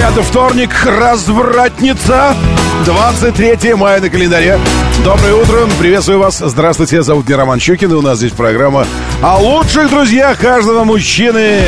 Это 0.00 0.22
вторник, 0.22 0.70
развратница. 0.84 2.36
23 2.84 3.74
мая 3.74 4.00
на 4.00 4.08
календаре. 4.08 4.58
Доброе 5.04 5.34
утро, 5.34 5.66
приветствую 5.78 6.20
вас. 6.20 6.38
Здравствуйте, 6.38 7.02
зовут 7.02 7.26
меня 7.26 7.38
Роман 7.38 7.58
Щукин, 7.58 7.90
и 7.90 7.94
у 7.94 8.00
нас 8.00 8.18
здесь 8.18 8.30
программа 8.30 8.86
о 9.20 9.38
лучших 9.38 9.90
друзьях 9.90 10.38
каждого 10.38 10.84
мужчины, 10.84 11.62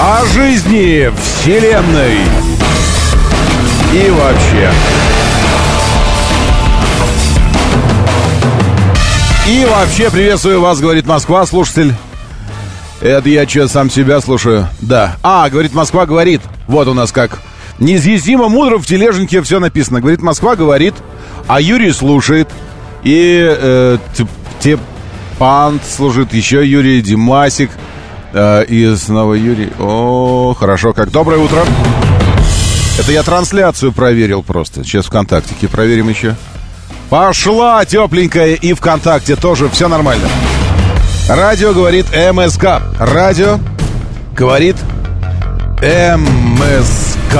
о 0.00 0.24
жизни, 0.26 1.10
вселенной 1.22 2.18
и 3.94 4.10
вообще. 4.10 4.72
И 9.48 9.64
вообще 9.64 10.10
приветствую 10.10 10.60
вас, 10.60 10.80
говорит 10.80 11.06
Москва, 11.06 11.46
слушатель. 11.46 11.94
Это 13.00 13.28
я 13.28 13.46
что, 13.46 13.68
сам 13.68 13.90
себя 13.90 14.20
слушаю? 14.20 14.68
Да. 14.80 15.16
А, 15.22 15.48
говорит 15.50 15.74
Москва, 15.74 16.06
говорит. 16.06 16.40
Вот 16.66 16.88
у 16.88 16.94
нас 16.94 17.12
как. 17.12 17.40
Неизъяснимо 17.78 18.48
мудро 18.48 18.78
в 18.78 18.86
тележеньке 18.86 19.42
все 19.42 19.60
написано. 19.60 20.00
Говорит 20.00 20.22
Москва, 20.22 20.56
говорит. 20.56 20.94
А 21.46 21.60
Юрий 21.60 21.92
слушает. 21.92 22.48
И 23.02 23.38
э, 23.46 23.98
Тепант 24.60 25.82
служит. 25.84 26.32
Еще 26.32 26.66
Юрий 26.66 27.02
Димасик. 27.02 27.70
Э, 28.32 28.64
и 28.64 28.96
снова 28.96 29.34
Юрий. 29.34 29.70
О, 29.78 30.54
хорошо, 30.58 30.94
как. 30.94 31.10
Доброе 31.10 31.38
утро. 31.38 31.64
Это 32.98 33.12
я 33.12 33.22
трансляцию 33.22 33.92
проверил 33.92 34.42
просто. 34.42 34.82
Сейчас 34.82 35.04
ВКонтактике 35.04 35.68
проверим 35.68 36.08
еще. 36.08 36.34
Пошла 37.10 37.84
тепленькая 37.84 38.54
и 38.54 38.72
ВКонтакте 38.72 39.36
тоже 39.36 39.68
все 39.68 39.86
нормально. 39.86 40.26
Радио 41.28 41.72
говорит 41.72 42.06
МСК. 42.14 42.80
Радио 43.00 43.58
говорит 44.36 44.76
МСК. 45.82 47.34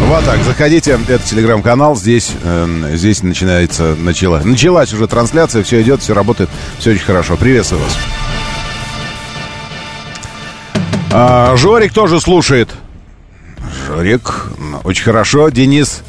Вот 0.00 0.24
так, 0.26 0.42
заходите, 0.42 0.98
это 1.08 1.24
телеграм-канал, 1.24 1.96
здесь, 1.96 2.32
э, 2.44 2.90
здесь 2.96 3.22
начинается, 3.22 3.94
начала, 3.96 4.42
началась 4.44 4.92
уже 4.92 5.06
трансляция, 5.06 5.62
все 5.62 5.80
идет, 5.80 6.02
все 6.02 6.12
работает, 6.12 6.50
все 6.78 6.90
очень 6.90 7.04
хорошо. 7.04 7.38
Приветствую 7.38 7.82
вас. 7.82 7.96
А, 11.10 11.56
Жорик 11.56 11.94
тоже 11.94 12.20
слушает. 12.20 12.68
Жорик, 13.86 14.48
очень 14.84 15.04
хорошо. 15.04 15.48
Денис 15.48 16.02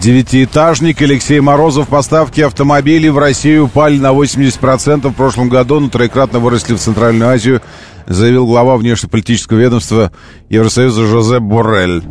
Девятиэтажник 0.00 1.00
Алексей 1.02 1.40
Морозов. 1.40 1.88
Поставки 1.88 2.40
автомобилей 2.40 3.10
в 3.10 3.18
Россию 3.18 3.66
упали 3.66 3.98
на 3.98 4.12
80% 4.12 5.08
в 5.08 5.14
прошлом 5.14 5.48
году, 5.48 5.80
но 5.80 5.88
троекратно 5.88 6.38
выросли 6.38 6.74
в 6.74 6.78
Центральную 6.78 7.30
Азию, 7.30 7.62
заявил 8.06 8.46
глава 8.46 8.76
внешнеполитического 8.76 9.58
ведомства 9.58 10.12
Евросоюза 10.48 11.06
Жозе 11.06 11.40
Боррель. 11.40 12.02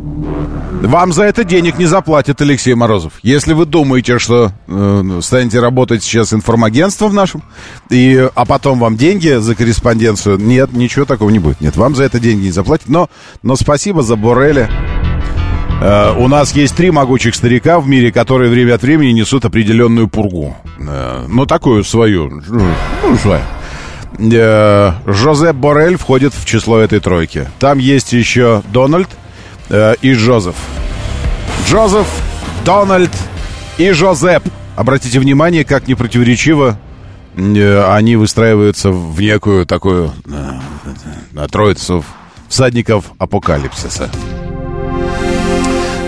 Вам 0.82 1.12
за 1.12 1.24
это 1.24 1.44
денег 1.44 1.78
не 1.78 1.86
заплатит 1.86 2.42
Алексей 2.42 2.74
Морозов. 2.74 3.14
Если 3.22 3.54
вы 3.54 3.64
думаете, 3.64 4.18
что 4.18 4.52
э, 4.66 5.20
станете 5.22 5.60
работать 5.60 6.02
сейчас 6.02 6.34
информагентством 6.34 7.14
нашим, 7.14 7.42
и, 7.90 8.28
а 8.34 8.44
потом 8.44 8.80
вам 8.80 8.96
деньги 8.96 9.38
за 9.38 9.54
корреспонденцию, 9.54 10.38
нет, 10.38 10.72
ничего 10.72 11.04
такого 11.04 11.30
не 11.30 11.38
будет. 11.38 11.60
Нет, 11.60 11.76
вам 11.76 11.94
за 11.94 12.04
это 12.04 12.20
деньги 12.20 12.46
не 12.46 12.50
заплатят. 12.50 12.88
Но, 12.88 13.08
но 13.42 13.56
спасибо 13.56 14.02
за 14.02 14.16
Борреля. 14.16 14.68
Uh, 15.80 16.16
у 16.18 16.28
нас 16.28 16.54
есть 16.54 16.74
три 16.76 16.90
могучих 16.90 17.34
старика 17.34 17.78
в 17.78 17.86
мире, 17.86 18.10
которые 18.10 18.50
время 18.50 18.74
от 18.74 18.82
времени 18.82 19.10
несут 19.10 19.44
определенную 19.44 20.08
пургу. 20.08 20.56
Uh, 20.78 21.26
ну, 21.28 21.44
такую 21.44 21.84
свою. 21.84 22.30
Ну, 22.30 23.18
свою. 23.18 23.42
Uh, 24.16 24.94
Жозеп 25.06 25.56
Борель 25.56 25.98
входит 25.98 26.32
в 26.32 26.46
число 26.46 26.78
этой 26.78 27.00
тройки. 27.00 27.48
Там 27.58 27.78
есть 27.78 28.12
еще 28.14 28.62
Дональд 28.72 29.08
и 30.00 30.12
Жозеф. 30.14 30.54
Джозеф, 31.68 32.06
Дональд 32.64 33.12
и 33.76 33.90
Жозеп. 33.90 34.44
Обратите 34.76 35.18
внимание, 35.18 35.64
как 35.64 35.86
непротиворечиво 35.88 36.78
они 37.36 38.16
выстраиваются 38.16 38.90
в 38.90 39.20
некую 39.20 39.66
такую 39.66 40.12
троицу 41.50 42.04
всадников 42.48 43.06
апокалипсиса. 43.18 44.08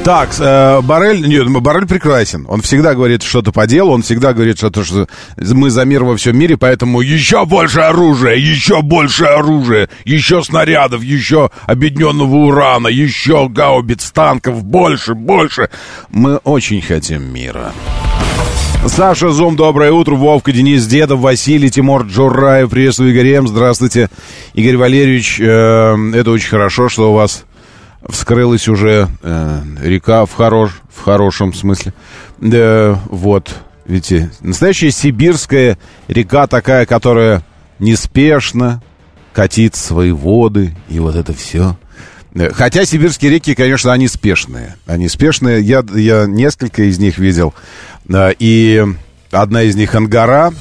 Так, 0.06 0.30
э, 0.38 0.82
Барель, 0.82 1.26
нет, 1.26 1.48
Барель 1.48 1.88
прекрасен. 1.88 2.46
Он 2.48 2.62
всегда 2.62 2.94
говорит 2.94 3.24
что-то 3.24 3.50
по 3.50 3.66
делу, 3.66 3.90
он 3.90 4.02
всегда 4.02 4.32
говорит 4.32 4.56
что-то, 4.56 4.84
что 4.84 5.08
мы 5.36 5.68
за 5.68 5.84
мир 5.84 6.04
во 6.04 6.16
всем 6.16 6.38
мире, 6.38 6.56
поэтому 6.56 7.00
еще 7.00 7.44
больше 7.44 7.80
оружия, 7.80 8.36
еще 8.36 8.82
больше 8.82 9.24
оружия, 9.24 9.88
еще 10.04 10.44
снарядов, 10.44 11.02
еще 11.02 11.50
объединенного 11.66 12.36
урана, 12.36 12.86
еще 12.86 13.48
гаубиц, 13.48 14.12
танков, 14.12 14.62
больше, 14.62 15.14
больше. 15.14 15.70
Мы 16.10 16.36
очень 16.36 16.82
хотим 16.82 17.24
мира. 17.24 17.72
Саша 18.86 19.30
Зум, 19.30 19.56
доброе 19.56 19.90
утро. 19.90 20.14
Вовка, 20.14 20.52
Денис 20.52 20.86
Дедов, 20.86 21.18
Василий, 21.18 21.68
Тимур 21.68 22.04
Джураев. 22.04 22.70
Приветствую, 22.70 23.10
Игорь 23.10 23.32
М. 23.32 23.48
Здравствуйте. 23.48 24.08
Игорь 24.54 24.76
Валерьевич, 24.76 25.40
э, 25.40 25.96
это 26.14 26.30
очень 26.30 26.50
хорошо, 26.50 26.88
что 26.88 27.10
у 27.10 27.14
вас 27.14 27.45
вскрылась 28.08 28.68
уже 28.68 29.08
э, 29.22 29.60
река 29.82 30.26
в, 30.26 30.32
хорош, 30.32 30.72
в 30.94 31.02
хорошем 31.02 31.52
смысле. 31.54 31.92
Да, 32.38 33.00
вот, 33.06 33.54
видите, 33.86 34.30
настоящая 34.40 34.90
сибирская 34.90 35.78
река 36.08 36.46
такая, 36.46 36.86
которая 36.86 37.42
неспешно 37.78 38.82
катит 39.32 39.74
свои 39.74 40.12
воды, 40.12 40.76
и 40.88 40.98
вот 40.98 41.14
это 41.14 41.32
все. 41.32 41.76
Хотя 42.52 42.84
сибирские 42.84 43.32
реки, 43.32 43.54
конечно, 43.54 43.92
они 43.92 44.08
спешные. 44.08 44.76
Они 44.86 45.08
спешные. 45.08 45.62
Я, 45.62 45.82
я 45.94 46.26
несколько 46.26 46.82
из 46.82 46.98
них 46.98 47.18
видел. 47.18 47.54
И 48.12 48.84
одна 49.30 49.62
из 49.62 49.74
них 49.74 49.94
Ангара. 49.94 50.52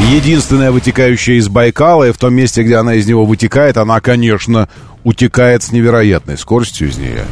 Единственная 0.00 0.70
вытекающая 0.70 1.34
из 1.36 1.48
Байкала. 1.48 2.08
И 2.08 2.12
в 2.12 2.18
том 2.18 2.34
месте, 2.34 2.62
где 2.62 2.76
она 2.76 2.94
из 2.94 3.06
него 3.06 3.24
вытекает, 3.24 3.76
она, 3.76 4.00
конечно, 4.00 4.68
утекает 5.02 5.62
с 5.62 5.72
невероятной 5.72 6.38
скоростью 6.38 6.88
из 6.88 6.98
нее. 6.98 7.24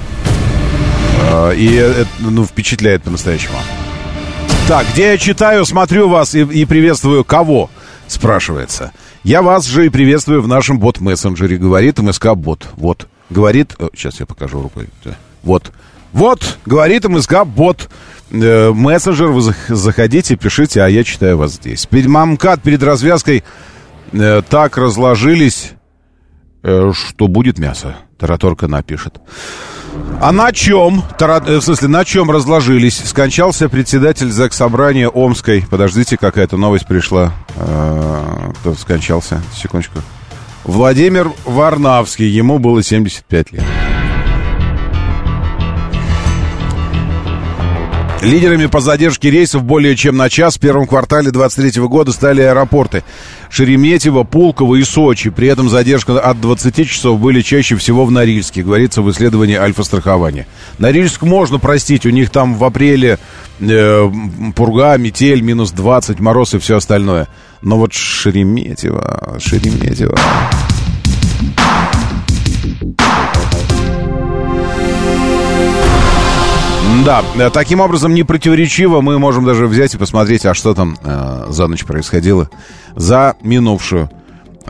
А, 1.31 1.50
и 1.50 1.75
это 1.75 2.06
ну, 2.21 2.45
впечатляет 2.45 3.03
по-настоящему. 3.03 3.56
Так, 4.69 4.87
где 4.93 5.12
я 5.12 5.19
читаю, 5.19 5.65
смотрю 5.65 6.09
вас 6.09 6.34
и, 6.34 6.43
и 6.43 6.65
приветствую 6.65 7.25
кого? 7.25 7.71
Спрашивается. 8.06 8.93
Я 9.25 9.43
вас 9.43 9.67
же 9.67 9.87
и 9.87 9.89
приветствую 9.89 10.43
в 10.43 10.49
нашем 10.49 10.79
бот-мессенджере. 10.79 11.56
Говорит 11.56 11.99
МСК-бот. 11.99 12.69
Вот. 12.77 13.06
Говорит... 13.31 13.75
Сейчас 13.94 14.21
я 14.21 14.27
покажу 14.27 14.62
рукой. 14.62 14.89
Вот. 15.43 15.73
Вот, 16.12 16.59
говорит 16.67 17.05
МСК-бот. 17.09 17.89
Э, 18.32 18.72
мессенджер, 18.72 19.28
вы 19.28 19.54
заходите, 19.69 20.37
пишите, 20.37 20.82
а 20.82 20.88
я 20.88 21.04
читаю 21.04 21.38
вас 21.38 21.53
здесь. 21.53 21.87
Мамкат 21.91 22.62
перед 22.62 22.82
развязкой 22.82 23.44
э, 24.12 24.43
так 24.48 24.76
разложились 24.76 25.75
Э, 26.62 26.93
что 26.94 27.26
будет 27.26 27.59
мясо. 27.59 27.97
Тараторка 28.19 28.69
напишет. 28.69 29.20
А 30.20 30.31
на 30.31 30.53
чем, 30.53 31.03
тара, 31.19 31.43
э, 31.44 31.58
в 31.58 31.62
смысле, 31.62 31.88
на 31.88 32.05
чем 32.05 32.31
разложились? 32.31 33.02
Скончался 33.05 33.69
председатель 33.69 34.31
Заксобрания 34.31 35.08
Омской. 35.08 35.64
Подождите, 35.69 36.17
какая-то 36.17 36.56
новость 36.56 36.87
пришла. 36.87 37.32
А, 37.56 38.52
кто 38.61 38.75
скончался? 38.75 39.43
Секундочку. 39.55 39.99
Владимир 40.64 41.32
Варнавский. 41.44 42.28
Ему 42.28 42.61
было 42.61 42.81
75 42.82 43.52
лет. 43.52 43.64
Лидерами 48.23 48.67
по 48.67 48.81
задержке 48.81 49.31
рейсов 49.31 49.65
более 49.65 49.97
чем 49.97 50.17
на 50.17 50.31
час 50.31 50.57
в 50.57 50.61
первом 50.61 50.87
квартале 50.87 51.33
2023 51.33 51.83
года 51.89 52.13
стали 52.13 52.41
аэропорты 52.41 53.03
Шереметьево, 53.51 54.23
Пулково 54.23 54.77
и 54.77 54.85
Сочи. 54.85 55.31
При 55.31 55.49
этом 55.49 55.69
задержка 55.69 56.21
от 56.21 56.41
20 56.41 56.89
часов 56.89 57.19
были 57.19 57.41
чаще 57.41 57.75
всего 57.75 58.05
в 58.05 58.13
Норильске, 58.13 58.63
говорится 58.63 59.03
в 59.03 59.11
исследовании 59.11 59.57
Альфа-страхования. 59.57 60.47
Норильск 60.79 61.23
можно 61.23 61.59
простить, 61.59 62.07
у 62.07 62.11
них 62.11 62.31
там 62.31 62.55
в 62.55 62.63
апреле 62.65 63.19
э, 63.59 64.11
пурга, 64.55 64.97
метель, 64.99 65.41
минус 65.41 65.73
20, 65.73 66.21
мороз 66.21 66.55
и 66.55 66.59
все 66.59 66.77
остальное. 66.77 67.27
Но 67.61 67.77
вот 67.77 67.93
Шереметьево, 67.93 69.37
Шереметьево... 69.41 70.17
Да, 77.05 77.25
э, 77.35 77.50
таким 77.50 77.81
образом, 77.81 78.15
не 78.15 78.23
противоречиво 78.23 79.00
мы 79.00 79.19
можем 79.19 79.44
даже 79.44 79.67
взять 79.67 79.94
и 79.94 79.99
посмотреть, 79.99 80.47
а 80.47 80.55
что 80.55 80.73
там 80.73 80.97
э, 81.03 81.47
за 81.49 81.67
ночь 81.67 81.85
происходило 81.85 82.49
за 82.94 83.35
минувшую. 83.43 84.09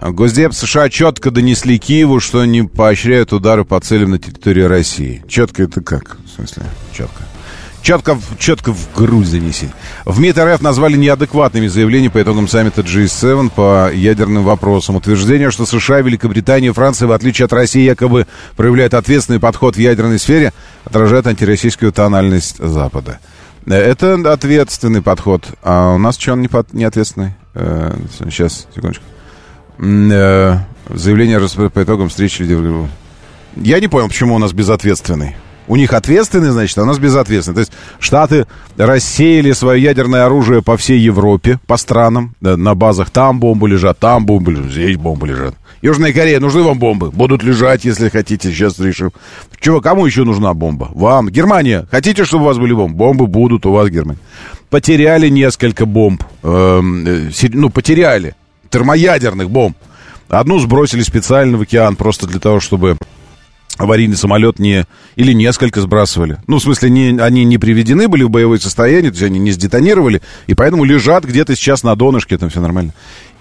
Госдеп 0.01 0.55
США 0.55 0.89
четко 0.89 1.31
донесли 1.31 1.79
Киеву, 1.79 2.21
что 2.21 2.45
не 2.45 2.63
поощряют 2.63 3.33
удары 3.33 3.65
по 3.65 3.79
целям 3.81 4.13
на 4.13 4.19
территории 4.19 4.63
России. 4.63 5.23
Четко 5.29 5.65
это 5.65 5.83
как? 5.83 6.17
В 6.25 6.37
смысле, 6.37 6.63
четко. 6.97 7.23
Четко, 7.83 8.17
четко 8.39 8.73
в 8.73 8.95
грудь 8.95 9.27
занеси. 9.27 9.69
В 10.05 10.21
МИД 10.21 10.39
РФ 10.39 10.61
назвали 10.61 10.97
неадекватными 10.97 11.67
заявления 11.67 12.11
по 12.11 12.23
итогам 12.23 12.47
саммита 12.47 12.83
G7 12.83 13.51
по 13.51 13.91
ядерным 13.93 14.45
вопросам. 14.45 14.97
Утверждение, 14.97 15.51
что 15.51 15.67
США, 15.67 16.01
Великобритания 16.01 16.69
и 16.69 16.73
Франция, 16.73 17.09
в 17.09 17.13
отличие 17.13 17.47
от 17.47 17.53
России, 17.53 17.83
якобы 17.83 18.29
проявляют 18.57 18.95
ответственный 18.95 19.41
подход 19.41 19.75
в 19.75 19.81
ядерной 19.81 20.21
сфере, 20.21 20.53
отражает 20.85 21.27
антироссийскую 21.27 21.93
тональность 21.93 22.59
Запада. 22.59 23.19
Это 23.67 24.15
ответственный 24.33 25.03
подход. 25.03 25.47
А 25.65 25.95
у 25.95 25.99
нас 25.99 26.17
что, 26.19 26.35
он 26.35 26.41
не, 26.41 26.49
под, 26.49 26.73
не 26.73 26.85
ответственный? 26.85 27.35
Э, 27.55 27.97
сейчас, 28.31 28.69
секундочку. 28.75 29.05
Э, 29.81 30.59
заявление 30.89 31.41
по 31.71 31.83
итогам 31.83 32.09
встречи. 32.09 32.47
Я 33.57 33.81
не 33.81 33.89
понял, 33.89 34.07
почему 34.07 34.37
у 34.37 34.39
нас 34.39 34.53
безответственный. 34.53 35.35
У 35.69 35.77
них 35.77 35.93
ответственный, 35.93 36.51
значит, 36.51 36.77
а 36.79 36.83
у 36.83 36.87
нас 36.87 36.99
безответственный. 36.99 37.55
То 37.55 37.61
есть 37.61 37.73
Штаты 38.01 38.47
рассеяли 38.77 39.53
свое 39.53 39.83
ядерное 39.83 40.27
оружие 40.27 40.63
по 40.63 40.77
всей 40.77 40.99
Европе, 40.99 41.59
по 41.67 41.77
странам, 41.77 42.35
на 42.41 42.75
базах. 42.75 43.11
Там 43.11 43.39
бомбы 43.39 43.69
лежат, 43.69 43.99
там 43.99 44.27
бомбы 44.27 44.53
лежат, 44.53 44.73
здесь 44.73 44.97
бомбы 44.97 45.29
лежат. 45.29 45.55
Южная 45.83 46.13
Корея, 46.13 46.39
нужны 46.39 46.63
вам 46.63 46.79
бомбы? 46.79 47.11
Будут 47.11 47.43
лежать, 47.43 47.85
если 47.85 48.09
хотите, 48.09 48.53
сейчас 48.53 48.79
решим. 48.79 49.11
Чего, 49.59 49.81
кому 49.81 50.07
еще 50.07 50.23
нужна 50.23 50.55
бомба? 50.55 50.89
Вам. 50.95 51.29
Германия, 51.29 51.89
хотите, 51.91 52.25
чтобы 52.25 52.45
у 52.45 52.47
вас 52.47 52.59
были 52.59 52.73
бомбы? 52.73 52.97
Бомбы 52.97 53.27
будут 53.27 53.67
у 53.67 53.73
вас, 53.73 53.89
Германия. 53.89 54.21
Потеряли 54.71 55.29
несколько 55.29 55.85
бомб. 55.85 56.23
Эм, 56.45 57.05
э, 57.05 57.31
ну, 57.53 57.69
потеряли. 57.69 58.37
Термоядерных 58.71 59.51
бомб. 59.51 59.77
Одну 60.29 60.61
сбросили 60.61 61.03
специально 61.03 61.59
в 61.59 61.63
океан, 61.63 61.97
просто 61.97 62.29
для 62.29 62.39
того, 62.39 62.61
чтобы 62.61 62.97
аварийный 63.79 64.17
самолет 64.17 64.59
не... 64.59 64.87
Или 65.17 65.33
несколько 65.33 65.81
сбрасывали. 65.81 66.39
Ну, 66.47 66.59
в 66.59 66.63
смысле, 66.63 66.91
не, 66.91 67.19
они 67.19 67.45
не 67.45 67.59
приведены 67.59 68.09
были 68.09 68.23
в 68.23 68.31
боевое 68.31 68.59
состояние, 68.59 69.11
то 69.11 69.17
есть 69.17 69.23
они 69.23 69.39
не 69.39 69.51
сдетонировали, 69.53 70.23
и 70.47 70.55
поэтому 70.55 70.85
лежат 70.85 71.25
где-то 71.25 71.55
сейчас 71.57 71.83
на 71.83 71.95
донышке, 71.95 72.39
там 72.39 72.51
все 72.51 72.61
нормально. 72.61 72.93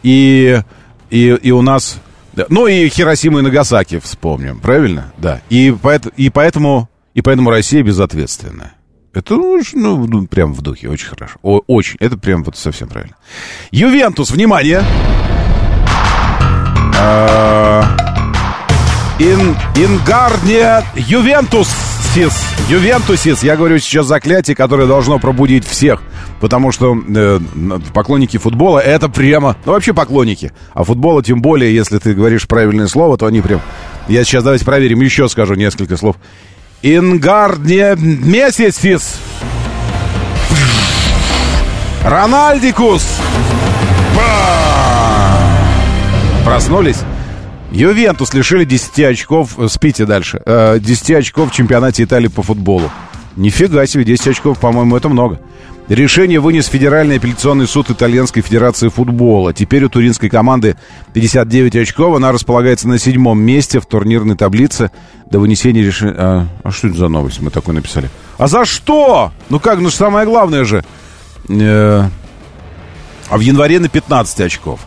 И, 0.03 0.61
и, 1.09 1.39
и 1.41 1.51
у 1.51 1.61
нас... 1.61 1.99
Ну, 2.47 2.65
и 2.65 2.87
Хиросима 2.87 3.39
и 3.39 3.41
Нагасаки 3.41 3.99
вспомним, 3.99 4.59
правильно? 4.59 5.11
Да. 5.17 5.41
И, 5.49 5.75
и, 6.15 6.29
поэтому, 6.29 6.89
и 7.13 7.21
поэтому 7.21 7.49
Россия 7.49 7.83
безответственная. 7.83 8.73
Это, 9.13 9.35
ну, 9.35 9.61
ну, 9.73 10.27
прям 10.27 10.53
в 10.53 10.61
духе, 10.61 10.87
очень 10.87 11.09
хорошо. 11.09 11.35
О, 11.41 11.59
очень, 11.67 11.97
это 11.99 12.17
прям 12.17 12.43
вот 12.43 12.55
совсем 12.55 12.87
правильно. 12.87 13.17
Ювентус, 13.71 14.31
внимание! 14.31 14.81
А 16.97 18.10
Ин, 19.21 19.55
Ингардния 19.75 20.83
Ювентусис. 20.95 22.33
Ювентусис. 22.67 23.43
Я 23.43 23.55
говорю 23.55 23.77
сейчас 23.77 24.07
заклятие, 24.07 24.55
которое 24.55 24.87
должно 24.87 25.19
пробудить 25.19 25.63
всех. 25.63 26.01
Потому 26.39 26.71
что 26.71 26.97
э, 26.97 27.39
поклонники 27.93 28.37
футбола 28.37 28.79
это 28.79 29.09
прямо... 29.09 29.55
Ну, 29.63 29.73
вообще 29.73 29.93
поклонники. 29.93 30.51
А 30.73 30.83
футбола, 30.83 31.21
тем 31.21 31.39
более, 31.39 31.71
если 31.71 31.99
ты 31.99 32.15
говоришь 32.15 32.47
правильное 32.47 32.87
слово, 32.87 33.15
то 33.15 33.27
они 33.27 33.41
прям... 33.41 33.61
Я 34.07 34.23
сейчас 34.23 34.43
давайте 34.43 34.65
проверим, 34.65 35.01
еще 35.01 35.29
скажу 35.29 35.53
несколько 35.53 35.97
слов. 35.97 36.15
Ингардния 36.81 37.95
Месяцис. 37.95 39.19
Рональдикус. 42.03 43.05
Проснулись? 46.43 46.97
Ювентус 47.71 48.33
лишили 48.33 48.65
10 48.65 48.99
очков, 48.99 49.57
э, 49.57 49.67
спите 49.69 50.05
дальше, 50.05 50.41
10 50.45 51.09
э, 51.09 51.17
очков 51.17 51.51
в 51.51 51.55
чемпионате 51.55 52.03
Италии 52.03 52.27
по 52.27 52.43
футболу. 52.43 52.91
Нифига 53.37 53.85
себе, 53.85 54.03
10 54.03 54.27
очков, 54.27 54.59
по-моему, 54.59 54.97
это 54.97 55.07
много. 55.07 55.39
Решение 55.87 56.39
вынес 56.39 56.67
Федеральный 56.67 57.17
апелляционный 57.17 57.67
суд 57.67 57.89
Итальянской 57.89 58.41
Федерации 58.41 58.89
футбола. 58.89 59.53
Теперь 59.53 59.83
у 59.83 59.89
туринской 59.89 60.29
команды 60.29 60.77
59 61.13 61.75
очков. 61.75 62.15
Она 62.15 62.31
располагается 62.31 62.87
на 62.87 62.97
седьмом 62.97 63.41
месте 63.41 63.79
в 63.79 63.85
турнирной 63.85 64.37
таблице 64.37 64.91
до 65.29 65.39
вынесения 65.39 65.83
решения... 65.83 66.15
А, 66.17 66.47
а 66.63 66.71
что 66.71 66.87
это 66.87 66.97
за 66.97 67.07
новость? 67.09 67.41
Мы 67.41 67.51
такой 67.51 67.73
написали. 67.73 68.09
А 68.37 68.47
за 68.47 68.63
что? 68.63 69.31
Ну 69.49 69.59
как, 69.59 69.79
ну 69.79 69.89
самое 69.89 70.25
главное 70.25 70.63
же. 70.63 70.83
Э, 71.49 72.03
а 73.29 73.37
в 73.37 73.41
январе 73.41 73.79
на 73.79 73.89
15 73.89 74.41
очков 74.41 74.81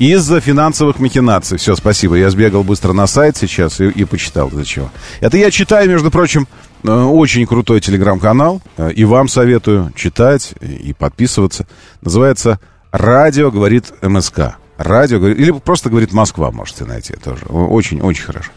из-за 0.00 0.40
финансовых 0.40 0.98
махинаций. 0.98 1.58
Все, 1.58 1.76
спасибо. 1.76 2.16
Я 2.16 2.30
сбегал 2.30 2.64
быстро 2.64 2.94
на 2.94 3.06
сайт 3.06 3.36
сейчас 3.36 3.80
и, 3.80 3.88
и 3.88 4.04
почитал 4.04 4.48
для 4.48 4.64
чего. 4.64 4.90
Это 5.20 5.36
я 5.36 5.50
читаю, 5.50 5.90
между 5.90 6.10
прочим, 6.10 6.48
э, 6.82 6.90
очень 6.90 7.46
крутой 7.46 7.82
телеграм-канал. 7.82 8.62
Э, 8.78 8.90
и 8.90 9.04
вам 9.04 9.28
советую 9.28 9.92
читать 9.94 10.54
и 10.62 10.94
подписываться. 10.94 11.66
Называется 12.00 12.58
«Радио 12.90 13.50
говорит 13.50 13.92
МСК». 14.00 14.56
Радио 14.78 15.18
говорит... 15.18 15.38
Или 15.38 15.50
просто 15.50 15.90
говорит 15.90 16.14
Москва, 16.14 16.50
можете 16.50 16.86
найти 16.86 17.12
тоже. 17.22 17.44
Очень-очень 17.44 18.24
хорошо. 18.24 18.50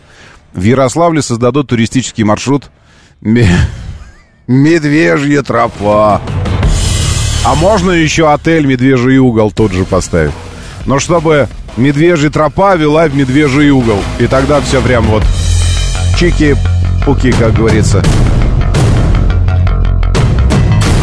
В 0.53 0.63
Ярославле 0.63 1.21
создадут 1.21 1.67
туристический 1.67 2.23
маршрут 2.23 2.71
Медвежья 4.47 5.43
тропа. 5.43 6.21
А 7.45 7.55
можно 7.55 7.91
еще 7.91 8.31
отель 8.31 8.65
Медвежий 8.65 9.17
угол 9.17 9.51
тот 9.51 9.73
же 9.73 9.83
поставить? 9.83 10.31
Но 10.85 10.99
чтобы 10.99 11.47
медвежья 11.77 12.29
тропа 12.29 12.75
вела 12.75 13.07
в 13.07 13.15
медвежий 13.15 13.69
угол. 13.69 13.99
И 14.19 14.27
тогда 14.27 14.61
все 14.61 14.81
прям 14.81 15.05
вот 15.05 15.23
чики-пуки, 16.17 17.31
как 17.31 17.53
говорится. 17.53 18.03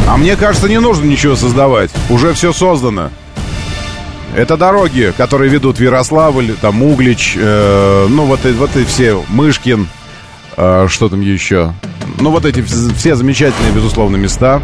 А 0.08 0.16
мне 0.16 0.36
кажется, 0.36 0.68
не 0.68 0.80
нужно 0.80 1.04
ничего 1.04 1.36
создавать. 1.36 1.90
Уже 2.08 2.34
все 2.34 2.52
создано. 2.52 3.10
Это 4.34 4.56
дороги, 4.56 5.12
которые 5.16 5.50
ведут 5.50 5.78
в 5.78 5.82
Ярославль, 5.82 6.54
там 6.60 6.82
Углич, 6.82 7.34
э, 7.36 8.06
ну 8.08 8.26
вот, 8.26 8.40
вот 8.44 8.76
и 8.76 8.84
все, 8.84 9.22
Мышкин, 9.28 9.88
э, 10.56 10.86
что 10.88 11.08
там 11.08 11.20
еще. 11.20 11.74
Ну 12.20 12.30
вот 12.30 12.44
эти 12.44 12.62
все 12.62 13.16
замечательные, 13.16 13.72
безусловно, 13.72 14.16
места. 14.16 14.62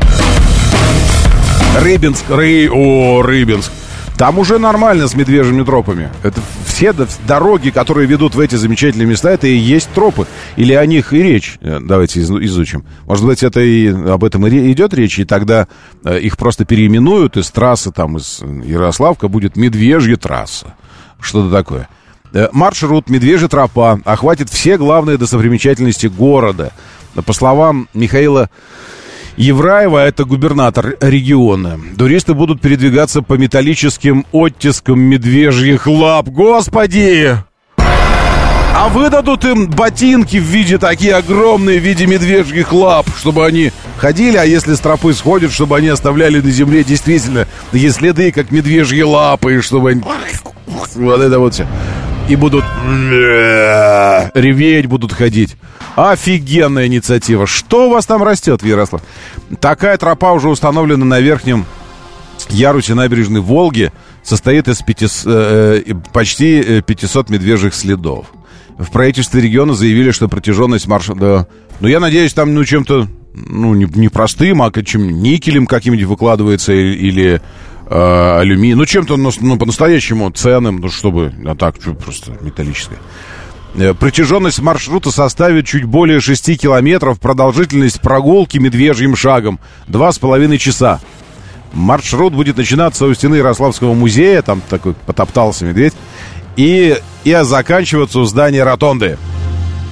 Рыбинск, 1.80 2.24
Ры, 2.28 2.68
о, 2.70 3.22
Рыбинск. 3.22 3.72
Там 4.16 4.38
уже 4.38 4.58
нормально 4.58 5.08
с 5.08 5.14
медвежьими 5.14 5.62
тропами. 5.62 6.10
Это 6.22 6.40
все 6.64 6.94
дороги, 7.26 7.68
которые 7.68 8.06
ведут 8.06 8.34
в 8.34 8.40
эти 8.40 8.54
замечательные 8.54 9.06
места, 9.06 9.30
это 9.30 9.46
и 9.46 9.54
есть 9.54 9.90
тропы. 9.90 10.26
Или 10.56 10.72
о 10.72 10.86
них 10.86 11.12
и 11.12 11.22
речь. 11.22 11.58
Э, 11.60 11.80
давайте 11.82 12.20
изучим. 12.20 12.86
Может 13.04 13.26
быть, 13.26 13.42
это 13.42 13.60
и 13.60 13.88
об 13.88 14.24
этом 14.24 14.46
и 14.46 14.72
идет 14.72 14.94
речь, 14.94 15.18
и 15.18 15.26
тогда 15.26 15.68
э, 16.02 16.18
их 16.20 16.38
просто 16.38 16.64
переименуют 16.64 17.36
из 17.36 17.50
трассы, 17.50 17.92
там, 17.92 18.16
из 18.16 18.40
Ярославка 18.64 19.28
будет 19.28 19.56
медвежья 19.56 20.16
трасса. 20.16 20.74
Что-то 21.20 21.50
такое. 21.50 21.88
Э, 22.32 22.48
маршрут 22.52 23.10
«Медвежья 23.10 23.48
тропа» 23.48 24.00
охватит 24.04 24.48
все 24.48 24.78
главные 24.78 25.18
достопримечательности 25.18 26.06
города. 26.06 26.72
По 27.24 27.32
словам 27.32 27.88
Михаила 27.94 28.50
Евраева— 29.36 29.98
это 30.06 30.24
губернатор 30.24 30.96
региона. 31.00 31.78
Туристы 31.98 32.32
будут 32.32 32.60
передвигаться 32.60 33.20
по 33.20 33.34
металлическим 33.34 34.24
оттискам 34.32 34.98
медвежьих 35.00 35.86
лап. 35.86 36.28
Господи! 36.28 37.36
А 37.78 38.88
выдадут 38.88 39.44
им 39.44 39.68
ботинки 39.68 40.36
в 40.36 40.44
виде 40.44 40.78
такие 40.78 41.14
огромные, 41.14 41.80
в 41.80 41.82
виде 41.82 42.06
медвежьих 42.06 42.72
лап, 42.72 43.06
чтобы 43.18 43.46
они 43.46 43.72
ходили, 43.96 44.36
а 44.36 44.44
если 44.44 44.74
с 44.74 44.80
тропы 44.80 45.14
сходят, 45.14 45.52
чтобы 45.52 45.76
они 45.76 45.88
оставляли 45.88 46.40
на 46.40 46.50
земле 46.50 46.84
действительно 46.84 47.46
такие 47.72 47.90
следы, 47.90 48.32
как 48.32 48.50
медвежьи 48.50 49.02
лапы, 49.02 49.56
и 49.56 49.60
чтобы 49.60 49.90
они... 49.90 50.02
Вот 50.94 51.20
это 51.20 51.38
вот 51.38 51.54
все. 51.54 51.66
И 52.28 52.34
будут 52.34 52.64
реветь, 54.34 54.86
будут 54.86 55.12
ходить. 55.12 55.56
Офигенная 55.94 56.86
инициатива. 56.86 57.46
Что 57.46 57.86
у 57.86 57.90
вас 57.90 58.04
там 58.06 58.22
растет, 58.22 58.64
Ярослав? 58.64 59.02
Такая 59.60 59.96
тропа 59.96 60.32
уже 60.32 60.48
установлена 60.48 61.04
на 61.04 61.20
верхнем 61.20 61.64
ярусе 62.50 62.94
набережной 62.94 63.40
Волги. 63.40 63.92
Состоит 64.24 64.66
из 64.66 64.82
500, 64.82 65.26
э, 65.26 65.82
э, 65.86 65.94
почти 66.12 66.82
500 66.82 67.30
медвежьих 67.30 67.74
следов. 67.74 68.26
В 68.76 68.90
правительстве 68.90 69.40
региона 69.40 69.74
заявили, 69.74 70.10
что 70.10 70.28
протяженность 70.28 70.86
маршрута... 70.86 71.46
Ну, 71.80 71.88
я 71.88 72.00
надеюсь, 72.00 72.34
там, 72.34 72.54
ну, 72.54 72.64
чем-то, 72.64 73.06
ну, 73.34 73.74
не, 73.74 73.86
не 73.94 74.08
простым, 74.08 74.62
а 74.62 74.72
чем 74.82 75.22
никелем 75.22 75.66
каким-нибудь 75.66 76.06
выкладывается 76.06 76.72
или 76.72 77.40
э, 77.86 78.38
алюминий. 78.38 78.74
Ну, 78.74 78.86
чем-то, 78.86 79.16
ну, 79.16 79.58
по-настоящему 79.58 80.30
ценным, 80.30 80.76
ну, 80.76 80.88
чтобы... 80.88 81.32
А 81.46 81.54
так, 81.54 81.76
просто 81.78 82.32
металлическое. 82.40 82.98
Э, 83.76 83.94
Протяженность 83.94 84.60
маршрута 84.60 85.10
составит 85.10 85.66
чуть 85.66 85.84
более 85.84 86.20
6 86.20 86.58
километров, 86.60 87.20
продолжительность 87.20 88.00
прогулки 88.00 88.58
медвежьим 88.58 89.16
шагом 89.16 89.60
2,5 89.88 90.56
часа. 90.58 91.00
Маршрут 91.72 92.32
будет 92.32 92.56
начинаться 92.56 93.06
у 93.06 93.14
стены 93.14 93.34
Ярославского 93.36 93.92
музея, 93.92 94.40
там 94.42 94.62
такой 94.68 94.94
потоптался 94.94 95.66
медведь, 95.66 95.92
и, 96.56 96.96
и 97.24 97.38
заканчиваться 97.42 98.20
у 98.20 98.24
здания 98.24 98.64
Ротонды. 98.64 99.18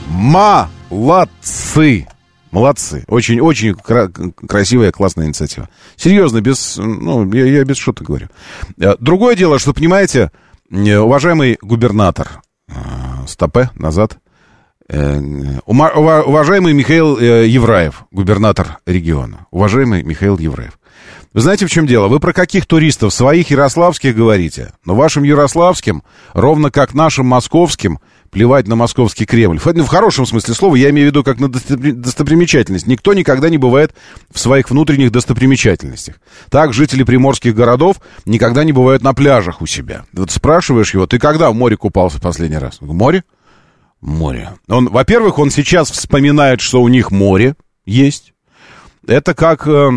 Молодцы! 0.09 2.07
Молодцы. 2.55 3.05
Очень-очень 3.09 3.75
кра- 3.75 4.09
красивая, 4.47 4.93
классная 4.93 5.27
инициатива. 5.27 5.69
Серьезно, 5.97 6.41
без, 6.41 6.77
ну, 6.77 7.29
я, 7.33 7.47
я 7.47 7.65
без 7.65 7.77
шуток 7.79 8.07
говорю. 8.07 8.29
Э, 8.79 8.95
Другое 9.01 9.35
дело, 9.35 9.59
что, 9.59 9.75
понимаете, 9.75 10.31
э, 10.71 10.97
уважаемый 10.97 11.59
губернатор, 11.61 12.43
э, 12.69 12.75
стопе, 13.27 13.71
назад, 13.75 14.19
уважаемый 15.67 16.75
Михаил 16.75 17.19
Евраев, 17.19 18.05
губернатор 18.13 18.79
региона, 18.87 19.47
уважаемый 19.51 20.05
Михаил 20.05 20.39
Евраев, 20.39 20.79
вы 21.33 21.41
знаете, 21.41 21.67
в 21.67 21.71
чем 21.71 21.87
дело? 21.89 22.07
Вы 22.07 22.21
про 22.21 22.33
каких 22.33 22.67
туристов? 22.67 23.13
Своих 23.13 23.51
ярославских 23.51 24.15
говорите. 24.15 24.73
Но 24.85 24.95
вашим 24.95 25.25
ярославским, 25.25 26.05
ровно 26.35 26.71
как 26.71 26.95
нашим 26.95 27.27
московским, 27.27 27.99
плевать 28.35 28.67
на 28.67 28.75
московский 28.75 29.27
Кремль. 29.27 29.59
В, 29.59 29.67
в 29.67 29.87
хорошем 29.87 30.27
смысле 30.27 30.55
слова, 30.55 30.75
я 30.75 30.91
имею 30.91 31.07
в 31.07 31.11
виду 31.11 31.23
как 31.23 31.39
на 31.39 31.47
достопри- 31.47 31.93
достопримечательность. 31.93 32.87
Никто 32.89 33.15
никогда 33.15 33.49
не 33.49 33.59
бывает 33.59 33.95
в 34.31 34.41
своих 34.41 34.69
внутренних 34.71 35.13
достопримечательностях. 35.13 36.17
Так 36.51 36.73
жители 36.73 37.05
приморских 37.05 37.55
городов 37.55 37.99
никогда 38.27 38.65
не 38.65 38.73
бывают 38.73 39.03
на 39.03 39.15
пляжах 39.15 39.63
у 39.63 39.67
себя. 39.67 40.05
Вот 40.13 40.33
спрашиваешь 40.33 40.93
его, 40.93 41.07
ты 41.07 41.19
когда 41.19 41.49
в 41.51 41.55
море 41.55 41.77
купался 41.77 42.19
в 42.19 42.23
последний 42.23 42.59
раз? 42.59 42.79
В 42.81 42.93
море? 42.93 43.23
Море. 44.01 44.51
Он, 44.69 44.89
во-первых, 44.89 45.39
он 45.39 45.51
сейчас 45.51 45.91
вспоминает, 45.91 46.61
что 46.61 46.83
у 46.83 46.89
них 46.89 47.13
море 47.13 47.55
есть. 47.87 48.35
Это 49.07 49.35
как, 49.35 49.67
э, 49.69 49.91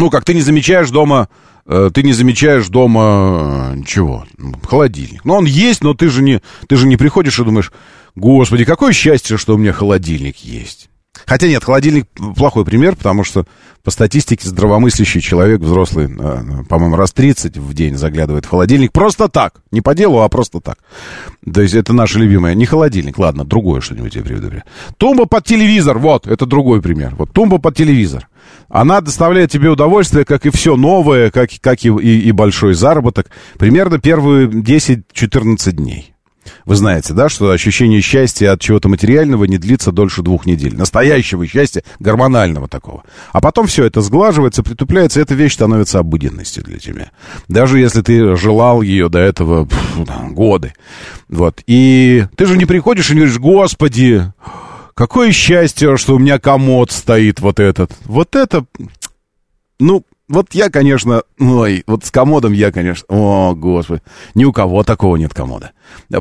ну, 0.00 0.10
как 0.10 0.24
ты 0.24 0.34
не 0.34 0.40
замечаешь 0.40 0.90
дома, 0.90 1.28
э, 1.66 1.90
ты 1.92 2.02
не 2.02 2.12
замечаешь 2.12 2.68
дома 2.68 3.74
э, 3.76 3.82
чего? 3.86 4.24
Холодильник. 4.66 5.24
Ну, 5.24 5.34
он 5.34 5.44
есть, 5.44 5.84
но 5.84 5.94
ты 5.94 6.08
же 6.08 6.22
не, 6.22 6.40
ты 6.66 6.76
же 6.76 6.86
не 6.86 6.96
приходишь 6.96 7.38
и 7.38 7.44
думаешь, 7.44 7.70
господи, 8.16 8.64
какое 8.64 8.92
счастье, 8.92 9.36
что 9.36 9.54
у 9.54 9.58
меня 9.58 9.72
холодильник 9.72 10.38
есть. 10.38 10.89
Хотя 11.26 11.48
нет, 11.48 11.64
холодильник 11.64 12.06
плохой 12.36 12.64
пример, 12.64 12.96
потому 12.96 13.24
что 13.24 13.44
по 13.82 13.90
статистике 13.90 14.48
здравомыслящий 14.48 15.20
человек, 15.20 15.60
взрослый, 15.60 16.06
э, 16.06 16.64
по-моему, 16.68 16.96
раз 16.96 17.12
30 17.12 17.56
в 17.56 17.72
день 17.74 17.96
заглядывает 17.96 18.44
в 18.44 18.48
холодильник 18.48 18.92
просто 18.92 19.28
так. 19.28 19.54
Не 19.70 19.80
по 19.80 19.94
делу, 19.94 20.20
а 20.20 20.28
просто 20.28 20.60
так. 20.60 20.78
То 21.52 21.62
есть 21.62 21.74
это 21.74 21.92
наше 21.92 22.18
любимое. 22.18 22.54
Не 22.54 22.66
холодильник, 22.66 23.18
ладно, 23.18 23.44
другое 23.44 23.80
что-нибудь 23.80 24.14
я 24.14 24.22
приведу. 24.22 24.50
Тумба 24.98 25.26
под 25.26 25.44
телевизор, 25.44 25.98
вот, 25.98 26.26
это 26.26 26.46
другой 26.46 26.82
пример. 26.82 27.14
Вот 27.16 27.32
тумба 27.32 27.58
под 27.58 27.76
телевизор. 27.76 28.28
Она 28.68 29.00
доставляет 29.00 29.50
тебе 29.50 29.68
удовольствие, 29.70 30.24
как 30.24 30.46
и 30.46 30.50
все 30.50 30.76
новое, 30.76 31.30
как, 31.30 31.50
как 31.60 31.84
и, 31.84 31.88
и, 31.88 32.20
и 32.20 32.32
большой 32.32 32.74
заработок, 32.74 33.30
примерно 33.58 33.98
первые 33.98 34.48
10-14 34.48 35.72
дней. 35.72 36.09
Вы 36.64 36.76
знаете, 36.76 37.12
да, 37.12 37.28
что 37.28 37.50
ощущение 37.50 38.00
счастья 38.00 38.52
от 38.52 38.60
чего-то 38.60 38.88
материального 38.88 39.44
не 39.44 39.58
длится 39.58 39.92
дольше 39.92 40.22
двух 40.22 40.46
недель. 40.46 40.76
Настоящего 40.76 41.46
счастья, 41.46 41.82
гормонального 41.98 42.68
такого. 42.68 43.04
А 43.32 43.40
потом 43.40 43.66
все 43.66 43.84
это 43.84 44.00
сглаживается, 44.00 44.62
притупляется, 44.62 45.20
и 45.20 45.22
эта 45.22 45.34
вещь 45.34 45.54
становится 45.54 45.98
обыденностью 45.98 46.64
для 46.64 46.78
тебя. 46.78 47.10
Даже 47.48 47.78
если 47.78 48.02
ты 48.02 48.36
желал 48.36 48.82
ее 48.82 49.08
до 49.08 49.18
этого 49.18 49.66
пф, 49.66 50.06
там, 50.06 50.34
годы. 50.34 50.72
Вот. 51.28 51.62
И 51.66 52.26
ты 52.36 52.46
же 52.46 52.56
не 52.56 52.64
приходишь 52.64 53.10
и 53.10 53.14
не 53.14 53.20
говоришь, 53.20 53.38
господи, 53.38 54.32
какое 54.94 55.32
счастье, 55.32 55.96
что 55.96 56.16
у 56.16 56.18
меня 56.18 56.38
комод 56.38 56.90
стоит 56.90 57.40
вот 57.40 57.60
этот. 57.60 57.92
Вот 58.04 58.34
это, 58.34 58.64
ну, 59.78 60.04
вот 60.30 60.54
я, 60.54 60.70
конечно, 60.70 61.24
ой, 61.38 61.82
вот 61.86 62.04
с 62.04 62.10
комодом 62.10 62.52
я, 62.52 62.70
конечно, 62.70 63.04
о, 63.08 63.54
господи, 63.54 64.02
ни 64.34 64.44
у 64.44 64.52
кого 64.52 64.84
такого 64.84 65.16
нет 65.16 65.34
комода. 65.34 65.72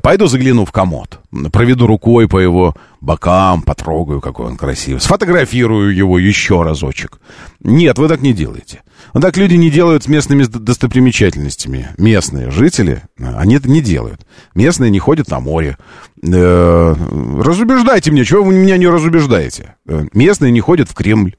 Пойду 0.01 0.28
загляну 0.28 0.66
в 0.66 0.72
комод, 0.72 1.20
проведу 1.54 1.86
рукой 1.86 2.28
по 2.28 2.39
его 2.39 2.75
бокам, 3.01 3.62
потрогаю, 3.62 4.20
какой 4.20 4.48
он 4.48 4.58
красивый, 4.58 5.00
сфотографирую 5.00 5.96
его 5.96 6.18
еще 6.18 6.63
разочек. 6.63 7.20
Нет, 7.62 8.00
вы 8.00 8.08
так 8.08 8.22
не 8.22 8.34
делаете. 8.34 8.82
Вот 9.13 9.22
так 9.22 9.38
люди 9.38 9.56
не 9.56 9.70
делают 9.70 10.03
с 10.03 10.08
местными 10.08 10.44
достопримечательностями. 10.44 11.89
Местные 11.98 12.51
жители, 12.51 13.03
они 13.18 13.56
это 13.56 13.70
не 13.70 13.82
делают. 13.82 14.25
Местные 14.56 14.91
не 14.91 15.00
ходят 15.00 15.29
на 15.29 15.39
море. 15.39 15.77
Э, 16.22 16.96
разубеждайте 17.41 18.12
меня, 18.12 18.25
чего 18.25 18.44
вы 18.44 18.53
меня 18.53 18.77
не 18.77 18.88
разубеждаете? 18.88 19.75
Э, 19.88 20.06
местные 20.13 20.51
не 20.51 20.60
ходят 20.60 20.89
в 20.89 20.94
Кремль. 20.94 21.36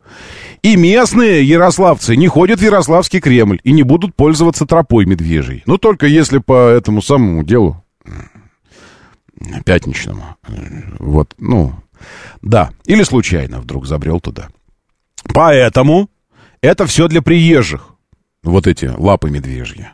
И 0.63 0.77
местные 0.77 1.45
ярославцы 1.45 2.17
не 2.17 2.29
ходят 2.29 2.61
в 2.61 2.63
Ярославский 2.63 3.21
Кремль 3.21 3.61
и 3.65 3.73
не 3.73 3.83
будут 3.83 4.15
пользоваться 4.15 4.67
тропой 4.67 5.07
медвежьей. 5.07 5.63
Ну, 5.67 5.79
только 5.79 6.07
если 6.07 6.39
по 6.39 6.69
этому 6.69 7.03
самому 7.03 7.45
делу 7.45 7.83
пятничному. 9.65 10.37
Вот, 10.99 11.35
ну, 11.39 11.75
да. 12.43 12.71
Или 12.85 13.03
случайно 13.03 13.61
вдруг 13.61 13.87
забрел 13.87 14.21
туда. 14.21 14.49
Поэтому 15.33 16.11
это 16.63 16.87
все 16.87 17.09
для 17.09 17.23
приезжих. 17.23 17.91
Вот 18.43 18.67
эти 18.67 18.87
лапы 18.87 19.31
медвежьи. 19.31 19.89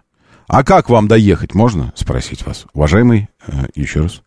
А 0.49 0.63
как 0.63 0.89
вам 0.89 1.09
доехать, 1.09 1.55
можно 1.55 1.93
спросить 1.97 2.47
вас? 2.47 2.67
Уважаемый, 2.73 3.29
э, 3.47 3.67
еще 3.75 4.03
раз, 4.03 4.23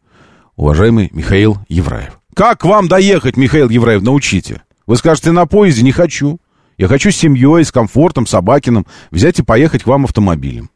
уважаемый 0.55 1.09
Михаил 1.13 1.57
Евраев. 1.69 2.19
Как 2.35 2.65
вам 2.65 2.87
доехать, 2.87 3.37
Михаил 3.37 3.69
Евраев, 3.69 4.01
научите? 4.01 4.61
Вы 4.85 4.97
скажете, 4.97 5.31
на 5.31 5.45
поезде 5.45 5.83
не 5.83 5.91
хочу. 5.91 6.39
Я 6.77 6.87
хочу 6.87 7.11
с 7.11 7.15
семьей, 7.15 7.63
с 7.63 7.71
комфортом, 7.71 8.25
собакиным 8.25 8.85
взять 9.11 9.39
и 9.39 9.43
поехать 9.43 9.83
к 9.83 9.87
вам 9.87 10.05
автомобилем. 10.05 10.69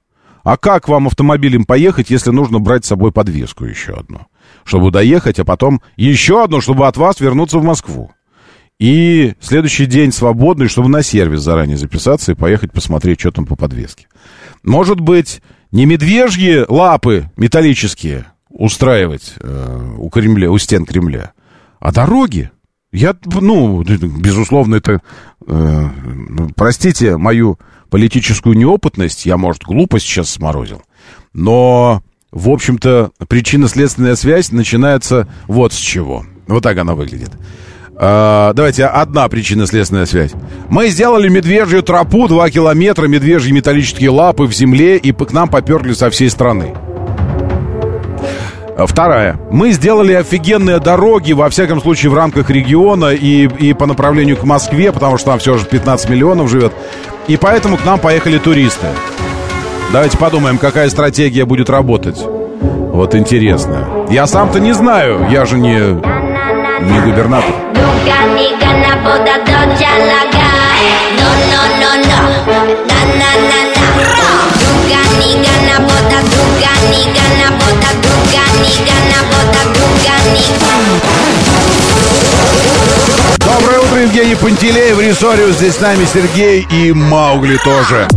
А 0.44 0.58
как 0.58 0.90
вам 0.90 1.08
автомобилем 1.08 1.64
поехать, 1.64 2.10
если 2.10 2.32
нужно 2.32 2.60
брать 2.60 2.84
с 2.84 2.90
собой 2.90 3.14
подвеску 3.14 3.64
еще 3.64 3.94
одну? 3.94 4.28
Чтобы 4.66 4.92
доехать, 4.92 5.40
а 5.40 5.46
потом 5.46 5.82
еще 5.96 6.44
одну, 6.44 6.60
чтобы 6.60 6.88
от 6.88 6.98
вас 6.98 7.22
вернуться 7.22 7.60
в 7.60 7.64
Москву. 7.64 8.12
И 8.84 9.36
следующий 9.40 9.86
день 9.86 10.12
свободный, 10.12 10.68
чтобы 10.68 10.90
на 10.90 11.04
сервис 11.04 11.40
заранее 11.40 11.78
записаться 11.78 12.34
и 12.34 12.36
поехать 12.36 12.74
посмотреть, 12.74 13.22
что 13.22 13.32
там 13.32 13.46
по 13.46 13.56
подвеске. 13.56 14.08
Может 14.62 15.00
быть, 15.00 15.42
не 15.72 15.86
медвежьи 15.86 16.66
лапы 16.68 17.32
металлические 17.38 18.26
устраивать 18.50 19.36
э, 19.40 19.96
у 19.98 20.10
Кремля, 20.10 20.52
у 20.52 20.58
стен 20.58 20.86
Кремля, 20.86 21.32
а 21.80 21.94
дороги. 21.94 22.52
Я, 22.92 23.16
ну, 23.24 23.84
безусловно, 23.84 24.76
это, 24.76 25.00
э, 25.48 25.90
простите 26.54 27.16
мою 27.16 27.58
политическую 27.90 28.58
неопытность, 28.58 29.26
я, 29.26 29.38
может, 29.38 29.64
глупость 29.64 30.08
сейчас 30.08 30.30
сморозил, 30.30 30.82
но, 31.32 32.04
в 32.34 32.50
общем-то, 32.50 33.12
причинно-следственная 33.30 34.18
связь 34.18 34.52
начинается 34.52 35.30
вот 35.48 35.72
с 35.72 35.78
чего. 35.78 36.26
Вот 36.48 36.64
так 36.64 36.78
она 36.78 36.96
выглядит. 36.96 37.32
А, 37.96 38.54
давайте, 38.54 38.86
одна 38.86 39.28
причинно-следственная 39.28 40.06
связь. 40.06 40.32
Мы 40.70 40.88
сделали 40.88 41.30
медвежью 41.30 41.84
тропу, 41.84 42.28
2 42.28 42.50
километра, 42.50 43.08
медвежьи 43.08 43.52
металлические 43.52 44.10
лапы 44.10 44.44
в 44.44 44.54
земле, 44.54 44.98
и 44.98 45.12
к 45.12 45.32
нам 45.32 45.48
поперли 45.48 45.94
со 45.94 46.10
всей 46.10 46.30
страны. 46.30 46.74
Вторая. 48.78 49.40
Мы 49.52 49.72
сделали 49.72 50.14
офигенные 50.14 50.80
дороги, 50.80 51.34
во 51.34 51.50
всяком 51.50 51.80
случае, 51.80 52.10
в 52.10 52.16
рамках 52.16 52.50
региона 52.50 53.14
и, 53.14 53.48
и 53.48 53.74
по 53.74 53.86
направлению 53.86 54.36
к 54.36 54.44
Москве, 54.44 54.92
потому 54.92 55.18
что 55.18 55.32
там 55.32 55.40
все 55.40 55.58
же 55.58 55.66
15 55.66 56.10
миллионов 56.10 56.50
живет. 56.50 56.74
И 57.28 57.38
поэтому 57.38 57.78
к 57.78 57.86
нам 57.86 58.00
поехали 58.00 58.40
туристы. 58.40 58.88
Давайте 59.92 60.18
подумаем, 60.18 60.58
какая 60.58 60.90
стратегия 60.90 61.46
будет 61.46 61.70
работать. 61.70 62.18
Вот 62.20 63.14
интересно. 63.14 64.08
Я 64.10 64.26
сам-то 64.26 64.60
не 64.60 64.74
знаю, 64.74 65.28
я 65.30 65.46
же 65.46 65.60
не, 65.60 66.00
не 66.82 67.00
губернатор. 67.00 67.54
Доброе 83.40 83.80
утро, 83.80 84.00
Евгений 84.00 84.36
Пантелеев, 84.36 85.00
Рисориус, 85.00 85.56
здесь 85.58 85.76
с 85.76 85.80
нами 85.82 86.06
Сергей 86.12 86.66
и 86.72 86.92
Маугли 86.92 87.58
тоже. 87.58 88.08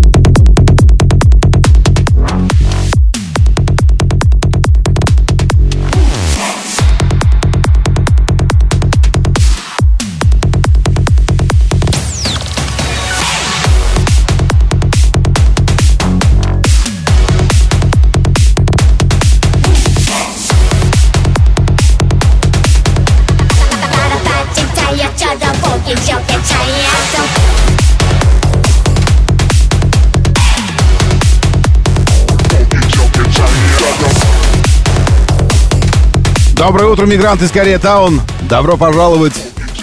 Доброе 36.57 36.87
утро, 36.87 37.05
мигранты 37.05 37.45
из 37.45 37.51
Корея 37.51 37.79
Таун. 37.79 38.23
Добро 38.49 38.79
пожаловать 38.79 39.35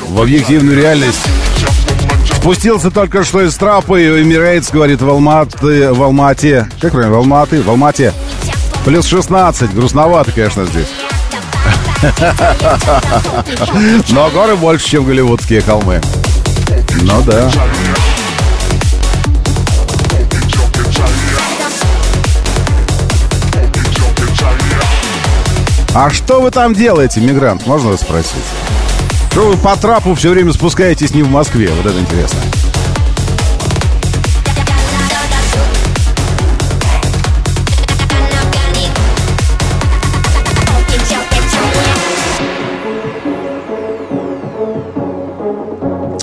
в 0.08 0.20
объективную 0.20 0.76
реальность. 0.76 1.22
Спустился 2.38 2.90
только 2.90 3.24
что 3.24 3.44
из 3.44 3.56
трапа, 3.56 4.00
и 4.00 4.06
Emirates 4.06 4.74
говорит 4.74 5.00
в 5.00 5.08
Алматы, 5.08 5.94
в 5.94 6.02
Алмате. 6.02 6.68
Как 6.82 6.94
правильно? 6.94 7.16
В 7.16 7.20
Алматы, 7.20 7.62
в 7.62 7.70
Алмате. 7.70 8.12
Плюс 8.86 9.06
16. 9.06 9.76
Грустновато, 9.76 10.32
конечно, 10.32 10.66
здесь. 10.66 10.88
Но 14.10 14.32
горы 14.32 14.56
больше, 14.56 14.90
чем 14.90 15.06
голливудские 15.06 15.62
холмы. 15.62 16.02
Ну 17.04 17.22
да. 17.22 17.52
А 25.96 26.10
что 26.10 26.42
вы 26.42 26.50
там 26.50 26.74
делаете, 26.74 27.22
мигрант? 27.22 27.68
Можно 27.68 27.92
вас 27.92 28.02
спросить? 28.02 28.42
Что 29.30 29.50
вы 29.50 29.58
по 29.58 29.76
трапу 29.76 30.16
все 30.16 30.32
время 30.32 30.52
спускаетесь 30.52 31.14
не 31.14 31.22
в 31.22 31.30
Москве? 31.30 31.70
Вот 31.70 31.86
это 31.86 32.00
интересно. 32.00 32.40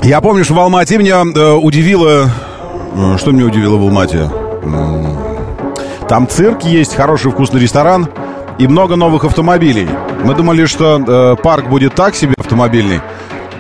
Я 0.02 0.20
помню, 0.20 0.44
что 0.44 0.54
в 0.54 0.58
Алмате 0.58 0.98
меня 0.98 1.22
э, 1.22 1.52
удивило... 1.52 2.28
Э, 2.96 3.16
что 3.18 3.30
меня 3.30 3.44
удивило 3.44 3.76
в 3.76 3.82
Алмате? 3.82 4.28
Там 6.08 6.28
цирк 6.28 6.64
есть, 6.64 6.96
хороший 6.96 7.30
вкусный 7.30 7.60
ресторан 7.60 8.08
и 8.60 8.68
много 8.68 8.94
новых 8.94 9.24
автомобилей. 9.24 9.88
Мы 10.22 10.34
думали, 10.34 10.66
что 10.66 11.00
э, 11.00 11.42
парк 11.42 11.68
будет 11.68 11.94
так 11.94 12.14
себе 12.14 12.34
автомобильный, 12.36 13.00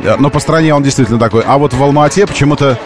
э, 0.04 0.16
но 0.18 0.28
по 0.28 0.40
стране 0.40 0.74
он 0.74 0.82
действительно 0.82 1.18
такой. 1.18 1.42
А 1.46 1.56
вот 1.56 1.72
в 1.72 1.82
Алмате 1.82 2.26
почему-то 2.26 2.78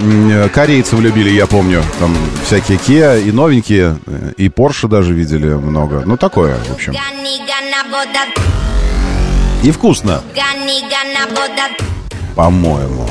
э, 0.00 0.48
корейцы 0.54 0.94
влюбили, 0.94 1.30
я 1.30 1.48
помню. 1.48 1.82
Там 1.98 2.16
всякие 2.44 2.78
Kia 2.78 3.20
и 3.20 3.32
новенькие, 3.32 3.98
э, 4.06 4.32
и 4.36 4.48
Porsche 4.48 4.86
даже 4.86 5.12
видели 5.12 5.48
много. 5.48 6.04
Ну, 6.06 6.16
такое, 6.16 6.56
в 6.68 6.74
общем. 6.74 6.92
И 9.64 9.72
вкусно. 9.72 10.22
По-моему. 12.36 13.08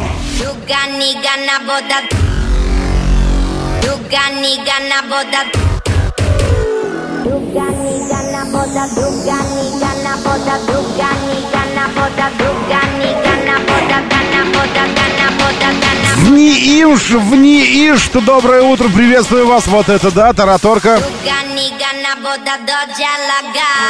Вни 16.18 16.54
Иш, 16.82 17.10
вни 17.10 17.60
Иш, 17.90 18.10
доброе 18.10 18.62
утро, 18.62 18.88
приветствую 18.90 19.46
вас, 19.48 19.68
вот 19.68 19.90
это 19.90 20.10
да, 20.12 20.32
Тараторка. 20.34 21.02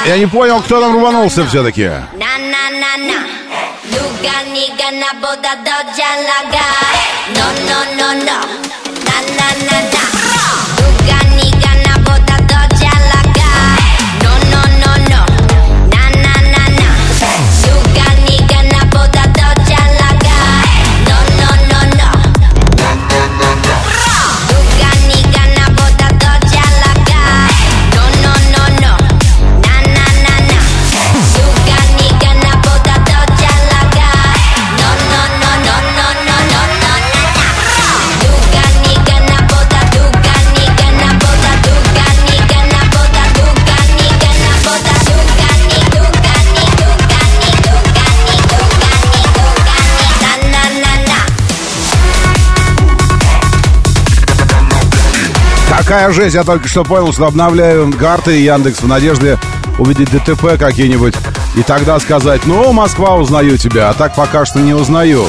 Я 0.08 0.18
не 0.18 0.26
понял, 0.26 0.62
кто 0.62 0.82
там 0.82 0.98
рванулся 0.98 1.46
все-таки. 1.46 1.92
No, 7.36 7.46
no, 7.68 7.80
no, 7.98 8.14
no. 8.14 8.38
Na, 9.06 9.18
na, 9.38 9.48
na, 9.66 9.82
na. 9.92 11.25
Какая 55.86 56.12
жесть, 56.12 56.34
я 56.34 56.44
только 56.44 56.68
что 56.68 56.84
понял, 56.84 57.14
что 57.14 57.28
обновляю 57.28 57.94
карты 57.94 58.42
Яндекс 58.42 58.82
в 58.82 58.88
надежде 58.88 59.38
увидеть 59.78 60.10
ДТП 60.10 60.58
какие-нибудь. 60.58 61.14
И 61.56 61.62
тогда 61.62 62.00
сказать, 62.00 62.42
ну, 62.48 62.74
Москва, 62.74 63.14
узнаю 63.18 63.56
тебя. 63.60 63.92
А 63.92 63.94
так 63.94 64.16
пока 64.16 64.46
что 64.46 64.62
не 64.62 64.74
узнаю. 64.74 65.28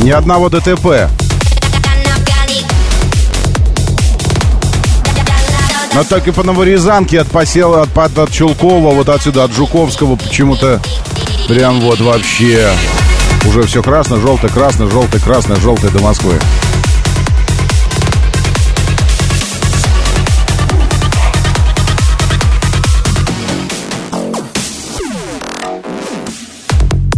Ни 0.00 0.10
одного 0.10 0.50
ДТП. 0.50 1.08
Но 5.94 6.04
только 6.04 6.34
по 6.34 6.42
Новорязанке 6.42 7.18
от 7.18 7.28
посела, 7.28 7.82
от, 7.82 7.96
от, 7.96 8.18
от 8.18 8.30
Чулкова, 8.30 8.94
вот 8.94 9.08
отсюда, 9.08 9.44
от 9.44 9.52
Жуковского 9.52 10.16
почему-то 10.16 10.78
прям 11.48 11.80
вот 11.80 12.00
вообще 12.00 12.70
уже 13.46 13.62
все 13.62 13.82
красно, 13.82 14.20
желтое, 14.20 14.52
красно, 14.52 14.90
желтое, 14.90 15.22
красно, 15.22 15.56
желтое 15.56 15.90
до 15.90 16.00
Москвы. 16.00 16.38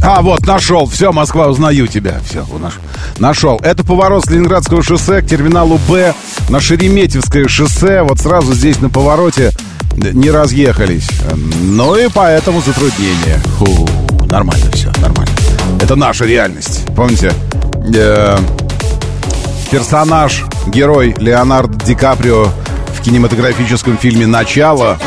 А, 0.02 0.22
вот, 0.22 0.46
нашел. 0.46 0.86
Все, 0.86 1.12
Москва, 1.12 1.48
узнаю 1.48 1.86
тебя. 1.86 2.20
Все, 2.28 2.46
наш... 2.58 2.74
нашел. 3.18 3.60
Это 3.62 3.84
поворот 3.84 4.24
с 4.24 4.30
Ленинградского 4.30 4.82
шоссе 4.82 5.20
к 5.22 5.26
терминалу 5.26 5.78
Б 5.88 6.14
на 6.48 6.60
Шереметьевское 6.60 7.48
шоссе. 7.48 8.02
Вот 8.02 8.18
сразу 8.18 8.54
здесь 8.54 8.80
на 8.80 8.88
повороте 8.88 9.52
не 9.96 10.30
разъехались. 10.30 11.08
Ну 11.62 11.96
и 11.96 12.08
поэтому 12.12 12.60
затруднение. 12.60 13.38
Фу, 13.58 13.88
нормально 14.26 14.70
все, 14.72 14.90
нормально. 15.00 15.32
Это 15.80 15.96
наша 15.96 16.24
реальность. 16.24 16.86
Помните? 16.96 17.32
Э, 17.94 18.38
персонаж, 19.70 20.44
герой 20.66 21.14
Леонардо 21.18 21.84
Ди 21.84 21.94
Каприо 21.94 22.50
в 22.96 23.02
кинематографическом 23.02 23.98
фильме 23.98 24.26
«Начало» 24.26 24.98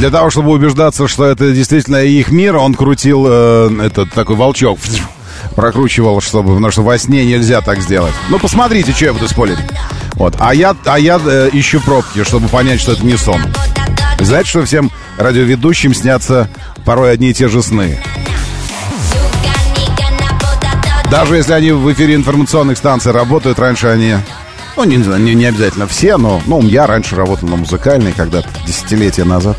Для 0.00 0.08
того, 0.08 0.30
чтобы 0.30 0.52
убеждаться, 0.52 1.06
что 1.08 1.26
это 1.26 1.52
действительно 1.52 2.02
их 2.02 2.30
мир, 2.30 2.56
он 2.56 2.72
крутил 2.72 3.26
э, 3.28 3.68
этот 3.84 4.10
такой 4.14 4.34
волчок, 4.34 4.78
прокручивал, 5.54 6.22
чтобы, 6.22 6.54
потому 6.54 6.70
что 6.70 6.80
во 6.80 6.96
сне 6.96 7.26
нельзя 7.26 7.60
так 7.60 7.82
сделать. 7.82 8.14
Ну, 8.30 8.38
посмотрите, 8.38 8.92
что 8.92 9.04
я 9.04 9.12
буду 9.12 9.28
спорить. 9.28 9.58
Вот. 10.14 10.36
А 10.38 10.54
я, 10.54 10.74
а 10.86 10.98
я 10.98 11.20
э, 11.22 11.50
ищу 11.52 11.82
пробки, 11.82 12.24
чтобы 12.24 12.48
понять, 12.48 12.80
что 12.80 12.92
это 12.92 13.04
не 13.04 13.18
сон. 13.18 13.42
Знаете, 14.18 14.48
что 14.48 14.64
всем 14.64 14.90
радиоведущим 15.18 15.92
снятся 15.92 16.48
порой 16.86 17.12
одни 17.12 17.28
и 17.28 17.34
те 17.34 17.48
же 17.48 17.62
сны. 17.62 17.98
Даже 21.10 21.36
если 21.36 21.52
они 21.52 21.72
в 21.72 21.92
эфире 21.92 22.14
информационных 22.14 22.78
станций 22.78 23.12
работают, 23.12 23.58
раньше 23.58 23.88
они 23.88 24.16
ну, 24.76 24.84
не, 24.84 24.96
не, 24.96 25.34
не 25.34 25.44
обязательно 25.44 25.86
все, 25.86 26.16
но 26.16 26.40
ну, 26.46 26.62
я 26.62 26.86
раньше 26.86 27.14
работал 27.14 27.48
на 27.48 27.56
музыкальной 27.56 28.12
когда-то, 28.12 28.48
десятилетия 28.66 29.24
назад. 29.24 29.58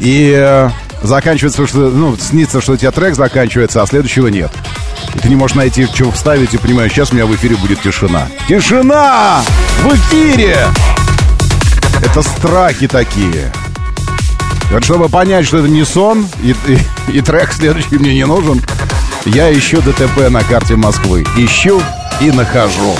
И 0.00 0.32
э, 0.36 0.70
заканчивается, 1.02 1.66
что, 1.66 1.90
ну, 1.90 2.16
снится, 2.16 2.60
что 2.60 2.72
у 2.72 2.76
тебя 2.76 2.90
трек 2.90 3.14
заканчивается, 3.14 3.82
а 3.82 3.86
следующего 3.86 4.28
нет. 4.28 4.50
И 5.14 5.18
ты 5.18 5.28
не 5.28 5.36
можешь 5.36 5.56
найти, 5.56 5.86
что 5.86 6.10
вставить, 6.10 6.54
и 6.54 6.58
понимаешь, 6.58 6.92
сейчас 6.92 7.12
у 7.12 7.14
меня 7.14 7.26
в 7.26 7.34
эфире 7.34 7.56
будет 7.56 7.80
тишина. 7.80 8.28
Тишина! 8.48 9.42
В 9.82 9.94
эфире! 9.94 10.58
Это 12.02 12.22
страхи 12.22 12.86
такие. 12.86 13.52
Вот 14.70 14.84
чтобы 14.84 15.08
понять, 15.08 15.46
что 15.46 15.58
это 15.58 15.68
не 15.68 15.84
сон, 15.84 16.26
и, 16.42 16.54
и, 16.66 17.18
и 17.18 17.20
трек 17.22 17.52
следующий 17.52 17.96
мне 17.98 18.14
не 18.14 18.26
нужен, 18.26 18.60
я 19.24 19.52
ищу 19.52 19.80
ДТП 19.80 20.28
на 20.30 20.42
карте 20.42 20.76
Москвы. 20.76 21.24
Ищу 21.36 21.82
и 22.20 22.30
нахожу. 22.30 22.94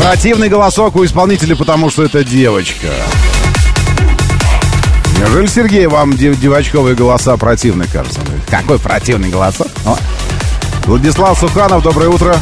Противный 0.00 0.48
голосок 0.48 0.96
у 0.96 1.04
исполнителя, 1.04 1.54
потому 1.54 1.90
что 1.90 2.02
это 2.02 2.24
девочка. 2.24 2.88
Неужели, 5.18 5.46
Сергей, 5.46 5.86
вам 5.86 6.16
дев 6.16 6.40
девочковые 6.40 6.96
голоса 6.96 7.36
противны, 7.36 7.84
кажется? 7.92 8.20
Какой 8.48 8.78
противный 8.78 9.28
голосок? 9.28 9.68
О. 9.84 9.96
Владислав 10.86 11.38
Суханов, 11.38 11.82
доброе 11.82 12.08
утро. 12.08 12.34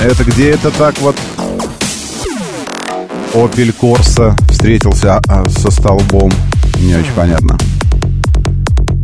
Это 0.00 0.24
где 0.24 0.52
это 0.52 0.70
так 0.70 0.98
вот? 1.00 1.14
Опель 3.34 3.74
Корса 3.74 4.34
встретился 4.48 5.20
а, 5.28 5.46
со 5.50 5.70
столбом. 5.70 6.32
Не 6.78 6.96
очень 6.96 7.12
понятно. 7.12 7.58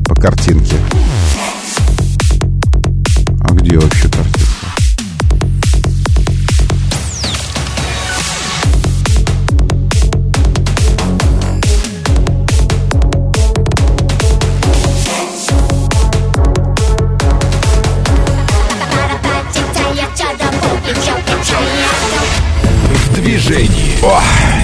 По 0.07 0.14
картинке. 0.14 0.77
А 3.42 3.53
где 3.53 3.79
вообще 3.79 4.09
картинка? 4.09 4.48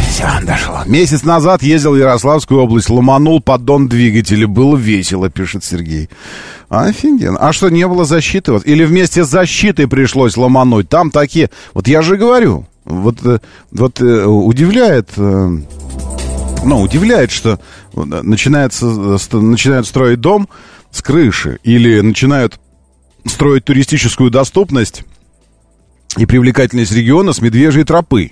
Все, 0.08 0.28
дошло. 0.44 0.82
Месяц 0.86 1.24
назад 1.24 1.62
ездил 1.62 1.94
в 1.94 1.98
Ярославскую 1.98 2.60
область, 2.60 2.88
ломанул 2.88 3.40
поддон 3.40 3.88
двигателя. 3.88 4.46
Было 4.46 4.76
весело, 4.76 5.28
пишет 5.28 5.64
Сергей. 5.64 6.08
Офигенно. 6.68 7.38
А 7.38 7.52
что, 7.52 7.68
не 7.68 7.86
было 7.88 8.04
защиты? 8.04 8.52
Вот? 8.52 8.64
Или 8.64 8.84
вместе 8.84 9.24
с 9.24 9.28
защитой 9.28 9.88
пришлось 9.88 10.36
ломануть? 10.36 10.88
Там 10.88 11.10
такие... 11.10 11.50
Вот 11.72 11.88
я 11.88 12.02
же 12.02 12.16
говорю, 12.16 12.66
вот, 12.84 13.24
э, 13.24 13.40
вот 13.72 14.00
э, 14.00 14.24
удивляет... 14.24 15.10
Э, 15.16 15.48
ну, 16.64 16.80
удивляет, 16.80 17.32
что 17.32 17.58
начинается, 17.94 18.86
начинают 18.86 19.86
строить 19.86 20.20
дом 20.20 20.48
с 20.92 21.02
крыши 21.02 21.58
или 21.64 22.00
начинают 22.00 22.60
строить 23.26 23.64
туристическую 23.64 24.30
доступность 24.30 25.02
и 26.16 26.24
привлекательность 26.24 26.92
региона 26.92 27.32
с 27.32 27.40
медвежьей 27.40 27.84
тропы 27.84 28.30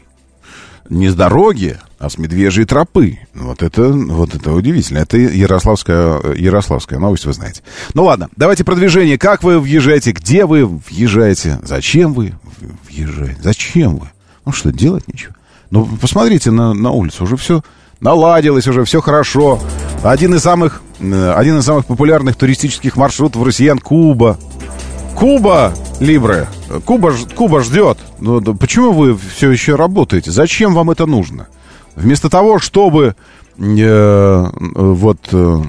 не 0.92 1.08
с 1.08 1.14
дороги, 1.14 1.78
а 1.98 2.10
с 2.10 2.18
медвежьей 2.18 2.66
тропы. 2.66 3.18
Вот 3.34 3.62
это, 3.62 3.88
вот 3.88 4.34
это 4.34 4.52
удивительно. 4.52 4.98
Это 4.98 5.16
Ярославская, 5.16 6.34
Ярославская 6.34 6.98
новость, 6.98 7.24
вы 7.24 7.32
знаете. 7.32 7.62
Ну 7.94 8.04
ладно, 8.04 8.28
давайте 8.36 8.64
продвижение. 8.64 9.18
Как 9.18 9.42
вы 9.42 9.58
въезжаете? 9.58 10.12
Где 10.12 10.44
вы 10.46 10.66
въезжаете? 10.66 11.58
Зачем 11.62 12.12
вы 12.12 12.34
въезжаете? 12.88 13.38
Зачем 13.42 13.96
вы? 13.96 14.08
Ну 14.44 14.52
что, 14.52 14.70
делать 14.70 15.08
нечего. 15.08 15.34
Ну, 15.70 15.86
посмотрите 16.00 16.50
на, 16.50 16.74
на 16.74 16.90
улицу, 16.90 17.24
уже 17.24 17.36
все 17.36 17.62
наладилось, 18.00 18.66
уже 18.66 18.84
все 18.84 19.00
хорошо. 19.00 19.58
Один 20.02 20.34
из 20.34 20.42
самых, 20.42 20.82
э, 21.00 21.32
один 21.32 21.58
из 21.58 21.64
самых 21.64 21.86
популярных 21.86 22.36
туристических 22.36 22.96
маршрутов 22.96 23.42
россиян 23.46 23.78
Куба. 23.78 24.38
Куба, 25.16 25.72
Либре, 26.00 26.48
Куба, 26.84 27.12
Куба 27.36 27.60
ждет. 27.62 27.98
Ну, 28.18 28.40
почему 28.54 28.92
вы 28.92 29.16
все 29.16 29.50
еще 29.50 29.76
работаете? 29.76 30.30
Зачем 30.30 30.74
вам 30.74 30.90
это 30.90 31.06
нужно? 31.06 31.48
Вместо 31.94 32.28
того, 32.30 32.58
чтобы 32.58 33.14
э, 33.58 34.50
вот 34.74 35.18
э, 35.32 35.62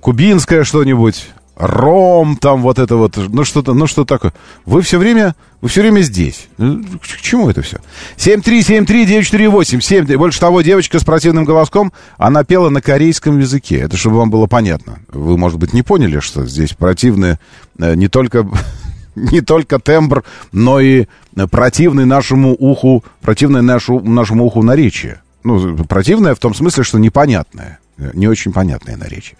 кубинское 0.00 0.64
что-нибудь, 0.64 1.28
ром, 1.56 2.36
там 2.36 2.62
вот 2.62 2.78
это 2.78 2.96
вот, 2.96 3.16
ну 3.16 3.44
что-то, 3.44 3.74
ну 3.74 3.86
что 3.86 4.04
такое. 4.04 4.32
Вы 4.66 4.82
все 4.82 4.98
время, 4.98 5.34
вы 5.60 5.68
все 5.68 5.82
время 5.82 6.00
здесь. 6.00 6.48
Ну, 6.58 6.84
к 7.00 7.06
чему 7.06 7.48
это 7.48 7.62
все? 7.62 7.78
7373948, 8.16 9.80
7, 9.80 10.16
больше 10.16 10.40
того, 10.40 10.62
девочка 10.62 10.98
с 10.98 11.04
противным 11.04 11.44
голоском, 11.44 11.92
она 12.18 12.44
пела 12.44 12.70
на 12.70 12.80
корейском 12.80 13.38
языке. 13.38 13.78
Это 13.78 13.96
чтобы 13.96 14.16
вам 14.16 14.30
было 14.30 14.46
понятно. 14.46 14.98
Вы, 15.08 15.38
может 15.38 15.58
быть, 15.58 15.72
не 15.72 15.82
поняли, 15.82 16.20
что 16.20 16.46
здесь 16.46 16.72
противные 16.72 17.38
э, 17.78 17.94
не 17.94 18.08
только 18.08 18.48
не 19.14 19.40
только 19.40 19.78
тембр, 19.78 20.24
но 20.52 20.80
и 20.80 21.06
противный 21.50 22.04
нашему 22.04 22.54
уху, 22.58 23.04
противное 23.20 23.62
нашу, 23.62 24.00
нашему 24.00 24.44
уху 24.44 24.62
наречие. 24.62 25.20
Ну, 25.44 25.76
противное 25.84 26.34
в 26.34 26.38
том 26.38 26.54
смысле, 26.54 26.84
что 26.84 26.98
непонятное, 26.98 27.78
не 27.98 28.26
очень 28.26 28.52
понятное 28.52 28.96
наречие. 28.96 29.36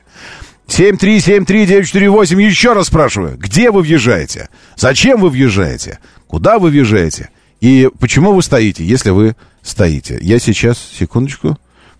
7373948, 0.76 2.42
еще 2.42 2.72
раз 2.72 2.88
спрашиваю, 2.88 3.36
где 3.38 3.70
вы 3.70 3.82
въезжаете? 3.82 4.48
Зачем 4.76 5.20
вы 5.20 5.30
въезжаете? 5.30 6.00
Куда 6.26 6.58
вы 6.58 6.70
въезжаете? 6.70 7.30
И 7.60 7.88
почему 8.00 8.32
вы 8.32 8.42
стоите, 8.42 8.84
если 8.84 9.10
вы 9.10 9.36
стоите? 9.62 10.18
Я 10.20 10.40
сейчас, 10.40 10.78
секундочку, 10.78 11.56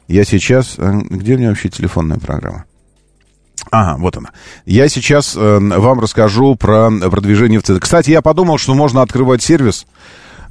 я 0.08 0.24
сейчас... 0.24 0.74
А, 0.78 0.90
где 1.08 1.34
у 1.34 1.38
меня 1.38 1.50
вообще 1.50 1.68
телефонная 1.68 2.18
программа? 2.18 2.64
Ага, 3.70 3.96
вот 4.00 4.16
она. 4.16 4.30
Я 4.66 4.88
сейчас 4.88 5.36
э, 5.36 5.58
вам 5.60 6.00
расскажу 6.00 6.56
про 6.56 6.90
продвижение 6.90 7.60
в 7.60 7.62
ЦД. 7.62 7.78
Кстати, 7.80 8.10
я 8.10 8.22
подумал, 8.22 8.58
что 8.58 8.74
можно 8.74 9.02
открывать 9.02 9.40
сервис 9.40 9.86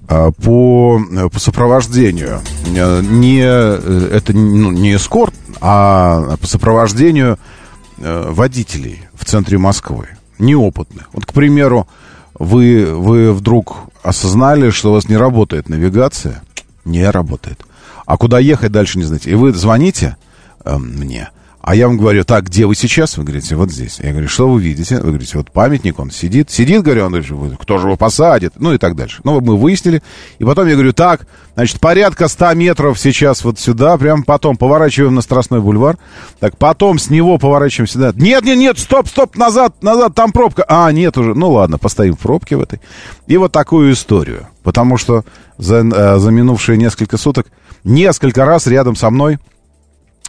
э, 0.07 0.31
по, 0.41 1.01
по 1.29 1.39
сопровождению. 1.39 2.39
Э, 2.73 3.01
не, 3.01 3.41
э, 3.43 4.09
это 4.13 4.31
ну, 4.31 4.71
не 4.71 4.95
эскорт, 4.95 5.33
а 5.59 6.37
по 6.37 6.47
сопровождению 6.47 7.33
э, 7.33 7.62
водителей 7.97 9.03
в 9.13 9.25
центре 9.25 9.57
Москвы. 9.57 10.07
Неопытных. 10.39 11.09
Вот, 11.13 11.25
к 11.25 11.33
примеру, 11.33 11.87
вы, 12.33 12.93
вы 12.93 13.33
вдруг 13.33 13.75
осознали, 14.01 14.69
что 14.71 14.89
у 14.89 14.93
вас 14.93 15.07
не 15.07 15.17
работает 15.17 15.69
навигация. 15.69 16.41
Не 16.85 17.09
работает. 17.09 17.65
А 18.05 18.17
куда 18.17 18.39
ехать 18.39 18.71
дальше 18.71 18.97
не 18.97 19.05
знаете. 19.05 19.31
И 19.31 19.35
вы 19.35 19.53
звоните 19.53 20.17
э, 20.65 20.77
мне. 20.77 21.29
А 21.63 21.75
я 21.75 21.87
вам 21.87 21.97
говорю, 21.97 22.25
так, 22.25 22.47
где 22.47 22.65
вы 22.65 22.75
сейчас? 22.75 23.17
Вы 23.17 23.23
говорите, 23.23 23.55
вот 23.55 23.71
здесь. 23.71 23.99
Я 23.99 24.11
говорю, 24.11 24.27
что 24.27 24.49
вы 24.49 24.61
видите? 24.61 24.97
Вы 24.97 25.11
говорите, 25.11 25.37
вот 25.37 25.49
памятник, 25.49 25.97
он 25.97 26.11
сидит. 26.11 26.51
Сидит, 26.51 26.81
говорю, 26.81 27.05
он 27.05 27.13
говорит, 27.13 27.57
кто 27.57 27.77
же 27.77 27.87
его 27.87 27.95
посадит? 27.95 28.51
Ну 28.57 28.73
и 28.73 28.77
так 28.77 28.97
дальше. 28.97 29.21
Ну, 29.23 29.39
мы 29.39 29.55
выяснили. 29.55 30.03
И 30.39 30.43
потом 30.43 30.67
я 30.67 30.73
говорю, 30.73 30.91
так, 30.91 31.25
значит, 31.55 31.79
порядка 31.79 32.27
100 32.27 32.53
метров 32.55 32.99
сейчас 32.99 33.45
вот 33.45 33.59
сюда, 33.59 33.97
прям 33.97 34.23
потом 34.23 34.57
поворачиваем 34.57 35.15
на 35.15 35.21
Страстной 35.21 35.61
бульвар. 35.61 35.97
Так, 36.41 36.57
потом 36.57 36.99
с 36.99 37.09
него 37.09 37.37
поворачиваем 37.37 37.87
сюда. 37.87 38.11
Нет, 38.13 38.43
нет, 38.43 38.57
нет, 38.57 38.77
стоп, 38.77 39.07
стоп, 39.07 39.37
назад, 39.37 39.81
назад, 39.81 40.13
там 40.15 40.33
пробка. 40.33 40.65
А, 40.67 40.91
нет 40.91 41.17
уже. 41.17 41.33
Ну 41.33 41.49
ладно, 41.49 41.77
постоим 41.77 42.17
в 42.17 42.19
пробке 42.19 42.57
в 42.57 42.61
этой. 42.61 42.81
И 43.27 43.37
вот 43.37 43.53
такую 43.53 43.93
историю. 43.93 44.47
Потому 44.63 44.97
что 44.97 45.23
за, 45.57 45.77
э, 45.77 46.17
за 46.19 46.29
минувшие 46.29 46.77
несколько 46.77 47.15
суток 47.15 47.47
несколько 47.85 48.43
раз 48.43 48.67
рядом 48.67 48.97
со 48.97 49.09
мной 49.09 49.39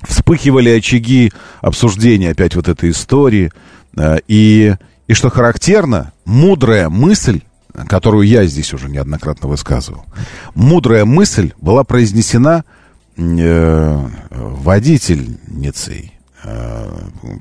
вспыхивали 0.07 0.71
очаги 0.71 1.33
обсуждения 1.61 2.31
опять 2.31 2.55
вот 2.55 2.69
этой 2.69 2.91
истории. 2.91 3.51
Э, 3.97 4.19
и, 4.29 4.75
и 5.07 5.15
что 5.15 5.31
характерно, 5.31 6.13
мудрая 6.25 6.89
мысль, 6.89 7.41
которую 7.89 8.27
я 8.27 8.45
здесь 8.47 8.73
уже 8.73 8.89
неоднократно 8.89 9.49
высказывал, 9.49 10.05
мудрая 10.55 11.05
мысль 11.05 11.53
была 11.61 11.85
произнесена 11.85 12.65
э, 13.17 14.07
водительницей, 14.31 16.13
э, 16.45 16.93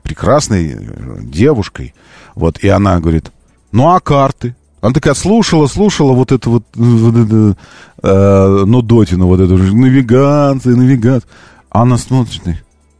прекрасной 0.04 0.78
девушкой. 1.22 1.94
Вот, 2.36 2.60
и 2.60 2.68
она 2.68 3.00
говорит, 3.00 3.32
ну 3.72 3.94
а 3.94 4.00
карты? 4.00 4.56
Она 4.82 4.92
такая 4.94 5.14
слушала, 5.14 5.68
слушала 5.68 6.12
вот 6.12 6.34
это 6.34 6.50
вот, 6.50 6.66
вот 6.76 7.16
это, 7.16 7.56
э, 8.04 8.64
ну, 8.66 8.82
дотину, 8.82 9.28
вот 9.28 9.40
эту 9.40 9.58
навигация, 9.58 10.76
навигация. 10.76 11.30
Она 11.74 11.98
смотрит, 11.98 12.42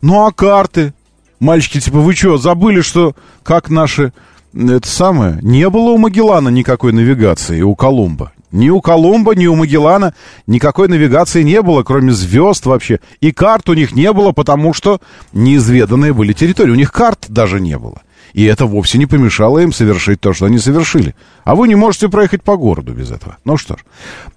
ну 0.02 0.26
а 0.26 0.32
карты? 0.32 0.94
Мальчики, 1.40 1.80
типа, 1.80 2.00
вы 2.00 2.14
что, 2.16 2.38
забыли, 2.38 2.82
что 2.82 3.16
как 3.44 3.70
наши... 3.70 4.12
Это 4.54 4.88
самое, 4.88 5.40
не 5.42 5.68
было 5.70 5.92
у 5.92 5.98
Магеллана 5.98 6.50
никакой 6.50 6.92
навигации, 6.92 7.62
у 7.62 7.76
Колумба. 7.76 8.34
Ни 8.52 8.70
у 8.70 8.82
Колумба, 8.82 9.34
ни 9.34 9.48
у 9.48 9.56
Магеллана 9.56 10.14
никакой 10.46 10.88
навигации 10.88 11.42
не 11.42 11.62
было, 11.62 11.84
кроме 11.84 12.12
звезд 12.12 12.66
вообще. 12.66 13.00
И 13.20 13.32
карт 13.32 13.70
у 13.70 13.74
них 13.74 13.94
не 13.96 14.12
было, 14.14 14.32
потому 14.32 14.74
что 14.74 15.02
неизведанные 15.34 16.14
были 16.14 16.34
территории. 16.34 16.72
У 16.72 16.76
них 16.76 16.92
карт 16.92 17.26
даже 17.30 17.60
не 17.60 17.78
было. 17.80 18.02
И 18.34 18.46
это 18.46 18.66
вовсе 18.66 18.98
не 18.98 19.06
помешало 19.06 19.60
им 19.60 19.72
совершить 19.72 20.20
то, 20.20 20.34
что 20.34 20.48
они 20.48 20.58
совершили. 20.58 21.16
А 21.44 21.56
вы 21.56 21.68
не 21.68 21.76
можете 21.76 22.10
проехать 22.10 22.42
по 22.42 22.58
городу 22.58 22.94
без 22.94 23.12
этого. 23.12 23.38
Ну 23.46 23.58
что 23.58 23.76
ж. 23.76 23.80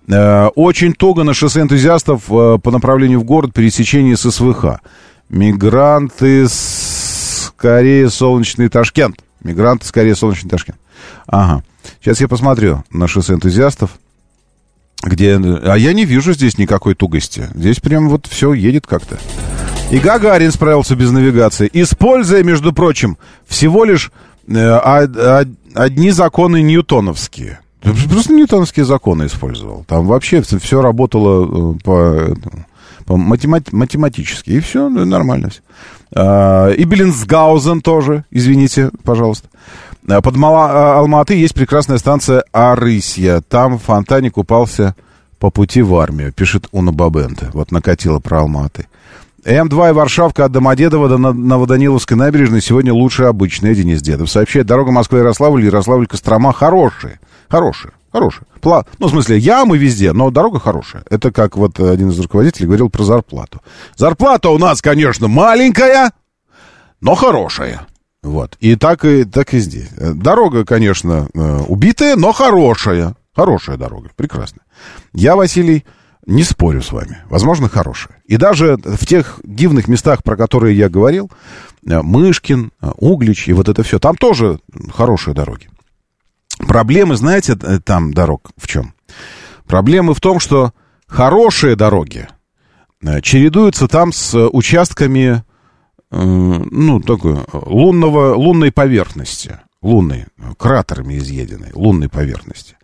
Э, 0.08 0.48
очень 0.54 0.92
туго 0.92 1.24
на 1.24 1.32
шоссе 1.32 1.62
энтузиастов 1.62 2.24
э, 2.30 2.58
по 2.62 2.70
направлению 2.70 3.20
в 3.20 3.24
город 3.24 3.54
пересечение 3.54 4.16
с 4.16 4.30
СВХ. 4.30 4.80
Мигранты 5.30 6.46
скорее 6.48 8.10
солнечный 8.10 8.68
Ташкент. 8.68 9.16
Мигранты 9.42 9.86
скорее 9.86 10.14
солнечный 10.14 10.50
Ташкент. 10.50 10.78
Ага. 11.26 11.64
Сейчас 12.00 12.20
я 12.20 12.28
посмотрю 12.28 12.84
на 12.90 13.08
шоссе 13.08 13.32
энтузиастов. 13.32 13.92
Где... 15.02 15.36
А 15.36 15.74
я 15.76 15.94
не 15.94 16.04
вижу 16.04 16.34
здесь 16.34 16.58
никакой 16.58 16.94
тугости. 16.94 17.48
Здесь 17.54 17.80
прям 17.80 18.10
вот 18.10 18.26
все 18.26 18.52
едет 18.52 18.86
как-то. 18.86 19.18
И 19.90 19.98
Гагарин 19.98 20.50
справился 20.50 20.96
без 20.96 21.12
навигации, 21.12 21.70
используя, 21.72 22.42
между 22.42 22.72
прочим, 22.72 23.18
всего 23.46 23.84
лишь 23.84 24.10
э, 24.48 25.44
одни 25.74 26.10
законы 26.10 26.62
ньютоновские. 26.62 27.60
Просто 27.82 28.32
ньютоновские 28.32 28.84
законы 28.84 29.26
использовал. 29.26 29.84
Там 29.86 30.06
вообще 30.06 30.42
все 30.42 30.82
работало 30.82 31.74
э, 31.74 31.78
по, 31.84 32.36
по 33.04 33.16
математи 33.16 33.72
математически. 33.72 34.50
И 34.50 34.60
все, 34.60 34.88
ну, 34.88 35.04
нормально 35.04 35.50
все. 35.50 35.60
А, 36.14 36.70
и 36.70 36.84
Беллинсгаузен 36.84 37.80
тоже, 37.80 38.24
извините, 38.30 38.90
пожалуйста. 39.04 39.48
Э, 40.08 40.20
под 40.20 40.36
Мала, 40.36 40.68
э, 40.68 40.98
Алматы 40.98 41.34
есть 41.34 41.54
прекрасная 41.54 41.98
станция 41.98 42.42
Арысья. 42.52 43.40
Там 43.48 43.78
в 43.78 43.82
фонтане 43.82 44.30
купался 44.30 44.96
по 45.38 45.50
пути 45.50 45.82
в 45.82 45.94
армию, 45.94 46.32
пишет 46.32 46.66
Уна 46.72 46.92
Бабенте. 46.92 47.50
Вот 47.52 47.70
накатила 47.70 48.18
про 48.18 48.40
Алматы. 48.40 48.88
М2 49.46 49.90
и 49.90 49.92
Варшавка 49.92 50.46
от 50.46 50.52
Домодедова 50.52 51.08
до 51.08 51.18
Новоданиловской 51.18 52.16
набережной 52.16 52.60
сегодня 52.60 52.92
лучше 52.92 53.24
обычной, 53.24 53.76
Денис 53.76 54.02
Дедов. 54.02 54.28
Сообщает, 54.28 54.66
дорога 54.66 54.90
Москва-Ярославль, 54.90 55.64
Ярославль-Кострома 55.64 56.52
хорошие. 56.52 57.20
Хорошие. 57.48 57.92
Хорошие. 58.10 58.42
Пла... 58.60 58.84
Ну, 58.98 59.06
в 59.06 59.10
смысле, 59.10 59.38
ямы 59.38 59.78
везде, 59.78 60.12
но 60.12 60.30
дорога 60.30 60.58
хорошая. 60.58 61.04
Это 61.10 61.30
как 61.30 61.56
вот 61.56 61.78
один 61.78 62.10
из 62.10 62.18
руководителей 62.18 62.66
говорил 62.66 62.90
про 62.90 63.04
зарплату. 63.04 63.62
Зарплата 63.94 64.50
у 64.50 64.58
нас, 64.58 64.82
конечно, 64.82 65.28
маленькая, 65.28 66.10
но 67.00 67.14
хорошая. 67.14 67.86
Вот. 68.24 68.56
И 68.58 68.74
так 68.74 69.04
и, 69.04 69.22
так 69.24 69.54
и 69.54 69.60
здесь. 69.60 69.90
Дорога, 69.90 70.64
конечно, 70.64 71.28
э, 71.32 71.60
убитая, 71.68 72.16
но 72.16 72.32
хорошая. 72.32 73.14
Хорошая 73.34 73.76
дорога. 73.76 74.10
Прекрасно. 74.16 74.62
Я, 75.12 75.36
Василий, 75.36 75.84
не 76.26 76.42
спорю 76.42 76.82
с 76.82 76.92
вами. 76.92 77.18
Возможно, 77.30 77.68
хорошая. 77.68 78.20
И 78.26 78.36
даже 78.36 78.76
в 78.76 79.06
тех 79.06 79.40
дивных 79.44 79.88
местах, 79.88 80.22
про 80.22 80.36
которые 80.36 80.76
я 80.76 80.88
говорил, 80.88 81.30
э, 81.88 82.02
Мышкин, 82.02 82.72
э, 82.80 82.90
Углич 82.98 83.48
и 83.48 83.52
вот 83.52 83.68
это 83.68 83.82
все, 83.82 83.98
там 83.98 84.16
тоже 84.16 84.58
хорошие 84.92 85.34
дороги. 85.34 85.68
Проблемы, 86.58 87.16
знаете, 87.16 87.54
там 87.56 88.12
дорог 88.12 88.50
в 88.56 88.66
чем? 88.66 88.94
Проблемы 89.66 90.14
в 90.14 90.20
том, 90.20 90.40
что 90.40 90.72
хорошие 91.06 91.76
дороги 91.76 92.28
чередуются 93.22 93.88
там 93.88 94.10
с 94.10 94.34
участками 94.48 95.44
Э, 96.10 96.22
ну, 96.22 97.00
такой, 97.00 97.38
лунного, 97.52 98.34
лунной 98.34 98.70
поверхности, 98.70 99.58
лунной, 99.82 100.26
кратерами 100.56 101.18
изъеденной, 101.18 101.70
лунной 101.74 102.08
поверхности. 102.08 102.76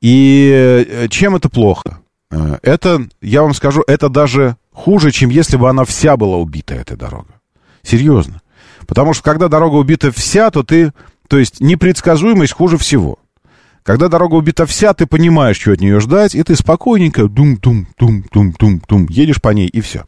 И 0.00 0.84
э, 0.88 1.08
чем 1.08 1.36
это 1.36 1.48
плохо? 1.48 2.00
Э, 2.30 2.58
это, 2.62 3.06
я 3.20 3.42
вам 3.42 3.54
скажу, 3.54 3.82
это 3.86 4.08
даже 4.08 4.56
хуже, 4.72 5.10
чем 5.10 5.30
если 5.30 5.56
бы 5.56 5.68
она 5.68 5.84
вся 5.84 6.16
была 6.16 6.36
убита, 6.36 6.74
эта 6.74 6.96
дорога. 6.96 7.40
Серьезно. 7.82 8.40
Потому 8.86 9.14
что 9.14 9.22
когда 9.24 9.48
дорога 9.48 9.76
убита 9.76 10.10
вся, 10.12 10.50
то 10.50 10.62
ты, 10.62 10.92
то 11.28 11.38
есть 11.38 11.60
непредсказуемость 11.60 12.52
хуже 12.52 12.78
всего. 12.78 13.18
Когда 13.82 14.08
дорога 14.08 14.34
убита 14.34 14.66
вся, 14.66 14.92
ты 14.94 15.06
понимаешь, 15.06 15.58
что 15.58 15.72
от 15.72 15.80
нее 15.80 16.00
ждать, 16.00 16.34
и 16.34 16.42
ты 16.42 16.54
спокойненько 16.54 17.28
дум-дум-дум-дум-дум-дум 17.28 19.06
едешь 19.08 19.40
по 19.40 19.48
ней, 19.50 19.68
и 19.68 19.80
все. 19.80 20.04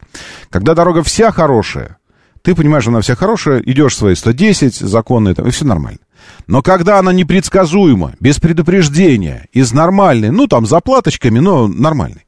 Когда 0.49 0.75
дорога 0.75 1.01
вся 1.01 1.31
хорошая, 1.31 1.97
ты 2.43 2.55
понимаешь, 2.55 2.87
она 2.87 3.01
вся 3.01 3.15
хорошая, 3.15 3.61
идешь 3.61 3.97
свои 3.97 4.15
110, 4.15 4.75
законные, 4.75 5.33
там, 5.33 5.47
и 5.47 5.51
все 5.51 5.65
нормально. 5.65 5.99
Но 6.47 6.61
когда 6.61 6.99
она 6.99 7.13
непредсказуема, 7.13 8.13
без 8.19 8.39
предупреждения, 8.39 9.47
из 9.53 9.71
нормальной, 9.71 10.29
ну, 10.29 10.47
там, 10.47 10.65
заплаточками, 10.65 11.39
но 11.39 11.67
нормальной, 11.67 12.25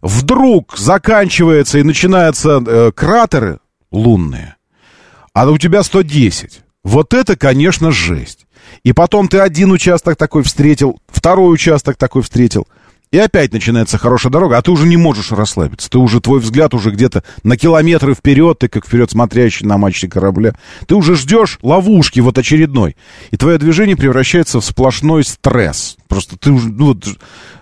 вдруг 0.00 0.76
заканчивается 0.76 1.78
и 1.78 1.82
начинаются 1.82 2.62
э, 2.66 2.92
кратеры 2.94 3.58
лунные, 3.90 4.56
а 5.34 5.48
у 5.50 5.58
тебя 5.58 5.82
110. 5.82 6.62
Вот 6.84 7.14
это, 7.14 7.36
конечно, 7.36 7.90
жесть. 7.90 8.46
И 8.82 8.92
потом 8.92 9.28
ты 9.28 9.38
один 9.38 9.70
участок 9.70 10.16
такой 10.16 10.42
встретил, 10.42 10.98
второй 11.08 11.52
участок 11.52 11.96
такой 11.96 12.22
встретил– 12.22 12.66
и 13.12 13.18
опять 13.18 13.52
начинается 13.52 13.98
хорошая 13.98 14.32
дорога, 14.32 14.56
а 14.56 14.62
ты 14.62 14.70
уже 14.70 14.86
не 14.86 14.96
можешь 14.96 15.32
расслабиться. 15.32 15.90
Ты 15.90 15.98
уже, 15.98 16.20
твой 16.22 16.40
взгляд 16.40 16.72
уже 16.72 16.90
где-то 16.90 17.22
на 17.42 17.58
километры 17.58 18.14
вперед, 18.14 18.58
ты 18.58 18.68
как 18.68 18.86
вперед 18.86 19.10
смотрящий 19.10 19.66
на 19.66 19.76
мачте 19.76 20.08
корабля. 20.08 20.54
Ты 20.86 20.94
уже 20.94 21.14
ждешь 21.14 21.58
ловушки 21.60 22.20
вот 22.20 22.38
очередной. 22.38 22.96
И 23.30 23.36
твое 23.36 23.58
движение 23.58 23.96
превращается 23.96 24.60
в 24.60 24.64
сплошной 24.64 25.24
стресс. 25.24 25.98
Просто 26.08 26.38
ты 26.38 26.50
уже, 26.50 26.70
ну, 26.70 26.86
вот, 26.86 27.06
э, 27.06 27.12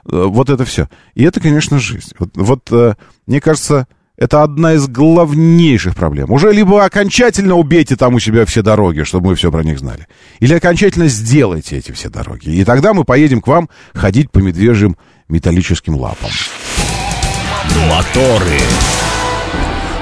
вот 0.04 0.50
это 0.50 0.64
все. 0.64 0.88
И 1.14 1.24
это, 1.24 1.40
конечно, 1.40 1.80
жизнь. 1.80 2.12
Вот, 2.20 2.30
вот 2.36 2.68
э, 2.70 2.94
мне 3.26 3.40
кажется, 3.40 3.88
это 4.16 4.44
одна 4.44 4.74
из 4.74 4.86
главнейших 4.86 5.96
проблем. 5.96 6.30
Уже 6.30 6.52
либо 6.52 6.84
окончательно 6.84 7.56
убейте 7.56 7.96
там 7.96 8.14
у 8.14 8.20
себя 8.20 8.44
все 8.44 8.62
дороги, 8.62 9.02
чтобы 9.02 9.30
мы 9.30 9.34
все 9.34 9.50
про 9.50 9.64
них 9.64 9.80
знали. 9.80 10.06
Или 10.38 10.54
окончательно 10.54 11.08
сделайте 11.08 11.78
эти 11.78 11.90
все 11.90 12.08
дороги. 12.08 12.50
И 12.50 12.62
тогда 12.62 12.94
мы 12.94 13.02
поедем 13.02 13.40
к 13.40 13.48
вам 13.48 13.68
ходить 13.94 14.30
по 14.30 14.38
медвежьим 14.38 14.96
металлическим 15.30 15.96
лапам. 15.96 16.30
Моторы. 17.88 18.60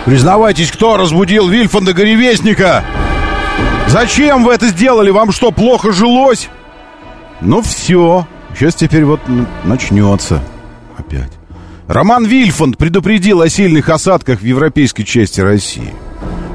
Признавайтесь, 0.04 0.70
кто 0.70 0.96
разбудил 0.96 1.48
Вильфанда 1.48 1.92
Горевестника? 1.92 2.84
Зачем 3.88 4.44
вы 4.44 4.54
это 4.54 4.68
сделали? 4.68 5.10
Вам 5.10 5.32
что, 5.32 5.50
плохо 5.50 5.92
жилось? 5.92 6.48
Ну 7.40 7.62
все, 7.62 8.26
сейчас 8.54 8.74
теперь 8.74 9.04
вот 9.04 9.20
начнется 9.64 10.42
опять. 10.96 11.32
Роман 11.86 12.26
Вильфанд 12.26 12.76
предупредил 12.76 13.40
о 13.40 13.48
сильных 13.48 13.88
осадках 13.88 14.40
в 14.40 14.44
европейской 14.44 15.04
части 15.04 15.40
России. 15.40 15.92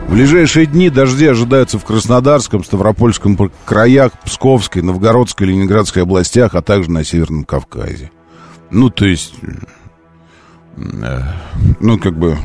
В 0.07 0.13
ближайшие 0.13 0.67
дни 0.67 0.89
дожди 0.89 1.25
ожидаются 1.25 1.79
в 1.79 1.86
Краснодарском, 1.86 2.63
Ставропольском 2.63 3.36
краях, 3.65 4.12
Псковской, 4.25 4.83
Новгородской, 4.83 5.47
Ленинградской 5.47 6.03
областях, 6.03 6.53
а 6.53 6.62
также 6.62 6.91
на 6.91 7.03
Северном 7.03 7.45
Кавказе. 7.45 8.12
Ну, 8.73 8.89
то 8.89 9.05
есть, 9.05 9.36
э, 10.77 11.21
ну, 11.79 11.99
как 11.99 12.17
бы, 12.17 12.38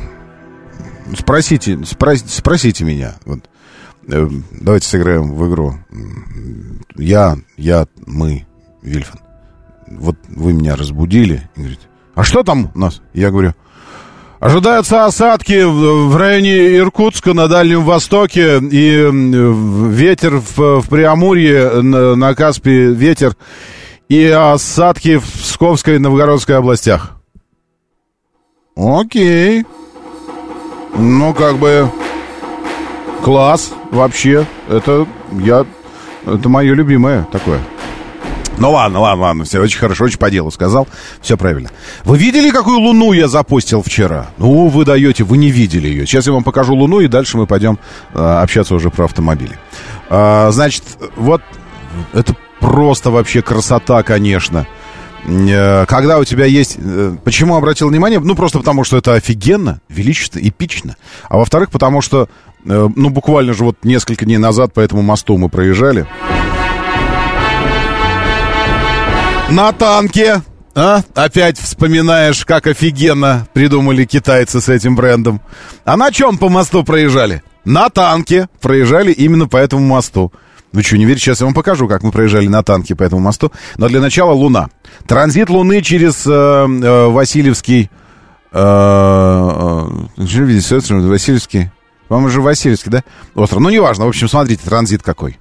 спросите, 1.16 1.82
спрос, 1.84 2.22
спросите 2.26 2.84
меня. 2.84 3.14
Вот, 3.24 3.48
э, 4.08 4.28
давайте 4.52 4.86
сыграем 4.86 5.34
в 5.34 5.48
игру. 5.48 5.76
Я, 6.96 7.38
я, 7.56 7.86
мы, 8.06 8.46
Вильфан. 8.82 9.20
Вот 9.90 10.16
вы 10.28 10.52
меня 10.52 10.76
разбудили 10.76 11.48
и 11.56 11.60
говорите, 11.60 11.82
а 12.14 12.22
что 12.24 12.42
там 12.42 12.70
у 12.74 12.78
нас? 12.78 13.00
Я 13.14 13.30
говорю, 13.30 13.54
Ожидаются 14.40 15.04
осадки 15.04 15.64
в 15.64 16.16
районе 16.16 16.76
Иркутска 16.76 17.34
на 17.34 17.48
Дальнем 17.48 17.82
Востоке 17.82 18.60
и 18.60 19.10
ветер 19.90 20.36
в, 20.36 20.80
в 20.80 20.88
Преамурье, 20.88 21.82
на, 21.82 22.14
на 22.14 22.34
Каспии 22.36 22.94
ветер 22.94 23.34
и 24.08 24.26
осадки 24.26 25.18
в 25.18 25.24
Псковской 25.24 25.96
и 25.96 25.98
Новгородской 25.98 26.56
областях. 26.56 27.12
Окей. 28.76 29.64
Ну, 30.96 31.34
как 31.34 31.58
бы... 31.58 31.90
Класс, 33.22 33.72
вообще. 33.90 34.46
Это 34.68 35.06
я... 35.32 35.66
Это 36.24 36.48
мое 36.48 36.74
любимое 36.74 37.26
такое. 37.32 37.60
Ну 38.58 38.72
ладно, 38.72 39.00
ладно, 39.00 39.22
ладно, 39.22 39.44
все 39.44 39.60
очень 39.60 39.78
хорошо, 39.78 40.04
очень 40.04 40.18
по 40.18 40.30
делу 40.30 40.50
сказал. 40.50 40.88
Все 41.20 41.36
правильно. 41.36 41.70
Вы 42.04 42.18
видели, 42.18 42.50
какую 42.50 42.80
луну 42.80 43.12
я 43.12 43.28
запустил 43.28 43.82
вчера? 43.82 44.28
Ну, 44.36 44.66
вы 44.66 44.84
даете, 44.84 45.22
вы 45.22 45.36
не 45.38 45.50
видели 45.50 45.86
ее. 45.86 46.06
Сейчас 46.06 46.26
я 46.26 46.32
вам 46.32 46.42
покажу 46.42 46.74
луну, 46.74 47.00
и 47.00 47.06
дальше 47.06 47.36
мы 47.36 47.46
пойдем 47.46 47.78
э, 48.14 48.18
общаться 48.18 48.74
уже 48.74 48.90
про 48.90 49.04
автомобили. 49.04 49.56
Э, 50.10 50.48
значит, 50.50 50.82
вот 51.16 51.40
это 52.12 52.34
просто 52.60 53.10
вообще 53.10 53.42
красота, 53.42 54.02
конечно. 54.02 54.66
Э, 55.26 55.86
когда 55.86 56.18
у 56.18 56.24
тебя 56.24 56.46
есть... 56.46 56.76
Э, 56.78 57.16
почему 57.24 57.56
обратил 57.56 57.88
внимание? 57.88 58.20
Ну, 58.20 58.34
просто 58.34 58.58
потому, 58.58 58.84
что 58.84 58.96
это 58.96 59.14
офигенно, 59.14 59.80
величественно, 59.88 60.48
эпично. 60.48 60.96
А 61.28 61.38
во-вторых, 61.38 61.70
потому 61.70 62.00
что, 62.00 62.28
э, 62.64 62.88
ну, 62.94 63.10
буквально 63.10 63.52
же 63.52 63.64
вот 63.64 63.76
несколько 63.82 64.24
дней 64.24 64.38
назад 64.38 64.72
по 64.72 64.80
этому 64.80 65.02
мосту 65.02 65.36
мы 65.36 65.48
проезжали. 65.48 66.06
На 69.50 69.72
танке! 69.72 70.42
А? 70.74 71.02
Опять 71.14 71.58
вспоминаешь, 71.58 72.44
как 72.44 72.68
офигенно 72.68 73.48
придумали 73.52 74.04
китайцы 74.04 74.60
с 74.60 74.68
этим 74.68 74.94
брендом. 74.94 75.40
А 75.84 75.96
на 75.96 76.12
чем 76.12 76.38
по 76.38 76.48
мосту 76.48 76.84
проезжали? 76.84 77.42
На 77.64 77.88
танке 77.88 78.48
проезжали 78.60 79.10
именно 79.10 79.48
по 79.48 79.56
этому 79.56 79.84
мосту. 79.84 80.32
Вы 80.72 80.82
что, 80.82 80.98
не 80.98 81.06
верите? 81.06 81.24
Сейчас 81.24 81.40
я 81.40 81.46
вам 81.46 81.54
покажу, 81.54 81.88
как 81.88 82.02
мы 82.02 82.10
проезжали 82.12 82.46
на 82.46 82.62
танке 82.62 82.94
по 82.94 83.02
этому 83.02 83.22
мосту. 83.22 83.50
Но 83.76 83.88
для 83.88 84.00
начала 84.00 84.32
Луна. 84.32 84.68
Транзит 85.06 85.48
Луны 85.48 85.80
через 85.82 86.26
э, 86.26 86.30
э, 86.30 87.06
Васильевский... 87.08 87.90
Э, 88.52 89.86
э, 90.16 90.26
Васильевский... 91.08 91.70
По-моему, 92.08 92.30
же 92.30 92.40
Васильевский, 92.40 92.90
да? 92.90 93.04
Остров. 93.34 93.60
Ну, 93.60 93.68
неважно. 93.70 94.06
В 94.06 94.08
общем, 94.08 94.28
смотрите, 94.28 94.62
транзит 94.64 95.02
какой. 95.02 95.38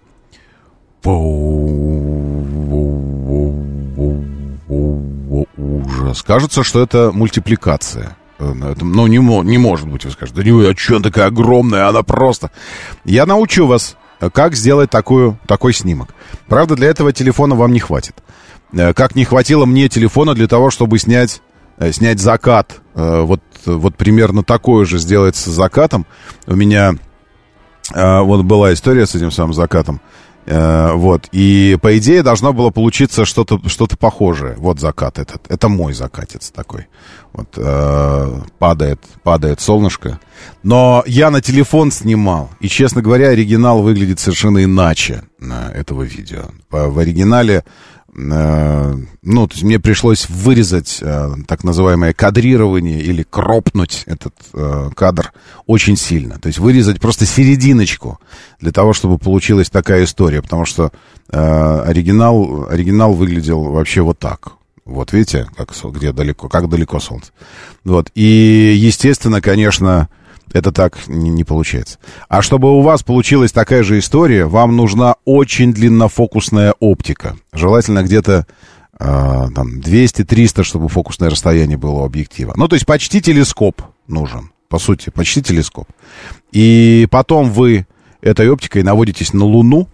Ужас. 5.57 6.23
Кажется, 6.23 6.63
что 6.63 6.81
это 6.81 7.11
мультипликация. 7.13 8.17
Э, 8.39 8.53
ну, 8.81 9.07
не, 9.07 9.17
не 9.17 9.57
может 9.57 9.87
быть, 9.87 10.05
вы 10.05 10.11
скажете. 10.11 10.41
Да 10.41 10.69
а 10.69 10.75
что 10.75 10.95
она 10.95 11.03
такая 11.03 11.27
огромная? 11.27 11.87
Она 11.87 12.03
просто... 12.03 12.51
Я 13.03 13.25
научу 13.25 13.65
вас 13.67 13.97
как 14.33 14.55
сделать 14.55 14.89
такую, 14.89 15.39
такой 15.47 15.73
снимок. 15.73 16.13
Правда, 16.47 16.75
для 16.75 16.87
этого 16.87 17.13
телефона 17.13 17.55
вам 17.55 17.71
не 17.71 17.79
хватит. 17.79 18.15
Э, 18.73 18.93
как 18.93 19.15
не 19.15 19.25
хватило 19.25 19.65
мне 19.65 19.89
телефона 19.89 20.33
для 20.33 20.47
того, 20.47 20.69
чтобы 20.69 20.99
снять, 20.99 21.41
э, 21.77 21.91
снять 21.91 22.19
закат. 22.19 22.81
Э, 22.95 23.21
вот, 23.21 23.41
вот 23.65 23.95
примерно 23.95 24.43
такое 24.43 24.85
же 24.85 24.97
сделается 24.97 25.49
с 25.49 25.53
закатом. 25.53 26.05
У 26.45 26.55
меня 26.55 26.95
вот 27.93 28.43
была 28.43 28.73
история 28.73 29.07
с 29.07 29.15
этим 29.15 29.31
самым 29.31 29.53
закатом. 29.53 30.01
Э, 30.47 30.93
вот. 30.93 31.27
И, 31.33 31.77
по 31.81 31.97
идее, 31.97 32.23
должно 32.23 32.53
было 32.53 32.69
получиться 32.69 33.25
что-то 33.25 33.59
что 33.67 33.85
похожее. 33.99 34.55
Вот 34.57 34.79
закат 34.79 35.19
этот. 35.19 35.45
Это 35.49 35.67
мой 35.67 35.93
закатец 35.93 36.49
такой. 36.51 36.87
Вот 37.33 37.49
э, 37.57 38.41
падает, 38.57 38.99
падает 39.23 39.59
солнышко. 39.59 40.19
Но 40.63 41.03
я 41.05 41.29
на 41.31 41.41
телефон 41.41 41.91
снимал. 41.91 42.49
И, 42.61 42.69
честно 42.69 43.01
говоря, 43.01 43.27
оригинал 43.27 43.81
выглядит 43.81 44.19
совершенно 44.19 44.63
иначе 44.63 45.23
на 45.37 45.69
этого 45.71 46.03
видео. 46.03 46.45
В 46.71 46.97
оригинале 46.97 47.65
ну, 48.13 49.47
то 49.47 49.53
есть 49.53 49.63
мне 49.63 49.79
пришлось 49.79 50.27
вырезать 50.29 50.99
э, 51.01 51.29
так 51.47 51.63
называемое 51.63 52.13
кадрирование 52.13 53.01
или 53.01 53.23
кропнуть 53.23 54.03
этот 54.07 54.33
э, 54.53 54.89
кадр 54.95 55.33
очень 55.65 55.97
сильно. 55.97 56.39
То 56.39 56.47
есть 56.47 56.57
вырезать 56.59 56.99
просто 56.99 57.25
серединочку 57.25 58.19
для 58.59 58.71
того, 58.71 58.93
чтобы 58.93 59.17
получилась 59.17 59.69
такая 59.69 60.03
история. 60.03 60.41
Потому 60.41 60.65
что 60.65 60.91
оригинал, 61.29 62.67
оригинал 62.69 63.13
выглядел 63.13 63.63
вообще 63.63 64.01
вот 64.01 64.17
так. 64.17 64.53
Вот 64.87 65.11
видите, 65.11 65.47
как, 65.57 65.73
где 65.91 66.13
далеко, 66.13 66.47
как 66.47 66.69
далеко 66.69 67.01
солнце. 67.01 67.31
Вот. 67.83 68.09
И, 68.15 68.73
естественно, 68.77 69.41
конечно, 69.41 70.07
это 70.53 70.71
так 70.71 71.07
не, 71.07 71.29
не 71.29 71.43
получается. 71.43 71.99
А 72.29 72.41
чтобы 72.41 72.77
у 72.77 72.81
вас 72.81 73.03
получилась 73.03 73.51
такая 73.51 73.83
же 73.83 73.99
история, 73.99 74.45
вам 74.45 74.75
нужна 74.75 75.15
очень 75.25 75.73
длиннофокусная 75.73 76.73
оптика. 76.79 77.37
Желательно 77.53 78.03
где-то 78.03 78.45
э, 78.99 79.47
там 79.53 79.79
200-300, 79.79 80.63
чтобы 80.63 80.89
фокусное 80.89 81.29
расстояние 81.29 81.77
было 81.77 82.01
у 82.01 82.03
объектива. 82.03 82.53
Ну, 82.55 82.67
то 82.67 82.75
есть 82.75 82.85
почти 82.85 83.21
телескоп 83.21 83.81
нужен. 84.07 84.51
По 84.69 84.79
сути, 84.79 85.09
почти 85.09 85.41
телескоп. 85.41 85.87
И 86.51 87.07
потом 87.09 87.51
вы 87.51 87.85
этой 88.21 88.49
оптикой 88.49 88.83
наводитесь 88.83 89.33
на 89.33 89.45
Луну, 89.45 89.87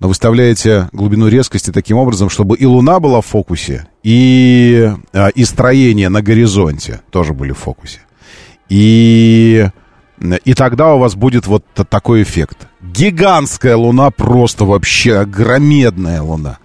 но 0.00 0.08
выставляете 0.08 0.88
глубину 0.92 1.28
резкости 1.28 1.70
таким 1.70 1.98
образом, 1.98 2.30
чтобы 2.30 2.56
и 2.56 2.66
Луна 2.66 2.98
была 3.00 3.20
в 3.20 3.26
фокусе, 3.26 3.86
и, 4.02 4.92
э, 5.12 5.30
и 5.34 5.44
строение 5.44 6.08
на 6.08 6.22
горизонте 6.22 7.00
тоже 7.10 7.32
были 7.32 7.52
в 7.52 7.58
фокусе. 7.58 8.00
И 8.68 9.68
и 10.44 10.54
тогда 10.54 10.94
у 10.94 10.98
вас 10.98 11.14
будет 11.14 11.46
вот 11.46 11.64
такой 11.88 12.22
эффект. 12.22 12.68
Гигантская 12.80 13.76
луна, 13.76 14.10
просто 14.10 14.64
вообще 14.64 15.18
огромедная 15.18 16.22
луна. 16.22 16.58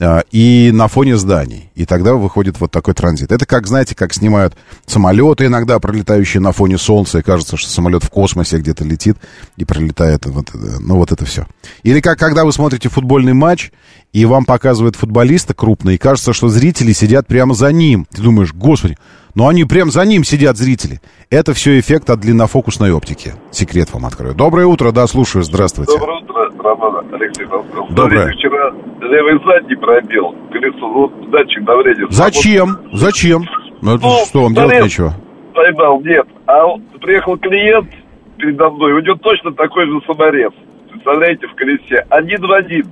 А, 0.00 0.22
и 0.30 0.70
на 0.72 0.88
фоне 0.88 1.16
зданий. 1.16 1.70
И 1.74 1.86
тогда 1.86 2.14
выходит 2.14 2.60
вот 2.60 2.70
такой 2.70 2.94
транзит. 2.94 3.32
Это 3.32 3.46
как, 3.46 3.66
знаете, 3.66 3.94
как 3.94 4.12
снимают 4.12 4.54
самолеты 4.86 5.46
иногда, 5.46 5.78
пролетающие 5.78 6.40
на 6.40 6.52
фоне 6.52 6.78
солнца, 6.78 7.18
и 7.18 7.22
кажется, 7.22 7.56
что 7.56 7.70
самолет 7.70 8.04
в 8.04 8.10
космосе 8.10 8.58
где-то 8.58 8.84
летит 8.84 9.16
и 9.56 9.64
пролетает. 9.64 10.26
Вот, 10.26 10.50
ну, 10.52 10.96
вот 10.96 11.12
это 11.12 11.24
все. 11.24 11.46
Или 11.82 12.00
как 12.00 12.18
когда 12.18 12.44
вы 12.44 12.52
смотрите 12.52 12.88
футбольный 12.88 13.34
матч, 13.34 13.70
и 14.12 14.26
вам 14.26 14.44
показывают 14.44 14.96
футболиста 14.96 15.54
крупный, 15.54 15.94
и 15.94 15.98
кажется, 15.98 16.32
что 16.32 16.48
зрители 16.48 16.92
сидят 16.92 17.26
прямо 17.26 17.54
за 17.54 17.72
ним. 17.72 18.06
Ты 18.12 18.22
думаешь, 18.22 18.52
господи, 18.52 18.96
но 19.34 19.48
они 19.48 19.64
прям 19.64 19.90
за 19.90 20.04
ним 20.04 20.24
сидят, 20.24 20.56
зрители. 20.56 21.00
Это 21.30 21.54
все 21.54 21.78
эффект 21.78 22.10
от 22.10 22.20
длиннофокусной 22.20 22.92
оптики. 22.92 23.32
Секрет 23.50 23.92
вам 23.92 24.06
открою. 24.06 24.34
Доброе 24.34 24.66
утро, 24.66 24.92
да, 24.92 25.06
слушаю, 25.06 25.42
здравствуйте. 25.42 25.98
Доброе 25.98 26.22
утро, 26.22 26.50
Роман 26.62 27.06
Алексей. 27.12 27.46
Доброе. 27.46 28.32
Смотрите, 28.32 28.38
вчера 28.38 28.70
левый 29.00 29.40
задний 29.44 29.76
пробил 29.76 30.34
колесо, 30.52 30.78
ну, 30.78 31.30
датчик 31.30 31.64
давления. 31.64 32.06
Зачем? 32.10 32.78
Зачем? 32.92 33.44
Ну, 33.82 33.96
это 33.96 34.06
ну, 34.06 34.16
что, 34.26 34.42
вам 34.42 34.54
делать 34.54 34.82
нечего? 34.82 35.14
Поймал, 35.54 36.00
нет. 36.00 36.26
А 36.46 36.76
приехал 37.00 37.36
клиент 37.38 37.90
передо 38.38 38.70
мной, 38.70 38.94
у 38.94 39.00
него 39.00 39.16
точно 39.16 39.52
такой 39.52 39.86
же 39.86 40.00
саморез. 40.06 40.52
Представляете, 40.90 41.46
в 41.46 41.54
колесе. 41.54 42.06
Один 42.08 42.46
в 42.46 42.52
один 42.52 42.86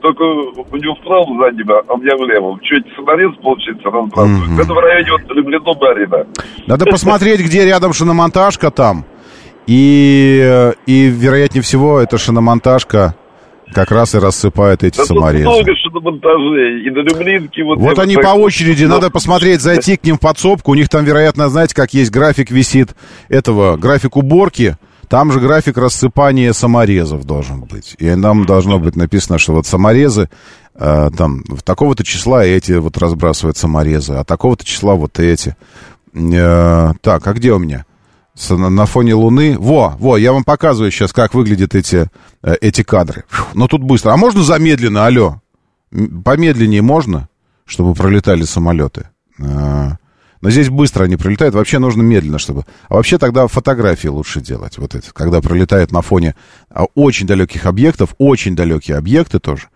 только 0.00 0.22
у 0.22 0.76
него 0.76 0.94
в 0.94 1.04
правом 1.04 1.38
заднем, 1.40 1.70
а 1.70 1.94
у 1.94 1.98
меня 1.98 2.16
в 2.16 2.28
левом. 2.28 2.60
Что, 2.62 2.76
эти 2.76 2.94
саморез, 2.96 3.30
получается, 3.42 3.90
разбрасывают? 3.90 4.50
Mm-hmm. 4.50 4.62
Это 4.62 4.74
в 4.74 4.78
районе 4.78 5.10
вот 5.12 5.36
Люблено 5.36 5.74
Барина. 5.74 6.26
Надо 6.66 6.86
посмотреть, 6.86 7.40
где 7.40 7.64
рядом 7.64 7.92
шиномонтажка 7.92 8.70
там. 8.70 9.04
И, 9.66 10.72
и, 10.86 11.06
вероятнее 11.08 11.62
всего, 11.62 12.00
эта 12.00 12.16
шиномонтажка 12.16 13.14
как 13.74 13.90
раз 13.90 14.14
и 14.14 14.18
рассыпает 14.18 14.82
эти 14.82 14.96
да 14.96 15.04
саморезы. 15.04 15.44
много 15.44 15.74
шиномонтажей, 15.76 16.86
и 16.86 16.90
на 16.90 17.00
Люблинке... 17.00 17.62
Вот, 17.64 17.78
вот 17.78 17.98
они 17.98 18.14
так... 18.14 18.24
по 18.24 18.28
очереди, 18.28 18.84
надо 18.84 19.10
посмотреть, 19.10 19.60
зайти 19.60 19.96
к 19.96 20.04
ним 20.04 20.16
в 20.16 20.20
подсобку. 20.20 20.72
У 20.72 20.74
них 20.74 20.88
там, 20.88 21.04
вероятно, 21.04 21.48
знаете, 21.48 21.74
как 21.74 21.92
есть 21.92 22.10
график 22.10 22.50
висит 22.50 22.96
этого, 23.28 23.76
график 23.76 24.16
уборки 24.16 24.76
там 25.08 25.32
же 25.32 25.40
график 25.40 25.76
рассыпания 25.78 26.52
саморезов 26.52 27.24
должен 27.24 27.62
быть. 27.62 27.94
И 27.98 28.14
нам 28.14 28.46
должно 28.46 28.78
быть 28.78 28.96
написано, 28.96 29.38
что 29.38 29.54
вот 29.54 29.66
саморезы, 29.66 30.28
э, 30.74 31.10
там, 31.16 31.42
в 31.48 31.62
такого-то 31.62 32.04
числа 32.04 32.44
эти 32.44 32.72
вот 32.72 32.98
разбрасывают 32.98 33.56
саморезы, 33.56 34.14
а 34.14 34.24
такого-то 34.24 34.64
числа 34.64 34.94
вот 34.94 35.18
эти. 35.18 35.56
Э, 36.14 36.92
так, 37.00 37.26
а 37.26 37.32
где 37.32 37.52
у 37.52 37.58
меня? 37.58 37.84
С, 38.34 38.54
на, 38.54 38.68
на 38.68 38.86
фоне 38.86 39.14
Луны. 39.14 39.56
Во, 39.58 39.96
во, 39.98 40.16
я 40.16 40.32
вам 40.32 40.44
показываю 40.44 40.90
сейчас, 40.90 41.12
как 41.12 41.34
выглядят 41.34 41.74
эти, 41.74 42.08
э, 42.42 42.54
эти 42.60 42.82
кадры. 42.82 43.24
Фу, 43.28 43.46
но 43.54 43.66
тут 43.66 43.82
быстро. 43.82 44.12
А 44.12 44.16
можно 44.16 44.42
замедленно, 44.42 45.06
алло? 45.06 45.40
Помедленнее 45.90 46.82
можно, 46.82 47.28
чтобы 47.64 47.94
пролетали 47.94 48.42
самолеты? 48.42 49.08
Э, 49.38 49.92
но 50.40 50.50
здесь 50.50 50.68
быстро 50.68 51.04
они 51.04 51.16
пролетают. 51.16 51.54
Вообще 51.54 51.78
нужно 51.78 52.02
медленно, 52.02 52.38
чтобы... 52.38 52.64
А 52.88 52.94
вообще 52.94 53.18
тогда 53.18 53.46
фотографии 53.46 54.08
лучше 54.08 54.40
делать. 54.40 54.78
Вот 54.78 54.94
это, 54.94 55.12
когда 55.12 55.40
пролетает 55.40 55.92
на 55.92 56.02
фоне 56.02 56.34
а, 56.70 56.84
очень 56.94 57.26
далеких 57.26 57.66
объектов, 57.66 58.14
очень 58.18 58.54
далекие 58.54 58.96
объекты 58.96 59.38
тоже, 59.38 59.68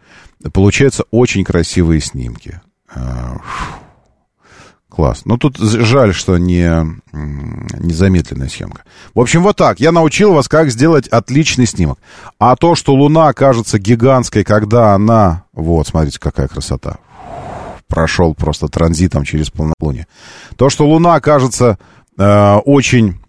получаются 0.52 1.04
очень 1.10 1.44
красивые 1.44 2.00
снимки. 2.00 2.60
А, 2.94 3.38
класс. 4.88 5.22
Но 5.24 5.36
тут 5.36 5.58
жаль, 5.58 6.14
что 6.14 6.38
не, 6.38 6.68
не 7.12 7.92
замедленная 7.92 8.48
съемка. 8.48 8.84
В 9.14 9.20
общем, 9.20 9.42
вот 9.42 9.56
так. 9.56 9.80
Я 9.80 9.90
научил 9.90 10.32
вас, 10.32 10.48
как 10.48 10.70
сделать 10.70 11.08
отличный 11.08 11.66
снимок. 11.66 11.98
А 12.38 12.54
то, 12.56 12.74
что 12.74 12.94
Луна 12.94 13.32
кажется 13.32 13.78
гигантской, 13.78 14.44
когда 14.44 14.94
она... 14.94 15.44
Вот, 15.52 15.88
смотрите, 15.88 16.20
какая 16.20 16.48
красота 16.48 16.98
прошел 17.92 18.34
просто 18.34 18.68
транзитом 18.68 19.22
через 19.22 19.50
полнолуние. 19.50 20.06
То, 20.56 20.70
что 20.70 20.88
Луна 20.88 21.20
кажется 21.20 21.78
э, 22.16 22.54
очень, 22.64 23.20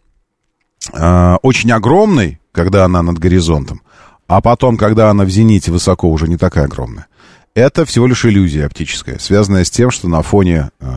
э, 0.93 1.35
очень 1.41 1.69
огромной, 1.73 2.39
когда 2.53 2.85
она 2.85 3.01
над 3.01 3.19
горизонтом, 3.19 3.81
а 4.25 4.39
потом, 4.39 4.77
когда 4.77 5.09
она 5.09 5.25
в 5.25 5.29
зените 5.29 5.69
высоко, 5.69 6.09
уже 6.09 6.29
не 6.29 6.37
такая 6.37 6.63
огромная, 6.63 7.07
это 7.55 7.83
всего 7.83 8.07
лишь 8.07 8.23
иллюзия 8.23 8.65
оптическая, 8.65 9.19
связанная 9.19 9.65
с 9.65 9.69
тем, 9.69 9.91
что 9.91 10.07
на 10.07 10.21
фоне 10.21 10.69
э, 10.79 10.91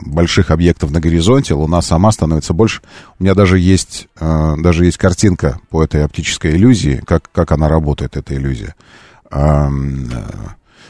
больших 0.00 0.50
объектов 0.50 0.90
на 0.90 1.00
горизонте 1.00 1.54
Луна 1.54 1.80
сама 1.82 2.10
становится 2.10 2.52
больше. 2.52 2.82
У 3.20 3.22
меня 3.22 3.34
даже 3.36 3.60
есть, 3.60 4.08
э, 4.18 4.54
даже 4.58 4.86
есть 4.86 4.98
картинка 4.98 5.60
по 5.70 5.84
этой 5.84 6.04
оптической 6.04 6.56
иллюзии, 6.56 7.00
как, 7.06 7.30
как 7.30 7.52
она 7.52 7.68
работает, 7.68 8.16
эта 8.16 8.34
иллюзия. 8.34 8.74
Э, 9.30 9.68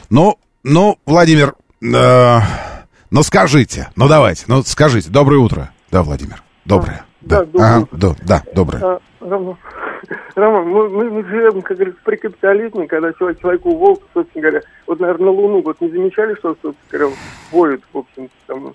ну, 0.09 0.39
ну, 0.63 0.97
Владимир, 1.05 1.53
Э, 1.53 1.68
ну, 1.81 3.23
скажите, 3.23 3.89
ну, 3.95 4.07
давайте, 4.07 4.45
ну, 4.47 4.63
скажите. 4.63 5.09
Доброе 5.09 5.37
утро. 5.37 5.71
Да, 5.91 6.03
Владимир, 6.03 6.43
доброе. 6.65 7.05
Да, 7.21 7.39
да, 7.39 7.45
доброе. 7.45 7.75
Ага, 7.75 7.87
да, 7.91 8.15
да, 8.21 8.43
доброе. 8.53 8.83
А, 8.83 8.99
Роман, 9.21 9.57
Роман 10.35 10.67
мы, 10.67 10.89
мы, 10.89 11.09
мы 11.09 11.25
живем, 11.25 11.61
как 11.61 11.77
говорится, 11.77 12.01
при 12.03 12.15
капитализме, 12.15 12.87
когда 12.87 13.11
человек, 13.13 13.41
человеку 13.41 13.75
волк, 13.75 14.03
собственно 14.13 14.41
говоря, 14.41 14.61
вот, 14.87 14.99
наверное, 14.99 15.25
на 15.25 15.31
Луну 15.31 15.61
вот 15.61 15.79
не 15.81 15.89
замечали, 15.89 16.35
что, 16.35 16.55
собственно 16.61 16.75
говоря, 16.91 17.15
воют, 17.51 17.83
в 17.91 17.97
общем 17.97 18.29
там, 18.47 18.73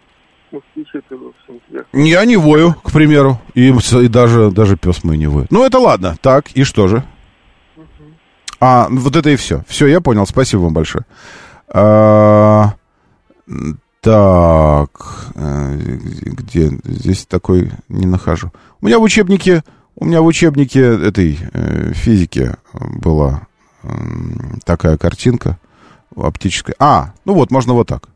москвичи-то, 0.50 1.16
в 1.16 1.28
общем 1.28 1.84
Я 1.92 2.24
не 2.24 2.36
вою, 2.36 2.74
к 2.74 2.92
примеру, 2.92 3.38
и, 3.54 3.70
и 3.70 4.08
даже, 4.08 4.50
даже 4.50 4.76
пес 4.76 5.04
мой 5.04 5.16
не 5.16 5.26
воет. 5.26 5.50
Ну, 5.50 5.64
это 5.64 5.78
ладно, 5.78 6.16
так, 6.20 6.50
и 6.52 6.64
что 6.64 6.88
же? 6.88 7.02
Угу. 7.76 7.86
А, 8.60 8.88
вот 8.90 9.16
это 9.16 9.30
и 9.30 9.36
все. 9.36 9.62
Все, 9.68 9.86
я 9.86 10.00
понял, 10.00 10.26
спасибо 10.26 10.62
вам 10.62 10.74
большое. 10.74 11.04
А... 11.68 12.74
Так, 14.04 15.32
э, 15.34 15.76
где 16.24 16.68
здесь 16.84 17.24
такой 17.24 17.72
не 17.88 18.04
нахожу. 18.04 18.52
У 18.82 18.86
меня 18.86 18.98
в 18.98 19.02
учебнике, 19.02 19.64
у 19.96 20.04
меня 20.04 20.20
в 20.20 20.26
учебнике 20.26 20.80
этой 20.80 21.38
э, 21.54 21.92
физики 21.94 22.54
была 22.72 23.46
такая 24.64 24.98
картинка 24.98 25.58
оптическая. 26.14 26.76
А, 26.78 27.14
ну 27.24 27.32
вот, 27.32 27.50
можно 27.50 27.72
вот 27.72 27.88
так. 27.88 28.10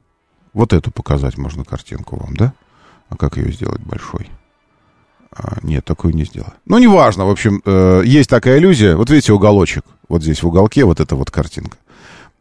Вот 0.53 0.75
эту 0.75 0.91
показать 0.91 1.39
можно 1.39 1.65
картинку 1.65 2.17
вам, 2.17 2.37
да? 2.37 2.53
А 3.09 3.17
как 3.17 3.39
ее 3.39 3.51
сделать 3.51 3.81
большой? 3.81 4.29
А, 5.31 5.57
нет, 5.63 5.87
такую 5.87 6.15
не 6.15 6.25
сделаю. 6.25 6.53
Ну, 6.67 6.77
неважно, 6.77 7.25
в 7.25 7.31
общем, 7.31 7.63
э, 7.65 8.03
есть 8.05 8.29
такая 8.29 8.59
иллюзия. 8.59 8.95
Вот 8.95 9.09
видите, 9.09 9.33
уголочек. 9.33 9.85
Вот 10.07 10.23
здесь 10.23 10.43
в 10.43 10.47
уголке 10.49 10.85
вот 10.85 11.01
эта 11.01 11.17
вот 11.17 11.31
картинка. 11.31 11.79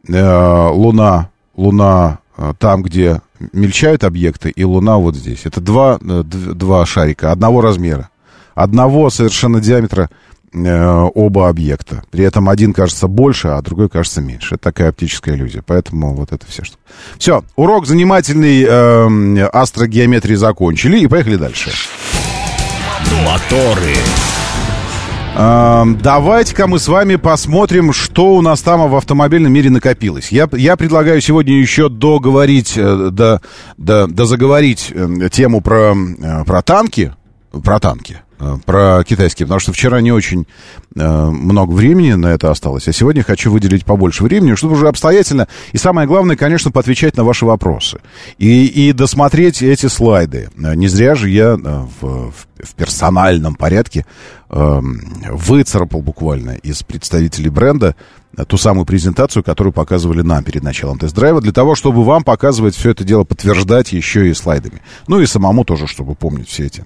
Луна, 0.06 1.30
луна 1.56 2.18
там, 2.58 2.82
где 2.82 3.20
мельчают 3.52 4.04
объекты, 4.04 4.50
и 4.50 4.64
Луна 4.64 4.98
вот 4.98 5.16
здесь. 5.16 5.40
Это 5.44 5.60
два, 5.60 5.98
э, 6.00 6.22
два 6.24 6.86
шарика 6.86 7.32
одного 7.32 7.60
размера. 7.60 8.10
Одного 8.54 9.10
совершенно 9.10 9.60
диаметра 9.60 10.10
э, 10.52 11.08
оба 11.14 11.48
объекта. 11.48 12.02
При 12.10 12.24
этом 12.24 12.48
один 12.48 12.72
кажется 12.72 13.06
больше, 13.06 13.48
а 13.48 13.62
другой 13.62 13.88
кажется 13.88 14.20
меньше. 14.20 14.56
Это 14.56 14.64
такая 14.64 14.88
оптическая 14.90 15.34
иллюзия. 15.34 15.62
Поэтому 15.64 16.14
вот 16.14 16.32
это 16.32 16.46
все 16.46 16.64
что. 16.64 16.76
Все, 17.18 17.44
урок 17.56 17.86
занимательный 17.86 18.64
э, 18.64 19.44
астрогеометрии 19.46 20.34
закончили 20.34 20.98
и 21.00 21.06
поехали 21.06 21.36
дальше. 21.36 21.70
Моторы. 23.24 23.94
Э, 25.36 25.84
давайте-ка 26.02 26.66
мы 26.66 26.78
с 26.78 26.88
вами 26.88 27.16
посмотрим, 27.16 27.92
что 27.92 28.34
у 28.34 28.42
нас 28.42 28.62
там 28.62 28.88
в 28.88 28.96
автомобильном 28.96 29.52
мире 29.52 29.70
накопилось. 29.70 30.30
Я, 30.30 30.48
я 30.52 30.76
предлагаю 30.76 31.20
сегодня 31.20 31.58
еще 31.60 31.88
договорить, 31.88 32.74
до, 32.76 33.40
до, 33.76 34.06
до 34.06 34.24
заговорить 34.24 34.92
э, 34.94 35.28
тему 35.30 35.60
про, 35.60 35.94
э, 35.94 36.44
про 36.44 36.62
танки. 36.62 37.12
Про 37.50 37.80
танки. 37.80 38.20
Э, 38.40 38.56
про 38.64 39.02
китайские, 39.02 39.46
потому 39.46 39.58
что 39.58 39.72
вчера 39.72 40.00
не 40.00 40.12
очень 40.12 40.46
э, 40.94 41.26
много 41.26 41.72
времени 41.72 42.12
на 42.12 42.28
это 42.28 42.52
осталось, 42.52 42.86
а 42.86 42.92
сегодня 42.92 43.24
хочу 43.24 43.50
выделить 43.50 43.84
побольше 43.84 44.22
времени, 44.22 44.54
чтобы 44.54 44.74
уже 44.74 44.86
обстоятельно, 44.86 45.48
и 45.72 45.78
самое 45.78 46.06
главное, 46.06 46.36
конечно, 46.36 46.70
поотвечать 46.70 47.16
на 47.16 47.24
ваши 47.24 47.44
вопросы. 47.44 47.98
И, 48.38 48.66
и 48.66 48.92
досмотреть 48.92 49.60
эти 49.62 49.86
слайды. 49.86 50.50
Э, 50.56 50.74
не 50.76 50.86
зря 50.86 51.16
же 51.16 51.28
я 51.30 51.58
э, 51.60 51.86
в, 52.00 52.30
в 52.30 52.74
персональном 52.76 53.56
порядке 53.56 54.06
э, 54.50 54.80
выцарапал 55.30 56.02
буквально 56.02 56.52
из 56.52 56.84
представителей 56.84 57.50
бренда 57.50 57.96
ту 58.46 58.56
самую 58.56 58.86
презентацию, 58.86 59.42
которую 59.42 59.72
показывали 59.72 60.22
нам 60.22 60.44
перед 60.44 60.62
началом 60.62 60.98
тест-драйва, 61.00 61.40
для 61.40 61.50
того, 61.50 61.74
чтобы 61.74 62.04
вам 62.04 62.22
показывать 62.22 62.76
все 62.76 62.90
это 62.90 63.02
дело, 63.02 63.24
подтверждать 63.24 63.92
еще 63.92 64.28
и 64.28 64.34
слайдами. 64.34 64.80
Ну 65.08 65.18
и 65.18 65.26
самому 65.26 65.64
тоже, 65.64 65.88
чтобы 65.88 66.14
помнить 66.14 66.48
все 66.48 66.66
эти 66.66 66.84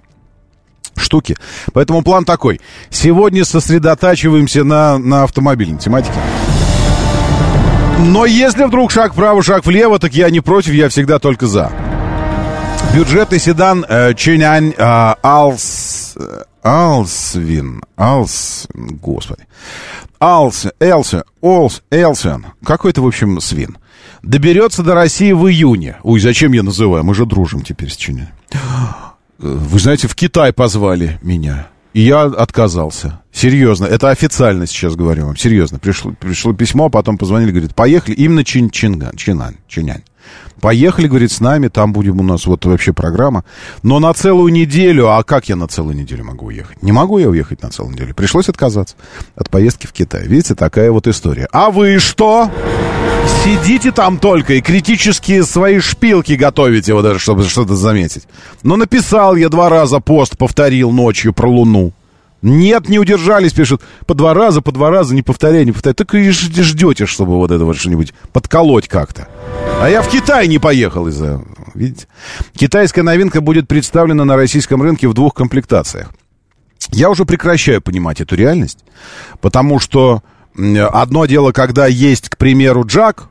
штуки. 0.96 1.36
Поэтому 1.72 2.02
план 2.02 2.24
такой. 2.24 2.60
Сегодня 2.90 3.44
сосредотачиваемся 3.44 4.64
на, 4.64 4.98
на 4.98 5.24
автомобильной 5.24 5.78
тематике. 5.78 6.14
Но 7.98 8.26
если 8.26 8.64
вдруг 8.64 8.90
шаг 8.90 9.12
вправо, 9.12 9.42
шаг 9.42 9.64
влево, 9.64 9.98
так 9.98 10.12
я 10.14 10.30
не 10.30 10.40
против, 10.40 10.72
я 10.72 10.88
всегда 10.88 11.18
только 11.18 11.46
за. 11.46 11.70
Бюджетный 12.94 13.38
седан 13.38 13.86
э, 13.88 14.12
Changan 14.14 14.74
э, 14.76 15.14
Алс... 15.22 16.14
Э, 16.16 16.42
Alsvin. 16.62 17.82
Алс... 17.96 18.66
Господи. 18.74 19.46
Алс... 20.18 20.66
Элсен. 20.78 21.22
Олс... 21.40 21.82
Элсен. 21.90 22.46
Какой-то, 22.64 23.02
в 23.02 23.06
общем, 23.06 23.40
свин. 23.40 23.78
Доберется 24.22 24.82
до 24.82 24.94
России 24.94 25.32
в 25.32 25.48
июне. 25.48 25.96
Ой, 26.02 26.20
зачем 26.20 26.52
я 26.52 26.62
называю? 26.62 27.02
Мы 27.02 27.14
же 27.14 27.24
дружим 27.24 27.62
теперь 27.62 27.90
с 27.90 27.96
Changan. 27.96 28.28
Вы 29.42 29.78
знаете, 29.80 30.08
в 30.08 30.14
Китай 30.14 30.52
позвали 30.52 31.18
меня. 31.22 31.68
И 31.94 32.00
я 32.00 32.22
отказался. 32.22 33.20
Серьезно, 33.32 33.84
это 33.84 34.08
официально 34.08 34.66
сейчас 34.66 34.94
говорю 34.96 35.26
вам. 35.26 35.36
Серьезно. 35.36 35.78
Пришло, 35.78 36.14
пришло 36.18 36.54
письмо, 36.54 36.88
потом 36.88 37.18
позвонили, 37.18 37.50
говорит, 37.50 37.74
поехали. 37.74 38.14
Именно 38.14 38.44
Чин, 38.44 38.70
Чинган, 38.70 39.14
Чинань, 39.16 39.56
Changan. 39.68 40.02
Поехали, 40.60 41.08
говорит, 41.08 41.32
с 41.32 41.40
нами, 41.40 41.68
там 41.68 41.92
будем 41.92 42.20
у 42.20 42.22
нас 42.22 42.46
вот 42.46 42.64
вообще 42.64 42.92
программа. 42.92 43.44
Но 43.82 43.98
на 43.98 44.12
целую 44.14 44.52
неделю, 44.52 45.08
а 45.08 45.22
как 45.24 45.48
я 45.48 45.56
на 45.56 45.68
целую 45.68 45.96
неделю 45.96 46.24
могу 46.24 46.46
уехать? 46.46 46.82
Не 46.82 46.92
могу 46.92 47.18
я 47.18 47.28
уехать 47.28 47.62
на 47.62 47.70
целую 47.70 47.94
неделю. 47.94 48.14
Пришлось 48.14 48.48
отказаться 48.48 48.94
от 49.34 49.50
поездки 49.50 49.86
в 49.86 49.92
Китай. 49.92 50.26
Видите, 50.26 50.54
такая 50.54 50.92
вот 50.92 51.06
история. 51.06 51.48
А 51.52 51.70
вы 51.70 51.98
что? 51.98 52.50
Сидите 53.44 53.92
там 53.92 54.18
только 54.18 54.54
и 54.54 54.60
критические 54.60 55.44
свои 55.44 55.80
шпилки 55.80 56.32
готовите, 56.32 56.94
вот 56.94 57.04
это, 57.04 57.18
чтобы 57.18 57.44
что-то 57.44 57.76
заметить. 57.76 58.24
Но 58.62 58.76
написал 58.76 59.36
я 59.36 59.48
два 59.48 59.68
раза 59.68 60.00
пост, 60.00 60.36
повторил 60.36 60.90
ночью 60.90 61.32
про 61.32 61.48
Луну. 61.48 61.92
Нет, 62.42 62.88
не 62.88 62.98
удержались, 62.98 63.52
пишут. 63.52 63.82
По 64.06 64.14
два 64.14 64.34
раза, 64.34 64.60
по 64.62 64.72
два 64.72 64.90
раза, 64.90 65.14
не 65.14 65.22
повторяй, 65.22 65.64
не 65.64 65.72
повторяй. 65.72 65.94
Так 65.94 66.12
и 66.14 66.30
ждете, 66.30 67.06
чтобы 67.06 67.36
вот 67.36 67.52
это 67.52 67.64
вот 67.64 67.76
что-нибудь 67.76 68.12
подколоть 68.32 68.88
как-то. 68.88 69.28
А 69.80 69.88
я 69.88 70.02
в 70.02 70.08
Китай 70.08 70.48
не 70.48 70.58
поехал 70.58 71.06
из-за... 71.06 71.44
Видите? 71.74 72.06
Китайская 72.56 73.02
новинка 73.02 73.40
будет 73.40 73.68
представлена 73.68 74.24
на 74.24 74.36
российском 74.36 74.82
рынке 74.82 75.08
в 75.08 75.14
двух 75.14 75.34
комплектациях. 75.34 76.12
Я 76.90 77.10
уже 77.10 77.24
прекращаю 77.24 77.80
понимать 77.80 78.20
эту 78.20 78.34
реальность, 78.34 78.80
потому 79.40 79.78
что 79.78 80.22
одно 80.54 81.26
дело, 81.26 81.52
когда 81.52 81.86
есть, 81.86 82.28
к 82.28 82.36
примеру, 82.36 82.84
Джак 82.84 83.28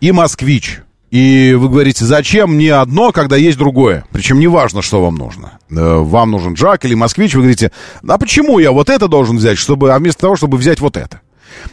и 0.00 0.12
Москвич. 0.12 0.82
И 1.10 1.56
вы 1.56 1.68
говорите, 1.68 2.04
зачем 2.04 2.54
мне 2.54 2.74
одно, 2.74 3.12
когда 3.12 3.36
есть 3.36 3.58
другое? 3.58 4.04
Причем 4.10 4.40
не 4.40 4.48
важно, 4.48 4.82
что 4.82 5.02
вам 5.02 5.14
нужно. 5.14 5.58
Э, 5.70 5.98
вам 5.98 6.32
нужен 6.32 6.54
Джак 6.54 6.84
или 6.84 6.94
Москвич, 6.94 7.34
вы 7.34 7.42
говорите, 7.42 7.70
а 8.06 8.18
почему 8.18 8.58
я 8.58 8.72
вот 8.72 8.90
это 8.90 9.06
должен 9.06 9.36
взять, 9.36 9.56
чтобы, 9.56 9.92
а 9.92 9.98
вместо 9.98 10.22
того, 10.22 10.36
чтобы 10.36 10.56
взять 10.56 10.80
вот 10.80 10.96
это? 10.96 11.20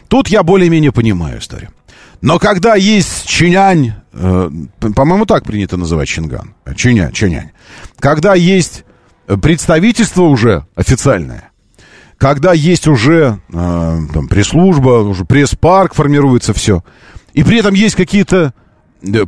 Тут 0.08 0.28
я 0.28 0.42
более-менее 0.42 0.92
понимаю 0.92 1.40
историю. 1.40 1.70
Но 2.20 2.38
когда 2.38 2.74
есть 2.76 3.26
чинянь, 3.26 3.94
э, 4.12 4.50
по-моему, 4.94 5.26
так 5.26 5.44
принято 5.44 5.76
называть 5.76 6.08
чинган, 6.08 6.54
чиня, 6.76 7.10
чинянь, 7.12 7.50
когда 7.98 8.34
есть 8.34 8.84
представительство 9.42 10.22
уже 10.22 10.64
официальное, 10.76 11.50
когда 12.18 12.52
есть 12.52 12.86
уже 12.86 13.40
э, 13.52 13.98
там, 14.12 14.28
пресс-служба, 14.28 15.02
уже 15.02 15.24
пресс-парк 15.24 15.92
формируется 15.92 16.54
все, 16.54 16.84
и 17.32 17.42
при 17.42 17.58
этом 17.58 17.74
есть 17.74 17.96
какие-то 17.96 18.54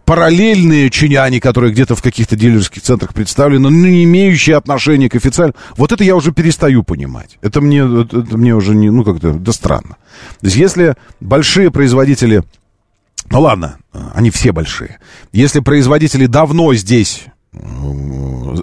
параллельные 0.04 0.90
чиняне, 0.90 1.40
которые 1.40 1.72
где-то 1.72 1.94
в 1.94 2.02
каких-то 2.02 2.36
дилерских 2.36 2.82
центрах 2.82 3.14
представлены, 3.14 3.68
но 3.68 3.70
не 3.70 4.04
имеющие 4.04 4.56
отношения 4.56 5.08
к 5.08 5.14
официальному. 5.14 5.56
Вот 5.76 5.92
это 5.92 6.04
я 6.04 6.16
уже 6.16 6.32
перестаю 6.32 6.82
понимать. 6.82 7.38
Это 7.42 7.60
мне, 7.60 7.80
это 7.80 8.36
мне 8.36 8.54
уже 8.54 8.74
не, 8.74 8.90
ну 8.90 9.04
как-то, 9.04 9.32
да 9.34 9.52
странно. 9.52 9.96
То 10.40 10.46
есть 10.46 10.56
если 10.56 10.94
большие 11.20 11.70
производители, 11.70 12.42
ну 13.30 13.40
ладно, 13.40 13.78
они 14.14 14.30
все 14.30 14.52
большие, 14.52 14.98
если 15.32 15.60
производители 15.60 16.26
давно 16.26 16.74
здесь 16.74 17.26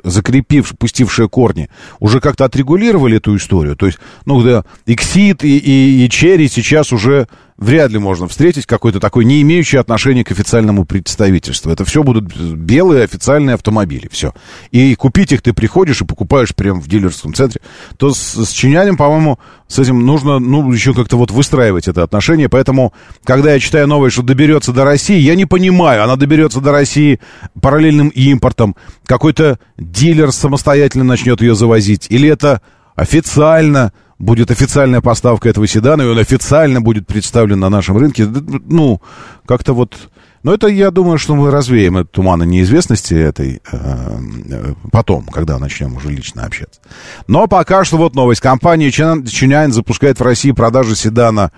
закрепив, 0.03 0.74
пустившие 0.78 1.30
корни, 1.30 1.70
уже 1.99 2.20
как-то 2.20 2.45
отрегулировали 2.45 3.18
эту 3.18 3.36
историю. 3.36 3.76
То 3.76 3.88
есть, 3.88 3.99
ну, 4.26 4.41
да, 4.41 4.64
Exit 4.86 5.39
и, 5.43 5.57
и, 5.57 6.05
и 6.05 6.07
Cherry 6.07 6.47
сейчас 6.47 6.91
уже 6.91 7.28
вряд 7.58 7.91
ли 7.91 7.97
можно 7.97 8.28
встретить 8.28 8.66
какой-то 8.66 8.99
такой, 8.99 9.26
не 9.26 9.41
имеющий 9.41 9.78
отношения 9.78 10.24
к 10.24 10.32
официальному 10.32 10.86
представительству. 10.86 11.72
Это 11.72 11.86
все 11.86 12.04
будут 12.04 12.36
белые 12.36 13.04
официальные 13.04 13.56
автомобили, 13.56 14.08
все. 14.12 14.34
И 14.72 14.95
купить 14.95 15.32
их 15.32 15.41
ты 15.41 15.54
приходишь 15.54 16.01
и 16.01 16.06
покупаешь 16.06 16.56
прямо 16.56 16.80
в 16.80 16.88
дилерском 16.88 17.34
центре. 17.34 17.62
То 17.97 18.14
с, 18.14 18.45
с 18.45 18.51
чинянем, 18.51 18.97
по-моему, 18.97 19.39
с 19.68 19.80
этим 19.80 20.06
нужно, 20.06 20.39
ну, 20.39 20.72
еще 20.72 20.93
как-то 20.93 21.18
вот 21.18 21.32
выстраивать 21.32 21.88
это 21.88 22.04
отношение. 22.04 22.49
Поэтому, 22.49 22.93
когда 23.24 23.54
я 23.54 23.60
читаю 23.60 23.88
новое, 23.88 24.10
что 24.10 24.22
доберется 24.22 24.72
до 24.72 24.84
России, 24.84 25.20
я 25.20 25.36
не 25.36 25.45
понимаю, 25.45 26.04
она 26.04 26.16
доберется 26.16 26.62
до 26.62 26.72
России 26.72 27.20
параллельным 27.62 28.10
импортом, 28.10 28.76
какой-то 29.06 29.60
дилер 29.78 30.32
самостоятельно 30.32 31.04
начнет 31.04 31.41
ее 31.41 31.56
завозить, 31.56 32.08
или 32.10 32.30
это 32.30 32.62
официально 32.95 33.91
будет 34.24 34.51
официальная 34.51 35.01
поставка 35.01 35.49
этого 35.49 35.67
седана, 35.67 36.01
и 36.01 36.05
он 36.05 36.17
официально 36.17 36.82
будет 36.82 37.05
представлен 37.05 37.59
на 37.59 37.69
нашем 37.69 37.97
рынке. 37.97 38.26
Ну, 38.26 39.01
как-то 39.45 39.74
вот... 39.74 40.09
Но 40.43 40.53
это, 40.53 40.67
я 40.67 40.91
думаю, 40.91 41.17
что 41.17 41.36
мы 41.36 41.51
развеем 41.51 41.97
этот 41.97 42.11
туман 42.11 42.41
неизвестности 42.41 43.13
этой 43.13 43.61
э, 43.71 44.74
потом, 44.91 45.26
когда 45.28 45.57
начнем 45.57 45.95
уже 45.95 46.09
лично 46.09 46.43
общаться. 46.43 46.82
Но 47.28 47.47
пока 47.47 47.86
что 47.86 47.97
вот 47.97 48.13
новость. 48.13 48.41
Компания 48.41 48.91
Чинян 48.91 49.71
запускает 49.71 50.19
в 50.19 50.24
России 50.24 50.51
продажу 50.51 50.95
седана 50.95 51.53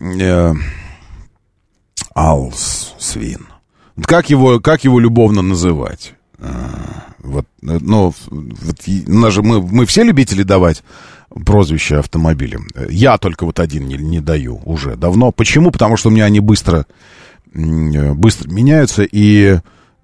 э, 0.00 0.52
Алсвин. 2.14 3.46
Как 4.02 4.28
его, 4.28 4.58
как 4.58 4.82
его 4.82 4.98
любовно 4.98 5.42
называть? 5.42 6.14
Э, 6.38 6.52
вот, 7.22 7.46
ну, 7.62 8.12
вот, 8.30 8.76
нас 9.06 9.32
же 9.32 9.42
мы, 9.42 9.62
мы 9.62 9.86
все 9.86 10.02
любители 10.02 10.42
давать 10.42 10.82
прозвище 11.44 11.98
автомобилем. 11.98 12.68
Я 12.88 13.18
только 13.18 13.44
вот 13.44 13.60
один 13.60 13.86
не, 13.86 13.96
не 13.96 14.20
даю 14.20 14.60
уже 14.64 14.96
давно. 14.96 15.32
Почему? 15.32 15.70
Потому 15.70 15.96
что 15.96 16.08
у 16.08 16.12
меня 16.12 16.24
они 16.24 16.40
быстро, 16.40 16.86
быстро 17.52 18.50
меняются, 18.50 19.02
и 19.02 19.58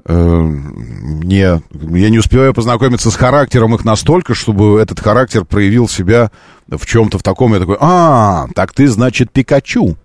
э, 0.05 0.15
мне, 0.15 1.63
я 1.71 2.11
не 2.11 2.19
успеваю 2.19 2.55
познакомиться 2.55 3.11
с 3.11 3.17
характером 3.17 3.75
их 3.75 3.85
настолько, 3.85 4.35
чтобы 4.35 4.81
этот 4.81 5.01
характер 5.01 5.45
проявил 5.45 5.89
себя 5.89 6.31
в 6.69 6.85
чем-то 6.87 7.19
в 7.19 7.23
таком. 7.23 7.55
Я 7.55 7.61
такой, 7.61 7.77
а, 7.81 8.47
так 8.55 8.73
ты, 8.73 8.89
значит, 8.89 9.33
Пикачу. 9.33 9.97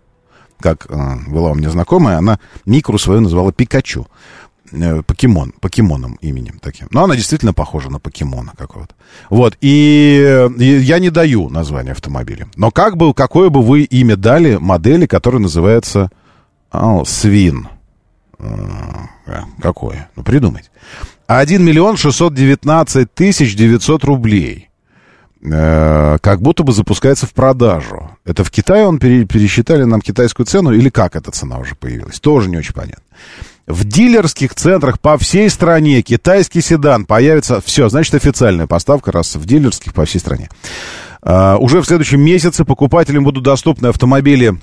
Как 0.60 0.88
э, 0.90 1.16
была 1.28 1.52
у 1.52 1.56
меня 1.56 1.70
знакомая, 1.70 2.18
она 2.18 2.40
микру 2.66 2.98
свою 2.98 3.22
называла 3.22 3.52
Пикачу. 3.52 4.08
Э, 4.72 5.02
покемон, 5.02 5.54
покемоном 5.62 6.18
именем 6.22 6.60
таким. 6.62 6.88
Но 6.92 7.04
она 7.04 7.16
действительно 7.16 7.54
похожа 7.54 7.90
на 7.90 8.00
покемона 8.00 8.54
какого-то. 8.58 8.96
Вот, 9.30 9.58
и, 9.62 10.48
и 10.58 10.64
я 10.64 11.00
не 11.00 11.10
даю 11.10 11.50
название 11.50 11.94
автомобиля. 11.94 12.48
Но 12.56 12.72
как 12.72 12.98
бы, 12.98 13.14
какое 13.14 13.50
бы 13.50 13.62
вы 13.62 13.84
имя 13.84 14.18
дали 14.18 14.58
модели, 14.58 15.06
которая 15.06 15.42
называется 15.42 16.10
а, 16.72 17.04
Свин? 17.06 17.70
А, 18.40 19.08
какое? 19.62 20.10
Ну, 20.16 20.24
придумайте. 20.24 20.70
1 21.28 21.64
миллион 21.64 21.98
619 21.98 23.14
тысяч 23.14 23.56
900 23.56 24.04
рублей. 24.04 24.70
э, 25.44 26.18
как 26.22 26.42
будто 26.42 26.64
бы 26.64 26.74
запускается 26.74 27.26
в 27.26 27.34
продажу. 27.34 28.12
Это 28.26 28.44
в 28.44 28.52
Китае 28.52 28.86
он 28.86 29.00
пере, 29.00 29.26
пересчитали 29.26 29.84
нам 29.84 30.02
китайскую 30.02 30.46
цену 30.46 30.72
или 30.72 30.90
как 30.90 31.16
эта 31.16 31.32
цена 31.32 31.58
уже 31.58 31.76
появилась? 31.76 32.20
Тоже 32.20 32.50
не 32.50 32.58
очень 32.58 32.74
понятно. 32.74 33.04
В 33.68 33.84
дилерских 33.84 34.56
центрах 34.56 35.00
по 35.00 35.18
всей 35.18 35.50
стране 35.50 36.02
китайский 36.02 36.62
седан 36.62 37.06
появится. 37.06 37.62
Все, 37.62 37.90
значит, 37.90 38.16
официальная 38.16 38.66
поставка, 38.66 39.12
раз 39.12 39.36
в 39.36 39.46
дилерских 39.46 39.94
по 39.94 40.06
всей 40.06 40.20
стране. 40.20 40.50
Uh, 41.22 41.58
уже 41.58 41.82
в 41.82 41.86
следующем 41.86 42.22
месяце 42.22 42.64
покупателям 42.64 43.26
будут 43.26 43.44
доступны 43.44 43.88
автомобили 43.88 44.54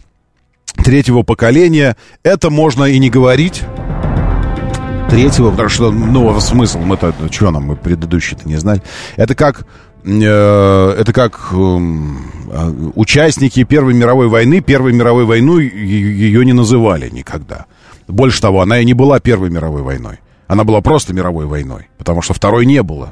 третьего 0.77 1.23
поколения. 1.23 1.97
Это 2.23 2.49
можно 2.49 2.85
и 2.85 2.99
не 2.99 3.11
говорить. 3.11 3.63
Третьего, 5.11 5.51
потому 5.51 5.69
что, 5.69 5.91
ну, 5.91 6.41
смысл, 6.41 6.79
мы-то, 6.79 7.13
что 7.31 7.51
нам, 7.51 7.65
мы 7.65 7.77
предыдущий-то 7.77 8.49
не 8.49 8.57
знали. 8.57 8.83
Это 9.17 9.35
как 9.35 9.67
Э, 10.07 10.95
это 10.99 11.13
как 11.15 11.49
эм, 11.53 12.31
а, 12.53 12.71
участники 12.95 13.65
Первой 13.65 13.95
мировой 13.95 14.29
войны. 14.29 14.61
Первой 14.61 14.93
мировой 14.93 15.25
войну 15.25 15.59
ее 15.59 16.45
не 16.45 16.53
называли 16.53 17.09
никогда. 17.09 17.65
Больше 18.09 18.41
того, 18.41 18.61
она 18.61 18.81
и 18.81 18.85
не 18.85 18.95
была 18.95 19.21
Первой 19.21 19.51
мировой 19.51 19.83
войной. 19.83 20.19
Она 20.47 20.65
была 20.65 20.81
просто 20.81 21.15
мировой 21.15 21.47
войной, 21.47 21.89
потому 21.99 22.23
что 22.23 22.35
второй 22.35 22.67
не 22.67 22.83
было. 22.83 23.11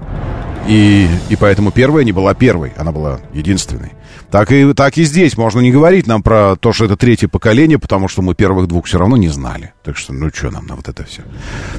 И, 0.69 1.09
и 1.29 1.37
поэтому 1.37 1.73
первая 1.73 2.05
не 2.05 2.13
была 2.13 2.35
первой, 2.35 2.73
она 2.77 2.93
была 2.93 3.21
единственной. 3.33 3.93
Так 4.31 4.53
и, 4.53 4.73
так 4.75 4.97
и 4.97 5.05
здесь 5.05 5.37
можно 5.37 5.61
не 5.61 5.73
говорить 5.73 6.07
нам 6.07 6.23
про 6.23 6.57
то, 6.57 6.73
что 6.73 6.85
это 6.85 6.97
третье 6.97 7.29
поколение, 7.29 7.79
потому 7.79 8.09
что 8.09 8.23
мы 8.23 8.35
первых 8.35 8.69
двух 8.69 8.87
все 8.87 8.99
равно 8.99 9.17
не 9.17 9.29
знали. 9.29 9.73
Так 9.83 9.97
что, 9.97 10.13
ну 10.13 10.31
что 10.33 10.51
нам 10.51 10.67
на 10.67 10.77
вот 10.77 10.89
это 10.89 11.05
все. 11.05 11.23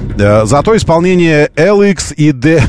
Да, 0.00 0.44
зато 0.44 0.76
исполнение 0.76 1.50
LX 1.56 2.14
и 2.14 2.32
D... 2.32 2.62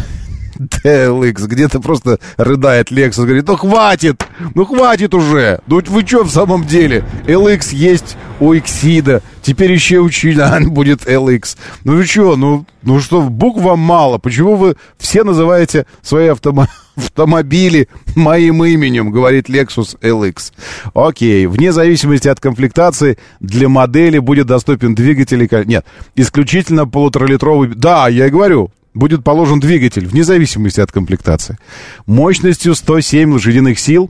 TLX, 0.60 1.47
где-то 1.47 1.80
просто 1.80 2.20
рыдает 2.38 2.91
Lexus, 2.91 3.26
говорит, 3.26 3.47
ну 3.47 3.56
хватит, 3.56 4.26
ну 4.53 4.66
хватит 4.66 5.14
уже, 5.14 5.60
ну 5.68 5.82
вы 5.86 6.01
что 6.06 6.24
в 6.24 6.32
самом 6.32 6.66
деле, 6.66 7.03
LX 7.28 7.76
есть 7.76 8.18
у 8.39 8.53
Exida, 8.53 9.22
теперь 9.41 9.72
еще 9.72 9.99
у 9.99 10.10
будет 10.70 11.08
LX, 11.08 11.58
ну 11.84 11.95
вы 11.95 12.06
что, 12.06 12.36
ну, 12.36 12.66
ну 12.84 12.99
что, 12.99 13.22
букв 13.22 13.62
вам 13.62 13.80
мало, 13.80 14.18
почему 14.18 14.56
вы 14.56 14.76
все 14.97 15.24
называете 15.24 15.86
свои 16.01 16.28
автомобили 16.28 16.70
автомобили 16.95 17.88
моим 18.16 18.64
именем, 18.64 19.12
говорит 19.12 19.49
Lexus 19.49 19.99
LX. 20.01 20.53
Окей, 20.93 21.45
вне 21.45 21.72
зависимости 21.72 22.28
от 22.28 22.39
комплектации 22.39 23.18
для 23.39 23.70
модели 23.70 24.20
будет 24.20 24.47
доступен 24.47 24.95
двигатель... 24.95 25.47
Нет, 25.66 25.86
исключительно 26.16 26.88
полуторалитровый... 26.88 27.70
Да, 27.76 28.08
я 28.08 28.28
и 28.28 28.30
говорю, 28.30 28.72
будет 28.96 29.24
положен 29.24 29.60
двигатель, 29.60 30.08
вне 30.08 30.24
зависимости 30.24 30.80
от 30.80 30.91
комплектации, 30.91 31.60
мощностью 32.08 32.74
107 32.74 33.34
лошадиных 33.34 33.78
сил 33.78 34.10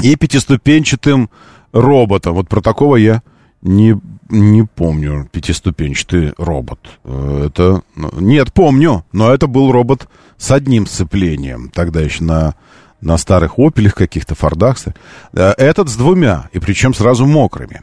и 0.00 0.14
пятиступенчатым 0.14 1.30
роботом. 1.72 2.34
Вот 2.34 2.48
про 2.48 2.60
такого 2.60 2.96
я 2.96 3.22
не, 3.62 3.98
не 4.28 4.62
помню, 4.62 5.28
пятиступенчатый 5.32 6.34
робот. 6.38 6.78
Э, 7.04 7.46
это... 7.46 7.82
Ну, 7.96 8.10
нет, 8.20 8.52
помню, 8.52 9.04
но 9.12 9.32
это 9.32 9.46
был 9.46 9.72
робот 9.72 10.08
с 10.36 10.50
одним 10.50 10.86
сцеплением. 10.86 11.70
Тогда 11.70 12.00
еще 12.00 12.22
на, 12.22 12.54
на 13.00 13.16
старых 13.16 13.58
«Опелях» 13.58 13.94
каких-то, 13.94 14.34
«Фордах». 14.34 14.76
Э, 15.32 15.54
этот 15.56 15.88
с 15.88 15.96
двумя, 15.96 16.48
и 16.52 16.58
причем 16.58 16.94
сразу 16.94 17.26
мокрыми. 17.26 17.82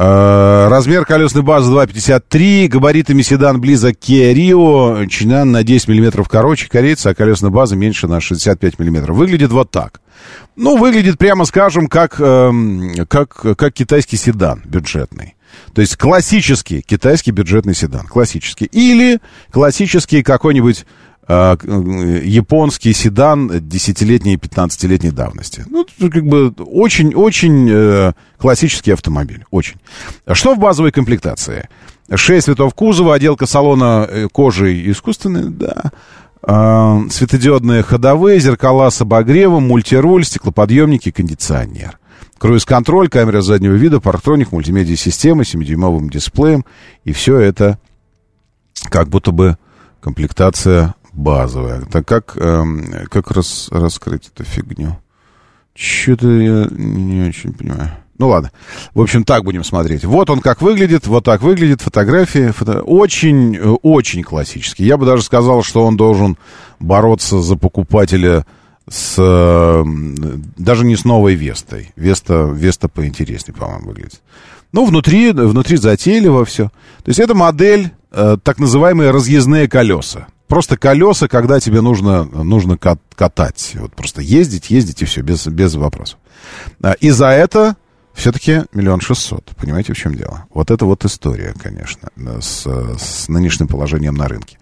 Э, 0.00 0.68
размер 0.70 1.04
колесной 1.04 1.42
базы 1.42 1.72
2,53, 1.72 2.68
габаритами 2.68 3.22
седан 3.22 3.60
близок 3.60 3.96
Kia 3.96 4.32
Rio, 4.32 5.08
чинан 5.08 5.50
на 5.50 5.64
10 5.64 5.88
мм 5.88 6.24
короче 6.30 6.68
корейца, 6.68 7.10
а 7.10 7.14
колесная 7.16 7.50
база 7.50 7.74
меньше 7.74 8.06
на 8.06 8.20
65 8.20 8.78
мм. 8.78 9.12
Выглядит 9.12 9.50
вот 9.50 9.72
так. 9.72 10.00
Ну, 10.54 10.76
выглядит, 10.76 11.18
прямо 11.18 11.44
скажем, 11.46 11.88
как, 11.88 12.20
э, 12.20 12.52
как, 13.08 13.56
как 13.56 13.72
китайский 13.72 14.16
седан 14.16 14.62
бюджетный. 14.64 15.34
То 15.74 15.80
есть 15.80 15.96
классический 15.96 16.80
китайский 16.80 17.32
бюджетный 17.32 17.74
седан, 17.74 18.06
классический. 18.06 18.66
Или 18.66 19.18
классический 19.50 20.22
какой-нибудь 20.22 20.86
японский 21.28 22.94
седан 22.94 23.50
десятилетней 23.68 24.34
и 24.34 24.36
15-летней 24.36 25.10
давности. 25.10 25.64
Ну, 25.68 25.86
как 25.98 26.24
бы 26.24 26.48
очень-очень 26.48 27.68
э, 27.70 28.12
классический 28.38 28.92
автомобиль, 28.92 29.44
очень. 29.50 29.76
Что 30.32 30.54
в 30.54 30.58
базовой 30.58 30.90
комплектации? 30.90 31.68
Шесть 32.14 32.46
цветов 32.46 32.72
кузова, 32.72 33.14
отделка 33.14 33.44
салона 33.44 34.06
э, 34.08 34.28
кожей 34.32 34.90
искусственной, 34.90 35.50
да. 35.50 35.92
Э, 36.42 37.00
светодиодные 37.10 37.82
ходовые, 37.82 38.40
зеркала 38.40 38.88
с 38.88 39.02
обогревом, 39.02 39.68
мультируль, 39.68 40.24
стеклоподъемники, 40.24 41.10
кондиционер. 41.10 41.98
Круиз-контроль, 42.38 43.10
камера 43.10 43.42
заднего 43.42 43.74
вида, 43.74 44.00
парктроник, 44.00 44.52
мультимедиа-система, 44.52 45.42
7-дюймовым 45.42 46.08
дисплеем. 46.08 46.64
И 47.04 47.12
все 47.12 47.38
это 47.38 47.78
как 48.88 49.08
будто 49.08 49.32
бы 49.32 49.58
комплектация 50.00 50.94
базовая. 51.18 51.82
Так 51.82 52.06
как, 52.06 52.36
эм, 52.36 53.06
как 53.10 53.30
рас, 53.30 53.68
раскрыть 53.70 54.28
эту 54.28 54.44
фигню? 54.44 54.96
Что-то 55.74 56.28
я 56.28 56.68
не 56.70 57.28
очень 57.28 57.52
понимаю. 57.52 57.90
Ну 58.18 58.28
ладно. 58.28 58.50
В 58.94 59.00
общем, 59.00 59.24
так 59.24 59.44
будем 59.44 59.62
смотреть. 59.62 60.04
Вот 60.04 60.30
он 60.30 60.40
как 60.40 60.60
выглядит, 60.60 61.06
вот 61.06 61.24
так 61.24 61.42
выглядит 61.42 61.82
фотографии. 61.82 62.50
Фото... 62.50 62.82
Очень, 62.82 63.56
э, 63.56 63.64
очень 63.82 64.22
классический. 64.22 64.84
Я 64.84 64.96
бы 64.96 65.06
даже 65.06 65.22
сказал, 65.22 65.62
что 65.62 65.84
он 65.84 65.96
должен 65.96 66.36
бороться 66.80 67.40
за 67.40 67.56
покупателя 67.56 68.44
с... 68.88 69.16
Эм, 69.18 70.44
даже 70.56 70.84
не 70.84 70.96
с 70.96 71.04
новой 71.04 71.34
Вестой. 71.34 71.92
Веста, 71.94 72.50
Веста 72.52 72.88
поинтереснее, 72.88 73.56
по-моему, 73.56 73.88
выглядит. 73.88 74.20
Ну, 74.72 74.84
внутри, 74.84 75.30
внутри 75.32 75.76
затейливо 75.76 76.44
все. 76.44 76.64
То 77.04 77.08
есть 77.08 77.20
это 77.20 77.34
модель, 77.34 77.90
э, 78.10 78.36
так 78.42 78.58
называемые 78.58 79.10
разъездные 79.12 79.68
колеса. 79.68 80.26
Просто 80.48 80.76
колеса, 80.76 81.28
когда 81.28 81.60
тебе 81.60 81.82
нужно, 81.82 82.24
нужно 82.24 82.78
катать. 82.78 83.72
Вот 83.74 83.94
просто 83.94 84.22
ездить, 84.22 84.70
ездить 84.70 85.02
и 85.02 85.04
все, 85.04 85.20
без, 85.20 85.46
без 85.46 85.74
вопросов. 85.74 86.18
А, 86.82 86.92
и 86.92 87.10
за 87.10 87.28
это 87.28 87.76
все-таки 88.14 88.62
миллион 88.72 89.00
шестьсот. 89.00 89.52
Понимаете, 89.56 89.92
в 89.92 89.96
чем 89.96 90.14
дело? 90.14 90.46
Вот 90.52 90.72
это 90.72 90.86
вот 90.86 91.04
история, 91.04 91.54
конечно, 91.62 92.08
с, 92.40 92.66
с 92.66 93.28
нынешним 93.28 93.68
положением 93.68 94.14
на 94.14 94.26
рынке. 94.26 94.58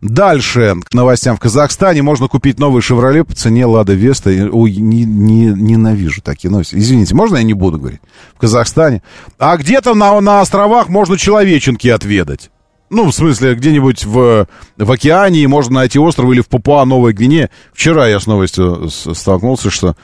Дальше 0.00 0.74
к 0.84 0.92
новостям. 0.92 1.36
В 1.36 1.40
Казахстане 1.40 2.02
можно 2.02 2.26
купить 2.28 2.58
новый 2.58 2.82
«Шевроле» 2.82 3.22
по 3.22 3.34
цене 3.34 3.66
«Лада 3.66 3.92
Веста». 3.92 4.30
Ой, 4.30 4.76
не, 4.76 5.04
не, 5.04 5.46
ненавижу 5.46 6.20
такие 6.20 6.50
новости. 6.50 6.74
Извините, 6.76 7.14
можно 7.14 7.36
я 7.36 7.42
не 7.42 7.54
буду 7.54 7.78
говорить? 7.78 8.00
В 8.34 8.38
Казахстане. 8.38 9.02
А 9.38 9.56
где-то 9.56 9.94
на, 9.94 10.20
на 10.20 10.40
островах 10.40 10.88
можно 10.88 11.16
человеченки 11.16 11.86
отведать. 11.88 12.50
Ну, 12.88 13.10
в 13.10 13.12
смысле, 13.12 13.54
где-нибудь 13.54 14.04
в, 14.04 14.46
в 14.76 14.92
океане 14.92 15.48
можно 15.48 15.76
найти 15.76 15.98
остров 15.98 16.30
или 16.30 16.40
в 16.40 16.48
Папуа-Новой 16.48 17.12
Гвинее. 17.12 17.50
Вчера 17.72 18.06
я 18.06 18.20
с 18.20 18.26
новостью 18.26 18.88
столкнулся, 18.90 19.70
что 19.70 19.96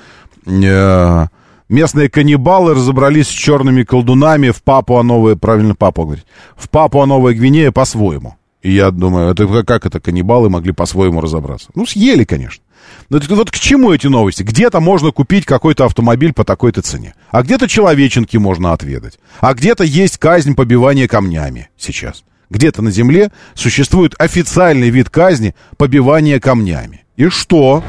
э, 0.47 1.27
местные 1.69 2.09
каннибалы 2.09 2.75
разобрались 2.75 3.29
с 3.29 3.33
черными 3.33 3.85
колдунами 3.85 4.51
в 4.51 4.63
Папуа-Новой... 4.65 5.37
Правильно 5.37 5.77
Папуа 5.77 6.07
говорить. 6.07 6.27
В 6.57 6.69
Папуа-Новой 6.69 7.35
Гвинее 7.35 7.71
по-своему. 7.71 8.37
И 8.63 8.73
я 8.73 8.91
думаю, 8.91 9.31
это 9.31 9.65
как 9.65 9.87
это 9.87 10.01
каннибалы 10.01 10.51
могли 10.51 10.73
по-своему 10.73 11.21
разобраться? 11.21 11.71
Ну, 11.75 11.87
съели, 11.87 12.25
конечно. 12.25 12.65
Но 13.11 13.19
это, 13.19 13.33
вот 13.37 13.53
к 13.53 13.59
чему 13.59 13.93
эти 13.93 14.09
новости? 14.09 14.43
Где-то 14.43 14.81
можно 14.81 15.13
купить 15.13 15.45
какой-то 15.45 15.85
автомобиль 15.85 16.33
по 16.33 16.45
такой-то 16.45 16.83
цене. 16.83 17.15
А 17.31 17.43
где-то 17.43 17.69
человеченки 17.69 18.37
можно 18.37 18.73
отведать. 18.73 19.21
А 19.41 19.55
где-то 19.55 19.85
есть 19.85 20.19
казнь 20.19 20.57
побивания 20.57 21.07
камнями 21.07 21.71
сейчас 21.77 22.25
где-то 22.53 22.83
на 22.83 22.91
земле 22.91 23.33
существует 23.55 24.15
официальный 24.19 24.91
вид 24.91 25.11
казни 25.11 25.55
побивания 25.77 26.39
камнями. 26.39 27.05
И 27.17 27.29
что? 27.29 27.83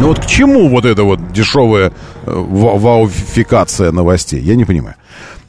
Ну 0.00 0.08
вот 0.08 0.20
к 0.20 0.26
чему 0.26 0.68
вот 0.68 0.84
эта 0.84 1.04
вот 1.04 1.32
дешевая 1.32 1.92
э, 2.24 2.30
вауфикация 2.32 3.92
новостей? 3.92 4.40
Я 4.40 4.54
не 4.56 4.64
понимаю. 4.64 4.96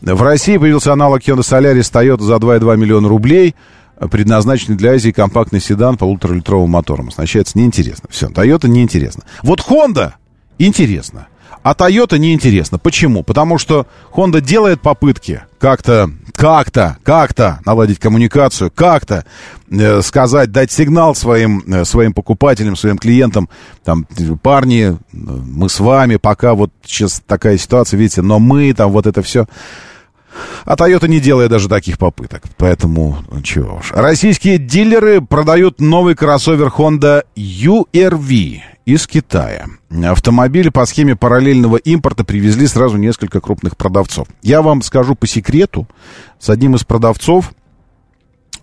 В 0.02 0.22
России 0.22 0.58
появился 0.58 0.94
аналог 0.94 1.22
Hyundai 1.22 1.40
Solaris 1.40 1.92
Toyota 1.92 2.24
за 2.24 2.36
2,2 2.36 2.78
миллиона 2.78 3.08
рублей, 3.08 3.56
предназначенный 4.12 4.78
для 4.78 4.92
Азии 4.92 5.12
компактный 5.12 5.60
седан 5.60 5.98
полуторалитровым 5.98 6.70
мотором. 6.70 7.10
Оснащается 7.10 7.58
неинтересно. 7.58 8.10
Все, 8.10 8.28
Toyota 8.28 8.68
неинтересно. 8.68 9.24
Вот 9.44 9.60
Honda 9.60 10.14
интересно. 10.58 11.28
А 11.62 11.74
Toyota 11.74 12.18
неинтересно. 12.18 12.80
Почему? 12.80 13.24
Потому 13.24 13.58
что 13.58 13.86
Honda 14.14 14.40
делает 14.40 14.82
попытки 14.82 15.44
как-то, 15.60 16.10
как-то, 16.34 16.98
как-то 17.04 17.60
наладить 17.66 18.00
коммуникацию, 18.00 18.72
как-то 18.74 19.26
э, 19.70 20.02
сказать, 20.02 20.52
дать 20.52 20.72
сигнал 20.72 21.16
своим, 21.16 21.64
э, 21.68 21.84
своим 21.84 22.14
покупателям, 22.14 22.78
своим 22.78 22.98
клиентам, 22.98 23.50
там, 23.84 24.08
парни, 24.42 24.92
э, 24.92 24.96
мы 25.12 25.70
с 25.70 25.80
вами, 25.82 26.16
пока 26.16 26.54
вот 26.54 26.72
сейчас 26.86 27.22
такая 27.28 27.58
ситуация, 27.58 27.98
видите, 27.98 28.22
но 28.22 28.40
мы, 28.40 28.74
там, 28.74 28.92
вот 28.92 29.06
это 29.06 29.22
все. 29.22 29.46
А 30.66 30.76
Toyota 30.76 31.08
не 31.08 31.20
делает 31.20 31.50
даже 31.50 31.68
таких 31.68 31.98
попыток. 31.98 32.44
Поэтому, 32.58 33.18
чего 33.44 33.78
уж. 33.78 33.92
Российские 33.92 34.58
дилеры 34.58 35.22
продают 35.22 35.80
новый 35.80 36.16
кроссовер 36.16 36.68
Honda 36.68 37.24
URV 37.36 38.62
из 38.86 39.08
Китая. 39.08 39.68
Автомобили 40.04 40.70
по 40.70 40.86
схеме 40.86 41.16
параллельного 41.16 41.78
импорта 41.78 42.24
привезли 42.24 42.68
сразу 42.68 42.98
несколько 42.98 43.40
крупных 43.40 43.78
продавцов. 43.78 44.28
Я 44.42 44.62
вам 44.62 44.82
скажу 44.82 45.16
по 45.16 45.28
секрету, 45.28 45.88
с 46.40 46.50
одним 46.50 46.76
из 46.76 46.84
продавцов 46.84 47.52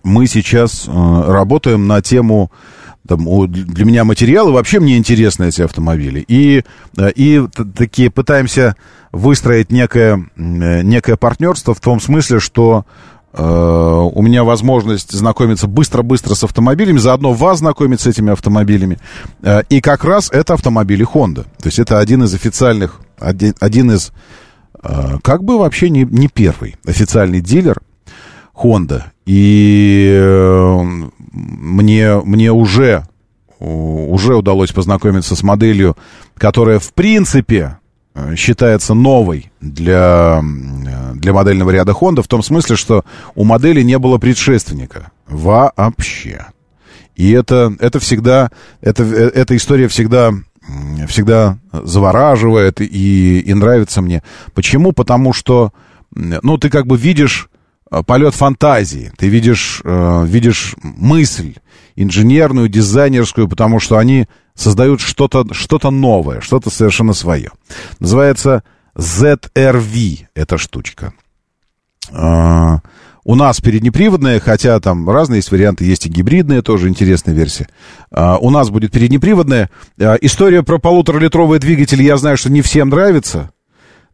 мы 0.03 0.27
сейчас 0.27 0.85
э, 0.87 0.91
работаем 0.91 1.87
на 1.87 2.01
тему 2.01 2.51
там, 3.07 3.25
для 3.47 3.85
меня 3.85 4.03
материалы, 4.03 4.51
вообще 4.51 4.79
мне 4.79 4.97
интересны 4.97 5.45
эти 5.45 5.61
автомобили. 5.61 6.23
И, 6.27 6.63
э, 6.97 7.11
и 7.15 7.41
такие 7.75 8.09
пытаемся 8.09 8.75
выстроить 9.11 9.71
некое, 9.71 10.29
э, 10.35 10.81
некое 10.83 11.15
партнерство 11.15 11.73
в 11.73 11.79
том 11.79 11.99
смысле, 11.99 12.39
что 12.39 12.85
э, 13.33 13.41
у 13.43 14.21
меня 14.21 14.43
возможность 14.43 15.11
знакомиться 15.11 15.67
быстро-быстро 15.67 16.35
с 16.35 16.43
автомобилями, 16.43 16.97
заодно 16.97 17.33
вас 17.33 17.59
знакомить 17.59 18.01
с 18.01 18.07
этими 18.07 18.31
автомобилями. 18.31 18.99
И 19.69 19.81
как 19.81 20.03
раз 20.03 20.29
это 20.31 20.53
автомобили 20.53 21.05
Honda. 21.05 21.43
То 21.43 21.65
есть 21.65 21.79
это 21.79 21.99
один 21.99 22.23
из 22.23 22.33
официальных, 22.33 23.01
один, 23.19 23.53
один 23.59 23.91
из, 23.91 24.11
э, 24.83 25.17
как 25.21 25.43
бы 25.43 25.57
вообще 25.57 25.89
не, 25.89 26.03
не 26.03 26.27
первый 26.27 26.75
официальный 26.85 27.41
дилер 27.41 27.77
Honda. 28.55 29.03
И 29.25 30.19
мне, 31.37 32.19
мне 32.23 32.51
уже, 32.51 33.05
уже 33.59 34.35
удалось 34.35 34.71
познакомиться 34.71 35.35
с 35.35 35.43
моделью, 35.43 35.95
которая 36.35 36.79
в 36.79 36.93
принципе 36.93 37.77
э, 38.15 38.35
считается 38.35 38.93
новой 38.93 39.51
для, 39.61 40.43
для 41.13 41.33
модельного 41.33 41.69
ряда 41.71 41.93
Honda, 41.93 42.21
в 42.21 42.27
том 42.27 42.43
смысле, 42.43 42.75
что 42.75 43.05
у 43.35 43.43
модели 43.43 43.81
не 43.81 43.97
было 43.99 44.17
предшественника 44.17 45.11
вообще. 45.27 46.47
И 47.15 47.31
это, 47.31 47.75
это 47.79 47.99
всегда, 47.99 48.51
это, 48.81 49.03
э, 49.03 49.31
эта 49.33 49.55
история 49.55 49.87
всегда, 49.87 50.31
всегда 51.07 51.57
завораживает 51.71 52.81
и, 52.81 53.39
и 53.39 53.53
нравится 53.53 54.01
мне. 54.01 54.23
Почему? 54.53 54.91
Потому 54.91 55.33
что, 55.33 55.71
ну, 56.11 56.57
ты 56.57 56.69
как 56.69 56.87
бы 56.87 56.97
видишь 56.97 57.49
Э, 57.49 57.56
полет 58.05 58.35
фантазии, 58.35 59.11
ты 59.17 59.27
видишь, 59.27 59.81
э, 59.83 60.25
видишь 60.25 60.75
мысль 60.81 61.55
инженерную, 61.95 62.69
дизайнерскую, 62.69 63.47
потому 63.47 63.79
что 63.79 63.97
они 63.97 64.27
создают 64.53 65.01
что-то 65.01 65.53
что 65.53 65.79
новое, 65.89 66.41
что-то 66.41 66.69
совершенно 66.69 67.13
свое. 67.13 67.51
Называется 67.99 68.63
ZRV 68.95 70.27
эта 70.35 70.57
штучка. 70.57 71.13
Э, 72.11 72.77
у 73.23 73.35
нас 73.35 73.59
переднеприводная, 73.59 74.39
хотя 74.39 74.79
там 74.79 75.09
разные 75.09 75.39
есть 75.39 75.51
варианты, 75.51 75.83
есть 75.83 76.05
и 76.05 76.09
гибридные, 76.09 76.61
тоже 76.61 76.87
интересная 76.87 77.33
версия. 77.33 77.67
У 78.09 78.49
нас 78.49 78.69
будет 78.69 78.93
переднеприводная. 78.93 79.69
История 79.97 80.63
про 80.63 80.77
полуторалитровый 80.77 81.59
двигатель, 81.59 82.01
я 82.01 82.15
знаю, 82.15 82.37
что 82.37 82.49
не 82.49 82.61
всем 82.61 82.87
нравится. 82.87 83.51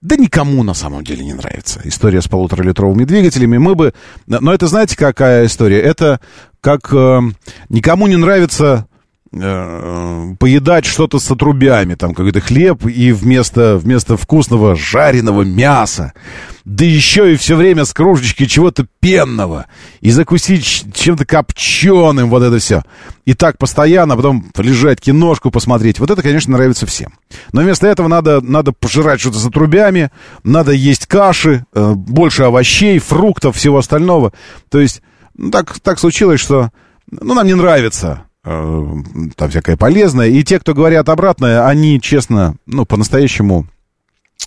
Да 0.03 0.17
никому 0.17 0.63
на 0.63 0.73
самом 0.73 1.05
деле 1.05 1.23
не 1.23 1.31
нравится 1.31 1.79
история 1.85 2.21
с 2.21 2.27
полуторалитровыми 2.27 3.05
двигателями. 3.05 3.57
Мы 3.57 3.73
бы... 3.73 3.93
Но 4.27 4.53
это 4.53 4.67
знаете, 4.67 4.97
какая 4.97 5.45
история? 5.45 5.79
Это 5.79 6.19
как 6.59 6.93
э, 6.93 7.21
никому 7.69 8.07
не 8.07 8.17
нравится 8.17 8.85
поедать 9.33 10.85
что-то 10.85 11.19
с 11.19 11.31
отрубями, 11.31 11.95
там 11.95 12.13
какой-то 12.13 12.39
хлеб 12.39 12.85
и 12.85 13.11
вместо, 13.11 13.77
вместо 13.77 14.15
вкусного 14.15 14.75
жареного 14.75 15.41
мяса 15.41 16.13
да 16.65 16.85
еще 16.85 17.33
и 17.33 17.35
все 17.35 17.55
время 17.55 17.83
с 17.83 17.93
кружечки 17.93 18.45
чего-то 18.45 18.87
пенного, 18.99 19.65
и 19.99 20.11
закусить 20.11 20.85
чем-то 20.93 21.25
копченым, 21.25 22.29
вот 22.29 22.41
это 22.41 22.57
все. 22.59 22.83
И 23.25 23.33
так 23.33 23.57
постоянно, 23.57 24.13
а 24.13 24.17
потом 24.17 24.51
лежать, 24.57 25.01
киношку 25.01 25.51
посмотреть. 25.51 25.99
Вот 25.99 26.09
это, 26.09 26.21
конечно, 26.21 26.53
нравится 26.53 26.85
всем. 26.85 27.13
Но 27.51 27.61
вместо 27.61 27.87
этого 27.87 28.07
надо, 28.07 28.39
надо 28.41 28.71
пожирать 28.71 29.19
что-то 29.19 29.39
с 29.39 29.45
отрубями, 29.45 30.09
надо 30.43 30.71
есть 30.71 31.05
каши, 31.05 31.65
э, 31.73 31.93
больше 31.93 32.43
овощей, 32.43 32.99
фруктов, 32.99 33.57
всего 33.57 33.77
остального. 33.77 34.31
То 34.69 34.79
есть, 34.79 35.01
ну, 35.35 35.51
так, 35.51 35.79
так 35.79 35.99
случилось, 35.99 36.39
что 36.39 36.71
ну, 37.11 37.33
нам 37.33 37.45
не 37.45 37.55
нравится 37.55 38.23
э, 38.29 38.32
там 38.43 39.49
всякое 39.49 39.77
полезное. 39.77 40.27
И 40.27 40.43
те, 40.43 40.59
кто 40.59 40.73
говорят 40.73 41.09
обратное, 41.09 41.65
они, 41.65 42.01
честно, 42.01 42.55
ну, 42.65 42.85
по-настоящему, 42.85 43.67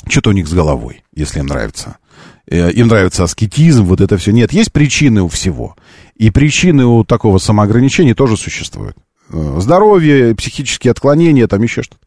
что-то 0.08 0.30
у 0.30 0.32
них 0.32 0.46
с 0.48 0.52
головой, 0.52 1.02
если 1.14 1.40
им 1.40 1.46
нравится. 1.46 1.96
Э, 2.48 2.70
им 2.70 2.88
нравится 2.88 3.24
аскетизм, 3.24 3.84
вот 3.84 4.00
это 4.00 4.18
все. 4.18 4.32
Нет, 4.32 4.52
есть 4.52 4.72
причины 4.72 5.22
у 5.22 5.28
всего. 5.28 5.76
И 6.14 6.30
причины 6.30 6.84
у 6.84 7.04
такого 7.04 7.38
самоограничения 7.38 8.14
тоже 8.14 8.36
существуют. 8.36 8.96
Э, 9.30 9.56
здоровье, 9.60 10.34
психические 10.34 10.92
отклонения, 10.92 11.46
там 11.46 11.62
еще 11.62 11.82
что-то. 11.82 12.06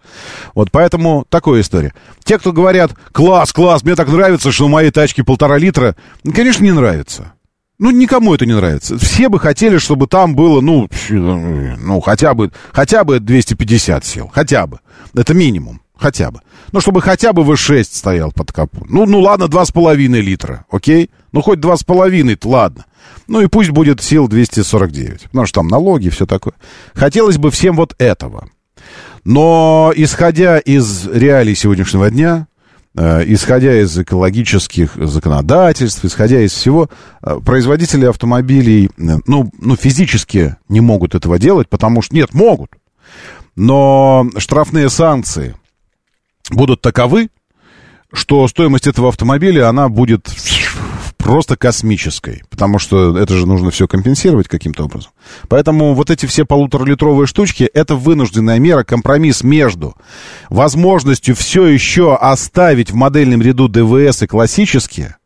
Вот 0.55 0.69
поэтому 0.71 1.25
такая 1.29 1.61
история. 1.61 1.93
Те, 2.23 2.39
кто 2.39 2.53
говорят, 2.53 2.91
класс, 3.11 3.51
класс, 3.51 3.83
мне 3.83 3.95
так 3.95 4.07
нравится, 4.07 4.51
что 4.51 4.65
у 4.65 4.69
моей 4.69 4.91
тачки 4.91 5.21
полтора 5.21 5.57
литра, 5.57 5.95
ну, 6.23 6.31
конечно, 6.31 6.63
не 6.63 6.71
нравится. 6.71 7.33
Ну, 7.79 7.91
никому 7.91 8.35
это 8.35 8.45
не 8.45 8.53
нравится. 8.53 8.97
Все 8.97 9.29
бы 9.29 9.39
хотели, 9.39 9.77
чтобы 9.77 10.07
там 10.07 10.35
было, 10.35 10.59
ну, 10.59 10.89
ну 11.09 12.01
хотя 12.01 12.33
бы, 12.33 12.51
хотя 12.73 13.05
бы 13.05 13.21
250 13.21 14.05
сил. 14.05 14.29
Хотя 14.33 14.67
бы. 14.67 14.79
Это 15.15 15.33
минимум. 15.33 15.81
Хотя 15.95 16.29
бы. 16.29 16.41
Ну, 16.73 16.81
чтобы 16.81 17.01
хотя 17.01 17.33
бы 17.33 17.43
V6 17.43 17.83
стоял 17.83 18.31
под 18.31 18.51
капот. 18.51 18.89
Ну, 18.89 19.05
ну 19.05 19.21
ладно, 19.21 19.45
2,5 19.45 19.95
литра, 20.21 20.65
окей? 20.69 21.09
Ну, 21.31 21.41
хоть 21.41 21.59
2,5, 21.59 22.37
ладно. 22.45 22.85
Ну, 23.27 23.41
и 23.41 23.47
пусть 23.47 23.69
будет 23.69 24.01
сил 24.01 24.27
249. 24.27 25.23
Потому 25.23 25.45
что 25.45 25.61
там 25.61 25.67
налоги 25.67 26.07
и 26.07 26.09
все 26.09 26.25
такое. 26.25 26.53
Хотелось 26.93 27.37
бы 27.37 27.49
всем 27.49 27.75
вот 27.77 27.95
этого. 27.97 28.49
Но, 29.23 29.93
исходя 29.95 30.57
из 30.59 31.07
реалий 31.07 31.55
сегодняшнего 31.55 32.09
дня, 32.09 32.47
исходя 33.27 33.79
из 33.79 33.97
экологических 33.97 34.95
законодательств, 34.95 36.03
исходя 36.03 36.41
из 36.41 36.51
всего, 36.51 36.89
э, 37.21 37.39
производители 37.45 38.05
автомобилей, 38.05 38.87
э, 38.87 39.17
ну, 39.25 39.49
ну, 39.57 39.75
физически 39.77 40.57
не 40.67 40.81
могут 40.81 41.15
этого 41.15 41.39
делать, 41.39 41.69
потому 41.69 42.01
что, 42.01 42.13
нет, 42.15 42.33
могут. 42.33 42.71
Но 43.55 44.29
штрафные 44.37 44.89
санкции 44.89 45.55
будут 46.51 46.81
таковы, 46.81 47.29
что 48.11 48.47
стоимость 48.47 48.87
этого 48.87 49.09
автомобиля, 49.09 49.69
она 49.69 49.87
будет 49.87 50.27
просто 51.19 51.57
космической, 51.57 52.41
потому 52.49 52.79
что 52.79 53.17
это 53.17 53.35
же 53.35 53.45
нужно 53.45 53.69
все 53.69 53.87
компенсировать 53.87 54.47
каким-то 54.47 54.85
образом. 54.85 55.11
Поэтому 55.47 55.93
вот 55.93 56.09
эти 56.09 56.25
все 56.25 56.45
полуторалитровые 56.45 57.27
штучки, 57.27 57.69
это 57.73 57.95
вынужденная 57.95 58.57
мера, 58.57 58.83
компромисс 58.83 59.43
между 59.43 59.95
возможностью 60.49 61.35
все 61.35 61.67
еще 61.67 62.15
оставить 62.15 62.89
в 62.89 62.95
модельном 62.95 63.41
ряду 63.41 63.67
ДВС 63.67 64.23
и 64.23 64.27
классические, 64.27 65.17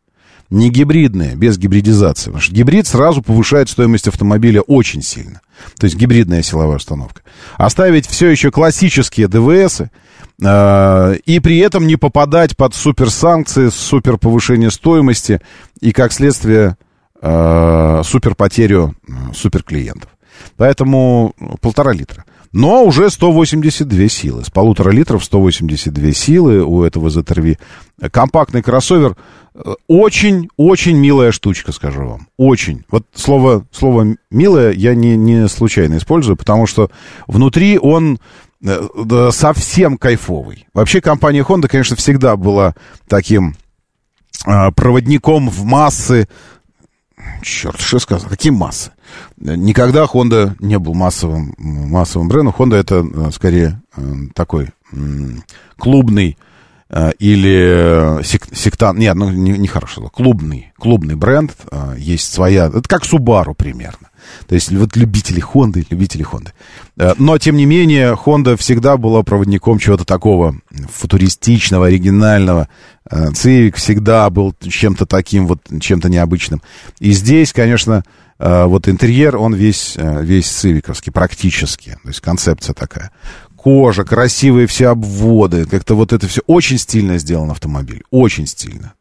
не 0.50 0.68
гибридные, 0.68 1.36
без 1.36 1.56
гибридизации. 1.56 2.26
Потому 2.26 2.42
что 2.42 2.54
гибрид 2.54 2.86
сразу 2.86 3.22
повышает 3.22 3.70
стоимость 3.70 4.08
автомобиля 4.08 4.60
очень 4.60 5.02
сильно. 5.02 5.40
То 5.78 5.84
есть 5.86 5.96
гибридная 5.96 6.42
силовая 6.42 6.76
установка. 6.76 7.22
Оставить 7.56 8.06
все 8.06 8.28
еще 8.28 8.50
классические 8.50 9.28
ДВСы, 9.28 9.90
и 10.40 11.40
при 11.40 11.58
этом 11.58 11.86
не 11.86 11.96
попадать 11.96 12.56
под 12.56 12.74
суперсанкции, 12.74 13.68
супер 13.68 14.18
повышение 14.18 14.70
стоимости 14.70 15.40
и, 15.80 15.92
как 15.92 16.12
следствие, 16.12 16.76
э, 17.22 18.02
супер 18.04 18.34
потерю 18.34 18.94
э, 19.06 19.12
суперклиентов. 19.34 20.10
Поэтому 20.56 21.34
полтора 21.60 21.92
литра. 21.92 22.24
Но 22.52 22.84
уже 22.84 23.10
182 23.10 24.08
силы. 24.08 24.44
С 24.44 24.50
полутора 24.50 24.90
литров 24.90 25.24
182 25.24 26.12
силы 26.12 26.62
у 26.62 26.84
этого 26.84 27.08
ZRV. 27.08 27.58
Компактный 28.12 28.62
кроссовер. 28.62 29.16
Очень-очень 29.88 30.96
милая 30.96 31.32
штучка, 31.32 31.72
скажу 31.72 32.06
вам. 32.06 32.28
Очень. 32.36 32.84
Вот 32.90 33.06
слово, 33.12 33.66
слово 33.72 34.16
«милая» 34.30 34.72
я 34.72 34.94
не, 34.94 35.16
не 35.16 35.48
случайно 35.48 35.96
использую, 35.96 36.36
потому 36.36 36.66
что 36.66 36.90
внутри 37.26 37.76
он 37.78 38.14
э, 38.14 38.18
совсем 39.30 39.98
кайфовый. 39.98 40.66
Вообще 40.72 41.00
компания 41.00 41.42
Honda, 41.42 41.68
конечно, 41.68 41.96
всегда 41.96 42.36
была 42.36 42.74
таким 43.08 43.56
э, 44.46 44.70
проводником 44.72 45.48
в 45.50 45.64
массы 45.64 46.28
Черт, 47.42 47.80
что 47.80 47.98
сказал? 47.98 48.28
Какие 48.28 48.52
массы? 48.52 48.92
Никогда 49.36 50.04
Honda 50.04 50.54
не 50.60 50.78
был 50.78 50.94
массовым, 50.94 51.54
массовым 51.58 52.28
брендом. 52.28 52.54
Honda 52.56 52.76
это 52.76 53.04
э, 53.04 53.30
скорее 53.32 53.82
э, 53.96 54.02
такой 54.34 54.70
клубный 55.76 56.30
э, 56.30 56.53
или 57.18 58.22
сек, 58.22 58.46
сектант, 58.52 58.98
нет, 58.98 59.14
ну, 59.14 59.30
не, 59.30 59.52
не 59.52 59.68
хорошо, 59.68 60.08
клубный, 60.10 60.72
клубный 60.78 61.16
бренд, 61.16 61.52
э, 61.70 61.94
есть 61.98 62.32
своя, 62.32 62.66
это 62.66 62.82
как 62.82 63.04
Subaru 63.04 63.54
примерно. 63.54 64.10
То 64.46 64.54
есть 64.54 64.70
вот 64.70 64.96
любители 64.96 65.40
Хонды, 65.40 65.86
любители. 65.90 66.26
Э, 66.96 67.14
но, 67.18 67.38
тем 67.38 67.56
не 67.56 67.66
менее, 67.66 68.14
Honda 68.14 68.56
всегда 68.56 68.96
была 68.96 69.22
проводником 69.22 69.78
чего-то 69.78 70.04
такого 70.04 70.56
футуристичного, 70.92 71.86
оригинального. 71.86 72.68
Civic 73.10 73.76
всегда 73.76 74.30
был 74.30 74.54
чем-то 74.60 75.04
таким 75.06 75.46
вот, 75.46 75.60
чем-то 75.80 76.08
необычным. 76.08 76.62
И 77.00 77.12
здесь, 77.12 77.52
конечно, 77.52 78.02
вот 78.38 78.88
интерьер, 78.88 79.36
он 79.36 79.54
весь, 79.54 79.94
весь 79.96 80.48
цивиковский, 80.48 81.12
практически. 81.12 81.98
То 82.02 82.08
есть 82.08 82.20
концепция 82.20 82.72
такая 82.72 83.10
кожа, 83.64 84.04
красивые 84.04 84.66
все 84.66 84.88
обводы, 84.88 85.64
как-то 85.64 85.94
вот 85.94 86.12
это 86.12 86.28
все 86.28 86.42
очень 86.46 86.76
стильно 86.76 87.16
сделан 87.16 87.50
автомобиль, 87.50 88.02
очень 88.10 88.46
стильно. 88.46 88.92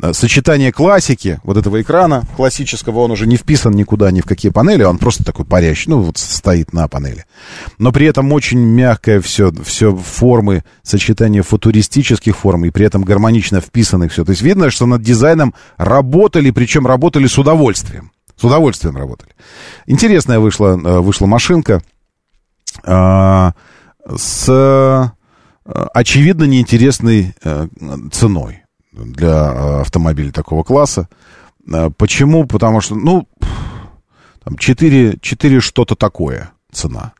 Э, 0.00 0.12
сочетание 0.12 0.70
классики, 0.70 1.40
вот 1.42 1.56
этого 1.56 1.82
экрана 1.82 2.22
классического, 2.36 3.00
он 3.00 3.10
уже 3.10 3.26
не 3.26 3.36
вписан 3.36 3.72
никуда, 3.72 4.12
ни 4.12 4.20
в 4.20 4.24
какие 4.24 4.52
панели, 4.52 4.84
он 4.84 4.98
просто 4.98 5.24
такой 5.24 5.44
парящий, 5.44 5.90
ну 5.90 6.02
вот 6.02 6.18
стоит 6.18 6.72
на 6.72 6.86
панели. 6.86 7.24
Но 7.78 7.90
при 7.90 8.06
этом 8.06 8.32
очень 8.32 8.60
мягкое 8.60 9.20
все, 9.20 9.50
все 9.64 9.96
формы, 9.96 10.62
сочетание 10.84 11.42
футуристических 11.42 12.36
форм 12.36 12.64
и 12.64 12.70
при 12.70 12.86
этом 12.86 13.02
гармонично 13.02 13.60
вписанных 13.60 14.12
все. 14.12 14.24
То 14.24 14.30
есть 14.30 14.42
видно, 14.42 14.70
что 14.70 14.86
над 14.86 15.02
дизайном 15.02 15.52
работали, 15.78 16.52
причем 16.52 16.86
работали 16.86 17.26
с 17.26 17.36
удовольствием. 17.38 18.12
С 18.36 18.44
удовольствием 18.44 18.96
работали. 18.96 19.32
Интересная 19.86 20.38
вышла, 20.38 20.78
э, 20.78 21.00
вышла 21.00 21.26
машинка. 21.26 21.82
С 24.14 25.12
э, 25.66 25.86
очевидно 25.94 26.44
неинтересной 26.44 27.34
э, 27.42 27.66
ценой 28.12 28.62
для 28.92 29.52
э, 29.52 29.80
автомобиля 29.80 30.32
такого 30.32 30.62
класса. 30.62 31.08
Почему? 31.96 32.46
Потому 32.46 32.80
что, 32.80 32.94
ну, 32.94 33.26
там 34.44 34.56
4, 34.56 35.18
4 35.20 35.60
что-то 35.60 35.96
такое 35.96 36.52
цена. 36.70 37.12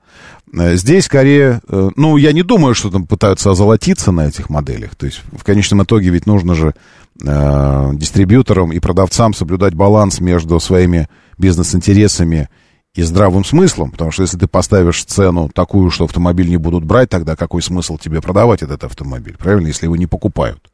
Здесь 0.52 1.06
скорее, 1.06 1.60
ну, 1.68 2.16
я 2.16 2.30
не 2.30 2.44
думаю, 2.44 2.76
что 2.76 2.90
там 2.90 3.08
пытаются 3.08 3.50
озолотиться 3.50 4.12
на 4.12 4.28
этих 4.28 4.48
моделях. 4.48 4.94
То 4.94 5.06
есть, 5.06 5.20
в 5.32 5.42
конечном 5.42 5.82
итоге 5.82 6.10
ведь 6.10 6.26
нужно 6.26 6.54
же 6.54 6.76
э, 7.20 7.90
дистрибьюторам 7.94 8.72
и 8.72 8.78
продавцам 8.78 9.34
соблюдать 9.34 9.74
баланс 9.74 10.20
между 10.20 10.60
своими 10.60 11.08
бизнес-интересами 11.38 12.48
и 12.96 13.02
здравым 13.02 13.44
смыслом, 13.44 13.90
потому 13.90 14.10
что 14.10 14.22
если 14.22 14.38
ты 14.38 14.46
поставишь 14.46 15.04
цену 15.04 15.50
такую, 15.52 15.90
что 15.90 16.04
автомобиль 16.04 16.48
не 16.48 16.56
будут 16.56 16.84
брать, 16.84 17.10
тогда 17.10 17.36
какой 17.36 17.62
смысл 17.62 17.98
тебе 17.98 18.22
продавать 18.22 18.62
этот 18.62 18.84
автомобиль, 18.84 19.36
правильно, 19.36 19.68
если 19.68 19.86
его 19.86 19.96
не 19.96 20.06
покупают? 20.06 20.70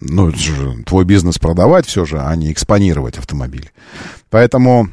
Ну, 0.00 0.28
это 0.28 0.38
же 0.38 0.82
твой 0.84 1.04
бизнес 1.04 1.38
продавать 1.38 1.86
все 1.86 2.04
же, 2.04 2.20
а 2.20 2.34
не 2.36 2.52
экспонировать 2.52 3.18
автомобиль. 3.18 3.72
Поэтому 4.30 4.88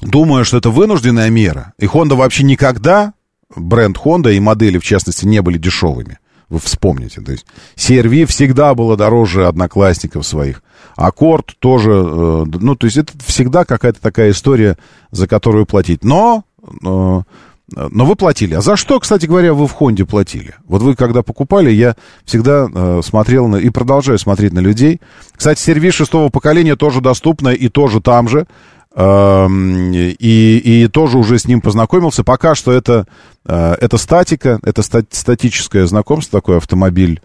думаю, 0.00 0.44
что 0.44 0.56
это 0.56 0.70
вынужденная 0.70 1.30
мера. 1.30 1.72
И 1.78 1.86
Honda 1.86 2.16
вообще 2.16 2.42
никогда, 2.42 3.14
бренд 3.54 3.96
Honda 3.96 4.34
и 4.34 4.40
модели, 4.40 4.78
в 4.78 4.84
частности, 4.84 5.24
не 5.24 5.40
были 5.40 5.58
дешевыми. 5.58 6.18
Вы 6.48 6.60
вспомните. 6.60 7.20
То 7.20 7.32
есть 7.32 7.46
CRV 7.76 8.26
всегда 8.26 8.74
было 8.74 8.96
дороже 8.96 9.46
одноклассников 9.48 10.26
своих. 10.26 10.62
Аккорд 10.94 11.56
тоже, 11.58 11.90
э, 11.90 12.44
ну, 12.60 12.76
то 12.76 12.86
есть 12.86 12.96
это 12.96 13.12
всегда 13.24 13.64
какая-то 13.64 14.00
такая 14.00 14.30
история, 14.30 14.76
за 15.10 15.26
которую 15.26 15.66
платить. 15.66 16.04
Но, 16.04 16.44
но, 16.80 17.24
но 17.68 18.06
вы 18.06 18.14
платили. 18.14 18.54
А 18.54 18.60
за 18.60 18.76
что, 18.76 19.00
кстати 19.00 19.26
говоря, 19.26 19.52
вы 19.52 19.66
в 19.66 19.72
Хонде 19.72 20.04
платили? 20.04 20.54
Вот 20.66 20.82
вы, 20.82 20.94
когда 20.94 21.22
покупали, 21.22 21.70
я 21.70 21.96
всегда 22.24 22.68
э, 22.72 23.00
смотрел 23.02 23.48
на, 23.48 23.56
и 23.56 23.70
продолжаю 23.70 24.18
смотреть 24.18 24.52
на 24.52 24.60
людей. 24.60 25.00
Кстати, 25.34 25.60
сервис 25.60 25.94
шестого 25.94 26.28
поколения 26.28 26.76
тоже 26.76 27.00
доступно 27.00 27.48
и 27.48 27.68
тоже 27.68 28.00
там 28.00 28.28
же. 28.28 28.46
Э, 28.94 29.48
и, 29.48 30.58
и 30.64 30.88
тоже 30.88 31.18
уже 31.18 31.38
с 31.38 31.46
ним 31.46 31.60
познакомился. 31.60 32.22
Пока 32.22 32.54
что 32.54 32.70
это, 32.70 33.00
э, 33.02 33.06
это 33.52 33.96
статика, 33.96 34.58
это 34.62 34.82
статическое 34.82 35.86
знакомство, 35.86 36.40
такой 36.40 36.56
автомобиль 36.58 37.20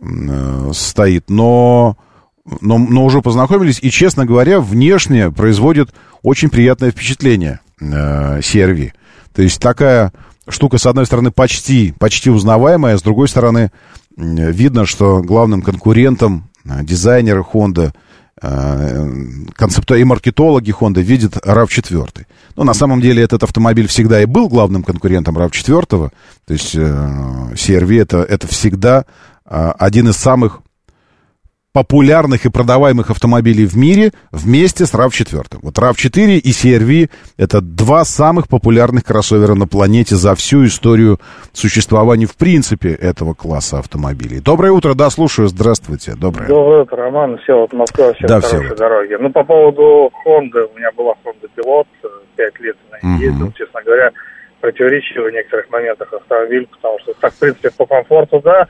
э, 0.00 0.70
стоит. 0.72 1.28
Но 1.28 1.96
но, 2.60 2.78
но 2.78 3.04
уже 3.04 3.22
познакомились, 3.22 3.78
и, 3.82 3.90
честно 3.90 4.24
говоря, 4.24 4.60
внешне 4.60 5.30
производит 5.30 5.90
очень 6.22 6.48
приятное 6.48 6.90
впечатление 6.90 7.60
э, 7.80 8.38
CRV. 8.38 8.92
То 9.34 9.42
есть 9.42 9.60
такая 9.60 10.12
штука, 10.48 10.78
с 10.78 10.86
одной 10.86 11.06
стороны, 11.06 11.30
почти, 11.30 11.92
почти 11.98 12.30
узнаваемая, 12.30 12.96
с 12.96 13.02
другой 13.02 13.28
стороны, 13.28 13.72
видно, 14.16 14.86
что 14.86 15.22
главным 15.22 15.62
конкурентом 15.62 16.48
э, 16.64 16.84
дизайнеры 16.84 17.44
Honda, 17.52 17.92
э, 18.42 19.08
концептуальные 19.54 20.02
и 20.02 20.04
маркетологи 20.04 20.74
Honda 20.78 21.00
видят 21.00 21.36
RAV4. 21.36 22.26
Но 22.56 22.64
на 22.64 22.74
самом 22.74 23.00
деле 23.00 23.22
этот 23.22 23.42
автомобиль 23.42 23.88
всегда 23.88 24.22
и 24.22 24.26
был 24.26 24.48
главным 24.48 24.82
конкурентом 24.82 25.38
RAV4. 25.38 25.86
То 25.86 26.52
есть 26.52 26.74
э, 26.74 26.78
CRV 26.78 28.02
это, 28.02 28.18
это 28.18 28.46
всегда 28.46 29.04
э, 29.44 29.72
один 29.78 30.08
из 30.08 30.16
самых 30.16 30.62
популярных 31.76 32.46
и 32.46 32.50
продаваемых 32.50 33.10
автомобилей 33.10 33.66
в 33.66 33.76
мире 33.76 34.12
вместе 34.32 34.86
с 34.86 34.94
RAV4. 34.94 35.58
Вот 35.60 35.76
RAV4 35.76 36.38
и 36.38 36.50
CRV— 36.50 37.10
это 37.36 37.60
два 37.60 38.06
самых 38.06 38.48
популярных 38.48 39.04
кроссовера 39.04 39.54
на 39.54 39.66
планете 39.66 40.14
за 40.14 40.34
всю 40.34 40.64
историю 40.64 41.18
существования 41.52 42.24
в 42.24 42.34
принципе 42.34 42.94
этого 42.94 43.34
класса 43.34 43.78
автомобилей. 43.78 44.40
Доброе 44.40 44.72
утро, 44.72 44.94
да, 44.94 45.10
слушаю, 45.10 45.48
здравствуйте, 45.48 46.14
доброе. 46.18 46.48
Доброе 46.48 46.82
утро, 46.84 46.96
Роман, 46.96 47.36
все, 47.42 47.60
вот 47.60 47.74
Москва, 47.74 48.14
всем 48.14 48.26
да, 48.26 48.40
хорошей 48.40 48.68
все. 48.68 48.74
дороги. 48.76 49.16
Ну, 49.20 49.30
по 49.30 49.44
поводу 49.44 50.10
Honda, 50.24 50.70
у 50.72 50.78
меня 50.78 50.90
была 50.96 51.12
Honda 51.26 51.46
Pilot, 51.58 51.86
пять 52.36 52.58
лет 52.58 52.76
на 52.90 53.06
ней 53.06 53.26
ездил, 53.26 53.52
честно 53.52 53.82
говоря, 53.84 54.12
противоречивый 54.62 55.30
в 55.30 55.34
некоторых 55.34 55.68
моментах 55.68 56.10
автомобиль, 56.10 56.66
потому 56.68 56.98
что 57.00 57.12
так, 57.20 57.34
в 57.34 57.38
принципе, 57.38 57.70
по 57.76 57.84
комфорту, 57.84 58.40
да, 58.40 58.66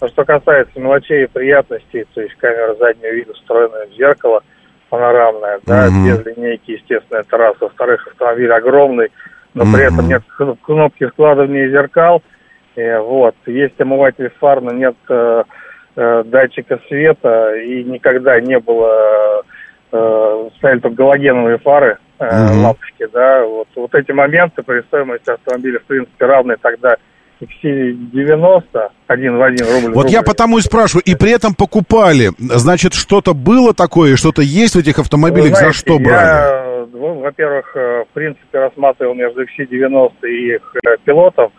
но 0.00 0.08
что 0.08 0.24
касается 0.24 0.80
мелочей 0.80 1.24
и 1.24 1.28
приятностей, 1.28 2.06
то 2.14 2.20
есть 2.20 2.34
камера 2.36 2.74
заднего 2.76 3.12
вида, 3.12 3.34
встроенная 3.34 3.86
в 3.86 3.92
зеркало, 3.92 4.42
панорамная, 4.88 5.60
да, 5.66 5.88
mm-hmm. 5.88 6.04
без 6.04 6.26
линейки, 6.26 6.70
естественно, 6.72 7.18
это 7.18 7.36
раз. 7.36 7.56
Во-вторых, 7.60 8.06
автомобиль 8.08 8.52
огромный, 8.52 9.08
но 9.54 9.64
mm-hmm. 9.64 9.74
при 9.74 9.84
этом 9.84 10.08
нет 10.08 10.22
кнопки 10.62 11.06
складывания 11.08 11.68
зеркал. 11.68 12.22
И, 12.76 12.96
вот. 13.00 13.34
Есть 13.46 13.80
омыватель 13.80 14.30
фар, 14.40 14.60
но 14.60 14.72
нет 14.72 14.96
э, 15.08 15.44
э, 15.96 16.22
датчика 16.24 16.80
света, 16.88 17.54
и 17.56 17.84
никогда 17.84 18.40
не 18.40 18.58
было, 18.58 19.42
э, 19.92 20.48
стояли 20.56 20.80
только 20.80 20.96
галогеновые 20.96 21.58
фары, 21.58 21.98
э, 22.18 22.24
mm-hmm. 22.24 22.62
лампочки, 22.62 23.06
да. 23.12 23.44
Вот, 23.44 23.68
вот 23.76 23.94
эти 23.94 24.12
моменты 24.12 24.62
при 24.62 24.80
стоимости 24.82 25.30
автомобиля, 25.30 25.78
в 25.80 25.84
принципе, 25.84 26.26
равны 26.26 26.56
тогда 26.60 26.96
XC90 27.40 28.88
один 29.06 29.36
в 29.36 29.42
один 29.42 29.66
рубль. 29.66 29.94
Вот 29.94 30.04
рубль. 30.04 30.10
я 30.10 30.22
потому 30.22 30.58
и 30.58 30.60
спрашиваю, 30.60 31.02
и 31.04 31.14
при 31.14 31.32
этом 31.32 31.54
покупали, 31.54 32.30
значит, 32.38 32.94
что-то 32.94 33.34
было 33.34 33.74
такое, 33.74 34.16
что-то 34.16 34.42
есть 34.42 34.74
в 34.74 34.78
этих 34.78 34.98
автомобилях, 34.98 35.56
знаете, 35.56 35.66
за 35.66 35.72
что 35.72 35.98
брали? 35.98 36.10
Я, 36.10 36.86
ну, 36.92 37.20
во-первых, 37.20 37.76
э, 37.76 38.04
в 38.10 38.14
принципе, 38.14 38.58
рассматривал 38.58 39.14
между 39.14 39.42
XC90 39.42 40.12
и 40.24 40.54
их 40.54 40.76
э, 40.84 40.96
пилотов, 41.04 41.52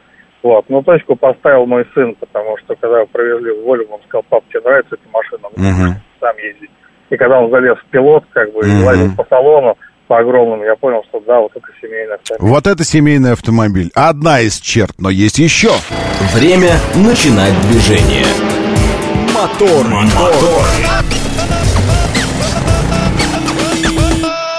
вот, 0.44 0.66
но 0.70 0.82
точку 0.82 1.16
поставил 1.16 1.66
мой 1.66 1.86
сын, 1.94 2.16
потому 2.20 2.58
что 2.58 2.76
когда 2.76 3.06
провезли 3.06 3.52
в 3.52 3.64
Вольву, 3.64 3.94
он 3.94 4.02
сказал, 4.08 4.24
пап, 4.30 4.44
тебе 4.50 4.62
нравится 4.62 4.96
эта 4.96 5.10
машина, 5.12 5.48
угу. 5.48 5.96
сам 6.20 6.38
ездить. 6.38 6.72
И 7.10 7.18
когда 7.18 7.40
он 7.40 7.52
залез 7.52 7.78
в 7.78 7.86
пилот, 7.92 8.24
как 8.32 8.52
бы, 8.54 8.60
угу. 8.60 8.86
лазил 8.86 9.16
по 9.16 9.26
салону, 9.30 9.78
по 10.12 10.20
огромным, 10.20 10.62
я 10.62 10.76
понял, 10.76 11.06
что 11.08 11.22
да, 11.22 11.40
вот 11.40 11.54
это 11.56 11.68
семейный 11.82 12.16
автомобиль. 12.16 12.50
Вот 12.50 12.68
это 12.68 12.84
семейный 12.84 13.32
автомобиль. 13.32 13.92
Одна 13.96 14.42
из 14.42 14.60
черт, 14.60 14.92
но 14.98 15.10
есть 15.10 15.40
еще. 15.40 15.72
Время 16.34 16.74
начинать 16.96 17.54
движение. 17.70 18.26
Мотор, 19.34 19.88
мотор. 19.88 20.66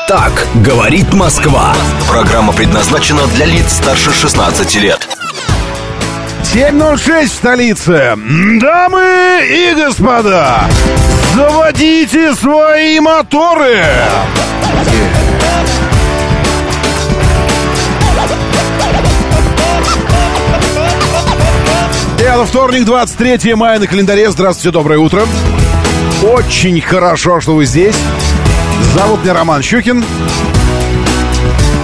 Так 0.09 0.33
говорит 0.65 1.13
Москва. 1.13 1.75
Программа 2.09 2.55
предназначена 2.55 3.27
для 3.35 3.45
лиц 3.45 3.75
старше 3.75 4.11
16 4.11 4.75
лет. 4.77 5.07
7.06 6.45 7.25
в 7.25 7.29
столице. 7.29 8.17
Дамы 8.59 9.43
и 9.51 9.75
господа, 9.75 10.63
заводите 11.35 12.35
свои 12.37 12.99
моторы. 13.01 13.85
Это 22.33 22.47
вторник, 22.47 22.87
23 22.87 23.55
мая 23.57 23.79
на 23.79 23.87
календаре. 23.87 24.31
Здравствуйте, 24.31 24.73
доброе 24.73 24.99
утро. 24.99 25.25
Очень 26.23 26.81
хорошо, 26.81 27.43
что 27.43 27.55
вы 27.55 27.67
здесь. 27.67 27.95
Зовут 28.95 29.23
меня 29.23 29.35
Роман 29.35 29.61
Щукин. 29.61 30.03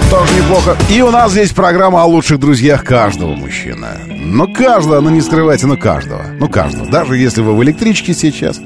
Тоже 0.09 0.33
неплохо. 0.33 0.75
И 0.89 1.03
у 1.03 1.11
нас 1.11 1.33
здесь 1.33 1.51
программа 1.51 2.01
о 2.01 2.05
лучших 2.05 2.39
друзьях 2.39 2.83
каждого 2.83 3.35
мужчины. 3.35 3.89
Ну, 4.07 4.51
каждого, 4.51 4.99
ну 5.01 5.11
не 5.11 5.21
скрывайте, 5.21 5.67
ну 5.67 5.77
каждого. 5.77 6.25
Ну, 6.39 6.49
каждого. 6.49 6.87
Даже 6.87 7.15
если 7.15 7.41
вы 7.41 7.55
в 7.55 7.63
электричке 7.63 8.15
сейчас. 8.15 8.59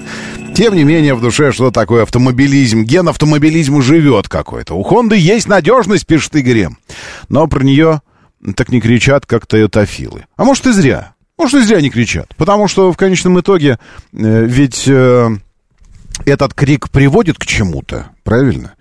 Тем 0.56 0.76
не 0.76 0.86
менее, 0.86 1.16
в 1.16 1.22
душе 1.22 1.52
что 1.52 1.70
такое 1.70 2.04
автомобилизм? 2.04 2.84
Ген 2.84 3.10
автомобилизму 3.10 3.82
живет 3.82 4.30
какой-то. 4.30 4.74
У 4.76 4.84
Хонды 4.84 5.18
есть 5.18 5.50
надежность, 5.50 6.08
пишет 6.08 6.34
Игорь. 6.38 6.70
Но 7.28 7.46
про 7.48 7.62
нее 7.62 8.02
так 8.56 8.70
не 8.70 8.80
кричат, 8.80 9.26
как 9.26 9.46
тойотофилы. 9.48 10.28
А 10.38 10.46
может 10.46 10.66
и 10.66 10.72
зря. 10.72 11.14
Может 11.38 11.62
и 11.62 11.66
зря 11.66 11.82
не 11.82 11.90
кричат. 11.90 12.34
Потому 12.38 12.68
что 12.68 12.92
в 12.92 12.98
конечном 12.98 13.40
итоге 13.40 13.80
э, 14.14 14.46
ведь... 14.46 14.88
Э, 14.88 15.30
этот 16.26 16.54
крик 16.54 16.90
приводит 16.90 17.38
к 17.38 17.46
чему-то, 17.46 18.10
правильно? 18.24 18.74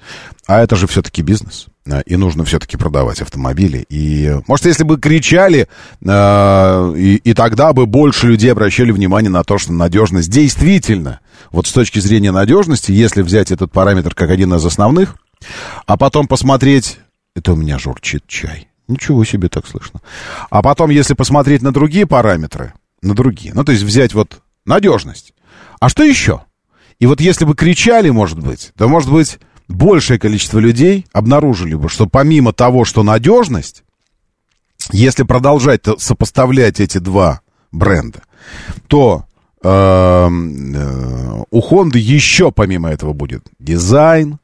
А 0.46 0.62
это 0.62 0.76
же 0.76 0.86
все-таки 0.86 1.22
бизнес. 1.22 1.66
А, 1.90 2.00
и 2.00 2.16
нужно 2.16 2.44
все-таки 2.44 2.76
продавать 2.76 3.20
автомобили. 3.20 3.84
И, 3.88 4.36
может, 4.46 4.66
если 4.66 4.84
бы 4.84 4.98
кричали, 4.98 5.68
э, 6.04 6.94
и, 6.96 7.16
и 7.16 7.34
тогда 7.34 7.72
бы 7.72 7.86
больше 7.86 8.28
людей 8.28 8.52
обращали 8.52 8.92
внимание 8.92 9.30
на 9.30 9.44
то, 9.44 9.58
что 9.58 9.72
надежность 9.72 10.30
действительно, 10.30 11.20
вот 11.50 11.66
с 11.66 11.72
точки 11.72 11.98
зрения 11.98 12.32
надежности, 12.32 12.92
если 12.92 13.22
взять 13.22 13.50
этот 13.50 13.72
параметр 13.72 14.14
как 14.14 14.30
один 14.30 14.54
из 14.54 14.64
основных, 14.64 15.16
а 15.86 15.96
потом 15.96 16.26
посмотреть... 16.26 16.98
Это 17.34 17.54
у 17.54 17.56
меня 17.56 17.78
журчит 17.78 18.26
чай. 18.26 18.68
Ничего 18.92 19.24
себе 19.24 19.48
так 19.48 19.66
слышно. 19.66 20.00
А 20.50 20.62
потом, 20.62 20.90
если 20.90 21.14
посмотреть 21.14 21.62
на 21.62 21.72
другие 21.72 22.06
параметры, 22.06 22.74
на 23.00 23.14
другие, 23.14 23.54
ну, 23.54 23.64
то 23.64 23.72
есть 23.72 23.84
взять 23.84 24.12
вот 24.14 24.42
надежность. 24.66 25.32
А 25.80 25.88
что 25.88 26.02
еще? 26.04 26.42
И 26.98 27.06
вот 27.06 27.20
если 27.20 27.44
бы 27.44 27.54
кричали, 27.54 28.10
может 28.10 28.38
быть, 28.38 28.72
то, 28.76 28.88
может 28.88 29.10
быть, 29.10 29.38
большее 29.66 30.18
количество 30.18 30.58
людей 30.58 31.06
обнаружили 31.12 31.74
бы, 31.74 31.88
что 31.88 32.06
помимо 32.06 32.52
того, 32.52 32.84
что 32.84 33.02
надежность, 33.02 33.82
если 34.92 35.22
продолжать 35.22 35.82
сопоставлять 35.98 36.80
эти 36.80 36.98
два 36.98 37.40
бренда, 37.72 38.22
то 38.88 39.24
э, 39.62 39.68
э, 39.68 40.28
у 41.50 41.60
Honda 41.60 41.98
еще 41.98 42.52
помимо 42.52 42.90
этого 42.90 43.14
будет 43.14 43.46
дизайн, 43.58 44.38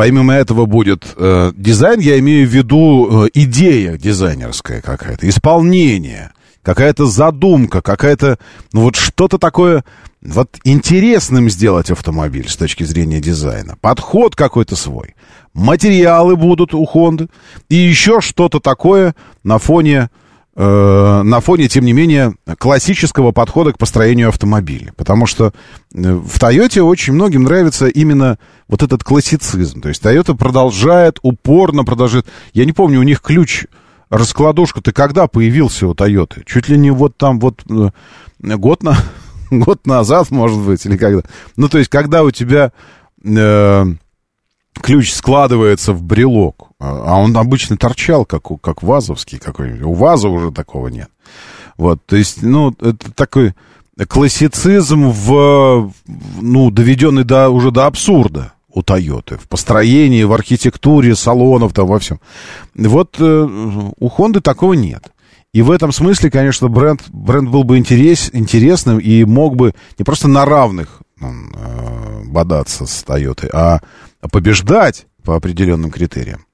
помимо 0.00 0.32
этого 0.32 0.64
будет 0.64 1.04
э, 1.14 1.52
дизайн, 1.54 2.00
я 2.00 2.18
имею 2.20 2.48
в 2.48 2.50
виду 2.50 3.26
э, 3.26 3.30
идея 3.34 3.98
дизайнерская 3.98 4.80
какая-то, 4.80 5.28
исполнение, 5.28 6.30
какая-то 6.62 7.04
задумка, 7.04 7.82
какая-то, 7.82 8.38
ну 8.72 8.80
вот 8.80 8.96
что-то 8.96 9.36
такое 9.36 9.84
вот 10.22 10.56
интересным 10.64 11.50
сделать 11.50 11.90
автомобиль 11.90 12.48
с 12.48 12.56
точки 12.56 12.82
зрения 12.84 13.20
дизайна. 13.20 13.76
Подход 13.78 14.34
какой-то 14.36 14.74
свой. 14.74 15.16
Материалы 15.52 16.34
будут 16.34 16.72
у 16.72 16.86
Honda. 16.86 17.28
И 17.68 17.74
еще 17.74 18.22
что-то 18.22 18.58
такое 18.58 19.14
на 19.44 19.58
фоне, 19.58 20.08
э, 20.60 21.22
на 21.22 21.40
фоне, 21.40 21.68
тем 21.68 21.84
не 21.84 21.92
менее, 21.92 22.34
классического 22.58 23.32
подхода 23.32 23.72
к 23.72 23.78
построению 23.78 24.28
автомобиля. 24.28 24.92
Потому 24.96 25.26
что 25.26 25.46
э, 25.46 26.12
в 26.12 26.38
Toyota 26.38 26.82
очень 26.82 27.14
многим 27.14 27.44
нравится 27.44 27.88
именно 27.88 28.38
вот 28.68 28.82
этот 28.82 29.02
классицизм. 29.02 29.80
То 29.80 29.88
есть 29.88 30.04
Toyota 30.04 30.36
продолжает, 30.36 31.18
упорно 31.22 31.84
продолжает. 31.84 32.26
Я 32.52 32.66
не 32.66 32.72
помню, 32.72 33.00
у 33.00 33.04
них 33.04 33.22
ключ 33.22 33.64
раскладушка-то 34.10 34.92
когда 34.92 35.28
появился 35.28 35.86
у 35.86 35.94
Toyota? 35.94 36.42
Чуть 36.44 36.68
ли 36.68 36.76
не 36.76 36.90
вот 36.90 37.16
там 37.16 37.40
вот 37.40 37.62
э, 37.70 37.90
год 38.40 38.82
на 38.82 38.98
год 39.50 39.86
назад, 39.86 40.30
может 40.30 40.58
быть, 40.58 40.84
или 40.84 40.96
когда. 40.96 41.22
Ну, 41.56 41.68
то 41.68 41.78
есть, 41.78 41.88
когда 41.88 42.22
у 42.22 42.30
тебя 42.30 42.72
э, 43.24 43.84
ключ 44.74 45.12
складывается 45.12 45.92
в 45.92 46.02
брелок, 46.02 46.69
а, 46.80 47.02
а 47.06 47.20
он 47.20 47.36
обычно 47.36 47.76
торчал, 47.76 48.24
как, 48.24 48.44
как 48.62 48.82
вазовский 48.82 49.38
какой-нибудь. 49.38 49.82
У 49.82 49.92
ваза 49.92 50.28
уже 50.28 50.50
такого 50.50 50.88
нет. 50.88 51.10
Вот, 51.76 52.04
то 52.06 52.16
есть, 52.16 52.42
ну, 52.42 52.74
это 52.80 53.12
такой 53.12 53.54
классицизм 54.08 55.10
в, 55.10 55.92
ну, 56.40 56.70
доведенный 56.70 57.24
до, 57.24 57.50
уже 57.50 57.70
до 57.70 57.86
абсурда 57.86 58.54
у 58.72 58.82
Тойоты. 58.82 59.36
В 59.36 59.46
построении, 59.48 60.22
в 60.22 60.32
архитектуре 60.32 61.14
салонов, 61.14 61.74
там, 61.74 61.86
во 61.86 61.98
всем. 61.98 62.20
Вот 62.74 63.16
э, 63.18 63.48
у 63.98 64.08
Хонды 64.08 64.40
такого 64.40 64.72
нет. 64.72 65.12
И 65.52 65.62
в 65.62 65.70
этом 65.70 65.92
смысле, 65.92 66.30
конечно, 66.30 66.68
бренд, 66.68 67.02
бренд 67.08 67.50
был 67.50 67.64
бы 67.64 67.76
интерес, 67.76 68.30
интересным 68.32 68.98
и 68.98 69.24
мог 69.24 69.56
бы 69.56 69.74
не 69.98 70.04
просто 70.04 70.28
на 70.28 70.44
равных 70.44 71.02
э, 71.20 72.22
бодаться 72.24 72.86
с 72.86 73.02
Тойотой, 73.02 73.50
а 73.52 73.80
побеждать 74.30 75.06
по 75.24 75.36
определенным 75.36 75.90
критериям. 75.90 76.46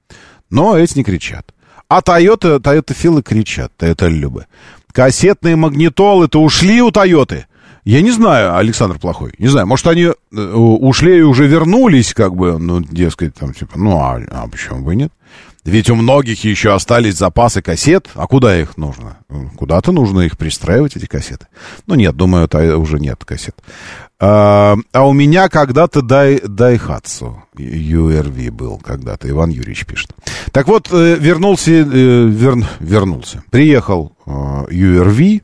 Но 0.49 0.77
эти 0.77 0.97
не 0.97 1.03
кричат. 1.03 1.53
А 1.89 2.01
Тойота, 2.01 2.59
Тойота 2.59 2.93
Филы 2.93 3.23
кричат, 3.23 3.71
Тойота 3.77 4.07
Любы. 4.07 4.45
Кассетные 4.91 5.55
магнитолы-то 5.55 6.41
ушли 6.41 6.81
у 6.81 6.91
Тойоты. 6.91 7.45
Я 7.85 8.01
не 8.01 8.11
знаю, 8.11 8.57
Александр 8.57 8.99
Плохой, 8.99 9.33
не 9.39 9.47
знаю, 9.47 9.65
может, 9.65 9.87
они 9.87 10.03
э, 10.03 10.13
ушли 10.33 11.19
и 11.19 11.21
уже 11.21 11.47
вернулись, 11.47 12.13
как 12.13 12.35
бы, 12.35 12.59
ну, 12.59 12.81
дескать, 12.81 13.35
там, 13.35 13.53
типа, 13.53 13.79
ну, 13.79 13.97
а, 13.97 14.19
а 14.29 14.47
почему 14.49 14.83
бы 14.83 14.93
нет? 14.93 15.13
Ведь 15.67 15.89
у 15.89 15.95
многих 15.95 16.45
еще 16.45 16.73
остались 16.73 17.17
запасы 17.17 17.61
кассет. 17.61 18.07
А 18.15 18.25
куда 18.25 18.57
их 18.57 18.77
нужно? 18.77 19.17
Куда-то 19.57 19.91
нужно 19.91 20.21
их 20.21 20.37
пристраивать, 20.37 20.95
эти 20.95 21.07
кассеты. 21.07 21.47
Ну, 21.87 21.95
нет, 21.95 22.15
думаю, 22.15 22.45
это 22.45 22.77
уже 22.77 22.99
нет 22.99 23.25
кассет. 23.25 23.55
А, 24.19 24.75
а 24.93 25.07
у 25.07 25.13
меня 25.13 25.47
когда-то 25.47 26.01
дай, 26.01 26.39
Дайхатсу 26.39 27.43
URV 27.55 28.51
был 28.51 28.77
когда-то, 28.79 29.29
Иван 29.29 29.51
Юрьевич 29.51 29.85
пишет. 29.85 30.11
Так 30.51 30.67
вот, 30.67 30.89
э, 30.91 31.17
вернулся, 31.19 31.71
э, 31.71 31.83
вер, 31.83 32.55
вернулся. 32.79 33.43
Приехал 33.51 34.13
URV, 34.25 35.37
э, 35.37 35.39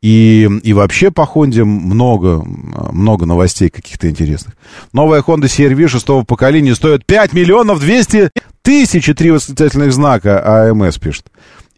и, 0.00 0.48
и 0.62 0.72
вообще 0.72 1.10
по 1.10 1.26
Хонде 1.26 1.64
много, 1.64 2.42
много 2.44 3.26
новостей 3.26 3.68
каких-то 3.68 4.08
интересных. 4.08 4.54
Новая 4.92 5.22
Honda 5.22 5.46
CR-V 5.46 5.88
шестого 5.88 6.24
поколения 6.24 6.74
стоит 6.74 7.04
5 7.04 7.32
миллионов 7.32 7.80
200 7.80 8.30
тысяч 8.62 9.06
три 9.16 9.30
восклицательных 9.30 9.92
знака, 9.92 10.68
АМС 10.70 10.98
пишет. 10.98 11.26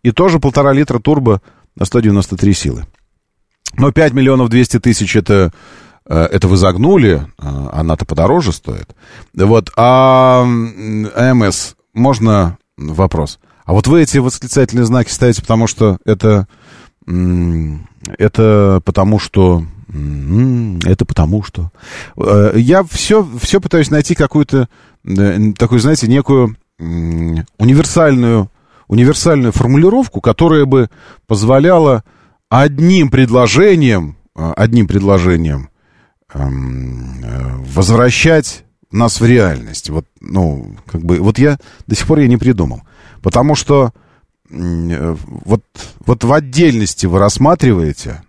И 0.03 0.11
тоже 0.11 0.39
полтора 0.39 0.73
литра 0.73 0.99
турбо 0.99 1.41
на 1.77 1.87
193 1.87 2.53
силы. 2.53 2.87
Но 3.77 3.91
5 3.91 4.13
миллионов 4.13 4.51
200 4.51 4.81
тысяч 4.81 5.17
это, 5.17 5.53
это 6.15 6.49
вы 6.49 6.57
загнули, 6.57 7.27
э, 7.39 7.69
она-то 7.73 8.05
подороже 8.05 8.53
стоит. 8.53 8.95
Вот, 9.35 9.71
а 9.77 10.43
АМС, 10.43 11.75
можно 11.95 12.59
вопрос? 12.77 13.39
А 13.65 13.73
вот 13.73 13.87
вы 13.87 14.03
эти 14.03 14.19
восклицательные 14.19 14.85
знаки 14.85 15.11
ставите, 15.11 15.43
потому 15.43 15.67
что 15.67 15.99
это 16.05 16.49
это 18.19 18.83
потому 18.85 19.19
что... 19.19 19.65
Это 20.85 21.05
потому 21.05 21.43
что... 21.43 21.73
Э, 22.17 22.53
я 22.55 22.85
все, 22.85 23.27
все 23.41 23.61
пытаюсь 23.61 23.91
найти 23.91 24.15
какую-то 24.15 24.69
такую, 25.59 25.81
знаете, 25.81 26.07
некую 26.07 26.57
универсальную, 26.79 28.51
универсальную 28.87 29.53
формулировку, 29.53 30.21
которая 30.21 30.65
бы 30.65 30.89
позволяла 31.27 32.05
одним 32.49 33.11
предложением, 33.11 34.17
э, 34.37 34.53
одним 34.57 34.87
предложением 34.87 35.65
э, 35.65 35.70
возвращать 36.35 38.65
нас 38.91 39.21
в 39.21 39.27
реальность. 39.27 39.91
Вот, 39.91 40.07
ну, 40.21 40.77
как 40.87 41.03
бы, 41.03 41.19
вот 41.19 41.39
я 41.39 41.59
до 41.87 41.95
сих 41.95 42.07
пор 42.07 42.21
я 42.21 42.29
не 42.29 42.37
придумал. 42.37 42.83
Потому 43.23 43.55
что 43.55 43.93
вот, 44.49 45.63
вот 46.07 46.25
в 46.25 46.33
отдельности 46.33 47.07
вы 47.07 47.19
рассматриваете, 47.19 48.23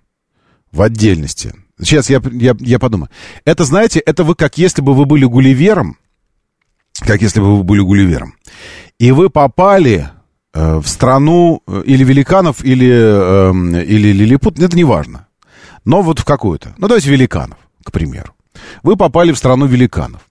в 0.72 0.82
отдельности. 0.82 1.54
Сейчас 1.80 2.10
я, 2.10 2.22
я, 2.32 2.56
я 2.60 2.80
подумаю. 2.80 3.10
Это, 3.44 3.66
знаете, 3.66 4.00
это 4.00 4.24
вы 4.24 4.36
как 4.36 4.58
если 4.58 4.82
бы 4.82 4.94
вы 4.94 5.06
были 5.06 5.26
Гулливером, 5.26 5.98
как 7.00 7.22
если 7.22 7.40
бы 7.40 7.58
вы 7.58 7.64
были 7.64 7.82
Гулливером, 7.82 8.36
и 9.00 9.12
вы 9.12 9.30
попали 9.30 10.10
э, 10.54 10.78
в 10.78 10.88
страну 10.88 11.64
э, 11.66 11.84
или 11.86 12.04
великанов, 12.04 12.64
или, 12.64 12.90
э, 12.90 13.84
или 13.84 14.14
лилипут, 14.14 14.60
это 14.60 14.76
не 14.76 14.84
важно. 14.84 15.28
Но 15.84 16.04
вот 16.04 16.20
в 16.20 16.26
какую-то. 16.26 16.76
Ну, 16.78 16.88
давайте 16.88 17.10
великанов, 17.10 17.58
к 17.84 17.92
примеру. 17.92 18.34
Вы 18.84 18.96
попали 18.96 19.32
в 19.32 19.38
страну 19.38 19.66
великанов. 19.66 20.22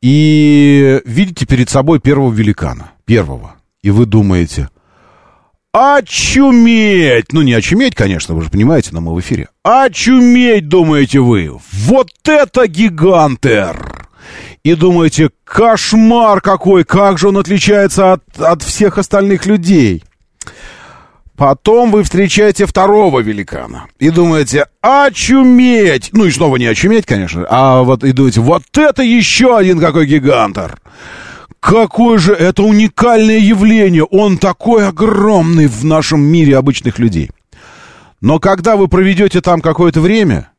И 0.00 1.00
видите 1.04 1.46
перед 1.46 1.70
собой 1.70 2.00
первого 2.00 2.32
великана. 2.32 2.92
Первого. 3.04 3.54
И 3.82 3.90
вы 3.90 4.06
думаете, 4.06 4.68
Очуметь! 5.72 7.32
Ну, 7.32 7.40
не 7.40 7.54
очуметь, 7.54 7.94
конечно, 7.94 8.34
вы 8.34 8.42
же 8.42 8.50
понимаете, 8.50 8.90
но 8.92 9.00
мы 9.00 9.14
в 9.14 9.20
эфире. 9.20 9.48
Очуметь, 9.62 10.68
думаете 10.68 11.20
вы! 11.20 11.50
Вот 11.72 12.10
это 12.24 12.66
гигантер! 12.66 14.06
И 14.64 14.74
думаете, 14.74 15.30
кошмар 15.44 16.42
какой, 16.42 16.84
как 16.84 17.18
же 17.18 17.28
он 17.28 17.38
отличается 17.38 18.12
от, 18.12 18.22
от 18.38 18.62
всех 18.62 18.98
остальных 18.98 19.46
людей. 19.46 20.04
Потом 21.42 21.90
вы 21.90 22.04
встречаете 22.04 22.66
второго 22.66 23.18
великана 23.18 23.88
и 23.98 24.10
думаете, 24.10 24.66
очуметь! 24.80 26.10
Ну 26.12 26.26
и 26.26 26.30
снова 26.30 26.54
не 26.54 26.66
очуметь, 26.66 27.04
конечно, 27.04 27.44
а 27.50 27.82
вот 27.82 28.04
и 28.04 28.12
думаете, 28.12 28.40
вот 28.40 28.62
это 28.78 29.02
еще 29.02 29.58
один 29.58 29.80
какой 29.80 30.06
гигантер! 30.06 30.80
Какое 31.58 32.18
же 32.18 32.32
это 32.32 32.62
уникальное 32.62 33.40
явление! 33.40 34.04
Он 34.04 34.38
такой 34.38 34.86
огромный 34.86 35.66
в 35.66 35.84
нашем 35.84 36.20
мире 36.20 36.56
обычных 36.56 37.00
людей. 37.00 37.32
Но 38.20 38.38
когда 38.38 38.76
вы 38.76 38.86
проведете 38.86 39.40
там 39.40 39.60
какое-то 39.62 40.00
время, 40.00 40.52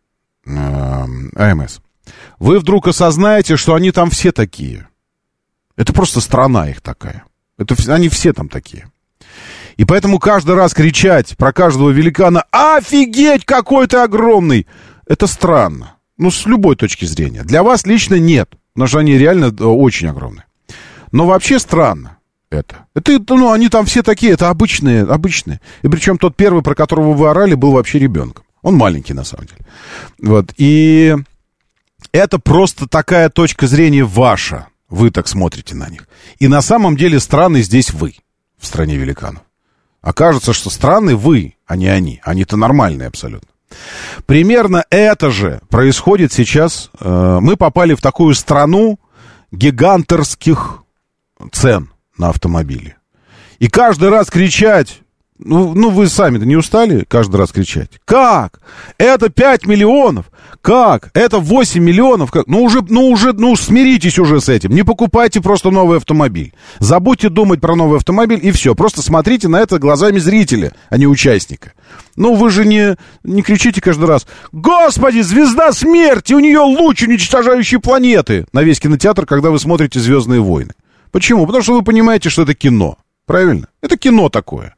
э, 0.45 0.51
АМС, 0.51 1.79
вы 2.39 2.59
вдруг 2.59 2.89
осознаете, 2.89 3.55
что 3.55 3.75
они 3.75 3.91
там 3.91 4.09
все 4.09 4.34
такие. 4.34 4.89
Это 5.77 5.93
просто 5.93 6.19
страна 6.19 6.69
их 6.69 6.81
такая. 6.81 7.23
Это, 7.57 7.73
они 7.88 8.09
все 8.09 8.34
там 8.34 8.49
такие. 8.49 8.91
И 9.78 9.86
поэтому 9.86 10.19
каждый 10.19 10.55
раз 10.55 10.74
кричать 10.74 11.36
про 11.38 11.51
каждого 11.53 11.89
великана 11.89 12.43
«Офигеть, 12.51 13.45
какой 13.45 13.88
ты 13.88 13.97
огромный!» 13.97 14.67
Это 15.07 15.28
странно. 15.28 15.95
Ну, 16.17 16.32
с 16.32 16.45
любой 16.45 16.76
точки 16.76 17.05
зрения. 17.05 17.43
Для 17.43 17.63
вас 17.63 17.86
лично 17.86 18.15
нет, 18.15 18.49
потому 18.74 18.88
что 18.88 18.99
они 18.99 19.17
реально 19.17 19.45
э, 19.45 19.63
очень 19.63 20.07
огромные. 20.07 20.45
Но 21.11 21.26
вообще 21.26 21.59
странно 21.59 22.17
это. 22.49 22.86
Это, 22.93 23.19
ну, 23.30 23.51
они 23.51 23.69
там 23.69 23.86
все 23.86 24.03
такие, 24.03 24.34
это 24.34 24.49
обычные, 24.49 25.03
обычные. 25.03 25.59
И 25.82 25.88
причем 25.88 26.17
тот 26.17 26.36
первый, 26.36 26.63
про 26.63 26.76
которого 26.76 27.13
вы 27.13 27.30
орали, 27.30 27.55
был 27.55 27.71
вообще 27.71 27.99
ребенком. 27.99 28.45
Он 28.61 28.76
маленький, 28.76 29.13
на 29.13 29.24
самом 29.24 29.47
деле. 29.47 29.65
Вот. 30.21 30.53
И 30.57 31.15
это 32.11 32.39
просто 32.39 32.88
такая 32.88 33.30
точка 33.30 33.67
зрения 33.67 34.05
ваша. 34.05 34.67
Вы 34.89 35.09
так 35.09 35.28
смотрите 35.28 35.76
на 35.76 35.89
них. 35.89 36.07
И 36.39 36.47
на 36.47 36.61
самом 36.61 36.95
деле 36.95 37.19
странный 37.19 37.63
здесь 37.63 37.91
вы, 37.91 38.15
в 38.59 38.65
стране 38.65 38.95
великанов. 38.95 39.41
Окажется, 40.03 40.51
что 40.51 40.69
странный 40.69 41.15
вы, 41.15 41.55
а 41.65 41.77
не 41.77 41.87
они. 41.87 42.19
Они-то 42.23 42.57
нормальные 42.57 43.07
абсолютно. 43.07 43.47
Примерно 44.25 44.83
это 44.89 45.31
же 45.31 45.61
происходит 45.69 46.33
сейчас. 46.33 46.91
Э, 46.99 47.39
мы 47.41 47.55
попали 47.55 47.95
в 47.95 48.01
такую 48.01 48.35
страну 48.35 48.99
гигантерских 49.51 50.83
цен 51.53 51.89
на 52.17 52.29
автомобили. 52.29 52.97
И 53.59 53.69
каждый 53.69 54.09
раз 54.09 54.29
кричать, 54.29 55.02
ну, 55.45 55.73
ну 55.73 55.89
вы 55.89 56.07
сами-то 56.07 56.45
не 56.45 56.55
устали 56.55 57.05
каждый 57.07 57.35
раз 57.37 57.51
кричать? 57.51 57.89
Как? 58.05 58.59
Это 58.97 59.29
5 59.29 59.65
миллионов? 59.65 60.25
Как? 60.61 61.11
Это 61.13 61.39
8 61.39 61.83
миллионов? 61.83 62.31
Как? 62.31 62.47
Ну 62.47 62.63
уже, 62.63 62.81
ну 62.87 63.09
уже, 63.09 63.33
ну 63.33 63.55
смиритесь 63.55 64.17
уже 64.19 64.39
с 64.39 64.49
этим. 64.49 64.71
Не 64.71 64.83
покупайте 64.83 65.41
просто 65.41 65.71
новый 65.71 65.97
автомобиль. 65.97 66.53
Забудьте 66.79 67.29
думать 67.29 67.59
про 67.59 67.75
новый 67.75 67.97
автомобиль 67.97 68.39
и 68.41 68.51
все. 68.51 68.73
Просто 68.75 69.01
смотрите 69.01 69.47
на 69.47 69.57
это 69.57 69.79
глазами 69.79 70.19
зрителя, 70.19 70.71
а 70.89 70.97
не 70.97 71.07
участника. 71.07 71.73
Ну 72.15 72.35
вы 72.35 72.49
же 72.49 72.65
не, 72.65 72.95
не 73.23 73.41
кричите 73.41 73.81
каждый 73.81 74.05
раз. 74.05 74.25
Господи, 74.51 75.19
звезда 75.19 75.71
смерти, 75.73 76.33
у 76.33 76.39
нее 76.39 76.59
луч, 76.59 77.03
уничтожающий 77.03 77.79
планеты. 77.79 78.45
На 78.53 78.63
весь 78.63 78.79
кинотеатр, 78.79 79.25
когда 79.25 79.49
вы 79.49 79.59
смотрите 79.59 79.99
«Звездные 79.99 80.41
войны». 80.41 80.71
Почему? 81.11 81.45
Потому 81.45 81.63
что 81.63 81.73
вы 81.73 81.83
понимаете, 81.83 82.29
что 82.29 82.43
это 82.43 82.53
кино. 82.53 82.97
Правильно? 83.25 83.67
Это 83.81 83.97
кино 83.97 84.29
такое. 84.29 84.75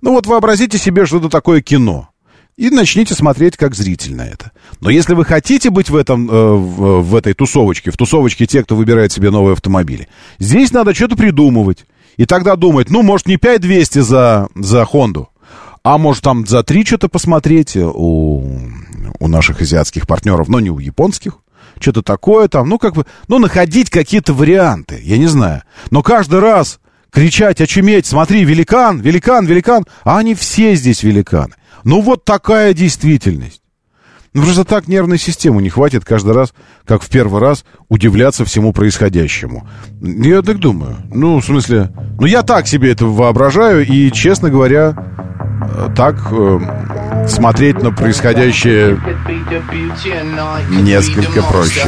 Ну 0.00 0.12
вот 0.12 0.26
вообразите 0.26 0.78
себе, 0.78 1.06
что 1.06 1.18
это 1.18 1.28
такое 1.28 1.60
кино. 1.60 2.08
И 2.56 2.70
начните 2.70 3.14
смотреть 3.14 3.56
как 3.56 3.76
зритель 3.76 4.16
на 4.16 4.26
это. 4.26 4.50
Но 4.80 4.90
если 4.90 5.14
вы 5.14 5.24
хотите 5.24 5.70
быть 5.70 5.90
в, 5.90 5.96
этом, 5.96 6.28
э, 6.28 6.32
в, 6.32 7.02
в 7.02 7.14
этой 7.14 7.32
тусовочке, 7.32 7.92
в 7.92 7.96
тусовочке 7.96 8.46
те, 8.46 8.64
кто 8.64 8.74
выбирает 8.74 9.12
себе 9.12 9.30
новые 9.30 9.52
автомобили, 9.52 10.08
здесь 10.40 10.72
надо 10.72 10.92
что-то 10.92 11.14
придумывать. 11.14 11.86
И 12.16 12.26
тогда 12.26 12.56
думать, 12.56 12.90
ну, 12.90 13.02
может, 13.02 13.28
не 13.28 13.36
5200 13.36 14.00
за, 14.00 14.48
за 14.56 14.84
Хонду, 14.84 15.28
а 15.84 15.98
может, 15.98 16.24
там 16.24 16.46
за 16.46 16.64
3 16.64 16.84
что-то 16.84 17.08
посмотреть 17.08 17.76
у, 17.76 18.58
у 19.20 19.28
наших 19.28 19.60
азиатских 19.60 20.08
партнеров, 20.08 20.48
но 20.48 20.58
не 20.58 20.70
у 20.70 20.80
японских. 20.80 21.38
Что-то 21.78 22.02
такое 22.02 22.48
там, 22.48 22.68
ну, 22.68 22.78
как 22.78 22.94
бы, 22.94 23.06
ну, 23.28 23.38
находить 23.38 23.88
какие-то 23.88 24.34
варианты, 24.34 25.00
я 25.00 25.16
не 25.16 25.28
знаю. 25.28 25.62
Но 25.92 26.02
каждый 26.02 26.40
раз 26.40 26.80
кричать, 27.10 27.60
очуметь, 27.60 28.06
смотри, 28.06 28.44
великан, 28.44 29.00
великан, 29.00 29.46
великан, 29.46 29.86
а 30.04 30.18
они 30.18 30.34
все 30.34 30.74
здесь 30.74 31.02
великаны. 31.02 31.54
Ну 31.84 32.00
вот 32.00 32.24
такая 32.24 32.74
действительность. 32.74 33.62
Ну, 34.34 34.42
просто 34.42 34.64
так 34.64 34.88
нервной 34.88 35.18
системы 35.18 35.62
не 35.62 35.70
хватит 35.70 36.04
каждый 36.04 36.34
раз, 36.34 36.52
как 36.84 37.02
в 37.02 37.08
первый 37.08 37.40
раз, 37.40 37.64
удивляться 37.88 38.44
всему 38.44 38.72
происходящему. 38.72 39.66
Я 40.00 40.42
так 40.42 40.58
думаю. 40.58 40.98
Ну, 41.10 41.40
в 41.40 41.44
смысле... 41.44 41.90
Ну, 42.20 42.26
я 42.26 42.42
так 42.42 42.66
себе 42.66 42.92
это 42.92 43.06
воображаю, 43.06 43.86
и, 43.86 44.12
честно 44.12 44.50
говоря, 44.50 44.94
так 45.94 46.16
э, 46.32 46.58
смотреть 47.28 47.82
на 47.82 47.92
происходящее 47.92 49.00
несколько 50.70 51.42
проще. 51.42 51.86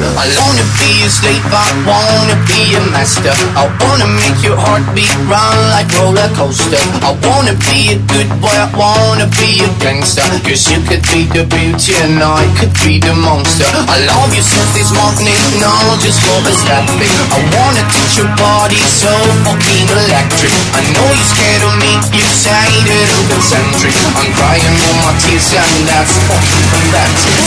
I 20.72 20.84
know 20.92 21.12
you're 21.12 21.24
scared 21.24 21.62
of 21.62 21.74
me, 21.78 21.92
you 22.14 22.24
say 22.24 22.68
that 22.86 23.08
I'm 23.52 23.79
concentric 23.80 23.94
I'm 24.20 24.32
crying 24.36 24.76
all 24.88 24.96
my 25.04 25.14
tears 25.18 25.54
and 25.54 25.88
that's 25.88 26.14
fucking 26.28 26.68
pathetic 26.70 27.40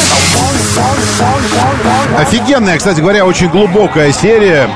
Офигенная, 2.17 2.77
кстати 2.77 2.99
говоря, 3.01 3.25
очень 3.25 3.49
глубокая 3.49 4.11
серия 4.11 4.69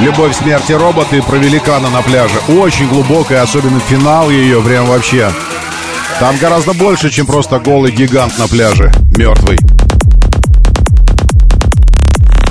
Любовь, 0.00 0.36
смерти, 0.36 0.72
роботы 0.72 1.20
про 1.22 1.36
великана 1.36 1.90
на 1.90 2.00
пляже. 2.00 2.38
Очень 2.48 2.88
глубокая, 2.88 3.42
особенно 3.42 3.80
финал 3.80 4.30
ее, 4.30 4.62
прям 4.62 4.86
вообще. 4.86 5.30
Там 6.18 6.38
гораздо 6.38 6.72
больше, 6.72 7.10
чем 7.10 7.26
просто 7.26 7.58
голый 7.58 7.92
гигант 7.92 8.38
на 8.38 8.48
пляже, 8.48 8.90
мертвый. 9.18 9.58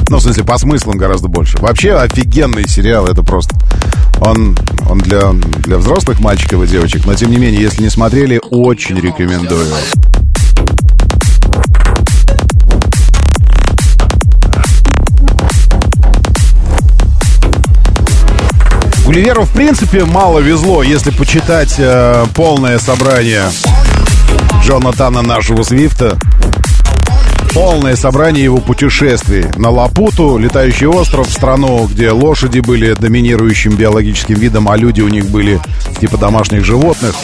Ну, 0.09 0.17
в 0.17 0.23
смысле, 0.23 0.43
по 0.43 0.57
смыслам 0.57 0.97
гораздо 0.97 1.27
больше. 1.27 1.59
Вообще 1.59 1.93
офигенный 1.93 2.67
сериал, 2.67 3.05
это 3.05 3.21
просто... 3.21 3.55
Он, 4.21 4.57
он 4.89 4.97
для, 4.97 5.31
для 5.31 5.77
взрослых 5.77 6.19
мальчиков 6.19 6.63
и 6.63 6.67
девочек, 6.67 7.05
но 7.05 7.13
тем 7.13 7.29
не 7.29 7.37
менее, 7.37 7.61
если 7.61 7.83
не 7.83 7.89
смотрели, 7.91 8.41
очень 8.49 8.99
рекомендую. 8.99 9.67
Гулливеру, 19.05 19.43
в 19.43 19.51
принципе, 19.51 20.05
мало 20.05 20.39
везло, 20.39 20.81
если 20.81 21.11
почитать 21.11 21.75
э, 21.77 22.25
полное 22.33 22.79
собрание 22.79 23.51
Джонатана 24.63 25.21
нашего 25.21 25.61
Свифта. 25.61 26.17
Полное 27.53 27.95
собрание 27.95 28.43
его 28.43 28.57
путешествий 28.57 29.45
на 29.57 29.69
Лапуту, 29.69 30.37
летающий 30.37 30.87
остров, 30.87 31.29
страну, 31.29 31.87
где 31.87 32.11
лошади 32.11 32.59
были 32.59 32.93
доминирующим 32.93 33.75
биологическим 33.75 34.35
видом, 34.35 34.69
а 34.69 34.77
люди 34.77 35.01
у 35.01 35.07
них 35.07 35.25
были 35.29 35.59
типа 35.99 36.17
домашних 36.17 36.63
животных. 36.63 37.15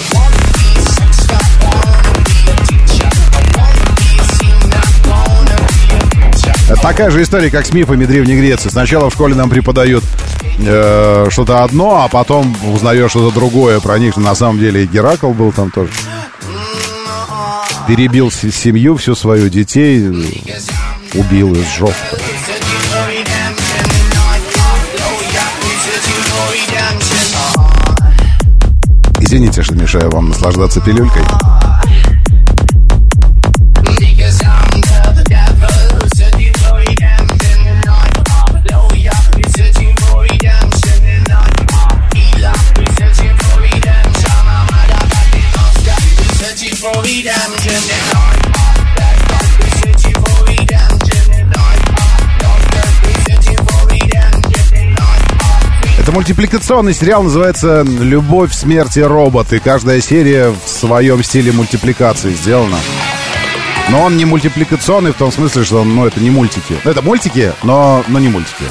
Такая 6.82 7.11
же 7.11 7.21
история, 7.21 7.49
как 7.49 7.65
с 7.65 7.73
мифами 7.73 8.05
Древней 8.05 8.38
Греции. 8.38 8.69
Сначала 8.69 9.09
в 9.09 9.13
школе 9.13 9.36
нам 9.36 9.49
преподают 9.49 10.03
э, 10.59 11.28
что-то 11.30 11.63
одно, 11.63 12.03
а 12.03 12.07
потом 12.07 12.55
узнаешь 12.73 13.11
что-то 13.11 13.34
другое 13.34 13.80
про 13.80 13.99
них. 13.99 14.17
На 14.17 14.36
самом 14.36 14.59
деле 14.59 14.86
Геракл 14.86 15.32
был 15.32 15.51
там 15.51 15.71
тоже. 15.71 15.91
Перебил 17.88 18.31
семью, 18.31 18.95
всю 18.97 19.15
свою 19.15 19.49
детей, 19.49 20.07
убил 21.13 21.53
и 21.53 21.63
сжег. 21.63 21.95
Извините, 29.19 29.61
что 29.61 29.75
мешаю 29.75 30.09
вам 30.09 30.29
наслаждаться 30.29 30.81
пилюлькой. 30.81 31.23
Мультипликационный 56.16 56.93
сериал, 56.93 57.24
называется 57.24 57.84
«Любовь, 57.84 58.53
смерть 58.53 58.95
и 58.95 59.01
робот». 59.01 59.51
И 59.51 59.59
каждая 59.59 59.99
серия 59.99 60.49
в 60.49 60.70
своем 60.70 61.22
стиле 61.22 61.51
мультипликации 61.51 62.34
сделана. 62.34 62.78
Но 63.89 64.01
он 64.01 64.16
не 64.16 64.24
мультипликационный 64.24 65.11
в 65.11 65.16
том 65.16 65.30
смысле, 65.30 65.66
что 65.66 65.84
ну, 65.84 66.05
это 66.05 66.22
не 66.22 66.30
мультики. 66.30 66.78
Ну, 66.86 66.91
это 66.91 67.01
мультики, 67.01 67.51
но, 67.63 68.03
но 68.07 68.20
не 68.20 68.30
мультики. 68.30 68.63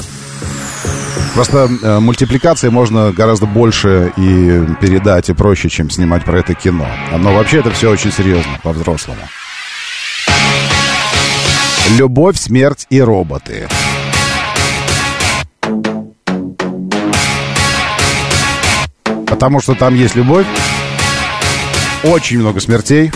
Просто 1.35 1.69
э, 1.83 1.99
мультипликации 1.99 2.69
можно 2.69 3.11
гораздо 3.11 3.45
больше 3.45 4.11
и 4.17 4.65
передать, 4.81 5.29
и 5.29 5.33
проще, 5.33 5.69
чем 5.69 5.91
снимать 5.91 6.25
про 6.25 6.39
это 6.39 6.55
кино. 6.55 6.87
Но 7.15 7.35
вообще 7.35 7.59
это 7.59 7.69
все 7.69 7.91
очень 7.91 8.11
серьезно, 8.11 8.59
по-взрослому. 8.63 9.21
Любовь, 11.91 12.37
смерть 12.37 12.87
и 12.89 12.99
роботы. 12.99 13.67
Потому 19.35 19.59
что 19.59 19.75
там 19.75 19.93
есть 19.93 20.15
любовь, 20.15 20.47
очень 22.03 22.39
много 22.39 22.61
смертей, 22.61 23.11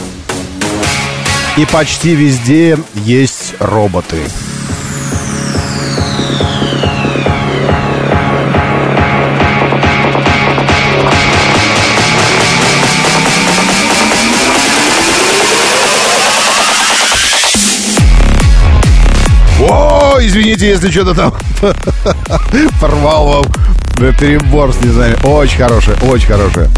и 1.56 1.66
почти 1.66 2.14
везде 2.14 2.78
есть 2.94 3.54
роботы. 3.60 4.18
О, 19.70 20.18
извините, 20.20 20.68
если 20.68 20.92
что-то 20.92 21.16
там 21.16 21.34
порвал 22.82 23.28
вам 23.28 23.69
перебор 24.00 24.74
с 24.74 24.82
не 24.82 24.92
знаю. 24.92 25.18
Очень 25.24 25.58
хорошее, 25.58 25.98
очень 26.04 26.28
хорошее. 26.28 26.70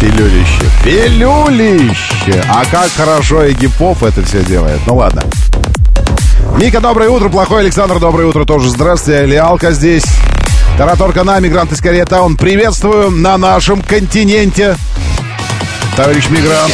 Пилюлище. 0.00 0.64
Пилюлище. 0.84 2.44
А 2.48 2.64
как 2.70 2.90
хорошо 2.92 3.44
и 3.44 3.54
гипов 3.54 4.02
это 4.02 4.22
все 4.24 4.44
делает. 4.44 4.80
Ну 4.86 4.96
ладно. 4.96 5.22
Мика, 6.56 6.80
доброе 6.80 7.08
утро. 7.08 7.28
Плохой 7.28 7.60
Александр, 7.60 7.98
доброе 7.98 8.26
утро 8.26 8.44
тоже. 8.44 8.68
Здравствуйте. 8.68 9.26
Лиалка 9.26 9.72
здесь. 9.72 10.04
Тараторка 10.76 11.24
на, 11.24 11.40
мигрант 11.40 11.72
из 11.72 11.80
Корея 11.80 12.04
Таун. 12.04 12.36
Приветствую 12.36 13.10
на 13.10 13.36
нашем 13.38 13.82
континенте. 13.82 14.76
Товарищ 15.96 16.28
мигрант. 16.28 16.72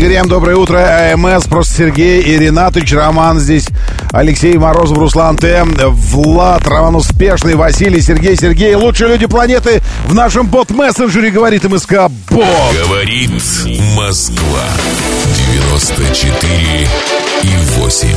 Игорям, 0.00 0.28
доброе 0.28 0.56
утро. 0.56 1.12
АМС, 1.12 1.44
просто 1.44 1.74
Сергей 1.74 2.22
и 2.22 2.38
Ренатыч, 2.38 2.90
Роман 2.94 3.38
здесь, 3.38 3.68
Алексей 4.12 4.56
Морозов, 4.56 4.96
Руслан 4.96 5.36
Т, 5.36 5.62
Влад, 5.62 6.66
Роман 6.66 6.96
Успешный, 6.96 7.54
Василий, 7.54 8.00
Сергей, 8.00 8.34
Сергей. 8.34 8.74
Лучшие 8.76 9.10
люди 9.10 9.26
планеты 9.26 9.82
в 10.06 10.14
нашем 10.14 10.46
бот-мессенджере, 10.46 11.30
говорит 11.30 11.64
МСК 11.64 12.08
Бот. 12.30 12.46
Говорит 12.82 13.30
Москва. 13.94 14.64
94 15.52 16.88
и 17.42 17.56
8. 17.76 18.08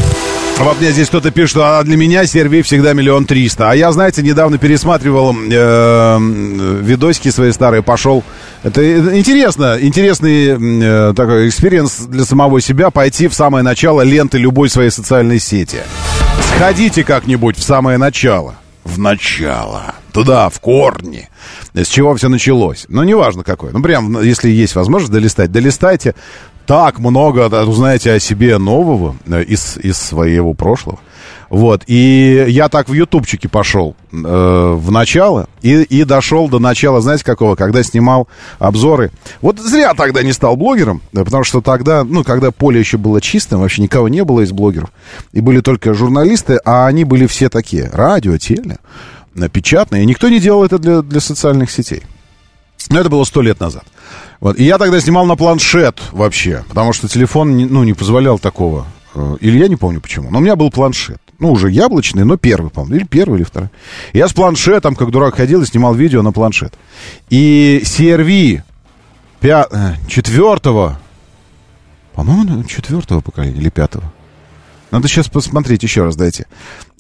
Вот 0.60 0.80
мне 0.80 0.92
здесь 0.92 1.10
кто-то 1.10 1.32
пишет, 1.32 1.50
что 1.52 1.80
а 1.80 1.84
для 1.84 1.98
меня 1.98 2.26
сервей 2.26 2.62
всегда 2.62 2.94
миллион 2.94 3.26
триста. 3.26 3.72
А 3.72 3.76
я, 3.76 3.92
знаете, 3.92 4.22
недавно 4.22 4.58
пересматривал 4.58 5.36
э, 5.36 6.18
видосики 6.82 7.30
свои 7.30 7.52
старые, 7.52 7.84
пошел. 7.84 8.24
Это 8.64 9.18
интересно, 9.18 9.78
интересный 9.82 11.10
э, 11.10 11.14
такой 11.16 11.50
experience 11.50 12.06
для 12.08 12.24
самого 12.24 12.62
себя 12.62 12.92
пойти 12.92 13.28
в 13.28 13.34
самое 13.34 13.64
начало 13.64 14.02
ленты 14.02 14.38
любой 14.38 14.70
своей 14.70 14.90
социальной 14.90 15.40
сети. 15.40 15.80
Сходите 16.56 17.04
как-нибудь 17.04 17.58
в 17.58 17.64
самое 17.64 17.98
начало. 17.98 18.56
В 18.84 19.00
начало. 19.00 19.96
Туда, 20.12 20.50
в 20.50 20.60
корни. 20.60 21.30
С 21.74 21.88
чего 21.88 22.14
все 22.16 22.30
началось. 22.30 22.86
Ну, 22.88 23.04
неважно 23.04 23.44
какое. 23.44 23.72
Ну, 23.72 23.82
прям, 23.82 24.22
если 24.22 24.50
есть 24.50 24.76
возможность 24.76 25.12
долистать, 25.12 25.52
долистайте 25.52 26.16
так 26.66 27.00
много 27.00 27.48
узнаете 27.66 28.14
о 28.14 28.20
себе 28.20 28.58
нового 28.58 29.16
э, 29.26 29.44
из, 29.44 29.78
из 29.78 29.98
своего 29.98 30.54
прошлого. 30.54 31.00
Вот, 31.50 31.84
и 31.86 32.46
я 32.48 32.68
так 32.68 32.90
в 32.90 32.94
ютубчике 32.94 33.48
пошел 33.48 33.96
э, 34.12 34.16
в 34.18 34.90
начало 34.90 35.48
и, 35.62 35.84
и 35.84 36.04
дошел 36.04 36.50
до 36.50 36.58
начала, 36.58 37.00
знаете, 37.00 37.24
какого, 37.24 37.56
когда 37.56 37.84
снимал 37.84 38.28
обзоры. 38.58 39.12
Вот 39.40 39.60
зря 39.60 39.94
тогда 39.94 40.24
не 40.24 40.34
стал 40.34 40.56
блогером, 40.56 41.04
потому 41.12 41.44
что 41.44 41.62
тогда, 41.62 42.04
ну, 42.04 42.24
когда 42.24 42.50
поле 42.50 42.80
еще 42.80 42.98
было 42.98 43.22
чистым, 43.22 43.60
вообще 43.60 43.84
никого 43.84 44.10
не 44.10 44.24
было 44.24 44.42
из 44.42 44.52
блогеров, 44.52 44.90
и 45.32 45.42
были 45.42 45.62
только 45.62 45.94
журналисты, 45.94 46.60
а 46.66 46.88
они 46.88 47.04
были 47.04 47.28
все 47.28 47.50
такие, 47.50 47.88
радио, 47.94 48.38
теле, 48.40 48.78
печатные, 49.52 50.04
и 50.04 50.08
никто 50.08 50.30
не 50.30 50.40
делал 50.40 50.64
это 50.64 50.80
для, 50.80 51.04
для 51.04 51.20
социальных 51.20 51.70
сетей. 51.70 52.02
Но 52.90 53.00
это 53.00 53.10
было 53.10 53.24
сто 53.24 53.42
лет 53.42 53.60
назад. 53.60 53.86
Вот. 54.40 54.60
И 54.60 54.64
я 54.64 54.78
тогда 54.78 55.00
снимал 55.00 55.26
на 55.26 55.36
планшет 55.36 56.02
вообще, 56.12 56.64
потому 56.68 56.94
что 56.94 57.08
телефон 57.08 57.58
ну, 57.58 57.84
не 57.84 57.94
позволял 57.94 58.40
такого. 58.40 58.86
Э, 59.16 59.38
или 59.40 59.58
я 59.58 59.68
не 59.68 59.76
помню 59.76 60.02
почему. 60.02 60.30
Но 60.30 60.40
у 60.40 60.42
меня 60.42 60.56
был 60.56 60.70
планшет. 60.70 61.20
Ну, 61.40 61.52
уже 61.52 61.70
яблочный, 61.70 62.26
но 62.26 62.38
первый, 62.38 62.70
по-моему. 62.70 62.98
Или 62.98 63.06
первый, 63.06 63.38
или 63.38 63.44
второй. 63.44 63.70
Я 64.14 64.28
с 64.28 64.34
планшетом, 64.34 64.96
как 64.96 65.12
дурак, 65.12 65.36
ходил 65.36 65.62
и 65.62 65.66
снимал 65.66 65.94
видео 65.94 66.22
на 66.22 66.32
планшет. 66.32 66.74
И 67.30 67.82
CRV 67.84 68.62
пя... 69.40 69.68
Э, 69.72 69.94
четвертого, 70.08 71.00
по-моему, 72.14 72.64
четвертого 72.64 73.22
поколения 73.22 73.60
или 73.60 73.70
пятого. 73.70 74.12
Надо 74.92 75.08
сейчас 75.08 75.28
посмотреть 75.28 75.82
еще 75.84 76.04
раз, 76.04 76.16
дайте. 76.16 76.46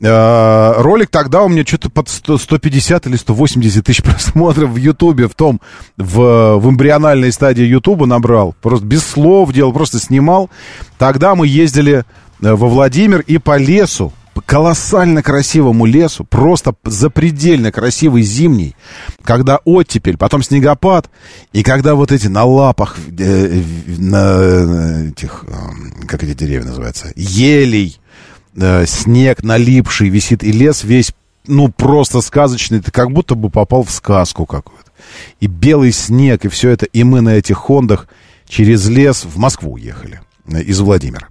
Э, 0.05 0.73
ролик 0.81 1.09
тогда 1.09 1.43
у 1.43 1.47
меня 1.47 1.63
что-то 1.65 1.89
под 1.89 2.09
100, 2.09 2.37
150 2.37 3.07
или 3.07 3.15
180 3.15 3.85
тысяч 3.85 4.03
просмотров 4.03 4.71
в 4.71 4.75
Ютубе, 4.75 5.29
в 5.29 5.33
том, 5.33 5.61
в, 5.97 6.57
в 6.57 6.69
эмбриональной 6.69 7.31
стадии 7.31 7.63
Ютуба 7.63 8.05
набрал. 8.05 8.53
Просто 8.61 8.85
без 8.85 9.05
слов 9.05 9.53
делал, 9.53 9.71
просто 9.71 9.99
снимал. 9.99 10.49
Тогда 10.97 11.35
мы 11.35 11.47
ездили 11.47 12.03
э, 12.41 12.53
во 12.53 12.67
Владимир 12.67 13.21
и 13.21 13.37
по 13.37 13.57
лесу 13.57 14.11
колоссально 14.45 15.21
красивому 15.21 15.85
лесу, 15.85 16.25
просто 16.25 16.73
запредельно 16.83 17.71
красивый 17.71 18.23
зимний, 18.23 18.75
когда 19.23 19.59
оттепель, 19.63 20.17
потом 20.17 20.43
снегопад, 20.43 21.09
и 21.53 21.63
когда 21.63 21.95
вот 21.95 22.11
эти 22.11 22.27
на 22.27 22.43
лапах, 22.43 22.97
э, 23.17 23.61
на 23.87 25.07
этих, 25.09 25.45
э, 25.47 26.05
как 26.07 26.23
эти 26.23 26.33
деревья 26.33 26.65
называются, 26.65 27.13
елей, 27.15 27.99
э, 28.55 28.85
снег 28.85 29.43
налипший 29.43 30.09
висит, 30.09 30.43
и 30.43 30.51
лес 30.51 30.83
весь, 30.83 31.13
ну, 31.47 31.69
просто 31.69 32.21
сказочный, 32.21 32.81
ты 32.81 32.91
как 32.91 33.11
будто 33.11 33.35
бы 33.35 33.49
попал 33.49 33.83
в 33.83 33.91
сказку 33.91 34.45
какую-то. 34.45 34.91
И 35.39 35.47
белый 35.47 35.91
снег, 35.91 36.45
и 36.45 36.49
все 36.49 36.69
это, 36.69 36.85
и 36.85 37.03
мы 37.03 37.21
на 37.21 37.35
этих 37.35 37.57
хондах 37.57 38.07
через 38.47 38.87
лес 38.87 39.25
в 39.25 39.37
Москву 39.37 39.73
уехали 39.73 40.21
э, 40.47 40.61
из 40.61 40.79
Владимира. 40.79 41.27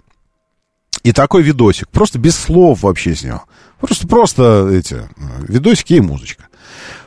И 1.02 1.12
такой 1.12 1.42
видосик, 1.42 1.88
просто 1.88 2.18
без 2.18 2.36
слов 2.36 2.82
вообще 2.82 3.14
снял. 3.14 3.42
Просто, 3.80 4.06
просто 4.06 4.68
эти 4.72 4.94
э, 4.94 5.06
видосики 5.48 5.94
и 5.94 6.00
музычка. 6.00 6.44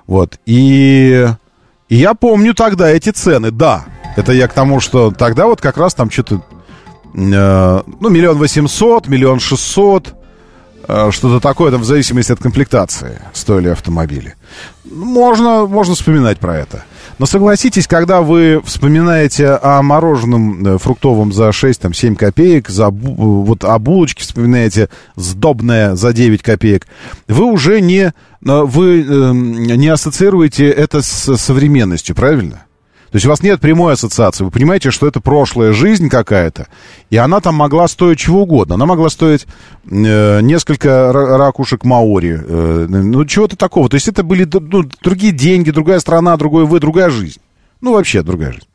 Вот. 0.08 0.40
И, 0.46 1.28
и 1.88 1.96
я 1.96 2.14
помню 2.14 2.54
тогда 2.54 2.90
эти 2.90 3.10
цены, 3.10 3.52
да. 3.52 3.86
Это 4.18 4.34
я 4.34 4.48
к 4.48 4.54
тому, 4.54 4.80
что 4.80 5.12
тогда 5.12 5.48
вот 5.48 5.62
как 5.62 5.78
раз 5.78 5.94
там 5.94 6.10
что-то, 6.12 6.44
ну, 7.16 8.10
миллион 8.10 8.38
восемьсот, 8.38 9.08
миллион 9.08 9.40
шестьсот, 9.40 10.14
э, 10.88 11.12
что-то 11.12 11.40
такое, 11.40 11.72
там, 11.72 11.82
в 11.82 11.86
зависимости 11.86 12.32
от 12.32 12.40
комплектации 12.40 13.22
стоили 13.34 13.70
автомобили. 13.70 14.36
Можно, 14.84 15.66
можно 15.66 15.96
вспоминать 15.96 16.40
про 16.40 16.58
это. 16.58 16.84
Но 17.18 17.26
согласитесь, 17.26 17.88
когда 17.88 18.22
вы 18.22 18.62
вспоминаете 18.66 19.52
о 19.52 19.82
мороженом 19.82 20.76
э, 20.76 20.78
фруктовом 20.78 21.32
за 21.32 21.50
6-7 21.50 22.16
копеек, 22.16 22.68
за, 22.70 22.90
вот 22.90 23.64
о 23.64 23.80
булочке 23.80 24.24
вспоминаете 24.24 24.90
сдобное 25.16 25.96
за 25.96 26.12
9 26.12 26.44
копеек, 26.44 26.88
вы 27.28 27.46
уже 27.46 27.80
не, 27.80 28.08
э, 28.08 28.12
вы, 28.42 29.02
э, 29.02 29.32
не 29.34 29.88
ассоциируете 29.88 30.70
это 30.70 31.02
с 31.02 31.38
современностью, 31.38 32.16
правильно? 32.16 32.66
То 33.16 33.18
есть 33.18 33.28
у 33.28 33.30
вас 33.30 33.42
нет 33.42 33.62
прямой 33.62 33.94
ассоциации. 33.94 34.44
Вы 34.44 34.52
понимаете, 34.52 34.92
что 34.92 35.08
это 35.08 35.22
прошлая 35.22 35.72
жизнь 35.72 36.10
какая-то, 36.10 36.68
и 37.10 37.16
она 37.16 37.40
там 37.40 37.56
могла 37.56 37.88
стоить 37.88 38.20
чего 38.20 38.42
угодно. 38.42 38.76
Она 38.76 38.86
могла 38.86 39.08
стоить 39.08 39.48
э, 39.90 40.42
несколько 40.42 41.14
ракушек 41.14 41.86
Маори, 41.86 42.38
э, 42.38 42.88
ну, 42.90 43.24
чего-то 43.24 43.56
такого. 43.56 43.88
То 43.88 43.96
есть 43.96 44.10
это 44.10 44.22
были 44.22 44.46
ну, 44.52 44.84
другие 45.02 45.32
деньги, 45.32 45.72
другая 45.72 46.00
страна, 46.00 46.36
другой 46.36 46.66
вы, 46.66 46.82
другая 46.82 47.10
жизнь. 47.10 47.40
Ну, 47.80 47.94
вообще 47.94 48.22
другая 48.22 48.52
жизнь. 48.52 48.68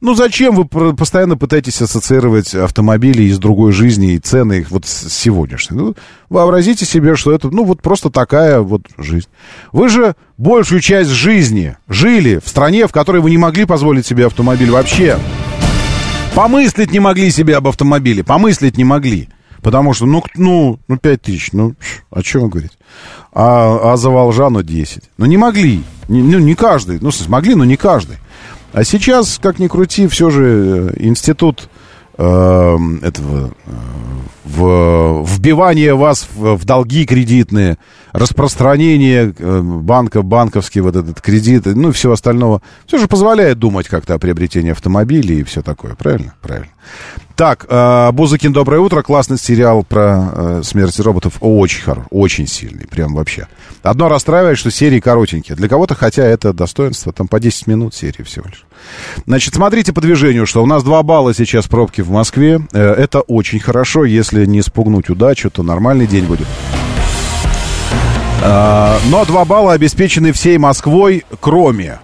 Ну, 0.00 0.14
зачем 0.14 0.54
вы 0.54 0.94
постоянно 0.94 1.36
пытаетесь 1.36 1.82
ассоциировать 1.82 2.54
автомобили 2.54 3.24
из 3.24 3.38
другой 3.38 3.72
жизни 3.72 4.14
и 4.14 4.18
цены 4.18 4.60
их 4.60 4.70
вот 4.70 4.86
с 4.86 5.12
сегодняшней? 5.12 5.76
Ну, 5.76 5.94
вообразите 6.30 6.86
себе, 6.86 7.16
что 7.16 7.32
это, 7.32 7.50
ну, 7.50 7.64
вот 7.64 7.82
просто 7.82 8.08
такая 8.08 8.60
вот 8.60 8.82
жизнь. 8.96 9.28
Вы 9.72 9.90
же 9.90 10.14
большую 10.38 10.80
часть 10.80 11.10
жизни 11.10 11.76
жили 11.86 12.40
в 12.42 12.48
стране, 12.48 12.86
в 12.86 12.92
которой 12.92 13.20
вы 13.20 13.30
не 13.30 13.36
могли 13.36 13.66
позволить 13.66 14.06
себе 14.06 14.24
автомобиль 14.24 14.70
вообще. 14.70 15.18
Помыслить 16.34 16.92
не 16.92 17.00
могли 17.00 17.30
себе 17.30 17.56
об 17.56 17.68
автомобиле, 17.68 18.24
помыслить 18.24 18.78
не 18.78 18.84
могли. 18.84 19.28
Потому 19.60 19.92
что, 19.92 20.06
ну, 20.06 20.24
ну, 20.36 20.78
ну 20.88 20.96
5 20.96 21.20
тысяч, 21.20 21.52
ну, 21.52 21.74
о 22.10 22.22
чем 22.22 22.42
вы 22.42 22.48
говорите? 22.48 22.74
А, 23.34 23.92
а 23.92 23.96
за 23.98 24.08
Волжану 24.08 24.62
10. 24.62 25.02
Ну, 25.18 25.26
не 25.26 25.36
могли. 25.36 25.82
Не, 26.08 26.22
ну, 26.22 26.38
не 26.38 26.54
каждый. 26.54 26.98
Ну, 27.00 27.10
смогли, 27.10 27.54
но 27.54 27.66
не 27.66 27.76
каждый. 27.76 28.16
А 28.72 28.84
сейчас, 28.84 29.38
как 29.42 29.58
ни 29.58 29.66
крути, 29.66 30.06
все 30.06 30.30
же 30.30 30.92
э, 30.94 31.02
институт 31.04 31.68
э, 32.16 32.76
этого 33.02 33.50
э, 33.66 33.70
в, 34.50 35.24
вбивание 35.26 35.94
вас 35.94 36.26
в, 36.34 36.56
в 36.56 36.64
долги 36.64 37.06
кредитные, 37.06 37.78
распространение 38.12 39.32
э, 39.36 39.60
банка, 39.62 40.22
банковский 40.22 40.80
вот 40.80 40.96
этот 40.96 41.20
кредит, 41.20 41.66
ну 41.66 41.90
и 41.90 41.92
всего 41.92 42.14
остального, 42.14 42.62
все 42.86 42.98
же 42.98 43.06
позволяет 43.06 43.58
думать 43.58 43.88
как-то 43.88 44.14
о 44.14 44.18
приобретении 44.18 44.72
автомобилей 44.72 45.40
и 45.40 45.44
все 45.44 45.62
такое, 45.62 45.94
правильно? 45.94 46.34
Правильно. 46.40 46.70
Так, 47.36 47.64
э, 47.70 48.12
Бузыкин, 48.12 48.52
доброе 48.52 48.80
утро. 48.80 49.00
Классный 49.00 49.38
сериал 49.38 49.82
про 49.82 50.30
э, 50.30 50.60
смерть 50.62 51.00
роботов. 51.00 51.38
Очень 51.40 51.82
хороший, 51.82 52.08
очень 52.10 52.46
сильный, 52.46 52.86
прям 52.86 53.14
вообще. 53.14 53.46
Одно 53.82 54.10
расстраивает, 54.10 54.58
что 54.58 54.70
серии 54.70 55.00
коротенькие. 55.00 55.56
Для 55.56 55.66
кого-то, 55.66 55.94
хотя 55.94 56.22
это 56.22 56.52
достоинство, 56.52 57.14
там 57.14 57.28
по 57.28 57.40
10 57.40 57.66
минут 57.66 57.94
серии 57.94 58.22
всего 58.24 58.44
лишь. 58.46 58.66
Значит, 59.26 59.54
смотрите 59.54 59.94
по 59.94 60.02
движению, 60.02 60.44
что 60.44 60.62
у 60.62 60.66
нас 60.66 60.82
2 60.84 61.02
балла 61.02 61.32
сейчас 61.32 61.66
пробки 61.66 62.02
в 62.02 62.10
Москве. 62.10 62.60
Это 62.72 63.20
очень 63.22 63.58
хорошо. 63.58 64.04
Если 64.04 64.39
не 64.46 64.62
спугнуть 64.62 65.10
удачу, 65.10 65.50
то 65.50 65.62
нормальный 65.62 66.06
день 66.06 66.24
будет. 66.24 66.46
Э, 68.42 68.96
но 69.10 69.24
2 69.24 69.44
балла 69.44 69.72
обеспечены 69.72 70.32
всей 70.32 70.58
Москвой, 70.58 71.24
кроме 71.40 71.98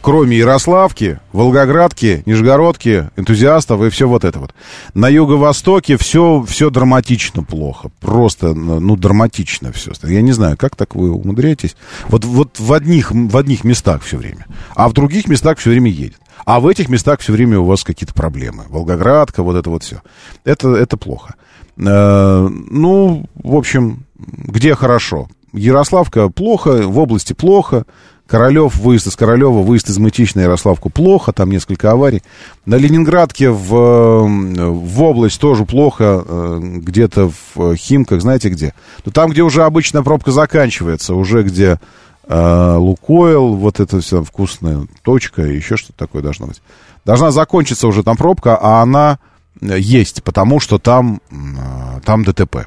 кроме 0.00 0.36
Ярославки, 0.38 1.20
Волгоградки, 1.32 2.22
Нижегородки, 2.26 3.10
энтузиастов 3.16 3.82
и 3.82 3.90
все 3.90 4.08
вот 4.08 4.24
это 4.24 4.38
вот. 4.38 4.54
На 4.94 5.08
юго-востоке 5.08 5.96
все, 5.96 6.44
все 6.48 6.70
драматично 6.70 7.42
плохо. 7.42 7.90
Просто, 8.00 8.54
ну, 8.54 8.96
драматично 8.96 9.72
все. 9.72 9.92
Я 10.02 10.22
не 10.22 10.32
знаю, 10.32 10.56
как 10.56 10.76
так 10.76 10.94
вы 10.94 11.10
умудряетесь. 11.10 11.76
Вот, 12.08 12.24
вот 12.24 12.58
в, 12.58 12.72
одних, 12.72 13.10
в 13.12 13.36
одних 13.36 13.64
местах 13.64 14.02
все 14.02 14.16
время. 14.16 14.46
А 14.74 14.88
в 14.88 14.92
других 14.92 15.28
местах 15.28 15.58
все 15.58 15.70
время 15.70 15.90
едет. 15.90 16.18
А 16.44 16.60
в 16.60 16.66
этих 16.66 16.88
местах 16.88 17.20
все 17.20 17.32
время 17.32 17.58
у 17.58 17.64
вас 17.64 17.84
какие-то 17.84 18.14
проблемы. 18.14 18.64
Волгоградка, 18.68 19.42
вот 19.42 19.56
это 19.56 19.70
вот 19.70 19.82
все. 19.82 20.02
Это, 20.44 20.74
это 20.74 20.96
плохо. 20.96 21.34
Э, 21.76 22.48
ну, 22.48 23.26
в 23.34 23.56
общем, 23.56 24.04
где 24.16 24.74
хорошо? 24.74 25.28
Ярославка 25.52 26.28
плохо, 26.28 26.82
в 26.86 26.98
области 26.98 27.32
плохо, 27.32 27.84
Королев, 28.26 28.76
выезд 28.76 29.06
из 29.06 29.16
Королева, 29.16 29.60
выезд 29.60 29.90
из 29.90 29.98
Мытищ 29.98 30.34
на 30.34 30.40
Ярославку 30.40 30.88
плохо, 30.88 31.32
там 31.32 31.50
несколько 31.50 31.90
аварий. 31.92 32.22
На 32.64 32.76
Ленинградке 32.76 33.50
в, 33.50 33.68
в 33.68 35.02
область 35.02 35.38
тоже 35.38 35.66
плохо, 35.66 36.24
э, 36.26 36.58
где-то 36.62 37.30
в 37.54 37.76
Химках, 37.76 38.22
знаете 38.22 38.48
где? 38.48 38.72
Но 39.04 39.12
там, 39.12 39.30
где 39.30 39.42
уже 39.42 39.64
обычная 39.64 40.02
пробка 40.02 40.32
заканчивается, 40.32 41.14
уже 41.14 41.42
где 41.42 41.78
э, 42.26 42.76
Лукойл, 42.78 43.56
вот 43.56 43.78
это 43.78 44.00
все 44.00 44.24
вкусная 44.24 44.86
точка, 45.02 45.42
еще 45.42 45.76
что-то 45.76 45.98
такое 45.98 46.22
должно 46.22 46.46
быть. 46.46 46.62
Должна 47.04 47.30
закончиться 47.30 47.86
уже 47.86 48.02
там 48.02 48.16
пробка, 48.16 48.56
а 48.56 48.80
она 48.80 49.18
есть, 49.60 50.22
потому 50.22 50.60
что 50.60 50.78
там, 50.78 51.20
э, 51.30 52.00
там 52.04 52.24
ДТП. 52.24 52.66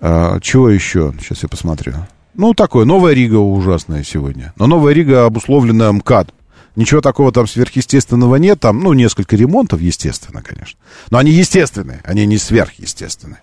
Э, 0.00 0.38
чего 0.40 0.70
еще? 0.70 1.14
Сейчас 1.20 1.42
я 1.42 1.48
посмотрю. 1.48 1.94
Ну, 2.34 2.54
такое, 2.54 2.84
Новая 2.84 3.14
Рига 3.14 3.36
ужасная 3.36 4.04
сегодня. 4.04 4.52
Но 4.56 4.66
Новая 4.66 4.94
Рига 4.94 5.26
обусловлена 5.26 5.90
МКАД. 5.92 6.32
Ничего 6.78 7.00
такого 7.00 7.32
там 7.32 7.48
сверхъестественного 7.48 8.36
нет. 8.36 8.60
Там, 8.60 8.78
ну, 8.78 8.92
несколько 8.92 9.34
ремонтов, 9.34 9.80
естественно, 9.80 10.42
конечно. 10.42 10.78
Но 11.10 11.18
они 11.18 11.32
естественные, 11.32 12.00
они 12.04 12.24
не 12.24 12.38
сверхъестественные. 12.38 13.40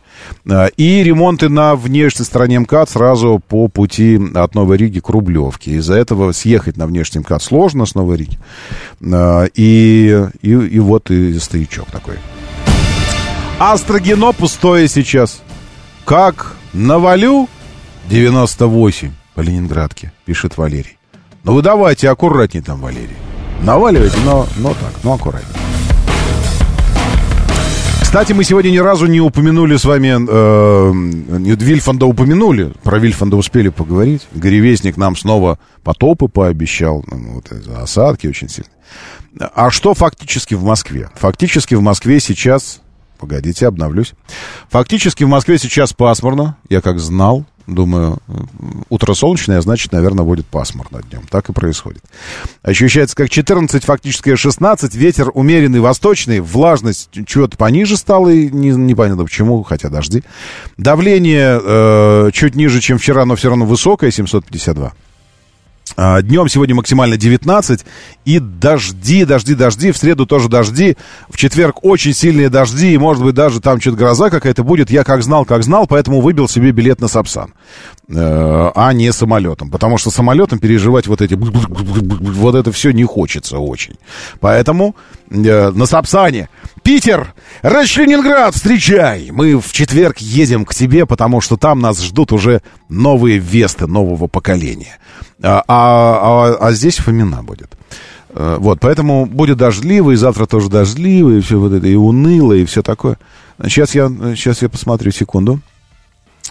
А, 0.50 0.68
и 0.68 1.04
ремонты 1.04 1.50
на 1.50 1.76
внешней 1.76 2.24
стороне 2.24 2.60
МКАД 2.62 2.92
сразу 2.92 3.42
по 3.46 3.68
пути 3.68 4.18
от 4.34 4.56
Новой 4.56 4.78
Риги 4.78 5.02
к 5.02 5.10
Рублевке. 5.10 5.72
Из-за 5.72 5.96
этого 5.96 6.32
съехать 6.32 6.78
на 6.78 6.88
внешний 6.88 7.20
МКАД 7.20 7.44
сложно 7.44 7.86
с 7.86 7.94
Новой 7.94 8.16
Риги. 8.16 8.40
А, 9.04 9.48
и, 9.54 10.30
и, 10.42 10.50
и 10.50 10.80
вот 10.80 11.12
и 11.12 11.38
стоячок 11.38 11.92
такой. 11.92 12.16
Астрогено 13.60 14.34
пустое 14.34 14.90
сейчас. 14.90 15.42
Как 16.04 16.56
навалю 16.74 17.48
98 18.10 19.12
по 19.34 19.40
Ленинградке, 19.40 20.12
пишет 20.26 20.58
Валерий. 20.58 20.98
Ну 21.46 21.54
вы 21.54 21.62
давайте 21.62 22.10
аккуратнее 22.10 22.62
там, 22.62 22.82
Валерий. 22.82 23.16
Наваливайте, 23.62 24.18
но, 24.26 24.46
но 24.58 24.70
так, 24.70 24.92
но 25.04 25.14
аккуратнее. 25.14 25.56
Кстати, 28.02 28.34
мы 28.34 28.44
сегодня 28.44 28.72
ни 28.72 28.78
разу 28.78 29.08
не 29.08 29.22
упомянули 29.22 29.78
с 29.78 29.86
вами, 29.86 30.16
э, 30.28 31.56
Вильфанда 31.56 32.06
упомянули, 32.06 32.74
про 32.84 33.00
Вильфанда 33.00 33.38
успели 33.38 33.70
поговорить. 33.70 34.28
Горевестник 34.34 34.98
нам 34.98 35.16
снова 35.16 35.60
потопы 35.84 36.28
пообещал, 36.28 37.04
ну, 37.08 37.36
вот, 37.36 37.52
осадки 37.78 38.28
очень 38.28 38.50
сильные. 38.50 38.72
А 39.54 39.70
что 39.70 39.94
фактически 39.94 40.56
в 40.56 40.64
Москве? 40.64 41.10
Фактически 41.16 41.76
в 41.76 41.82
Москве 41.82 42.20
сейчас, 42.20 42.82
погодите, 43.18 43.68
обновлюсь. 43.68 44.14
Фактически 44.70 45.24
в 45.24 45.28
Москве 45.28 45.58
сейчас 45.58 45.94
пасмурно, 45.94 46.58
я 46.70 46.82
как 46.82 47.00
знал, 47.00 47.46
Думаю, 47.68 48.20
утро 48.90 49.16
солнечное, 49.16 49.60
значит, 49.60 49.92
наверное, 49.92 50.24
будет 50.24 50.46
пасмурно 50.46 51.02
днем. 51.02 51.24
Так 51.28 51.50
и 51.50 51.54
происходит. 51.54 52.04
Ощущается 52.62 53.16
как 53.16 53.32
14, 53.32 53.84
фактически 53.84 54.36
16. 54.36 54.94
Ветер 54.94 55.32
умеренный, 55.34 55.80
восточный. 55.80 56.42
Влажность 56.42 57.10
чего-то 57.26 57.58
пониже 57.58 57.98
стала. 57.98 58.30
И 58.30 58.52
не, 58.52 58.70
непонятно 58.70 59.24
почему, 59.24 59.64
хотя 59.64 59.90
дожди. 59.90 60.22
Давление 60.78 61.60
э, 61.60 62.30
чуть 62.34 62.54
ниже, 62.54 62.82
чем 62.82 63.00
вчера, 63.00 63.26
но 63.26 63.36
все 63.36 63.50
равно 63.50 63.66
высокое, 63.66 64.12
752. 64.12 64.94
А, 65.98 66.22
днем 66.22 66.50
сегодня 66.50 66.76
максимально 66.76 67.18
19. 67.18 67.86
И 68.26 68.40
дожди, 68.40 69.26
дожди, 69.26 69.56
дожди. 69.56 69.92
В 69.92 69.98
среду 69.98 70.26
тоже 70.26 70.50
дожди. 70.50 70.98
В 71.30 71.38
четверг 71.38 71.84
очень 71.84 72.14
сильные 72.14 72.50
дожди. 72.50 72.94
И, 72.94 72.98
может 72.98 73.24
быть, 73.24 73.36
даже 73.36 73.62
там 73.62 73.80
что-то 73.80 73.98
гроза 73.98 74.30
какая-то 74.30 74.64
будет. 74.64 74.90
Я 74.90 75.04
как 75.04 75.24
знал, 75.24 75.46
как 75.46 75.64
знал. 75.64 75.88
Поэтому 75.88 76.22
выбил 76.22 76.50
себе 76.50 76.72
билет 76.72 77.00
на 77.00 77.08
Сапсан. 77.08 77.54
Э, 78.10 78.72
а 78.76 78.94
не 78.94 79.12
самолетом. 79.14 79.72
Потому 79.72 79.98
что 79.98 80.12
самолетом 80.12 80.60
переживать 80.60 81.08
вот 81.08 81.22
эти... 81.22 81.36
Вот 81.36 82.56
это 82.56 82.72
все 82.72 82.92
не 82.92 83.04
хочется 83.04 83.60
очень. 83.60 83.96
Поэтому 84.40 84.96
на 85.30 85.86
Сапсане. 85.86 86.50
Питер, 86.86 87.34
Ленинград, 87.64 88.54
встречай! 88.54 89.32
Мы 89.32 89.60
в 89.60 89.72
четверг 89.72 90.20
едем 90.20 90.66
к 90.66 90.76
тебе, 90.76 91.08
потому 91.08 91.42
что 91.42 91.58
там 91.58 91.80
нас 91.80 92.00
ждут 92.00 92.32
уже 92.32 92.62
новые 92.90 93.40
весты 93.40 93.88
нового 93.88 94.28
поколения. 94.28 95.00
А, 95.42 95.64
а, 95.68 95.68
а, 95.68 96.54
а 96.68 96.72
здесь 96.74 96.98
Фомина 96.98 97.42
будет. 97.42 97.76
Э, 98.30 98.58
вот, 98.60 98.82
поэтому 98.82 99.26
будет 99.26 99.58
дождливо, 99.58 100.12
и 100.12 100.16
завтра 100.16 100.46
тоже 100.46 100.70
дождливо, 100.70 101.32
и 101.32 101.42
все 101.42 101.60
вот 101.60 101.74
это, 101.74 101.88
и 101.88 101.96
уныло, 101.96 102.54
и 102.54 102.66
все 102.66 102.84
такое. 102.84 103.18
Сейчас 103.64 103.96
я, 103.96 104.08
сейчас 104.36 104.62
я 104.62 104.70
посмотрю, 104.70 105.12
секунду. 105.12 105.62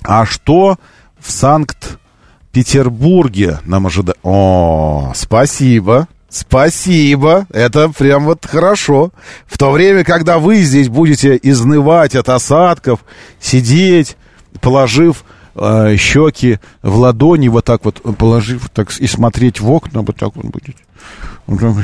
А 0.03 0.27
что 0.27 0.79
в 1.21 1.31
Санкт-Петербурге 1.31 3.61
нам 3.67 3.87
ожидает? 3.87 4.19
О, 4.25 5.13
спасибо. 5.15 6.09
Спасибо, 6.35 7.47
это 7.51 7.91
прям 7.91 8.25
вот 8.25 8.45
хорошо. 8.45 9.13
В 9.47 9.57
то 9.57 9.71
время, 9.71 10.03
когда 10.03 10.41
вы 10.41 10.63
здесь 10.63 10.89
будете 10.89 11.39
изнывать 11.41 12.17
от 12.17 12.29
осадков, 12.29 13.05
сидеть, 13.39 14.17
положив 14.61 15.25
э, 15.55 15.95
щеки 15.97 16.59
в 16.83 16.97
ладони, 16.97 17.47
вот 17.47 17.65
так 17.65 17.85
вот 17.85 18.03
положив, 18.19 18.69
так 18.71 18.91
и 18.99 19.07
смотреть 19.07 19.61
в 19.61 19.71
окна, 19.71 20.03
вот 20.03 20.17
так 20.17 20.35
вот 20.35 20.47
будет. 20.47 20.75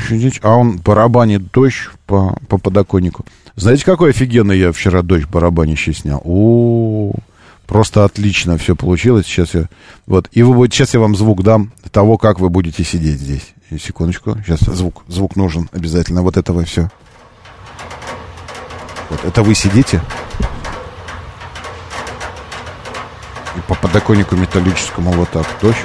Сидеть, 0.09 0.41
а 0.43 0.57
он 0.57 0.79
барабанит 0.79 1.49
дождь 1.53 1.87
по, 2.05 2.35
по 2.49 2.57
подоконнику. 2.57 3.25
Знаете, 3.55 3.85
какой 3.85 4.09
офигенный 4.09 4.59
я 4.59 4.73
вчера 4.73 5.01
дождь 5.01 5.27
барабанище 5.27 5.93
снял? 5.93 6.21
О. 6.25 7.13
Просто 7.67 8.03
отлично 8.03 8.57
все 8.57 8.75
получилось. 8.75 9.27
Сейчас 9.27 9.53
я... 9.53 9.69
Вот. 10.07 10.27
И 10.33 10.43
вы. 10.43 10.67
Сейчас 10.67 10.93
я 10.93 10.99
вам 10.99 11.15
звук 11.15 11.41
дам 11.41 11.71
того, 11.89 12.17
как 12.17 12.41
вы 12.41 12.49
будете 12.49 12.83
сидеть 12.83 13.21
здесь. 13.21 13.53
И 13.71 13.77
секундочку. 13.77 14.37
Сейчас 14.45 14.59
звук. 14.59 15.03
Звук 15.07 15.37
нужен 15.37 15.69
обязательно. 15.71 16.21
Вот 16.21 16.35
этого 16.35 16.65
все. 16.65 16.91
Вот. 19.09 19.23
Это 19.23 19.43
вы 19.43 19.55
сидите. 19.55 20.01
И 23.55 23.61
по 23.61 23.75
подоконнику 23.75 24.35
металлическому 24.35 25.11
вот 25.13 25.29
так. 25.29 25.47
Дождь. 25.61 25.77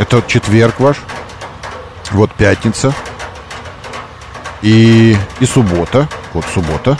Это 0.00 0.20
четверг 0.26 0.80
ваш. 0.80 0.96
Вот 2.10 2.32
пятница. 2.34 2.92
И, 4.62 5.16
и 5.38 5.46
суббота. 5.46 6.08
Вот 6.34 6.44
суббота. 6.52 6.98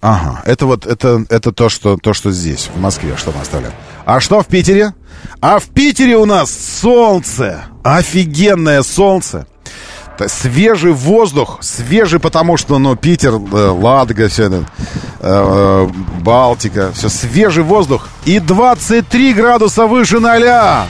Ага, 0.00 0.42
это 0.46 0.66
вот, 0.66 0.86
это, 0.86 1.26
это 1.28 1.50
то, 1.50 1.68
что, 1.68 1.96
то, 1.96 2.12
что 2.12 2.30
здесь, 2.30 2.70
в 2.72 2.78
Москве, 2.80 3.16
что 3.16 3.32
мы 3.32 3.40
оставляем. 3.40 3.74
А 4.08 4.20
что 4.20 4.40
в 4.40 4.46
Питере? 4.46 4.94
А 5.42 5.58
в 5.58 5.66
Питере 5.66 6.16
у 6.16 6.24
нас 6.24 6.50
солнце. 6.80 7.64
Офигенное 7.84 8.82
солнце. 8.82 9.46
Свежий 10.28 10.92
воздух. 10.92 11.58
Свежий, 11.60 12.18
потому 12.18 12.56
что, 12.56 12.78
ну, 12.78 12.96
Питер, 12.96 13.34
э, 13.34 13.68
Ладога, 13.68 14.28
все 14.28 14.44
это. 14.44 14.64
э, 15.20 15.88
Балтика. 16.22 16.90
Все, 16.94 17.10
свежий 17.10 17.62
воздух. 17.62 18.08
И 18.24 18.40
23 18.40 19.34
градуса 19.34 19.86
выше 19.86 20.20
ноля. 20.20 20.86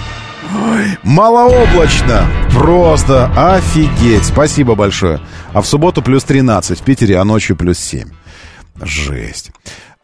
Малооблачно. 1.02 2.24
Просто 2.54 3.32
офигеть. 3.36 4.26
Спасибо 4.26 4.76
большое. 4.76 5.20
А 5.52 5.60
в 5.60 5.66
субботу 5.66 6.02
плюс 6.02 6.22
13 6.22 6.78
в 6.78 6.82
Питере, 6.84 7.18
а 7.18 7.24
ночью 7.24 7.56
плюс 7.56 7.80
7. 7.80 8.10
Жесть. 8.80 9.50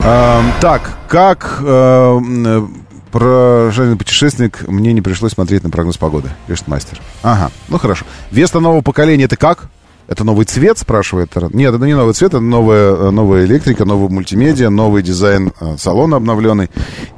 Э, 0.00 0.42
так, 0.60 0.90
как 1.06 1.60
э, 1.64 2.66
про 3.14 3.70
жареный 3.70 3.96
путешественник 3.96 4.66
мне 4.66 4.92
не 4.92 5.00
пришлось 5.00 5.34
смотреть 5.34 5.62
на 5.62 5.70
прогноз 5.70 5.96
погоды, 5.96 6.30
пишет 6.48 6.66
мастер. 6.66 7.00
Ага, 7.22 7.52
ну 7.68 7.78
хорошо. 7.78 8.04
Веста 8.32 8.58
нового 8.58 8.80
поколения 8.80 9.26
это 9.26 9.36
как? 9.36 9.70
Это 10.08 10.24
новый 10.24 10.46
цвет, 10.46 10.78
спрашивает. 10.78 11.30
Нет, 11.52 11.72
это 11.72 11.84
не 11.84 11.94
новый 11.94 12.12
цвет, 12.12 12.30
это 12.30 12.40
новая, 12.40 13.12
новая 13.12 13.44
электрика, 13.44 13.84
новая 13.84 14.08
мультимедиа, 14.08 14.68
новый 14.68 15.04
дизайн 15.04 15.52
э, 15.60 15.76
салона 15.78 16.16
обновленный. 16.16 16.70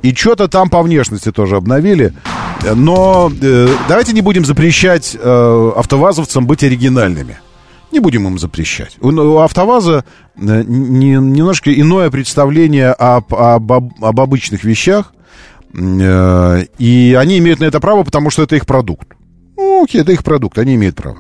И 0.02 0.14
что-то 0.14 0.48
там 0.48 0.68
по 0.68 0.82
внешности 0.82 1.32
тоже 1.32 1.56
обновили. 1.56 2.12
Но 2.74 3.32
э, 3.40 3.68
давайте 3.88 4.12
не 4.12 4.20
будем 4.20 4.44
запрещать 4.44 5.16
э, 5.18 5.72
автовазовцам 5.76 6.46
быть 6.46 6.62
оригинальными. 6.62 7.38
Не 7.90 8.00
будем 8.00 8.26
им 8.26 8.38
запрещать. 8.38 8.98
У, 9.00 9.08
у 9.08 9.38
АвтоВАЗа 9.38 10.04
э, 10.36 10.62
не, 10.66 11.12
немножко 11.12 11.72
иное 11.72 12.10
представление 12.10 12.90
об, 12.92 13.34
об, 13.34 13.72
об 13.72 14.20
обычных 14.20 14.62
вещах. 14.62 15.14
Э, 15.74 16.64
и 16.78 17.16
они 17.18 17.38
имеют 17.38 17.60
на 17.60 17.64
это 17.64 17.80
право, 17.80 18.02
потому 18.02 18.30
что 18.30 18.42
это 18.42 18.56
их 18.56 18.66
продукт. 18.66 19.08
Ну, 19.56 19.84
окей, 19.84 20.00
это 20.00 20.12
их 20.12 20.24
продукт, 20.24 20.58
они 20.58 20.74
имеют 20.74 20.96
право. 20.96 21.18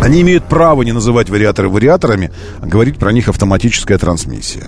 Они 0.00 0.20
имеют 0.22 0.44
право 0.44 0.82
не 0.82 0.92
называть 0.92 1.30
вариаторы 1.30 1.68
вариаторами, 1.68 2.30
а 2.60 2.66
говорить 2.66 2.98
про 2.98 3.12
них 3.12 3.28
автоматическая 3.28 3.98
трансмиссия. 3.98 4.64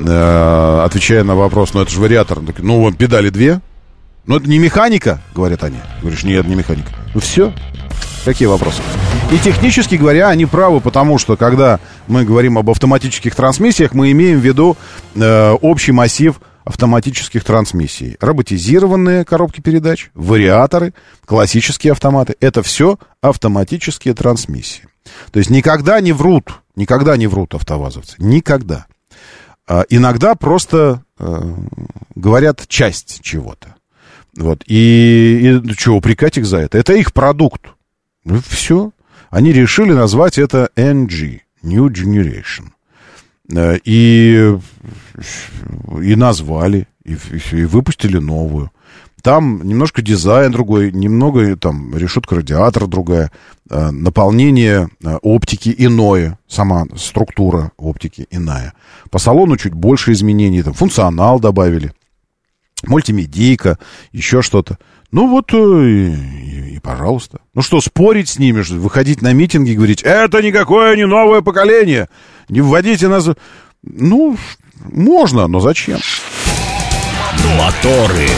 Э, 0.00 0.82
отвечая 0.84 1.24
на 1.24 1.34
вопрос, 1.34 1.74
ну 1.74 1.82
это 1.82 1.90
же 1.90 2.00
вариатор. 2.00 2.38
Ну, 2.58 2.92
педали 2.92 3.30
две. 3.30 3.60
Ну, 4.26 4.36
это 4.36 4.48
не 4.48 4.58
механика, 4.58 5.20
говорят 5.34 5.64
они. 5.64 5.78
Говоришь, 6.00 6.24
нет, 6.24 6.46
не 6.46 6.54
механика. 6.54 6.90
Ну, 7.14 7.20
все. 7.20 7.52
Какие 8.24 8.48
вопросы? 8.48 8.82
И 9.32 9.38
технически 9.38 9.94
говоря, 9.94 10.28
они 10.28 10.44
правы, 10.44 10.80
потому 10.80 11.18
что 11.18 11.36
когда 11.36 11.80
мы 12.06 12.24
говорим 12.24 12.58
об 12.58 12.68
автоматических 12.68 13.34
трансмиссиях, 13.34 13.94
мы 13.94 14.12
имеем 14.12 14.40
в 14.40 14.44
виду 14.44 14.76
э, 15.14 15.50
общий 15.52 15.92
массив 15.92 16.40
автоматических 16.70 17.44
трансмиссий. 17.44 18.16
Роботизированные 18.20 19.24
коробки 19.24 19.60
передач, 19.60 20.10
вариаторы, 20.14 20.94
классические 21.26 21.92
автоматы. 21.92 22.36
Это 22.40 22.62
все 22.62 22.98
автоматические 23.20 24.14
трансмиссии. 24.14 24.88
То 25.32 25.40
есть 25.40 25.50
никогда 25.50 26.00
не 26.00 26.12
врут, 26.12 26.50
никогда 26.76 27.16
не 27.16 27.26
врут 27.26 27.54
автовазовцы. 27.54 28.14
Никогда. 28.18 28.86
А 29.66 29.84
иногда 29.88 30.34
просто 30.34 31.02
э, 31.18 31.54
говорят 32.14 32.66
часть 32.68 33.20
чего-то. 33.22 33.74
Вот. 34.36 34.62
И, 34.66 35.40
и 35.42 35.50
ну, 35.50 35.74
что, 35.76 35.96
упрекать 35.96 36.38
их 36.38 36.46
за 36.46 36.58
это? 36.58 36.78
Это 36.78 36.94
их 36.94 37.12
продукт. 37.12 37.62
Ну, 38.24 38.40
все. 38.48 38.92
Они 39.28 39.52
решили 39.52 39.92
назвать 39.92 40.38
это 40.38 40.70
NG, 40.76 41.40
New 41.62 41.86
Generation. 41.88 42.70
Э, 43.54 43.78
и, 43.84 44.56
и 46.02 46.14
назвали, 46.14 46.86
и, 47.04 47.16
и 47.52 47.64
выпустили 47.64 48.18
новую. 48.18 48.70
Там 49.22 49.62
немножко 49.64 50.00
дизайн 50.00 50.50
другой, 50.50 50.92
немного 50.92 51.56
там 51.56 51.94
решетка 51.96 52.36
радиатора 52.36 52.86
другая, 52.86 53.30
э, 53.68 53.90
наполнение 53.90 54.88
э, 55.04 55.16
оптики 55.22 55.74
иное, 55.76 56.38
сама 56.48 56.86
структура 56.96 57.72
оптики 57.76 58.26
иная. 58.30 58.72
По 59.10 59.18
салону 59.18 59.56
чуть 59.56 59.74
больше 59.74 60.12
изменений, 60.12 60.62
там 60.62 60.72
функционал 60.72 61.38
добавили, 61.38 61.92
мультимедийка, 62.86 63.78
еще 64.12 64.42
что-то. 64.42 64.78
Ну 65.12 65.28
вот 65.28 65.52
и, 65.52 65.56
и, 65.56 66.76
и 66.76 66.78
пожалуйста. 66.78 67.40
Ну 67.52 67.62
что, 67.62 67.80
спорить 67.80 68.28
с 68.28 68.38
ними, 68.38 68.62
выходить 68.62 69.22
на 69.22 69.32
митинги 69.32 69.70
и 69.70 69.76
говорить, 69.76 70.02
это 70.02 70.40
никакое 70.40 70.96
не 70.96 71.04
новое 71.04 71.42
поколение, 71.42 72.08
не 72.50 72.60
вводите 72.60 73.08
нас... 73.08 73.28
Ну, 73.82 74.36
можно, 74.92 75.46
но 75.46 75.60
зачем? 75.60 75.98
Моторы. 77.56 78.28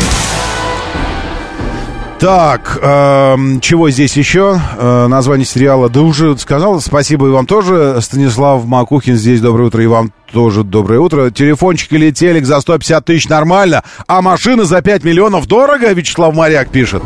Так, 2.22 2.78
э, 2.80 3.36
чего 3.60 3.90
здесь 3.90 4.16
еще? 4.16 4.60
Э, 4.78 5.08
название 5.08 5.44
сериала, 5.44 5.88
да 5.88 6.02
уже 6.02 6.38
сказал. 6.38 6.80
Спасибо 6.80 7.26
и 7.26 7.30
вам 7.30 7.46
тоже. 7.46 7.98
Станислав 8.00 8.64
Макухин 8.64 9.16
здесь. 9.16 9.40
Доброе 9.40 9.64
утро. 9.64 9.82
И 9.82 9.88
вам 9.88 10.12
тоже 10.32 10.62
доброе 10.62 11.00
утро. 11.00 11.30
Телефончик 11.30 11.92
или 11.94 12.12
телек 12.12 12.44
за 12.44 12.60
150 12.60 13.04
тысяч 13.04 13.28
нормально, 13.28 13.82
а 14.06 14.22
машина 14.22 14.64
за 14.64 14.82
5 14.82 15.02
миллионов 15.02 15.48
дорого, 15.48 15.92
Вячеслав 15.92 16.32
Моряк 16.32 16.70
пишет. 16.70 17.02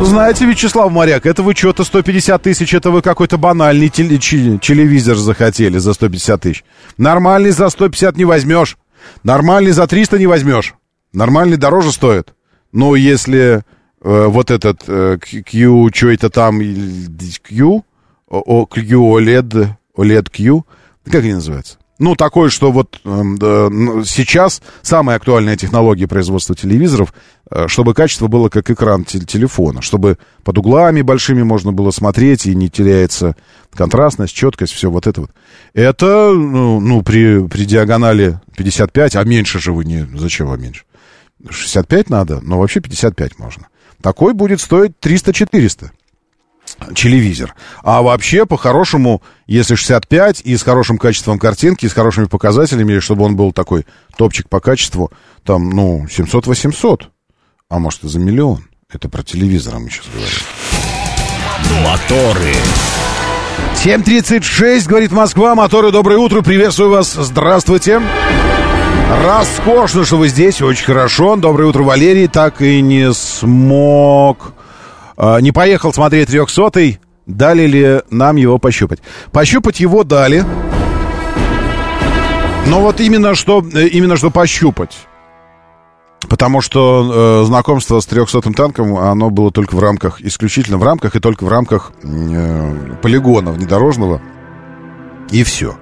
Знаете, 0.00 0.44
Вячеслав 0.44 0.92
Моряк, 0.92 1.24
это 1.24 1.42
вы 1.42 1.54
что-то 1.54 1.82
150 1.82 2.42
тысяч, 2.42 2.74
это 2.74 2.90
вы 2.90 3.00
какой-то 3.00 3.38
банальный 3.38 3.88
теле 3.88 4.18
телевизор 4.18 5.16
захотели 5.16 5.78
за 5.78 5.94
150 5.94 6.40
тысяч. 6.40 6.64
Нормальный 6.98 7.50
за 7.50 7.68
150 7.70 8.16
не 8.16 8.24
возьмешь. 8.24 8.76
Нормальный 9.24 9.72
за 9.72 9.86
300 9.86 10.18
не 10.18 10.26
возьмешь. 10.26 10.74
Нормальный 11.12 11.56
дороже 11.56 11.92
стоит. 11.92 12.34
Но 12.72 12.94
если 12.94 13.62
э, 14.02 14.26
вот 14.26 14.50
этот 14.50 14.82
э, 14.86 15.18
Q, 15.18 15.88
что 15.94 16.10
это 16.10 16.28
там, 16.28 16.60
Q, 16.60 17.82
о, 18.28 18.66
Q 18.66 18.82
OLED, 18.82 19.68
OLED 19.96 20.30
Q, 20.30 20.64
как 21.06 21.22
они 21.22 21.34
называются? 21.34 21.78
Ну, 21.98 22.14
такое, 22.14 22.50
что 22.50 22.72
вот 22.72 23.00
э, 23.04 23.08
сейчас 24.04 24.60
самая 24.82 25.16
актуальная 25.16 25.56
технология 25.56 26.06
производства 26.06 26.54
телевизоров, 26.54 27.14
э, 27.50 27.68
чтобы 27.68 27.94
качество 27.94 28.26
было 28.26 28.50
как 28.50 28.70
экран 28.70 29.04
телефона, 29.04 29.80
чтобы 29.80 30.18
под 30.44 30.58
углами 30.58 31.00
большими 31.00 31.42
можно 31.42 31.72
было 31.72 31.90
смотреть 31.90 32.44
и 32.46 32.54
не 32.54 32.68
теряется 32.68 33.34
контрастность, 33.74 34.34
четкость, 34.34 34.74
все 34.74 34.90
вот 34.90 35.06
это 35.06 35.22
вот. 35.22 35.30
Это, 35.72 36.32
ну, 36.34 36.80
ну 36.80 37.02
при, 37.02 37.46
при 37.46 37.64
диагонали 37.64 38.40
55, 38.56 39.16
а 39.16 39.24
меньше 39.24 39.58
же 39.58 39.72
вы 39.72 39.86
не... 39.86 40.06
Зачем 40.18 40.48
вам 40.48 40.60
меньше? 40.60 40.84
65 41.48 42.10
надо, 42.10 42.40
но 42.42 42.58
вообще 42.58 42.80
55 42.80 43.38
можно. 43.38 43.68
Такой 44.02 44.34
будет 44.34 44.60
стоить 44.60 44.92
300-400 45.00 45.90
телевизор. 46.94 47.54
А 47.82 48.02
вообще, 48.02 48.46
по-хорошему, 48.46 49.22
если 49.46 49.74
65 49.74 50.42
и 50.42 50.56
с 50.56 50.62
хорошим 50.62 50.98
качеством 50.98 51.38
картинки, 51.38 51.86
и 51.86 51.88
с 51.88 51.92
хорошими 51.92 52.26
показателями, 52.26 52.98
чтобы 52.98 53.24
он 53.24 53.36
был 53.36 53.52
такой 53.52 53.86
топчик 54.16 54.48
по 54.48 54.60
качеству, 54.60 55.10
там, 55.44 55.70
ну, 55.70 56.06
700-800. 56.06 57.02
А 57.68 57.78
может, 57.78 58.04
и 58.04 58.08
за 58.08 58.18
миллион. 58.18 58.64
Это 58.92 59.08
про 59.08 59.22
телевизор 59.22 59.78
мы 59.78 59.90
сейчас 59.90 60.06
говорим. 60.12 61.84
Моторы. 61.84 62.54
7.36, 63.74 64.88
говорит 64.88 65.12
Москва. 65.12 65.54
Моторы, 65.54 65.90
доброе 65.90 66.18
утро. 66.18 66.42
Приветствую 66.42 66.90
вас. 66.90 67.12
Здравствуйте. 67.12 68.00
Роскошно, 69.24 70.04
что 70.04 70.16
вы 70.16 70.28
здесь. 70.28 70.60
Очень 70.62 70.84
хорошо. 70.84 71.36
Доброе 71.36 71.66
утро, 71.66 71.82
Валерий. 71.82 72.28
Так 72.28 72.62
и 72.62 72.80
не 72.80 73.12
смог 73.12 74.55
не 75.18 75.52
поехал 75.52 75.92
смотреть 75.92 76.28
трехсотый. 76.28 77.00
Дали 77.26 77.66
ли 77.66 78.02
нам 78.10 78.36
его 78.36 78.58
пощупать? 78.58 79.00
Пощупать 79.32 79.80
его 79.80 80.04
дали. 80.04 80.44
Но 82.68 82.80
вот 82.80 83.00
именно 83.00 83.34
что, 83.34 83.64
э, 83.74 83.86
именно 83.88 84.16
что 84.16 84.30
пощупать. 84.30 84.96
Потому 86.28 86.60
что 86.60 87.42
э, 87.42 87.46
знакомство 87.46 88.00
с 88.00 88.08
300-м 88.08 88.54
танком, 88.54 88.96
оно 88.96 89.30
было 89.30 89.52
только 89.52 89.76
в 89.76 89.80
рамках, 89.80 90.20
исключительно 90.20 90.76
в 90.78 90.82
рамках 90.82 91.14
и 91.14 91.20
только 91.20 91.44
в 91.44 91.48
рамках 91.48 91.92
э, 92.02 92.96
полигона 93.02 93.52
внедорожного. 93.52 94.20
И 95.30 95.44
все. 95.44 95.76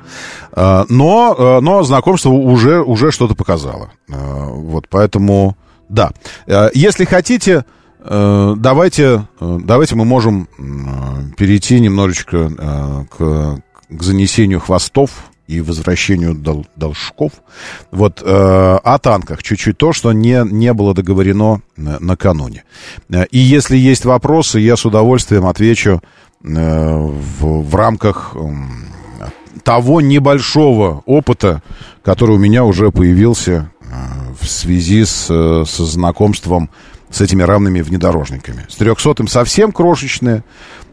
Э, 0.53 0.85
но, 0.89 1.35
э, 1.39 1.61
но 1.61 1.83
знакомство 1.83 2.31
уже, 2.31 2.83
уже 2.83 3.11
что-то 3.11 3.35
показало. 3.35 3.91
Э, 4.09 4.15
вот, 4.51 4.89
поэтому, 4.91 5.57
да. 5.89 6.13
Э, 6.47 6.69
если 6.75 7.07
хотите, 7.07 7.65
давайте, 8.05 9.27
э, 9.41 9.59
давайте 9.65 9.95
мы 9.95 10.05
можем 10.05 10.49
э, 10.59 11.37
перейти 11.37 11.81
немножечко 11.81 13.07
к, 13.11 13.63
к 13.89 14.03
занесению 14.03 14.61
хвостов 14.61 15.11
и 15.47 15.61
возвращению 15.61 16.35
дол, 16.35 16.67
должков. 16.77 17.33
Вот 17.91 18.23
э, 18.25 18.27
о 18.27 18.99
танках 18.99 19.43
чуть-чуть 19.43 19.77
то, 19.77 19.93
что 19.93 20.13
не, 20.13 20.43
не 20.51 20.73
было 20.73 20.95
договорено 20.95 21.61
накануне. 21.77 22.65
И 23.31 23.39
если 23.39 23.77
есть 23.77 24.05
вопросы, 24.05 24.61
я 24.61 24.77
с 24.77 24.85
удовольствием 24.85 25.47
отвечу 25.47 26.03
э, 26.43 26.49
в, 26.49 27.63
в 27.63 27.75
рамках 27.75 28.35
э, 28.35 29.29
того 29.63 30.01
небольшого 30.01 31.03
опыта, 31.05 31.63
который 32.03 32.37
у 32.37 32.39
меня 32.39 32.65
уже 32.65 32.91
появился 32.91 33.71
э, 33.81 33.87
в 34.41 34.49
связи 34.49 35.05
с, 35.05 35.27
со 35.27 35.85
знакомством 35.85 36.71
с 37.11 37.21
этими 37.21 37.43
равными 37.43 37.81
внедорожниками. 37.81 38.67
С 38.69 38.81
300-м 38.81 39.29
совсем 39.29 39.73
крошечные, 39.73 40.43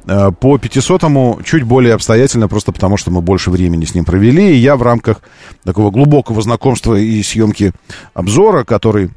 Э, 0.05 0.31
по 0.31 0.57
500-му 0.57 1.41
чуть 1.43 1.63
более 1.63 1.93
обстоятельно, 1.93 2.47
просто 2.47 2.71
потому 2.71 2.97
что 2.97 3.11
мы 3.11 3.21
больше 3.21 3.51
времени 3.51 3.85
с 3.85 3.93
ним 3.93 4.05
провели. 4.05 4.55
И 4.55 4.57
я 4.57 4.75
в 4.75 4.83
рамках 4.83 5.21
такого 5.63 5.91
глубокого 5.91 6.41
знакомства 6.41 6.95
и 6.95 7.21
съемки 7.21 7.73
обзора, 8.13 8.63
который 8.63 9.11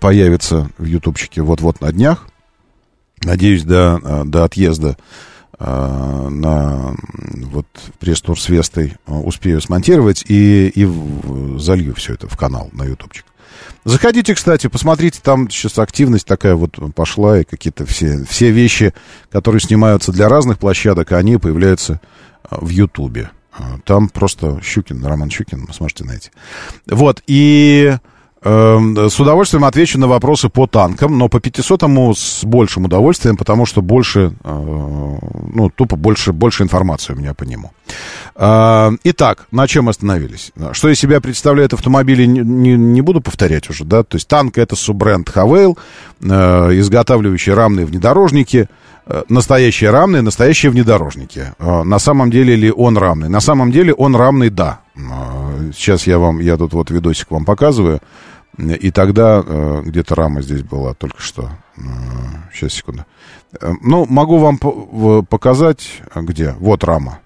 появится 0.00 0.70
в 0.78 0.84
ютубчике 0.84 1.42
вот-вот 1.42 1.80
на 1.80 1.92
днях, 1.92 2.26
надеюсь, 3.22 3.64
до, 3.64 4.00
э, 4.02 4.22
до 4.26 4.44
отъезда 4.44 4.96
э, 5.58 6.28
на 6.30 6.94
вот 7.50 7.66
пресс-тур 7.98 8.38
с 8.38 8.48
Вестой 8.48 8.96
успею 9.06 9.60
смонтировать 9.60 10.24
и, 10.28 10.68
и 10.68 11.58
залью 11.58 11.94
все 11.94 12.14
это 12.14 12.28
в 12.28 12.36
канал 12.36 12.68
на 12.72 12.84
ютубчик. 12.84 13.24
Заходите, 13.84 14.34
кстати, 14.34 14.66
посмотрите, 14.66 15.20
там 15.22 15.48
сейчас 15.48 15.78
активность 15.78 16.26
такая 16.26 16.54
вот 16.54 16.76
пошла, 16.94 17.40
и 17.40 17.44
какие-то 17.44 17.86
все, 17.86 18.24
все 18.28 18.50
вещи, 18.50 18.92
которые 19.30 19.60
снимаются 19.60 20.12
для 20.12 20.28
разных 20.28 20.58
площадок, 20.58 21.12
они 21.12 21.36
появляются 21.38 22.00
а, 22.42 22.58
в 22.60 22.68
Ютубе. 22.68 23.30
А, 23.52 23.78
там 23.84 24.08
просто 24.08 24.60
Щукин, 24.62 25.04
Роман 25.04 25.30
Щукин, 25.30 25.66
сможете 25.72 26.04
найти. 26.04 26.30
Вот, 26.86 27.22
и 27.26 27.96
с 28.42 29.20
удовольствием 29.20 29.64
отвечу 29.64 29.98
на 29.98 30.06
вопросы 30.06 30.48
по 30.48 30.66
танкам, 30.66 31.18
но 31.18 31.28
по 31.28 31.38
500-му 31.38 32.14
с 32.14 32.44
большим 32.44 32.84
удовольствием, 32.84 33.36
потому 33.36 33.66
что 33.66 33.82
больше, 33.82 34.32
э, 34.44 35.18
ну, 35.54 35.70
тупо 35.74 35.96
больше, 35.96 36.32
больше 36.32 36.62
информации 36.62 37.14
у 37.14 37.16
меня 37.16 37.34
по 37.34 37.42
нему. 37.44 37.72
Э, 38.36 38.90
итак, 39.02 39.46
на 39.50 39.66
чем 39.66 39.88
остановились? 39.88 40.52
Что 40.72 40.88
из 40.88 41.00
себя 41.00 41.20
представляет 41.20 41.72
автомобили, 41.72 42.26
не, 42.26 42.40
не, 42.40 42.74
не 42.76 43.00
буду 43.00 43.20
повторять 43.20 43.68
уже, 43.70 43.84
да, 43.84 44.04
то 44.04 44.16
есть 44.16 44.28
танк 44.28 44.58
это 44.58 44.76
суббренд 44.76 45.28
Хавейл, 45.28 45.76
э, 46.20 46.26
изготавливающий 46.78 47.52
рамные 47.52 47.86
внедорожники, 47.86 48.68
настоящие 49.28 49.90
рамные, 49.90 50.22
настоящие 50.22 50.70
внедорожники. 50.70 51.52
На 51.58 51.98
самом 51.98 52.30
деле 52.30 52.56
ли 52.56 52.70
он 52.70 52.96
рамный? 52.98 53.28
На 53.28 53.40
самом 53.40 53.72
деле 53.72 53.94
он 53.94 54.16
рамный, 54.16 54.50
да. 54.50 54.80
Сейчас 55.74 56.06
я 56.06 56.18
вам, 56.18 56.40
я 56.40 56.56
тут 56.56 56.72
вот 56.72 56.90
видосик 56.90 57.30
вам 57.30 57.44
показываю. 57.44 58.00
И 58.58 58.90
тогда 58.90 59.42
э, 59.46 59.82
где-то 59.84 60.16
рама 60.16 60.42
здесь 60.42 60.62
была 60.62 60.92
только 60.92 61.20
что. 61.22 61.50
Э, 61.76 61.80
сейчас, 62.52 62.72
секунду. 62.72 63.04
Э, 63.60 63.72
ну, 63.82 64.04
могу 64.08 64.38
вам 64.38 64.58
по 64.58 65.22
показать, 65.22 66.02
где. 66.16 66.56
Вот 66.58 66.82
рама. 66.82 67.20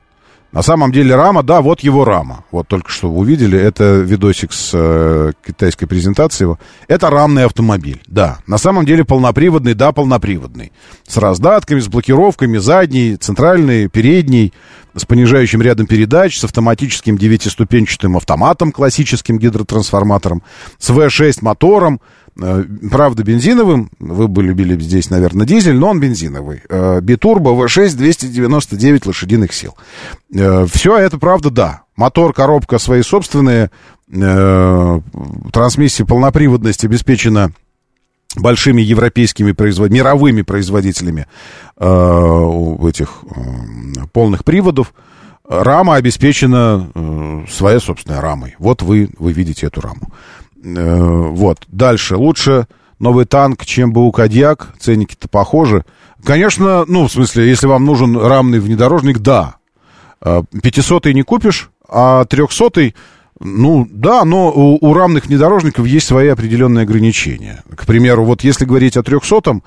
На 0.52 0.60
самом 0.60 0.92
деле 0.92 1.14
рама, 1.14 1.42
да, 1.42 1.62
вот 1.62 1.80
его 1.80 2.04
рама. 2.04 2.44
Вот 2.50 2.68
только 2.68 2.90
что 2.90 3.10
вы 3.10 3.20
увидели, 3.20 3.58
это 3.58 4.00
видосик 4.00 4.52
с 4.52 4.70
э, 4.74 5.32
китайской 5.46 5.86
презентацией 5.86 6.44
его. 6.46 6.58
Это 6.88 7.08
рамный 7.08 7.46
автомобиль, 7.46 8.02
да. 8.06 8.38
На 8.46 8.58
самом 8.58 8.84
деле 8.84 9.02
полноприводный, 9.02 9.72
да, 9.72 9.92
полноприводный. 9.92 10.70
С 11.08 11.16
раздатками, 11.16 11.80
с 11.80 11.88
блокировками, 11.88 12.58
задний, 12.58 13.16
центральный, 13.16 13.88
передний, 13.88 14.52
с 14.94 15.06
понижающим 15.06 15.62
рядом 15.62 15.86
передач, 15.86 16.38
с 16.38 16.44
автоматическим 16.44 17.16
девятиступенчатым 17.16 18.18
автоматом, 18.18 18.72
классическим 18.72 19.38
гидротрансформатором, 19.38 20.42
с 20.78 20.90
V6 20.90 21.38
мотором, 21.40 21.98
правда, 22.34 23.22
бензиновым. 23.22 23.90
Вы 23.98 24.28
бы 24.28 24.42
любили 24.42 24.78
здесь, 24.80 25.10
наверное, 25.10 25.46
дизель, 25.46 25.76
но 25.76 25.90
он 25.90 26.00
бензиновый. 26.00 26.62
Э, 26.68 27.00
битурбо 27.00 27.50
V6 27.50 27.94
299 27.96 29.06
лошадиных 29.06 29.52
сил. 29.52 29.76
Э, 30.34 30.66
Все 30.72 30.96
это 30.96 31.18
правда, 31.18 31.50
да. 31.50 31.82
Мотор, 31.96 32.32
коробка 32.32 32.78
свои 32.78 33.02
собственные. 33.02 33.70
Трансмиссия 35.52 36.04
полноприводность 36.04 36.84
обеспечена 36.84 37.52
большими 38.36 38.82
европейскими 38.82 39.52
производ... 39.52 39.90
мировыми 39.90 40.42
производителями 40.42 41.26
этих 41.78 43.24
полных 44.12 44.44
приводов. 44.44 44.92
Рама 45.48 45.94
обеспечена 45.96 46.90
своей 47.50 47.80
собственной 47.80 48.20
рамой. 48.20 48.54
Вот 48.58 48.82
вы, 48.82 49.08
вы 49.18 49.32
видите 49.32 49.66
эту 49.66 49.80
раму. 49.80 50.12
Э, 50.62 51.28
вот. 51.30 51.58
Дальше. 51.68 52.16
Лучше 52.16 52.66
новый 52.98 53.24
танк, 53.24 53.64
чем 53.64 53.92
БУ 53.92 54.12
Кадьяк. 54.12 54.74
Ценники-то 54.78 55.28
похожи. 55.28 55.84
Конечно, 56.24 56.84
ну, 56.86 57.08
в 57.08 57.12
смысле, 57.12 57.48
если 57.48 57.66
вам 57.66 57.84
нужен 57.84 58.16
рамный 58.16 58.60
внедорожник, 58.60 59.18
да. 59.18 59.56
500 60.20 61.06
э, 61.06 61.12
не 61.12 61.22
купишь, 61.22 61.70
а 61.88 62.24
300 62.24 62.92
ну, 63.44 63.88
да, 63.90 64.24
но 64.24 64.52
у, 64.52 64.78
у 64.80 64.94
рамных 64.94 65.26
внедорожников 65.26 65.84
есть 65.84 66.06
свои 66.06 66.28
определенные 66.28 66.82
ограничения. 66.82 67.64
К 67.74 67.86
примеру, 67.86 68.24
вот 68.24 68.44
если 68.44 68.64
говорить 68.64 68.96
о 68.96 69.00
300-м 69.00 69.64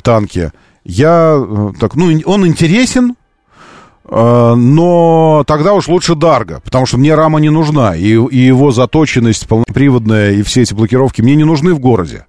танке, 0.00 0.52
я 0.84 1.34
э, 1.34 1.72
так, 1.80 1.94
ну, 1.94 2.10
он 2.26 2.46
интересен, 2.46 3.14
Э, 3.14 3.19
но 4.08 5.44
тогда 5.46 5.74
уж 5.74 5.86
лучше 5.88 6.14
Дарго, 6.14 6.60
потому 6.64 6.86
что 6.86 6.98
мне 6.98 7.14
рама 7.14 7.38
не 7.38 7.50
нужна, 7.50 7.94
и, 7.94 8.08
и 8.08 8.38
его 8.38 8.72
заточенность 8.72 9.46
полноприводная, 9.46 10.32
и 10.32 10.42
все 10.42 10.62
эти 10.62 10.74
блокировки 10.74 11.22
мне 11.22 11.36
не 11.36 11.44
нужны 11.44 11.74
в 11.74 11.78
городе. 11.78 12.26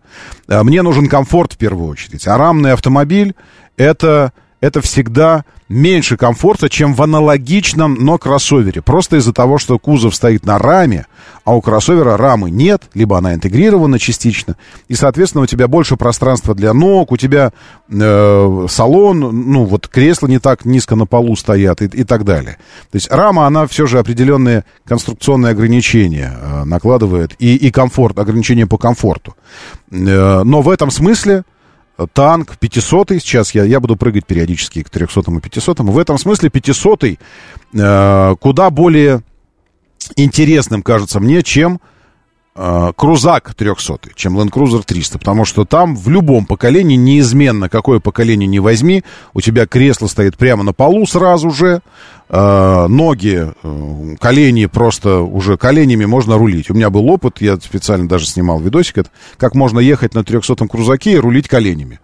Э, 0.48 0.64
мне 0.64 0.82
нужен 0.82 1.08
комфорт 1.08 1.54
в 1.54 1.58
первую 1.58 1.90
очередь. 1.90 2.28
А 2.28 2.38
рамный 2.38 2.74
автомобиль 2.74 3.36
это 3.78 4.34
это 4.62 4.80
всегда 4.82 5.44
меньше 5.68 6.18
комфорта, 6.18 6.70
чем 6.70 6.94
в 6.94 7.02
аналогичном, 7.02 7.96
но 7.96 8.18
кроссовере. 8.18 8.82
Просто 8.82 9.18
из-за 9.18 9.34
того, 9.34 9.58
что 9.58 9.80
кузов 9.80 10.14
стоит 10.14 10.46
на 10.46 10.60
раме, 10.60 11.08
а 11.46 11.56
у 11.56 11.62
кроссовера 11.62 12.18
рамы 12.18 12.52
нет, 12.52 12.84
либо 12.94 13.18
она 13.18 13.34
интегрирована 13.34 13.98
частично, 13.98 14.58
и, 14.88 14.94
соответственно, 14.94 15.44
у 15.44 15.48
тебя 15.48 15.68
больше 15.68 15.98
пространства 15.98 16.54
для 16.54 16.74
ног, 16.74 17.12
у 17.12 17.18
тебя 17.18 17.54
э, 17.90 18.66
салон, 18.70 19.20
ну, 19.20 19.64
вот 19.66 19.88
кресла 19.88 20.28
не 20.28 20.40
так 20.40 20.66
низко 20.66 20.96
на 20.96 21.06
полу 21.06 21.36
стоят 21.36 21.82
и, 21.82 21.86
и 21.86 22.04
так 22.04 22.24
далее. 22.24 22.58
То 22.92 22.98
есть 22.98 23.10
рама, 23.10 23.48
она 23.48 23.66
все 23.66 23.88
же 23.88 23.98
определенные 23.98 24.66
конструкционные 24.86 25.52
ограничения 25.52 26.38
э, 26.40 26.64
накладывает 26.66 27.34
и, 27.40 27.56
и 27.56 27.72
комфорт, 27.72 28.20
ограничения 28.20 28.68
по 28.68 28.78
комфорту. 28.78 29.36
Э, 29.90 30.44
но 30.44 30.62
в 30.62 30.70
этом 30.70 30.92
смысле 30.92 31.44
танк 32.14 32.58
500 32.58 33.12
сейчас 33.20 33.54
я, 33.54 33.64
я 33.64 33.80
буду 33.80 33.96
прыгать 33.96 34.26
периодически 34.26 34.84
к 34.84 34.90
300 34.90 35.20
и 35.32 35.40
500 35.40 35.80
в 35.80 35.98
этом 35.98 36.18
смысле 36.18 36.50
500 36.50 37.04
э, 37.74 38.36
куда 38.40 38.70
более 38.70 39.24
интересным 40.16 40.82
кажется 40.82 41.20
мне, 41.20 41.44
чем 41.44 41.80
Крузак 42.54 43.54
300, 43.56 44.10
чем 44.14 44.38
Land 44.38 44.50
Cruiser 44.50 44.84
300, 44.86 45.20
потому 45.20 45.46
что 45.46 45.64
там 45.64 45.96
в 45.96 46.10
любом 46.10 46.46
поколении, 46.46 46.98
неизменно 46.98 47.70
какое 47.70 48.00
поколение 48.02 48.46
не 48.46 48.60
возьми, 48.60 49.04
у 49.34 49.40
тебя 49.40 49.66
кресло 49.66 50.08
стоит 50.08 50.38
прямо 50.38 50.64
на 50.64 50.74
полу 50.74 51.06
сразу 51.06 51.52
же, 51.52 51.82
э, 52.28 52.88
ноги, 52.88 53.54
э, 53.64 54.16
колени 54.20 54.66
просто 54.66 55.20
уже 55.20 55.58
коленями 55.58 56.04
можно 56.04 56.38
рулить. 56.38 56.70
У 56.70 56.74
меня 56.74 56.90
был 56.90 57.08
опыт, 57.10 57.40
я 57.40 57.56
специально 57.56 58.08
даже 58.08 58.28
снимал 58.28 58.60
видосик, 58.60 58.98
это, 58.98 59.10
как 59.38 59.56
можно 59.56 59.80
ехать 59.80 60.14
на 60.14 60.20
300-м 60.20 60.68
крузаке 60.68 61.14
и 61.14 61.20
рулить 61.20 61.48
коленями. 61.48 62.02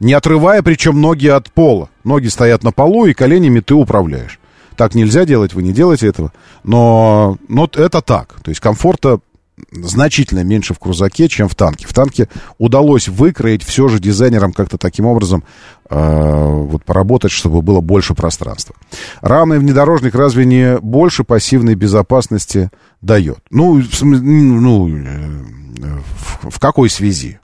Не 0.00 0.14
отрывая, 0.14 0.62
причем 0.62 0.98
ноги 0.98 1.26
от 1.26 1.52
пола. 1.52 1.90
Ноги 2.04 2.28
стоят 2.28 2.64
на 2.64 2.72
полу, 2.72 3.04
и 3.04 3.12
коленями 3.12 3.60
ты 3.60 3.74
управляешь. 3.74 4.40
Так 4.76 4.94
нельзя 4.94 5.26
делать, 5.26 5.52
вы 5.52 5.62
не 5.62 5.72
делаете 5.72 6.06
этого. 6.06 6.32
Но, 6.64 7.36
но 7.48 7.68
это 7.74 8.00
так. 8.00 8.36
То 8.42 8.48
есть 8.48 8.62
комфорта 8.62 9.20
значительно 9.70 10.44
меньше 10.44 10.74
в 10.74 10.78
крузаке, 10.78 11.28
чем 11.28 11.48
в 11.48 11.54
танке. 11.54 11.86
В 11.86 11.94
танке 11.94 12.28
удалось 12.58 13.08
выкроить 13.08 13.62
все 13.62 13.88
же 13.88 13.98
дизайнерам 13.98 14.52
как-то 14.52 14.78
таким 14.78 15.06
образом 15.06 15.44
э, 15.88 15.96
вот 15.96 16.84
поработать, 16.84 17.32
чтобы 17.32 17.62
было 17.62 17.80
больше 17.80 18.14
пространства. 18.14 18.74
Рамный 19.20 19.58
внедорожник 19.58 20.14
разве 20.14 20.44
не 20.44 20.78
больше 20.78 21.24
пассивной 21.24 21.74
безопасности 21.74 22.70
дает? 23.00 23.38
Ну, 23.50 23.82
ну 24.02 24.88
э, 24.88 25.98
в, 26.18 26.50
в 26.50 26.58
какой 26.58 26.90
связи? 26.90 27.40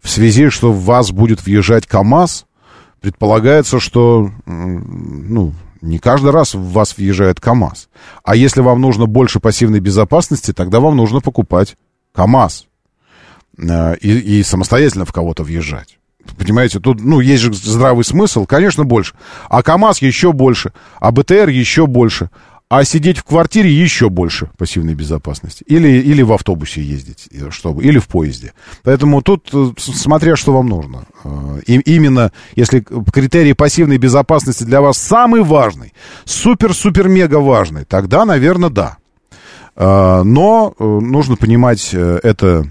В 0.00 0.10
связи, 0.10 0.50
что 0.50 0.72
в 0.72 0.84
вас 0.84 1.12
будет 1.12 1.44
въезжать 1.44 1.86
КАМАЗ, 1.86 2.46
предполагается, 3.00 3.80
что 3.80 4.30
ну, 4.46 5.52
не 5.84 5.98
каждый 5.98 6.30
раз 6.30 6.54
в 6.54 6.72
вас 6.72 6.96
въезжает 6.96 7.40
КАМАЗ. 7.40 7.88
А 8.22 8.34
если 8.34 8.60
вам 8.60 8.80
нужно 8.80 9.06
больше 9.06 9.38
пассивной 9.38 9.80
безопасности, 9.80 10.52
тогда 10.52 10.80
вам 10.80 10.96
нужно 10.96 11.20
покупать 11.20 11.76
КАМАЗ. 12.14 12.66
Э, 13.58 13.96
и, 13.96 14.38
и 14.38 14.42
самостоятельно 14.42 15.04
в 15.04 15.12
кого-то 15.12 15.42
въезжать. 15.42 15.98
Понимаете, 16.38 16.80
тут, 16.80 17.00
ну, 17.00 17.20
есть 17.20 17.42
же 17.42 17.52
здравый 17.52 18.04
смысл, 18.04 18.46
конечно, 18.46 18.84
больше. 18.84 19.14
А 19.48 19.62
КАМАЗ 19.62 20.00
еще 20.00 20.32
больше, 20.32 20.72
а 20.98 21.12
БТР 21.12 21.50
еще 21.50 21.86
больше, 21.86 22.30
а 22.68 22.84
сидеть 22.84 23.18
в 23.18 23.24
квартире 23.24 23.70
еще 23.70 24.08
больше 24.08 24.50
пассивной 24.56 24.94
безопасности. 24.94 25.64
Или, 25.64 25.88
или 25.88 26.22
в 26.22 26.32
автобусе 26.32 26.82
ездить, 26.82 27.28
э, 27.30 27.50
чтобы, 27.50 27.84
или 27.84 27.98
в 27.98 28.08
поезде. 28.08 28.52
Поэтому 28.82 29.22
тут, 29.22 29.50
э, 29.52 29.72
смотря 29.78 30.34
что 30.34 30.52
вам 30.52 30.68
нужно. 30.68 31.04
Э, 31.24 31.60
и, 31.66 31.78
именно, 31.78 32.32
если 32.56 32.80
критерий 32.80 33.52
пассивной 33.52 33.98
безопасности 33.98 34.64
для 34.64 34.80
вас 34.80 34.98
самый 34.98 35.42
важный, 35.42 35.92
супер-супер-мега 36.24 37.36
важный, 37.36 37.84
тогда, 37.84 38.24
наверное, 38.24 38.70
да. 38.70 38.96
Но 39.76 40.72
нужно 40.78 41.34
понимать 41.34 41.92
это 41.92 42.64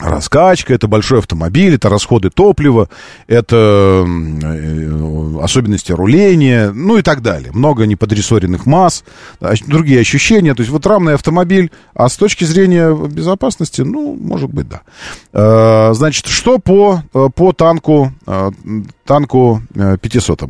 раскачка, 0.00 0.74
это 0.74 0.88
большой 0.88 1.18
автомобиль, 1.18 1.74
это 1.74 1.88
расходы 1.88 2.30
топлива, 2.30 2.88
это 3.26 4.04
э, 4.06 5.40
особенности 5.42 5.92
руления, 5.92 6.72
ну 6.72 6.98
и 6.98 7.02
так 7.02 7.22
далее. 7.22 7.50
Много 7.52 7.86
неподрессоренных 7.86 8.66
масс, 8.66 9.04
другие 9.66 10.00
ощущения. 10.00 10.54
То 10.54 10.60
есть 10.62 10.70
вот 10.70 10.86
рамный 10.86 11.14
автомобиль, 11.14 11.70
а 11.94 12.08
с 12.08 12.16
точки 12.16 12.44
зрения 12.44 12.94
безопасности, 12.94 13.82
ну, 13.82 14.16
может 14.20 14.50
быть, 14.50 14.68
да. 14.68 14.80
Э, 15.32 15.92
значит, 15.94 16.26
что 16.26 16.58
по, 16.58 17.02
э, 17.12 17.28
по 17.34 17.52
танку, 17.52 18.12
танку 19.04 19.62
500 19.74 20.40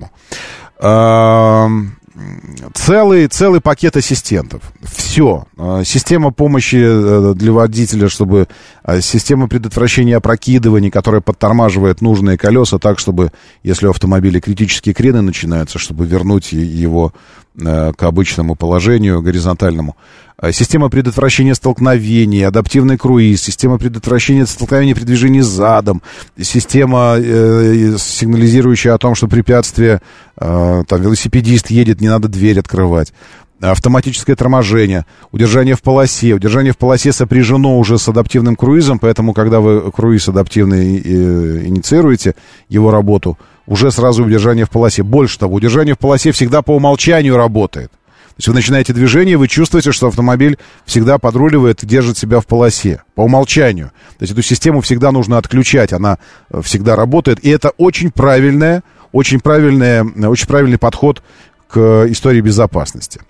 целый, 2.75 3.27
целый 3.29 3.61
пакет 3.61 3.97
ассистентов. 3.97 4.63
Все. 4.83 5.45
А, 5.57 5.85
система 5.85 6.31
помощи 6.31 6.77
э, 6.81 7.35
для 7.35 7.53
водителя, 7.53 8.09
чтобы... 8.09 8.49
А, 8.83 9.01
система 9.01 9.49
предотвращения 9.49 10.17
опрокидываний, 10.17 10.91
которая 10.91 11.21
подтормаживает 11.21 12.01
нужные 12.01 12.39
колеса 12.39 12.79
так, 12.79 12.99
чтобы, 12.99 13.33
если 13.63 13.87
у 13.87 13.91
автомобиля 13.91 14.41
критические 14.41 14.95
крены 14.95 15.21
начинаются, 15.21 15.79
чтобы 15.79 16.07
вернуть 16.07 16.53
его 16.53 17.13
к 17.61 18.03
обычному 18.03 18.57
положению, 18.57 19.23
горизонтальному. 19.23 19.97
Э, 20.41 20.53
система 20.53 20.89
предотвращения 20.89 21.55
столкновений, 21.55 22.43
адаптивный 22.43 22.97
круиз, 22.97 23.43
система 23.43 23.79
предотвращения 23.79 24.47
столкновений 24.47 24.95
при 24.95 25.05
движении 25.05 25.41
задом, 25.41 26.03
система, 26.41 27.17
э, 27.19 27.97
сигнализирующая 27.99 28.95
о 28.95 28.99
том, 28.99 29.15
что 29.15 29.29
препятствие, 29.29 30.01
э, 30.39 30.83
там, 30.87 31.03
велосипедист 31.03 31.71
едет, 31.71 32.01
не 32.01 32.09
надо 32.09 32.29
дверь 32.29 32.59
открывать 32.59 33.13
автоматическое 33.61 34.37
торможение, 34.37 35.05
удержание 35.33 35.75
в 35.75 35.83
полосе. 35.83 36.33
Удержание 36.33 36.73
в 36.73 36.79
полосе 36.79 37.13
сопряжено 37.13 37.79
уже 37.79 37.99
с 37.99 38.09
адаптивным 38.09 38.57
круизом, 38.57 38.99
поэтому, 38.99 39.35
когда 39.35 39.61
вы 39.61 39.93
круиз 39.93 40.29
адаптивный 40.29 40.97
э, 40.99 41.67
инициируете, 41.67 42.35
его 42.69 42.91
работу, 42.91 43.37
уже 43.71 43.93
сразу 43.93 44.25
удержание 44.25 44.67
в 44.67 44.71
полосе. 44.71 45.05
Больше 45.05 45.39
того, 45.39 45.55
удержание 45.55 45.95
в 45.95 45.99
полосе 45.99 46.33
всегда 46.33 46.61
по 46.61 46.73
умолчанию 46.73 47.37
работает. 47.37 47.93
То 47.93 48.35
есть 48.39 48.49
вы 48.49 48.55
начинаете 48.55 48.93
движение, 48.93 49.37
вы 49.37 49.47
чувствуете, 49.47 49.93
что 49.93 50.09
автомобиль 50.09 50.59
всегда 50.87 51.19
подруливает 51.19 51.85
и 51.85 51.87
держит 51.87 52.19
себя 52.19 52.41
в 52.41 52.47
полосе. 52.47 53.03
По 53.15 53.23
умолчанию. 53.23 53.93
То 54.19 54.23
есть 54.23 54.33
эту 54.33 54.43
систему 54.43 54.81
всегда 54.81 55.13
нужно 55.13 55.39
отключать, 55.39 55.93
она 55.93 56.19
э, 56.51 56.61
всегда 56.63 56.97
работает. 56.97 57.39
И 57.45 57.49
это 57.49 57.71
очень 57.79 58.11
правильное, 58.11 58.83
очень, 59.13 59.39
правильное, 59.39 60.05
очень 60.05 60.49
правильный 60.49 60.79
подход 60.79 61.23
к 61.69 62.07
истории 62.09 62.41
безопасности. 62.41 63.21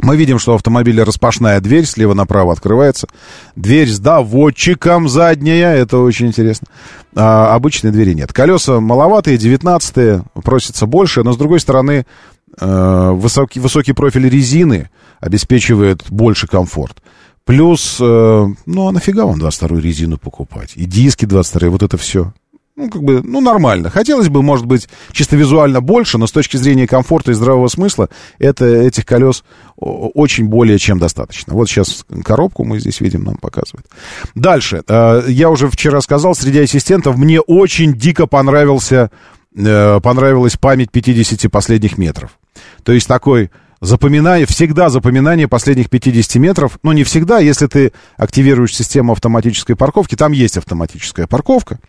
Мы 0.00 0.16
видим, 0.16 0.38
что 0.38 0.52
у 0.52 0.54
автомобиля 0.54 1.04
распашная 1.04 1.60
дверь, 1.60 1.84
слева 1.84 2.14
направо 2.14 2.52
открывается. 2.52 3.08
Дверь 3.56 3.88
с 3.88 3.98
доводчиком 3.98 5.08
задняя, 5.08 5.74
это 5.74 5.98
очень 5.98 6.28
интересно. 6.28 6.68
А 7.14 7.54
обычной 7.54 7.90
двери 7.90 8.14
нет. 8.14 8.32
Колеса 8.32 8.80
маловатые, 8.80 9.36
19-е, 9.36 10.22
просится 10.42 10.86
больше, 10.86 11.22
но 11.22 11.32
с 11.32 11.36
другой 11.36 11.60
стороны, 11.60 12.06
э, 12.60 13.10
высокий, 13.12 13.60
высокий 13.60 13.92
профиль 13.92 14.28
резины 14.28 14.90
обеспечивает 15.20 16.04
больше 16.08 16.46
комфорт. 16.46 17.02
Плюс, 17.44 17.98
э, 18.00 18.46
ну 18.66 18.88
а 18.88 18.92
нафига 18.92 19.26
вам 19.26 19.40
22-ю 19.40 19.80
резину 19.80 20.16
покупать? 20.16 20.72
И 20.76 20.84
диски 20.84 21.24
22-е, 21.24 21.70
вот 21.70 21.82
это 21.82 21.96
все 21.96 22.32
ну, 22.74 22.88
как 22.88 23.02
бы, 23.02 23.20
ну, 23.22 23.40
нормально. 23.40 23.90
Хотелось 23.90 24.28
бы, 24.28 24.42
может 24.42 24.64
быть, 24.64 24.88
чисто 25.12 25.36
визуально 25.36 25.82
больше, 25.82 26.16
но 26.16 26.26
с 26.26 26.32
точки 26.32 26.56
зрения 26.56 26.86
комфорта 26.86 27.30
и 27.30 27.34
здравого 27.34 27.68
смысла, 27.68 28.08
это, 28.38 28.64
этих 28.64 29.04
колес 29.04 29.44
очень 29.76 30.46
более 30.46 30.78
чем 30.78 30.98
достаточно. 30.98 31.52
Вот 31.52 31.68
сейчас 31.68 32.06
коробку 32.24 32.64
мы 32.64 32.80
здесь 32.80 33.00
видим, 33.00 33.24
нам 33.24 33.36
показывает. 33.36 33.86
Дальше. 34.34 34.82
Э, 34.88 35.22
я 35.28 35.50
уже 35.50 35.68
вчера 35.68 36.00
сказал, 36.00 36.34
среди 36.34 36.60
ассистентов 36.60 37.18
мне 37.18 37.40
очень 37.40 37.92
дико 37.92 38.26
понравился, 38.26 39.10
э, 39.54 40.00
понравилась 40.02 40.56
память 40.56 40.90
50 40.90 41.50
последних 41.50 41.98
метров. 41.98 42.38
То 42.84 42.92
есть 42.92 43.06
такой 43.06 43.50
запоминание, 43.82 44.46
всегда 44.46 44.88
запоминание 44.88 45.48
последних 45.48 45.90
50 45.90 46.36
метров, 46.36 46.78
ну 46.84 46.92
не 46.92 47.02
всегда, 47.02 47.40
если 47.40 47.66
ты 47.66 47.92
активируешь 48.16 48.74
систему 48.74 49.12
автоматической 49.12 49.74
парковки, 49.74 50.14
там 50.14 50.30
есть 50.30 50.56
автоматическая 50.56 51.26
парковка, 51.26 51.80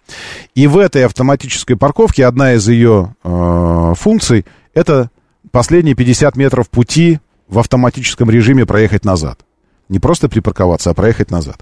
и 0.55 0.65
в 0.65 0.79
этой 0.79 1.05
автоматической 1.05 1.77
парковке 1.77 2.25
одна 2.25 2.55
из 2.55 2.67
ее 2.67 3.15
э, 3.23 3.93
функций 3.95 4.45
это 4.73 5.11
последние 5.51 5.93
50 5.93 6.35
метров 6.35 6.67
пути 6.67 7.19
в 7.47 7.59
автоматическом 7.59 8.29
режиме 8.31 8.65
проехать 8.65 9.05
назад. 9.05 9.39
Не 9.89 9.99
просто 9.99 10.29
припарковаться, 10.29 10.89
а 10.89 10.93
проехать 10.93 11.29
назад. 11.29 11.57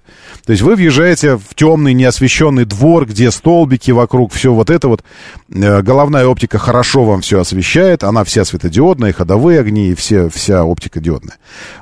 То 0.45 0.52
есть 0.52 0.61
вы 0.61 0.76
въезжаете 0.76 1.38
в 1.38 1.56
темный, 1.56 1.93
неосвещенный 1.93 2.65
двор, 2.65 3.07
где 3.07 3.31
столбики 3.31 3.91
вокруг, 3.91 4.31
все 4.31 4.53
вот 4.53 4.69
это 4.69 4.88
вот. 4.88 5.03
Э, 5.49 5.81
головная 5.81 6.27
оптика 6.27 6.60
хорошо 6.60 7.03
вам 7.03 7.22
все 7.22 7.39
освещает, 7.39 8.03
она 8.03 8.23
вся 8.23 8.45
светодиодная, 8.45 9.11
ходовые 9.11 9.60
огни, 9.60 9.89
и 9.89 9.95
все, 9.95 10.30
вся 10.30 10.64
оптика 10.64 10.99
диодная. 10.99 11.38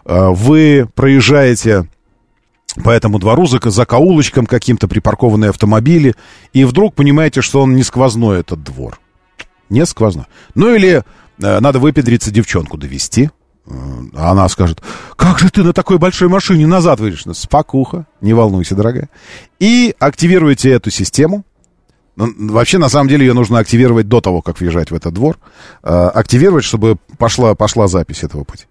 Э, 0.06 0.30
вы 0.30 0.88
проезжаете 0.96 1.88
по 2.84 2.90
этому 2.90 3.20
двору 3.20 3.46
за, 3.46 3.60
за 3.62 3.86
каулочком 3.86 4.46
каким-то 4.46 4.88
припаркованные 4.88 5.50
автомобили, 5.50 6.16
и 6.54 6.64
вдруг 6.64 6.96
понимаете, 6.96 7.42
что 7.42 7.62
он 7.62 7.76
не 7.76 7.84
сквозной, 7.84 8.40
этот 8.40 8.64
двор. 8.64 9.00
Не 9.70 9.86
сквозной. 9.86 10.26
Ну 10.56 10.74
или 10.74 11.04
э, 11.42 11.60
надо 11.60 11.80
выпедриться 11.80 12.32
девчонку 12.32 12.78
довести 12.78 13.30
а 13.68 14.32
она 14.32 14.50
скажет, 14.50 14.82
как 15.16 15.40
же 15.40 15.50
ты 15.52 15.64
на 15.64 15.74
такой 15.74 15.98
большой 15.98 16.28
машине 16.28 16.66
назад 16.66 17.00
выйдешь? 17.00 17.26
Ну, 17.26 17.34
спокуха, 17.34 18.06
не 18.22 18.34
волнуйся, 18.34 18.76
дорогая. 18.76 19.10
И 19.60 19.96
активируйте 20.00 20.72
эту 20.72 20.90
систему. 20.90 21.44
Ну, 22.16 22.34
вообще, 22.52 22.80
на 22.80 22.90
самом 22.90 23.08
деле, 23.08 23.26
ее 23.26 23.34
нужно 23.34 23.60
активировать 23.60 24.08
до 24.08 24.22
того, 24.22 24.42
как 24.42 24.60
въезжать 24.60 24.92
в 24.92 24.96
этот 24.96 25.14
двор. 25.14 25.38
А, 25.84 26.10
активировать, 26.10 26.66
чтобы 26.66 26.98
пошла, 27.18 27.56
пошла 27.56 27.88
запись 27.88 28.24
этого 28.24 28.44
пути. 28.44 28.66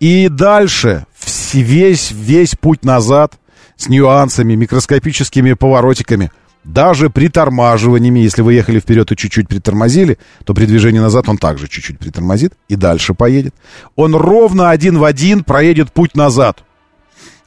И 0.00 0.28
дальше 0.28 1.06
весь, 1.52 2.12
весь 2.12 2.54
путь 2.54 2.84
назад 2.84 3.34
с 3.76 3.88
нюансами, 3.88 4.54
микроскопическими 4.54 5.54
поворотиками– 5.54 6.30
даже 6.68 7.08
притормаживаниями, 7.08 8.20
если 8.20 8.42
вы 8.42 8.52
ехали 8.52 8.78
вперед 8.78 9.10
и 9.10 9.16
чуть-чуть 9.16 9.48
притормозили, 9.48 10.18
то 10.44 10.52
при 10.52 10.66
движении 10.66 10.98
назад 10.98 11.28
он 11.28 11.38
также 11.38 11.66
чуть-чуть 11.66 11.98
притормозит 11.98 12.52
и 12.68 12.76
дальше 12.76 13.14
поедет. 13.14 13.54
Он 13.96 14.14
ровно 14.14 14.70
один 14.70 14.98
в 14.98 15.04
один 15.04 15.44
проедет 15.44 15.92
путь 15.92 16.14
назад. 16.14 16.62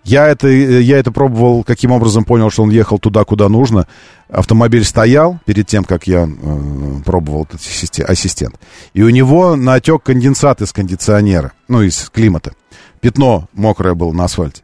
Я 0.04 0.28
это, 0.28 0.48
я 0.48 0.98
это 0.98 1.12
пробовал, 1.12 1.64
каким 1.64 1.92
образом 1.92 2.24
понял, 2.24 2.50
что 2.50 2.64
он 2.64 2.72
ехал 2.72 2.98
туда, 2.98 3.24
куда 3.24 3.48
нужно. 3.50 3.86
Автомобиль 4.30 4.84
стоял 4.84 5.40
перед 5.46 5.68
тем, 5.68 5.84
как 5.84 6.08
я 6.08 6.28
э, 6.28 7.02
пробовал 7.06 7.44
этот 7.44 7.62
ассистент. 8.10 8.56
И 8.96 9.04
у 9.04 9.10
него 9.10 9.56
натек 9.56 10.02
конденсат 10.02 10.64
из 10.64 10.74
кондиционера, 10.74 11.52
ну, 11.68 11.84
из 11.84 12.10
климата. 12.10 12.54
Пятно 13.00 13.48
мокрое 13.54 13.94
было 13.94 14.12
на 14.12 14.24
асфальте. 14.24 14.64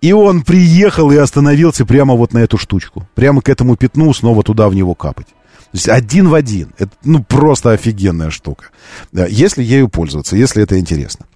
И 0.00 0.12
он 0.12 0.42
приехал 0.42 1.10
и 1.10 1.16
остановился 1.16 1.84
прямо 1.84 2.14
вот 2.14 2.32
на 2.32 2.38
эту 2.38 2.56
штучку. 2.56 3.06
Прямо 3.14 3.42
к 3.42 3.48
этому 3.48 3.76
пятну 3.76 4.12
снова 4.14 4.42
туда 4.42 4.68
в 4.68 4.74
него 4.74 4.94
капать. 4.94 5.26
То 5.26 5.74
есть 5.74 5.88
один 5.88 6.28
в 6.28 6.34
один. 6.34 6.72
Это, 6.78 6.92
ну, 7.04 7.22
просто 7.22 7.72
офигенная 7.72 8.30
штука. 8.30 8.66
Если 9.12 9.62
ею 9.62 9.88
пользоваться, 9.88 10.36
если 10.36 10.62
это 10.62 10.78
интересно. 10.78 11.26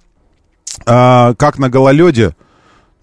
А, 0.85 1.33
как 1.35 1.59
на 1.59 1.69
гололеде, 1.69 2.35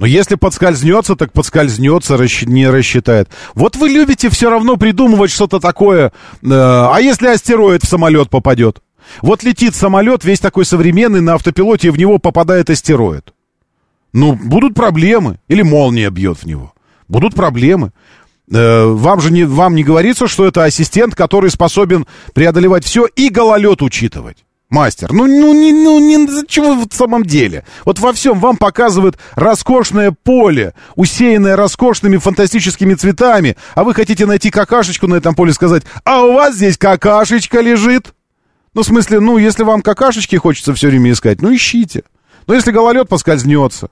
но 0.01 0.07
если 0.07 0.35
подскользнется, 0.35 1.15
так 1.15 1.31
подскользнется, 1.32 2.16
расщ... 2.16 2.45
не 2.45 2.69
рассчитает. 2.69 3.28
Вот 3.55 3.77
вы 3.77 3.91
любите 3.91 4.31
все 4.31 4.49
равно 4.49 4.78
придумывать 4.78 5.31
что-то 5.31 5.61
такое. 5.61 6.07
Э, 6.07 6.11
а 6.43 6.97
если 7.01 7.28
астероид 7.28 7.85
в 7.85 7.87
самолет 7.87 8.31
попадет? 8.31 8.81
Вот 9.20 9.43
летит 9.43 9.74
самолет, 9.74 10.24
весь 10.24 10.41
такой 10.41 10.65
современный, 10.65 11.20
на 11.20 11.35
автопилоте, 11.35 11.89
и 11.89 11.91
в 11.91 11.99
него 11.99 12.19
попадает 12.19 12.70
астероид. 12.70 13.35
Ну, 14.12 14.35
будут 14.35 14.74
проблемы. 14.74 15.39
Или 15.49 15.62
молния 15.62 16.11
бьет 16.11 16.39
в 16.39 16.47
него. 16.47 16.73
Будут 17.09 17.35
проблемы. 17.35 17.93
Э, 18.53 18.87
вам 18.87 19.20
же 19.20 19.32
не, 19.32 19.45
вам 19.45 19.74
не 19.74 19.85
говорится, 19.85 20.27
что 20.27 20.47
это 20.47 20.65
ассистент, 20.65 21.15
который 21.15 21.51
способен 21.51 22.07
преодолевать 22.35 22.85
все 22.85 23.07
и 23.07 23.28
гололед 23.28 23.82
учитывать. 23.82 24.39
Мастер, 24.70 25.12
ну, 25.12 25.27
ну, 25.27 25.53
не, 25.53 25.73
ну, 25.73 25.99
не, 25.99 26.47
чего 26.47 26.74
в 26.74 26.87
самом 26.93 27.24
деле? 27.24 27.65
Вот 27.85 27.99
во 27.99 28.12
всем 28.12 28.39
вам 28.39 28.57
показывают 28.57 29.19
роскошное 29.35 30.12
поле, 30.12 30.74
усеянное 30.95 31.57
роскошными 31.57 32.19
фантастическими 32.19 32.95
цветами, 32.95 33.57
а 33.74 33.82
вы 33.82 33.95
хотите 33.95 34.27
найти 34.27 34.51
какашечку 34.51 35.09
на 35.09 35.16
этом 35.16 35.35
поле 35.35 35.51
и 35.51 35.55
сказать, 35.55 35.82
а 36.05 36.23
у 36.23 36.35
вас 36.35 36.55
здесь 36.55 36.78
какашечка 36.78 37.61
лежит? 37.61 38.15
Ну, 38.73 38.82
в 38.82 38.87
смысле, 38.87 39.19
ну, 39.19 39.39
если 39.39 39.65
вам 39.65 39.82
какашечки 39.82 40.37
хочется 40.37 40.73
все 40.73 40.87
время 40.87 41.11
искать, 41.11 41.43
ну, 41.43 41.53
ищите. 41.53 42.05
Но 42.47 42.55
если 42.55 42.70
гололед 42.70 43.09
поскользнется, 43.09 43.91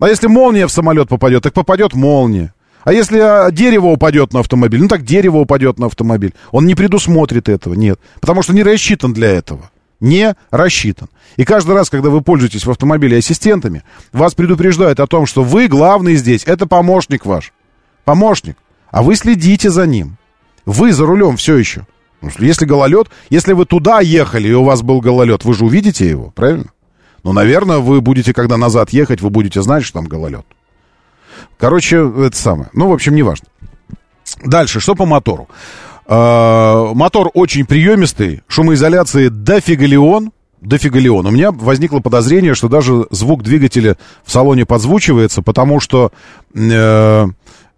а 0.00 0.08
если 0.08 0.26
молния 0.26 0.66
в 0.66 0.72
самолет 0.72 1.08
попадет, 1.08 1.42
так 1.42 1.52
попадет 1.52 1.94
молния. 1.94 2.52
А 2.84 2.92
если 2.92 3.18
а, 3.18 3.50
дерево 3.50 3.86
упадет 3.86 4.32
на 4.32 4.40
автомобиль, 4.40 4.80
ну 4.80 4.88
так 4.88 5.04
дерево 5.04 5.38
упадет 5.38 5.78
на 5.78 5.86
автомобиль. 5.86 6.34
Он 6.50 6.66
не 6.66 6.74
предусмотрит 6.74 7.48
этого, 7.48 7.74
нет. 7.74 7.98
Потому 8.20 8.42
что 8.42 8.52
не 8.52 8.62
рассчитан 8.62 9.12
для 9.12 9.30
этого. 9.30 9.70
Не 10.00 10.34
рассчитан. 10.50 11.08
И 11.36 11.44
каждый 11.44 11.74
раз, 11.74 11.88
когда 11.88 12.10
вы 12.10 12.20
пользуетесь 12.20 12.66
в 12.66 12.70
автомобиле 12.70 13.18
ассистентами, 13.18 13.82
вас 14.12 14.34
предупреждают 14.34 15.00
о 15.00 15.06
том, 15.06 15.24
что 15.24 15.42
вы 15.42 15.66
главный 15.66 16.16
здесь, 16.16 16.44
это 16.44 16.66
помощник 16.66 17.24
ваш. 17.24 17.52
Помощник. 18.04 18.56
а 18.90 19.02
вы 19.02 19.16
следите 19.16 19.70
за 19.70 19.86
ним. 19.86 20.18
Вы 20.66 20.92
за 20.92 21.06
рулем 21.06 21.36
все 21.36 21.56
еще. 21.56 21.86
Если 22.38 22.64
гололед, 22.64 23.08
если 23.30 23.52
вы 23.52 23.64
туда 23.64 24.00
ехали, 24.00 24.48
и 24.48 24.52
у 24.52 24.64
вас 24.64 24.82
был 24.82 25.00
гололед, 25.00 25.44
вы 25.44 25.54
же 25.54 25.64
увидите 25.64 26.08
его, 26.08 26.30
правильно? 26.30 26.66
Ну, 27.24 27.32
наверное, 27.32 27.78
вы 27.78 28.00
будете, 28.00 28.32
когда 28.32 28.56
назад 28.56 28.90
ехать, 28.90 29.22
вы 29.22 29.30
будете 29.30 29.62
знать, 29.62 29.82
что 29.82 29.94
там 29.98 30.04
гололед. 30.04 30.44
Короче, 31.58 32.10
это 32.18 32.36
самое. 32.36 32.68
Ну, 32.74 32.88
в 32.88 32.92
общем, 32.92 33.14
неважно. 33.14 33.48
Дальше, 34.44 34.80
что 34.80 34.94
по 34.94 35.06
мотору? 35.06 35.48
Э, 36.06 36.92
мотор 36.94 37.30
очень 37.32 37.64
приемистый, 37.64 38.42
шумоизоляции 38.46 39.28
дофигалион, 39.28 40.32
дофигалион. 40.60 41.26
У 41.26 41.30
меня 41.30 41.50
возникло 41.50 42.00
подозрение, 42.00 42.54
что 42.54 42.68
даже 42.68 43.06
звук 43.10 43.42
двигателя 43.42 43.96
в 44.22 44.30
салоне 44.30 44.66
подзвучивается, 44.66 45.40
потому 45.40 45.80
что, 45.80 46.12
э, 46.54 47.26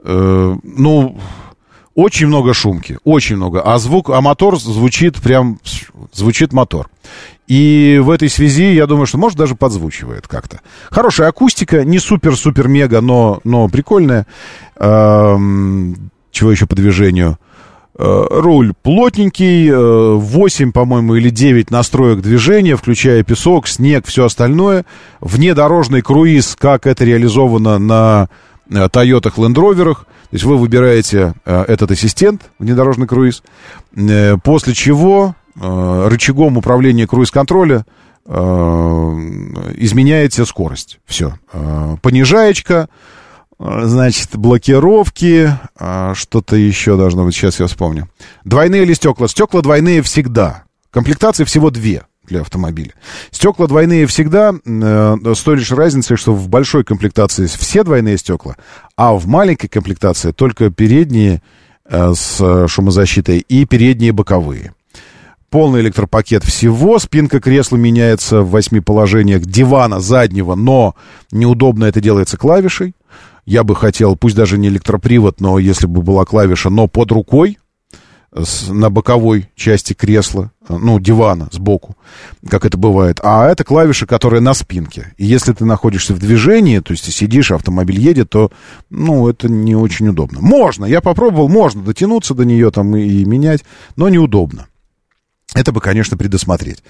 э, 0.03 0.57
ну, 0.63 1.19
очень 1.95 2.27
много 2.27 2.53
шумки, 2.53 2.99
очень 3.05 3.37
много. 3.37 3.63
А 3.63 3.79
звук, 3.79 4.11
а 4.11 4.21
мотор 4.21 4.59
звучит 4.59 5.17
прям, 5.23 5.61
звучит 6.13 6.53
мотор. 6.53 6.91
И 7.47 8.01
в 8.03 8.11
этой 8.11 8.29
связи, 8.29 8.73
я 8.73 8.87
думаю, 8.87 9.07
что, 9.07 9.19
может, 9.19 9.39
даже 9.39 9.55
подзвучивает 9.55 10.27
как-то. 10.27 10.61
Хорошая 10.91 11.29
акустика, 11.29 11.85
не 11.85 11.99
супер-супер-мега, 11.99 13.01
но, 13.01 13.41
но 13.45 13.69
прикольная. 13.69 14.27
Эм, 14.77 16.11
чего 16.33 16.51
еще 16.51 16.67
по 16.67 16.75
движению? 16.75 17.39
Э, 17.99 18.27
руль 18.29 18.75
плотненький, 18.83 19.73
8, 19.73 20.69
э, 20.69 20.73
по-моему, 20.73 21.15
или 21.15 21.31
9 21.31 21.71
настроек 21.71 22.21
движения, 22.21 22.77
включая 22.77 23.23
песок, 23.23 23.69
снег, 23.69 24.07
все 24.07 24.27
остальное. 24.27 24.85
Внедорожный 25.21 26.03
круиз, 26.03 26.57
как 26.59 26.87
это 26.87 27.05
реализовано 27.05 27.79
на 27.79 28.29
Toyota 28.69 29.33
Land 29.35 29.55
Rover. 29.55 29.95
То 29.95 30.33
есть 30.33 30.45
вы 30.45 30.59
выбираете 30.59 31.35
э, 31.47 31.65
этот 31.69 31.93
ассистент, 31.93 32.51
внедорожный 32.59 33.07
круиз, 33.07 33.43
после 34.43 34.75
чего 34.75 35.35
рычагом 35.61 36.59
управления 36.59 37.07
круиз-контроля 37.07 37.85
изменяете 38.27 40.45
скорость. 40.45 40.99
Все. 41.07 41.39
Понижаечка, 42.03 42.89
а, 43.59 43.87
значит, 43.87 44.37
блокировки, 44.37 45.51
что-то 46.15 46.57
еще 46.57 46.97
должно 46.97 47.25
быть, 47.25 47.35
сейчас 47.35 47.61
я 47.61 47.69
вспомню. 47.69 48.09
Двойные 48.45 48.83
или 48.83 48.95
стекла? 48.95 49.29
Стекла 49.29 49.63
двойные 49.63 50.03
всегда. 50.03 50.65
Комплектации 50.91 51.45
всего 51.45 51.71
две 51.71 52.03
для 52.27 52.41
автомобиля. 52.41 52.93
Стекла 53.31 53.67
двойные 53.67 54.07
всегда, 54.07 54.55
э, 54.65 55.17
с 55.35 55.41
той 55.41 55.57
лишь 55.57 55.71
разницей, 55.71 56.17
что 56.17 56.35
в 56.35 56.49
большой 56.49 56.85
комплектации 56.85 57.47
все 57.47 57.85
двойные 57.85 58.19
стекла, 58.19 58.57
а 58.97 59.15
в 59.15 59.27
маленькой 59.27 59.69
комплектации 59.69 60.33
только 60.33 60.71
передние 60.71 61.43
э, 61.85 62.13
с 62.15 62.69
шумозащитой 62.69 63.39
и 63.39 63.65
передние 63.65 64.13
боковые. 64.13 64.75
Полный 65.51 65.81
электропакет 65.81 66.45
всего, 66.45 66.99
спинка 66.99 67.41
кресла 67.41 67.77
меняется 67.77 68.43
в 68.43 68.51
восьми 68.51 68.81
положениях 68.81 69.43
дивана 69.43 70.01
заднего, 70.01 70.55
но 70.55 70.95
неудобно 71.31 71.85
это 71.85 72.01
делается 72.01 72.37
клавишей 72.37 72.95
я 73.47 73.63
бы 73.63 73.77
хотел, 73.77 74.17
пусть 74.17 74.35
даже 74.35 74.59
не 74.59 74.69
электропривод, 74.69 75.41
но 75.41 75.59
если 75.59 75.87
бы 75.87 76.03
была 76.03 76.25
клавиша, 76.25 76.69
но 76.69 76.89
под 76.89 77.13
рукой, 77.13 77.59
на 78.69 78.91
боковой 78.91 79.49
части 79.55 79.95
кресла, 79.95 80.51
ну, 80.69 80.99
дивана 80.99 81.49
сбоку, 81.53 81.97
как 82.51 82.67
это 82.67 82.77
бывает. 82.77 83.21
А 83.23 83.47
это 83.47 83.65
клавиша, 83.65 84.05
которая 84.05 84.41
на 84.41 84.53
спинке. 84.53 85.15
И 85.17 85.25
если 85.25 85.53
ты 85.53 85.65
находишься 85.65 86.13
в 86.13 86.19
движении, 86.19 86.81
то 86.81 86.93
есть 86.93 87.07
ты 87.07 87.13
сидишь, 87.13 87.53
автомобиль 87.53 87.99
едет, 87.99 88.29
то, 88.31 88.51
ну, 88.91 89.29
это 89.29 89.49
не 89.49 89.75
очень 89.75 90.09
удобно. 90.09 90.41
Можно, 90.41 90.85
я 90.85 91.01
попробовал, 91.01 91.49
можно 91.49 91.83
дотянуться 91.83 92.35
до 92.35 92.45
нее 92.45 92.71
там 92.71 92.95
и, 92.97 93.03
и 93.03 93.25
менять, 93.25 93.65
но 93.95 94.09
неудобно. 94.09 94.67
Это 95.55 95.73
бы, 95.73 95.81
конечно, 95.81 96.17
предусмотреть. 96.17 96.83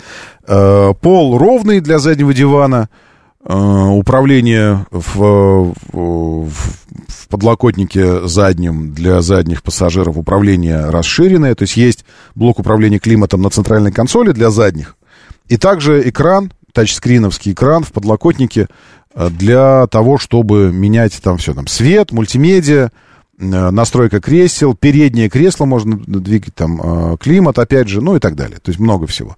Э, 0.47 0.93
пол 1.01 1.39
ровный 1.39 1.81
для 1.81 1.99
заднего 1.99 2.35
дивана– 2.35 2.89
Э, 3.49 3.55
управление 3.55 4.87
в, 4.91 5.73
в, 5.93 6.49
в 6.49 7.28
подлокотнике 7.28 8.27
заднем 8.27 8.93
для 8.93 9.23
задних 9.23 9.62
пассажиров 9.62 10.16
управление 10.16 10.91
расширенное, 10.91 11.55
то 11.55 11.62
есть 11.62 11.77
есть 11.77 12.05
блок 12.35 12.59
управления 12.59 12.99
климатом 12.99 13.43
на 13.43 13.51
центральной 13.51 13.93
консоли 13.93 14.33
для 14.33 14.51
задних, 14.51 14.97
и 15.47 15.59
также 15.59 16.09
экран, 16.09 16.53
тачскриновский 16.73 17.53
экран 17.53 17.85
в 17.85 17.93
подлокотнике 17.93 18.66
э, 19.15 19.31
для 19.31 19.87
того, 19.87 20.19
чтобы 20.19 20.73
менять 20.73 21.16
там 21.23 21.39
все, 21.39 21.55
там 21.55 21.69
свет, 21.69 22.11
мультимедиа, 22.11 22.87
э, 22.87 22.91
настройка 23.38 24.20
кресел, 24.20 24.74
переднее 24.74 25.28
кресло 25.28 25.64
можно 25.64 25.96
двигать, 25.96 26.54
там 26.54 27.16
климат, 27.18 27.58
опять 27.58 27.88
же, 27.88 28.00
ну 28.00 28.16
и 28.16 28.18
так 28.18 28.34
далее. 28.34 28.58
То 28.58 28.70
есть 28.70 28.80
много 28.80 29.06
всего. 29.06 29.36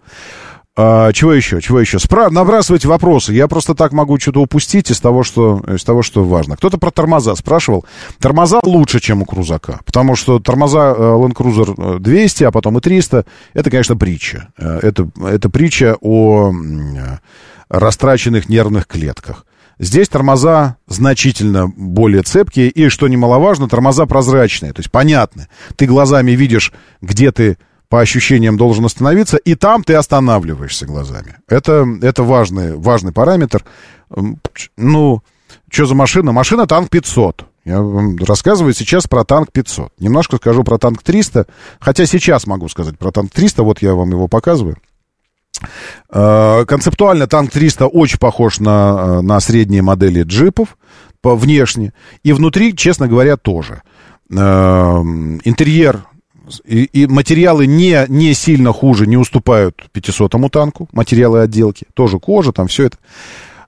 А, 0.80 1.12
чего 1.12 1.32
еще? 1.32 1.60
Чего 1.60 1.80
еще? 1.80 1.98
Спра... 1.98 2.30
Набрасывайте 2.30 2.86
вопросы. 2.86 3.32
Я 3.32 3.48
просто 3.48 3.74
так 3.74 3.90
могу 3.90 4.16
что-то 4.20 4.40
упустить 4.40 4.92
из 4.92 5.00
того, 5.00 5.24
что, 5.24 5.60
из 5.74 5.82
того, 5.82 6.02
что 6.02 6.22
важно. 6.22 6.56
Кто-то 6.56 6.78
про 6.78 6.92
тормоза 6.92 7.34
спрашивал. 7.34 7.84
Тормоза 8.20 8.60
лучше, 8.62 9.00
чем 9.00 9.22
у 9.22 9.24
крузака. 9.24 9.80
Потому 9.84 10.14
что 10.14 10.38
тормоза 10.38 10.94
э, 10.96 11.00
Land 11.00 11.34
Cruiser 11.34 11.98
200, 11.98 12.44
а 12.44 12.52
потом 12.52 12.78
и 12.78 12.80
300, 12.80 13.26
это, 13.54 13.70
конечно, 13.70 13.96
притча. 13.96 14.50
Э, 14.56 14.78
это, 14.80 15.10
это 15.20 15.50
притча 15.50 15.96
о 16.00 16.52
растраченных 17.68 18.48
нервных 18.48 18.86
клетках. 18.86 19.46
Здесь 19.78 20.08
тормоза 20.08 20.76
значительно 20.86 21.68
более 21.68 22.22
цепкие, 22.22 22.68
и, 22.68 22.88
что 22.88 23.06
немаловажно, 23.08 23.68
тормоза 23.68 24.06
прозрачные, 24.06 24.72
то 24.72 24.80
есть 24.80 24.90
понятны. 24.90 25.48
Ты 25.76 25.86
глазами 25.86 26.32
видишь, 26.32 26.72
где 27.00 27.30
ты 27.30 27.58
по 27.88 28.00
ощущениям 28.00 28.56
должен 28.56 28.84
остановиться, 28.84 29.36
и 29.36 29.54
там 29.54 29.82
ты 29.82 29.94
останавливаешься 29.94 30.86
глазами. 30.86 31.36
Это, 31.48 31.86
это 32.02 32.22
важный, 32.22 32.76
важный 32.76 33.12
параметр. 33.12 33.64
Ну, 34.76 35.22
что 35.70 35.86
за 35.86 35.94
машина? 35.94 36.32
Машина 36.32 36.66
танк 36.66 36.90
500. 36.90 37.44
Я 37.64 37.80
вам 37.82 38.16
рассказываю 38.16 38.74
сейчас 38.74 39.06
про 39.06 39.24
танк 39.24 39.52
500. 39.52 39.92
Немножко 39.98 40.36
скажу 40.38 40.64
про 40.64 40.78
танк 40.78 41.02
300, 41.02 41.46
хотя 41.78 42.06
сейчас 42.06 42.46
могу 42.46 42.68
сказать 42.68 42.98
про 42.98 43.10
танк 43.10 43.30
300, 43.30 43.62
вот 43.62 43.82
я 43.82 43.94
вам 43.94 44.10
его 44.10 44.26
показываю. 44.26 44.76
А, 46.10 46.64
концептуально 46.64 47.26
танк 47.26 47.50
300 47.50 47.86
очень 47.86 48.18
похож 48.18 48.60
на, 48.60 49.22
на 49.22 49.40
средние 49.40 49.82
модели 49.82 50.22
джипов 50.22 50.76
по 51.20 51.34
внешне, 51.34 51.92
и 52.22 52.32
внутри, 52.32 52.76
честно 52.76 53.08
говоря, 53.08 53.36
тоже. 53.36 53.82
А, 54.36 55.00
интерьер 55.44 56.04
и, 56.64 56.84
и 56.84 57.06
материалы 57.06 57.66
не, 57.66 58.04
не 58.08 58.34
сильно 58.34 58.72
хуже, 58.72 59.06
не 59.06 59.16
уступают 59.16 59.88
500-му 59.94 60.48
танку, 60.48 60.88
материалы 60.92 61.40
отделки, 61.40 61.86
тоже 61.94 62.18
кожа, 62.18 62.52
там 62.52 62.68
все 62.68 62.84
это. 62.84 62.98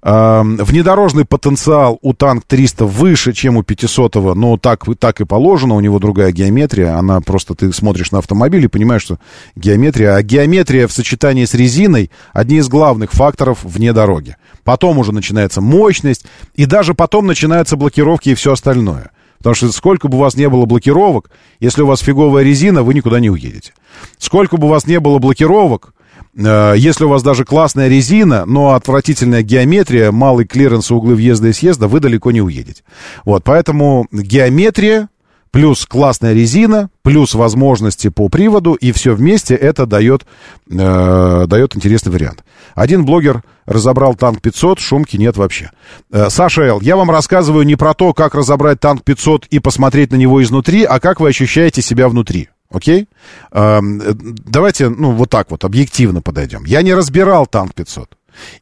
Э, 0.03 0.43
внедорожный 0.43 1.25
потенциал 1.25 1.99
у 2.01 2.15
танк 2.15 2.45
300 2.47 2.87
выше, 2.87 3.33
чем 3.33 3.57
у 3.59 3.63
500-го, 3.63 4.35
но 4.35 4.57
так, 4.57 4.85
так 4.99 5.21
и 5.21 5.25
положено, 5.25 5.75
у 5.75 5.81
него 5.81 5.99
другая 5.99 6.33
геометрия, 6.33 6.97
она 6.97 7.21
просто, 7.21 7.55
ты 7.55 7.73
смотришь 7.73 8.11
на 8.11 8.19
автомобиль 8.19 8.65
и 8.65 8.69
понимаешь, 8.69 9.03
что 9.03 9.19
геометрия, 9.57 10.15
а 10.15 10.23
геометрия 10.23 10.87
в 10.87 10.93
сочетании 10.93 11.45
с 11.45 11.55
резиной 11.55 12.11
одни 12.33 12.57
из 12.57 12.69
главных 12.69 13.13
факторов 13.13 13.59
вне 13.63 13.93
дороги. 13.93 14.37
Потом 14.65 14.99
уже 14.99 15.13
начинается 15.13 15.61
мощность, 15.61 16.25
и 16.55 16.65
даже 16.65 16.95
потом 16.95 17.27
начинаются 17.27 17.77
блокировки 17.77 18.31
и 18.31 18.35
все 18.35 18.53
остальное. 18.53 19.11
Потому 19.39 19.55
что 19.55 19.73
сколько 19.73 20.09
бы 20.09 20.19
у 20.19 20.21
вас 20.21 20.35
не 20.35 20.49
было 20.49 20.67
блокировок, 20.67 21.31
если 21.61 21.83
у 21.83 21.87
вас 21.87 22.01
фиговая 22.01 22.45
резина, 22.45 22.83
вы 22.83 22.93
никуда 22.93 23.21
не 23.21 23.31
уедете. 23.31 23.73
Сколько 24.19 24.59
бы 24.59 24.67
у 24.67 24.71
вас 24.71 24.87
не 24.87 25.01
было 25.01 25.19
блокировок, 25.19 25.95
если 26.35 27.05
у 27.05 27.09
вас 27.09 27.23
даже 27.23 27.44
классная 27.44 27.89
резина, 27.89 28.44
но 28.47 28.74
отвратительная 28.74 29.43
геометрия, 29.43 30.12
малый 30.12 30.47
клиренс 30.47 30.90
углы 30.90 31.15
въезда 31.15 31.48
и 31.48 31.52
съезда, 31.52 31.89
вы 31.89 32.01
далеко 32.01 32.31
не 32.31 32.40
уедете. 32.40 32.82
Вот, 33.24 33.44
поэтому 33.44 34.07
геометрия 34.12 35.09
плюс 35.51 35.86
классная 35.86 36.32
резина, 36.32 36.90
плюс 37.02 37.35
возможности 37.35 38.09
по 38.09 38.28
приводу, 38.28 38.74
и 38.74 38.93
все 38.93 39.15
вместе 39.15 39.55
это 39.55 39.86
дает, 39.86 40.27
э, 40.70 41.44
дает 41.47 41.77
интересный 41.77 42.12
вариант. 42.12 42.44
Один 42.74 43.05
блогер 43.05 43.43
разобрал 43.66 44.15
танк 44.15 44.40
500, 44.40 44.78
шумки 44.78 45.16
нет 45.16 45.36
вообще. 45.36 45.70
Э, 46.12 46.28
Саша 46.31 46.62
Л., 46.62 46.81
я 46.81 46.97
вам 46.97 47.11
рассказываю 47.11 47.65
не 47.65 47.77
про 47.77 47.94
то, 47.94 48.12
как 48.12 48.35
разобрать 48.35 48.81
танк 48.81 49.02
500 49.02 49.47
и 49.47 49.59
посмотреть 49.59 50.12
на 50.12 50.16
него 50.16 50.43
изнутри, 50.43 50.85
а 50.85 51.01
как 51.01 51.20
вы 51.20 51.28
ощущаете 51.28 51.82
себя 51.82 52.09
внутри. 52.09 52.48
Окей? 52.71 53.09
Э, 53.53 53.81
давайте, 53.83 54.89
ну, 54.89 55.13
вот 55.13 55.29
так 55.29 55.51
вот, 55.51 55.65
объективно 55.65 56.23
подойдем. 56.23 56.65
Я 56.65 56.83
не 56.83 56.95
разбирал 56.95 57.47
танк 57.47 57.75
500. 57.75 58.17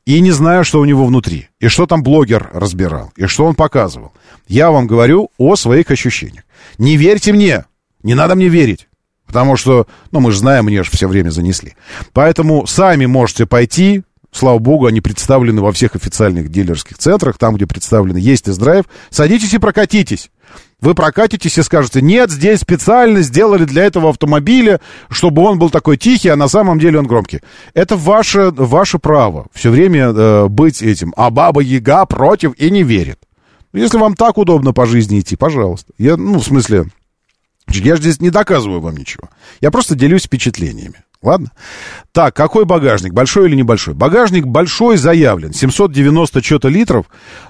И 0.06 0.20
не 0.20 0.30
знаю, 0.30 0.64
что 0.64 0.80
у 0.80 0.84
него 0.84 1.04
внутри. 1.04 1.48
И 1.60 1.68
что 1.68 1.86
там 1.86 2.02
блогер 2.02 2.50
разбирал. 2.52 3.12
И 3.16 3.26
что 3.26 3.44
он 3.44 3.54
показывал. 3.54 4.12
Я 4.46 4.70
вам 4.70 4.86
говорю 4.86 5.30
о 5.36 5.56
своих 5.56 5.90
ощущениях. 5.90 6.44
Не 6.78 6.96
верьте 6.96 7.32
мне. 7.32 7.66
Не 8.02 8.14
надо 8.14 8.34
мне 8.34 8.48
верить. 8.48 8.88
Потому 9.26 9.56
что, 9.56 9.86
ну, 10.10 10.20
мы 10.20 10.32
же 10.32 10.38
знаем, 10.38 10.64
мне 10.64 10.82
же 10.82 10.90
все 10.90 11.06
время 11.06 11.28
занесли. 11.28 11.74
Поэтому 12.14 12.66
сами 12.66 13.04
можете 13.04 13.44
пойти, 13.44 14.02
Слава 14.30 14.58
богу, 14.58 14.86
они 14.86 15.00
представлены 15.00 15.62
во 15.62 15.72
всех 15.72 15.96
официальных 15.96 16.50
дилерских 16.50 16.98
центрах, 16.98 17.38
там, 17.38 17.54
где 17.54 17.66
представлены 17.66 18.18
есть 18.18 18.44
тест-драйв. 18.44 18.84
Садитесь 19.10 19.54
и 19.54 19.58
прокатитесь. 19.58 20.30
Вы 20.80 20.94
прокатитесь 20.94 21.58
и 21.58 21.62
скажете, 21.62 22.00
нет, 22.02 22.30
здесь 22.30 22.60
специально 22.60 23.20
сделали 23.22 23.64
для 23.64 23.84
этого 23.84 24.10
автомобиля, 24.10 24.80
чтобы 25.10 25.42
он 25.42 25.58
был 25.58 25.70
такой 25.70 25.96
тихий, 25.96 26.28
а 26.28 26.36
на 26.36 26.46
самом 26.46 26.78
деле 26.78 27.00
он 27.00 27.06
громкий. 27.06 27.40
Это 27.74 27.96
ваше, 27.96 28.50
ваше 28.50 28.98
право 28.98 29.46
все 29.52 29.70
время 29.70 30.08
э, 30.08 30.48
быть 30.48 30.80
этим. 30.82 31.12
А 31.16 31.30
баба 31.30 31.62
Яга 31.62 32.06
против 32.06 32.54
и 32.58 32.70
не 32.70 32.84
верит. 32.84 33.18
Если 33.72 33.98
вам 33.98 34.14
так 34.14 34.38
удобно 34.38 34.72
по 34.72 34.86
жизни 34.86 35.18
идти, 35.18 35.36
пожалуйста. 35.36 35.92
Я, 35.98 36.16
ну, 36.16 36.38
в 36.38 36.44
смысле, 36.44 36.84
я 37.68 37.96
же 37.96 38.02
здесь 38.02 38.20
не 38.20 38.30
доказываю 38.30 38.80
вам 38.80 38.96
ничего. 38.96 39.28
Я 39.60 39.70
просто 39.70 39.94
делюсь 39.94 40.24
впечатлениями. 40.24 41.02
Ладно? 41.22 41.50
Так, 42.12 42.34
какой 42.34 42.64
багажник? 42.64 43.12
Большой 43.12 43.48
или 43.48 43.56
небольшой? 43.56 43.94
Багажник 43.94 44.46
большой 44.46 44.96
заявлен. 44.96 45.52
790 45.52 46.42
что-то 46.42 46.68
литров, 46.68 47.06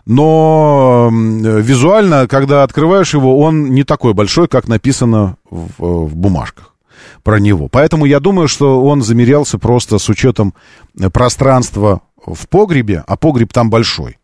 но 0.06 1.10
визуально, 1.12 2.26
когда 2.28 2.62
открываешь 2.62 3.12
его, 3.12 3.38
он 3.40 3.70
не 3.70 3.84
такой 3.84 4.14
большой, 4.14 4.48
как 4.48 4.68
написано 4.68 5.36
в, 5.50 5.68
в 5.78 6.16
бумажках 6.16 6.74
про 7.22 7.38
него. 7.40 7.68
Поэтому 7.68 8.06
я 8.06 8.20
думаю, 8.20 8.48
что 8.48 8.82
он 8.82 9.02
замерялся 9.02 9.58
просто 9.58 9.98
с 9.98 10.08
учетом 10.08 10.54
пространства 11.12 12.00
в 12.24 12.48
погребе, 12.48 13.04
а 13.06 13.16
погреб 13.16 13.52
там 13.52 13.70
большой. 13.70 14.17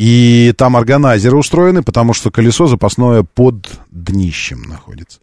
И 0.00 0.54
там 0.56 0.78
органайзеры 0.78 1.36
устроены, 1.36 1.82
потому 1.82 2.14
что 2.14 2.30
колесо 2.30 2.66
запасное 2.66 3.22
под 3.22 3.68
днищем 3.90 4.62
находится. 4.62 5.18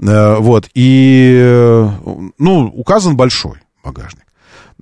Э, 0.00 0.36
вот. 0.38 0.70
И, 0.72 1.38
э, 1.38 1.90
ну, 2.38 2.72
указан 2.74 3.18
большой 3.18 3.58
багажник. 3.84 4.24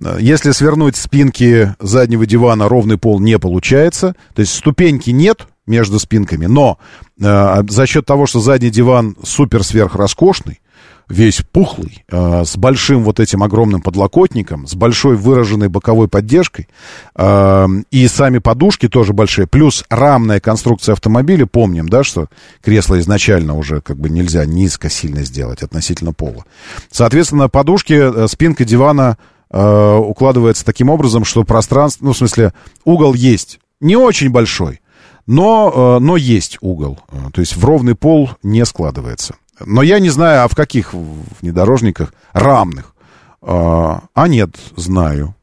Э, 0.01 0.15
если 0.17 0.51
свернуть 0.51 0.95
спинки 0.95 1.75
заднего 1.81 2.25
дивана, 2.25 2.69
ровный 2.69 2.97
пол 2.97 3.19
не 3.19 3.37
получается. 3.37 4.15
То 4.33 4.39
есть 4.39 4.53
ступеньки 4.55 5.09
нет 5.09 5.45
между 5.67 5.99
спинками, 5.99 6.45
но 6.45 6.77
за 7.17 7.85
счет 7.85 8.05
того, 8.05 8.25
что 8.25 8.39
задний 8.39 8.69
диван 8.69 9.17
супер 9.23 9.65
сверхроскошный, 9.65 10.61
весь 11.09 11.41
пухлый, 11.51 12.03
э, 12.09 12.43
с 12.45 12.57
большим 12.57 13.03
вот 13.03 13.19
этим 13.19 13.43
огромным 13.43 13.81
подлокотником, 13.81 14.67
с 14.67 14.75
большой 14.75 15.15
выраженной 15.15 15.69
боковой 15.69 16.07
поддержкой, 16.07 16.67
э, 17.15 17.67
и 17.91 18.07
сами 18.07 18.39
подушки 18.39 18.87
тоже 18.87 19.13
большие, 19.13 19.47
плюс 19.47 19.83
рамная 19.89 20.39
конструкция 20.39 20.93
автомобиля, 20.93 21.45
помним, 21.45 21.89
да, 21.89 22.03
что 22.03 22.27
кресло 22.61 22.99
изначально 22.99 23.57
уже 23.57 23.81
как 23.81 23.97
бы 23.97 24.09
нельзя 24.09 24.45
низко 24.45 24.89
сильно 24.89 25.23
сделать 25.23 25.61
относительно 25.61 26.13
пола. 26.13 26.45
Соответственно, 26.91 27.49
подушки, 27.49 27.93
э, 27.93 28.27
спинка 28.27 28.65
дивана 28.65 29.17
э, 29.49 29.95
укладывается 29.95 30.65
таким 30.65 30.89
образом, 30.89 31.25
что 31.25 31.43
пространство, 31.43 32.05
ну, 32.05 32.13
в 32.13 32.17
смысле, 32.17 32.53
угол 32.85 33.13
есть, 33.13 33.59
не 33.81 33.95
очень 33.95 34.29
большой, 34.29 34.81
но, 35.27 35.97
э, 35.97 36.03
но 36.03 36.17
есть 36.17 36.57
угол, 36.61 36.99
то 37.33 37.41
есть 37.41 37.55
в 37.55 37.63
ровный 37.63 37.95
пол 37.95 38.31
не 38.41 38.65
складывается. 38.65 39.35
Но 39.59 39.81
я 39.81 39.99
не 39.99 40.09
знаю, 40.09 40.43
а 40.43 40.47
в 40.47 40.55
каких 40.55 40.93
внедорожниках 40.93 42.13
рамных. 42.33 42.93
А, 43.41 44.03
а 44.13 44.27
нет, 44.27 44.55
знаю. 44.75 45.35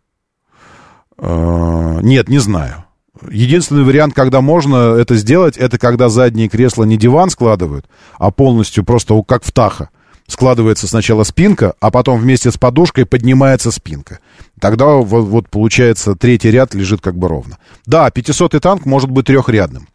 А, 1.18 1.98
нет, 2.00 2.28
не 2.28 2.38
знаю. 2.38 2.84
Единственный 3.28 3.84
вариант, 3.84 4.14
когда 4.14 4.40
можно 4.40 4.94
это 4.94 5.16
сделать, 5.16 5.58
это 5.58 5.78
когда 5.78 6.08
задние 6.08 6.48
кресла 6.48 6.84
не 6.84 6.96
диван 6.96 7.28
складывают, 7.28 7.86
а 8.18 8.30
полностью 8.30 8.84
просто 8.84 9.20
как 9.22 9.44
в 9.44 9.52
Таха. 9.52 9.90
Складывается 10.26 10.86
сначала 10.86 11.24
спинка, 11.24 11.74
а 11.80 11.90
потом 11.90 12.18
вместе 12.20 12.50
с 12.52 12.56
подушкой 12.56 13.04
поднимается 13.04 13.72
спинка. 13.72 14.20
Тогда 14.60 14.86
вот, 14.86 15.24
вот 15.24 15.48
получается 15.48 16.14
третий 16.14 16.50
ряд 16.52 16.72
лежит 16.72 17.00
как 17.00 17.16
бы 17.16 17.28
ровно. 17.28 17.58
Да, 17.84 18.08
500-й 18.08 18.60
танк 18.60 18.86
может 18.86 19.10
быть 19.10 19.26
трехрядным. 19.26 19.88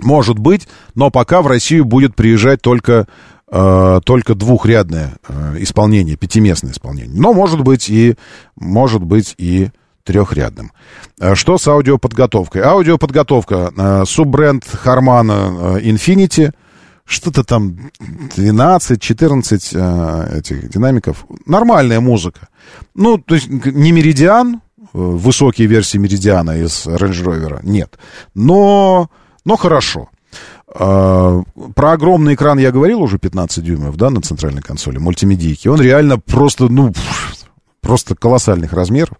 Может 0.00 0.38
быть, 0.38 0.68
но 0.94 1.10
пока 1.10 1.42
в 1.42 1.46
Россию 1.46 1.84
будет 1.84 2.14
приезжать 2.14 2.62
только 2.62 3.06
э, 3.50 4.00
только 4.04 4.34
двухрядное 4.34 5.14
э, 5.28 5.56
исполнение, 5.58 6.16
пятиместное 6.16 6.72
исполнение. 6.72 7.20
Но 7.20 7.32
может 7.34 7.60
быть 7.60 7.90
и, 7.90 8.16
может 8.56 9.02
быть 9.02 9.34
и 9.38 9.68
трехрядным. 10.04 10.72
Э, 11.20 11.34
что 11.34 11.58
с 11.58 11.68
аудиоподготовкой? 11.68 12.62
Аудиоподготовка. 12.62 13.72
Э, 13.76 14.04
суббренд 14.06 14.64
Harman 14.84 15.78
э, 15.78 15.80
Infinity. 15.82 16.52
Что-то 17.04 17.44
там 17.44 17.90
12-14 18.36 19.72
э, 19.74 20.38
этих 20.38 20.70
динамиков. 20.70 21.26
Нормальная 21.46 22.00
музыка. 22.00 22.48
Ну, 22.94 23.18
то 23.18 23.34
есть 23.34 23.48
не 23.48 23.92
Меридиан, 23.92 24.54
э, 24.54 24.58
высокие 24.92 25.66
версии 25.68 25.98
Меридиана 25.98 26.58
из 26.58 26.86
Range 26.86 27.24
Rover, 27.24 27.60
нет. 27.64 27.98
Но, 28.34 29.10
но 29.44 29.56
хорошо. 29.56 30.08
А, 30.74 31.42
про 31.74 31.92
огромный 31.92 32.34
экран 32.34 32.58
я 32.58 32.70
говорил 32.70 33.02
уже 33.02 33.18
15 33.18 33.62
дюймов, 33.62 33.96
да, 33.96 34.10
на 34.10 34.20
центральной 34.22 34.62
консоли, 34.62 34.98
мультимедийки. 34.98 35.68
Он 35.68 35.80
реально 35.80 36.18
просто, 36.18 36.68
ну, 36.68 36.92
просто 37.80 38.14
колоссальных 38.14 38.72
размеров. 38.72 39.16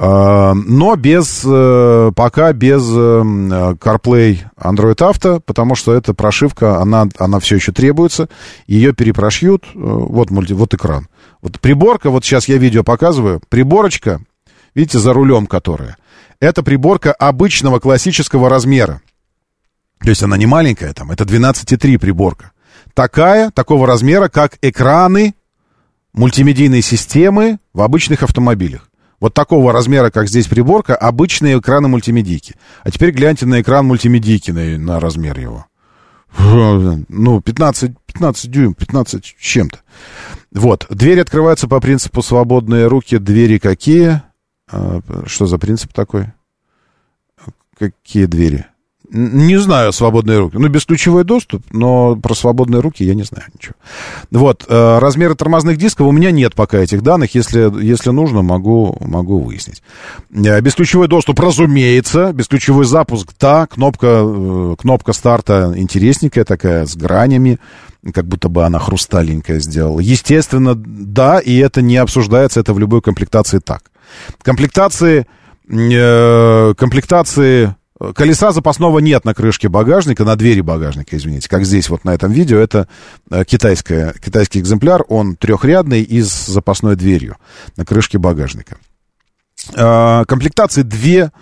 А, 0.00 0.54
но 0.54 0.94
без, 0.94 1.42
э, 1.44 2.12
пока 2.14 2.52
без 2.52 2.88
э, 2.88 2.94
CarPlay 2.94 4.38
Android 4.56 4.96
Auto, 4.96 5.42
потому 5.44 5.74
что 5.74 5.92
эта 5.92 6.14
прошивка, 6.14 6.80
она, 6.80 7.08
она 7.18 7.40
все 7.40 7.56
еще 7.56 7.72
требуется. 7.72 8.28
Ее 8.68 8.92
перепрошьют. 8.92 9.64
Э, 9.64 9.70
вот, 9.74 10.30
мульти, 10.30 10.52
вот 10.52 10.72
экран. 10.72 11.08
Вот 11.42 11.60
приборка, 11.60 12.10
вот 12.10 12.24
сейчас 12.24 12.46
я 12.46 12.58
видео 12.58 12.84
показываю. 12.84 13.40
Приборочка, 13.48 14.20
видите, 14.74 15.00
за 15.00 15.12
рулем 15.12 15.48
которая. 15.48 15.96
Это 16.40 16.62
приборка 16.62 17.12
обычного 17.12 17.80
классического 17.80 18.48
размера. 18.48 19.02
То 20.00 20.10
есть 20.10 20.22
она 20.22 20.36
не 20.36 20.46
маленькая 20.46 20.92
там, 20.92 21.10
это 21.10 21.24
12,3 21.24 21.98
приборка. 21.98 22.52
Такая, 22.94 23.50
такого 23.50 23.86
размера, 23.86 24.28
как 24.28 24.58
экраны 24.62 25.34
мультимедийной 26.12 26.82
системы 26.82 27.58
в 27.72 27.80
обычных 27.80 28.22
автомобилях. 28.22 28.88
Вот 29.20 29.34
такого 29.34 29.72
размера, 29.72 30.10
как 30.10 30.28
здесь 30.28 30.46
приборка, 30.46 30.94
обычные 30.94 31.58
экраны 31.58 31.88
мультимедийки. 31.88 32.54
А 32.82 32.90
теперь 32.90 33.10
гляньте 33.10 33.46
на 33.46 33.60
экран 33.60 33.86
мультимедийки, 33.86 34.52
на, 34.52 34.78
на 34.78 35.00
размер 35.00 35.38
его. 35.38 35.66
Ну, 37.08 37.40
15, 37.40 37.96
15 38.06 38.50
дюйм, 38.50 38.74
15 38.74 39.24
с 39.24 39.42
чем-то. 39.42 39.78
Вот. 40.52 40.86
Двери 40.90 41.20
открываются 41.20 41.68
по 41.68 41.80
принципу 41.80 42.22
свободные 42.22 42.86
руки. 42.86 43.18
Двери 43.18 43.58
какие? 43.58 44.22
А, 44.70 45.00
что 45.26 45.46
за 45.46 45.58
принцип 45.58 45.92
такой? 45.92 46.32
Какие 47.76 48.26
двери? 48.26 48.66
Не 49.10 49.56
знаю 49.56 49.92
свободные 49.92 50.38
руки. 50.38 50.58
Ну, 50.58 50.68
бесключевой 50.68 51.24
доступ, 51.24 51.64
но 51.70 52.14
про 52.16 52.34
свободные 52.34 52.82
руки 52.82 53.04
я 53.04 53.14
не 53.14 53.22
знаю 53.22 53.46
ничего. 53.54 53.74
Вот, 54.30 54.66
э, 54.68 54.98
размеры 54.98 55.34
тормозных 55.34 55.78
дисков 55.78 56.08
у 56.08 56.12
меня 56.12 56.30
нет 56.30 56.54
пока 56.54 56.78
этих 56.78 57.02
данных. 57.02 57.34
Если, 57.34 57.72
если 57.82 58.10
нужно, 58.10 58.42
могу, 58.42 58.98
могу 59.00 59.40
выяснить. 59.40 59.82
Э, 60.30 60.60
бесключевой 60.60 61.08
доступ, 61.08 61.40
разумеется. 61.40 62.34
Бесключевой 62.34 62.84
запуск, 62.84 63.30
да. 63.40 63.66
Кнопка, 63.66 64.20
э, 64.22 64.76
кнопка 64.78 65.14
старта 65.14 65.72
интересненькая 65.74 66.44
такая, 66.44 66.84
с 66.84 66.94
гранями. 66.94 67.58
Как 68.12 68.26
будто 68.26 68.50
бы 68.50 68.66
она 68.66 68.78
хрусталенькая 68.78 69.60
сделала. 69.60 70.00
Естественно, 70.00 70.74
да, 70.74 71.40
и 71.40 71.56
это 71.56 71.80
не 71.80 71.96
обсуждается, 71.96 72.60
это 72.60 72.74
в 72.74 72.78
любой 72.78 73.00
комплектации 73.00 73.58
так. 73.58 73.84
Комплектации... 74.42 75.26
Комплектации 75.70 77.74
Колеса 78.14 78.52
запасного 78.52 79.00
нет 79.00 79.24
на 79.24 79.34
крышке 79.34 79.68
багажника, 79.68 80.24
на 80.24 80.36
двери 80.36 80.60
багажника, 80.60 81.16
извините. 81.16 81.48
Как 81.48 81.64
здесь 81.64 81.88
вот 81.88 82.04
на 82.04 82.14
этом 82.14 82.30
видео, 82.30 82.58
это 82.58 82.86
э, 83.30 83.44
китайская, 83.44 84.14
китайский 84.24 84.60
экземпляр, 84.60 85.04
он 85.08 85.34
трехрядный 85.36 86.02
и 86.02 86.22
с 86.22 86.46
запасной 86.46 86.94
дверью 86.94 87.36
на 87.76 87.84
крышке 87.84 88.18
багажника. 88.18 88.76
Э, 89.74 90.24
комплектации 90.26 90.82
2, 90.82 91.32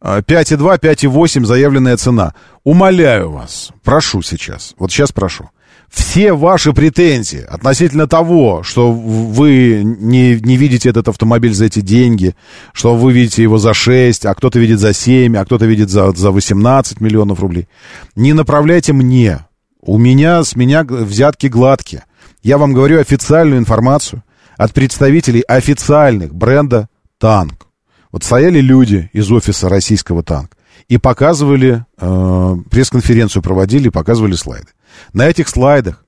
5,2, 0.00 0.80
5,8 0.80 1.44
заявленная 1.44 1.96
цена. 1.96 2.34
Умоляю 2.64 3.30
вас, 3.30 3.70
прошу 3.84 4.22
сейчас, 4.22 4.74
вот 4.78 4.90
сейчас 4.90 5.12
прошу 5.12 5.50
все 5.90 6.32
ваши 6.32 6.72
претензии 6.72 7.40
относительно 7.40 8.06
того, 8.06 8.62
что 8.62 8.92
вы 8.92 9.82
не, 9.84 10.36
не 10.36 10.56
видите 10.56 10.88
этот 10.88 11.08
автомобиль 11.08 11.52
за 11.52 11.66
эти 11.66 11.80
деньги, 11.80 12.36
что 12.72 12.94
вы 12.94 13.12
видите 13.12 13.42
его 13.42 13.58
за 13.58 13.74
6, 13.74 14.24
а 14.24 14.34
кто-то 14.34 14.60
видит 14.60 14.78
за 14.78 14.94
7, 14.94 15.36
а 15.36 15.44
кто-то 15.44 15.66
видит 15.66 15.90
за, 15.90 16.12
за 16.12 16.30
18 16.30 17.00
миллионов 17.00 17.40
рублей, 17.40 17.68
не 18.14 18.32
направляйте 18.32 18.92
мне. 18.92 19.46
У 19.82 19.98
меня, 19.98 20.44
с 20.44 20.54
меня 20.54 20.84
взятки 20.84 21.48
гладкие. 21.48 22.04
Я 22.42 22.56
вам 22.56 22.72
говорю 22.72 23.00
официальную 23.00 23.58
информацию 23.58 24.22
от 24.56 24.72
представителей 24.72 25.40
официальных 25.40 26.34
бренда 26.34 26.88
«Танк». 27.18 27.66
Вот 28.12 28.24
стояли 28.24 28.60
люди 28.60 29.10
из 29.12 29.30
офиса 29.32 29.68
российского 29.68 30.22
«Танк» 30.22 30.56
и 30.88 30.98
показывали, 30.98 31.84
э, 31.98 32.56
пресс-конференцию 32.70 33.42
проводили 33.42 33.88
показывали 33.88 34.34
слайды. 34.34 34.68
На 35.12 35.28
этих 35.28 35.48
слайдах 35.48 36.04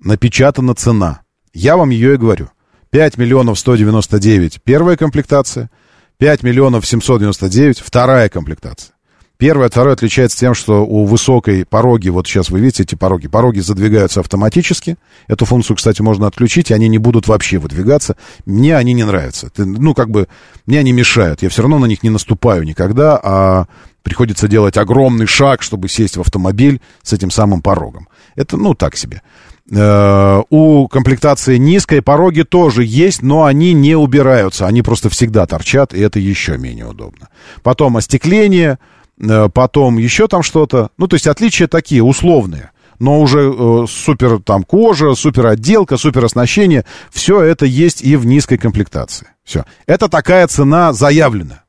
напечатана 0.00 0.74
цена. 0.74 1.22
Я 1.52 1.76
вам 1.76 1.90
ее 1.90 2.14
и 2.14 2.16
говорю. 2.16 2.50
5 2.90 3.18
миллионов 3.18 3.58
199 3.58 4.62
первая 4.62 4.96
комплектация, 4.96 5.70
5 6.18 6.42
миллионов 6.42 6.86
799, 6.86 7.80
вторая 7.80 8.28
комплектация. 8.28 8.94
Первое, 9.38 9.68
второе 9.68 9.92
отличается 9.92 10.36
тем, 10.36 10.52
что 10.52 10.84
у 10.84 11.04
высокой 11.04 11.64
пороги, 11.64 12.08
вот 12.08 12.26
сейчас 12.26 12.50
вы 12.50 12.58
видите 12.58 12.82
эти 12.82 12.96
пороги, 12.96 13.28
пороги 13.28 13.60
задвигаются 13.60 14.18
автоматически. 14.18 14.96
Эту 15.28 15.44
функцию, 15.44 15.76
кстати, 15.76 16.02
можно 16.02 16.26
отключить, 16.26 16.72
и 16.72 16.74
они 16.74 16.88
не 16.88 16.98
будут 16.98 17.28
вообще 17.28 17.58
выдвигаться. 17.58 18.16
Мне 18.46 18.76
они 18.76 18.94
не 18.94 19.04
нравятся. 19.04 19.52
Ну, 19.56 19.94
как 19.94 20.10
бы, 20.10 20.26
мне 20.66 20.80
они 20.80 20.90
мешают. 20.90 21.42
Я 21.42 21.50
все 21.50 21.62
равно 21.62 21.78
на 21.78 21.86
них 21.86 22.02
не 22.02 22.10
наступаю 22.10 22.64
никогда, 22.64 23.16
а 23.22 23.66
приходится 24.08 24.48
делать 24.48 24.76
огромный 24.76 25.26
шаг, 25.26 25.62
чтобы 25.62 25.88
сесть 25.88 26.16
в 26.16 26.20
автомобиль 26.20 26.80
с 27.02 27.12
этим 27.12 27.30
самым 27.30 27.62
порогом. 27.62 28.08
Это, 28.34 28.56
ну, 28.56 28.74
так 28.74 28.96
себе. 28.96 29.22
Э, 29.70 30.42
у 30.50 30.88
комплектации 30.88 31.56
низкой 31.56 32.02
пороги 32.02 32.42
тоже 32.42 32.84
есть, 32.84 33.22
но 33.22 33.44
они 33.44 33.72
не 33.72 33.94
убираются. 33.94 34.66
Они 34.66 34.82
просто 34.82 35.10
всегда 35.10 35.46
торчат, 35.46 35.94
и 35.94 36.00
это 36.00 36.18
еще 36.18 36.58
менее 36.58 36.86
удобно. 36.86 37.28
Потом 37.62 37.96
остекление 37.96 38.78
Э, 39.20 39.48
потом 39.52 39.98
еще 39.98 40.28
там 40.28 40.42
что-то. 40.42 40.90
Ну, 40.96 41.08
то 41.08 41.14
есть 41.14 41.26
отличия 41.26 41.66
такие, 41.66 42.02
условные. 42.02 42.70
Но 42.98 43.20
уже 43.20 43.52
э, 43.52 43.86
супер 43.88 44.40
там 44.40 44.64
кожа, 44.64 45.14
супер 45.14 45.46
отделка, 45.46 45.96
супер 45.96 46.24
оснащение, 46.24 46.84
все 47.10 47.42
это 47.42 47.64
есть 47.64 48.02
и 48.02 48.16
в 48.16 48.26
низкой 48.26 48.58
комплектации. 48.58 49.28
Все. 49.44 49.64
Это 49.86 50.08
такая 50.08 50.46
цена 50.48 50.92
заявлена. 50.92 51.62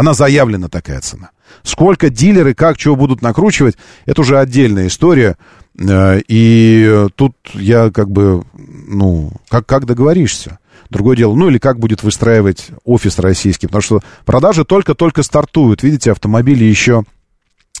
Она 0.00 0.14
заявлена 0.14 0.70
такая 0.70 1.02
цена. 1.02 1.28
Сколько 1.62 2.08
дилеры, 2.08 2.54
как, 2.54 2.78
чего 2.78 2.96
будут 2.96 3.20
накручивать, 3.20 3.76
это 4.06 4.22
уже 4.22 4.38
отдельная 4.38 4.86
история. 4.86 5.36
Э, 5.78 6.22
и 6.26 7.06
тут 7.16 7.36
я 7.52 7.90
как 7.90 8.10
бы, 8.10 8.44
ну, 8.54 9.30
как, 9.50 9.66
как 9.66 9.84
договоришься? 9.84 10.58
Другое 10.88 11.18
дело, 11.18 11.34
ну 11.34 11.50
или 11.50 11.58
как 11.58 11.78
будет 11.78 12.02
выстраивать 12.02 12.68
офис 12.82 13.18
российский, 13.18 13.66
потому 13.66 13.82
что 13.82 14.00
продажи 14.24 14.64
только-только 14.64 15.22
стартуют. 15.22 15.82
Видите, 15.82 16.12
автомобили 16.12 16.64
еще 16.64 17.04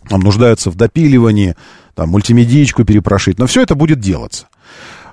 там, 0.06 0.20
нуждаются 0.20 0.70
в 0.70 0.74
допиливании, 0.74 1.56
там, 1.94 2.10
мультимедиечку 2.10 2.84
перепрошить, 2.84 3.38
но 3.38 3.46
все 3.46 3.62
это 3.62 3.74
будет 3.74 3.98
делаться. 3.98 4.48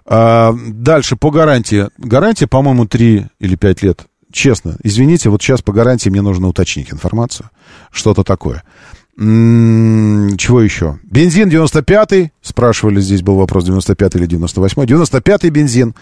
А, 0.06 0.54
дальше 0.54 1.16
по 1.16 1.32
гарантии. 1.32 1.88
Гарантия, 1.98 2.48
по-моему, 2.48 2.86
3 2.86 3.28
или 3.40 3.56
5 3.56 3.82
лет. 3.82 4.08
Честно, 4.38 4.78
извините, 4.84 5.32
вот 5.32 5.42
сейчас 5.42 5.64
по 5.64 5.74
гарантии 5.74 6.10
мне 6.10 6.22
нужно 6.22 6.48
уточнить 6.48 6.94
информацию. 6.94 7.50
Что-то 7.90 8.24
такое. 8.24 8.62
М-м, 9.18 10.38
чего 10.38 10.62
еще? 10.62 11.00
Бензин 11.02 11.50
95-й. 11.50 12.32
Спрашивали, 12.44 13.02
здесь 13.02 13.24
был 13.24 13.38
вопрос, 13.38 13.68
95-й 13.68 14.20
или 14.20 14.28
98-й. 14.28 14.86
95-й 14.86 15.50
бензин. 15.50 15.96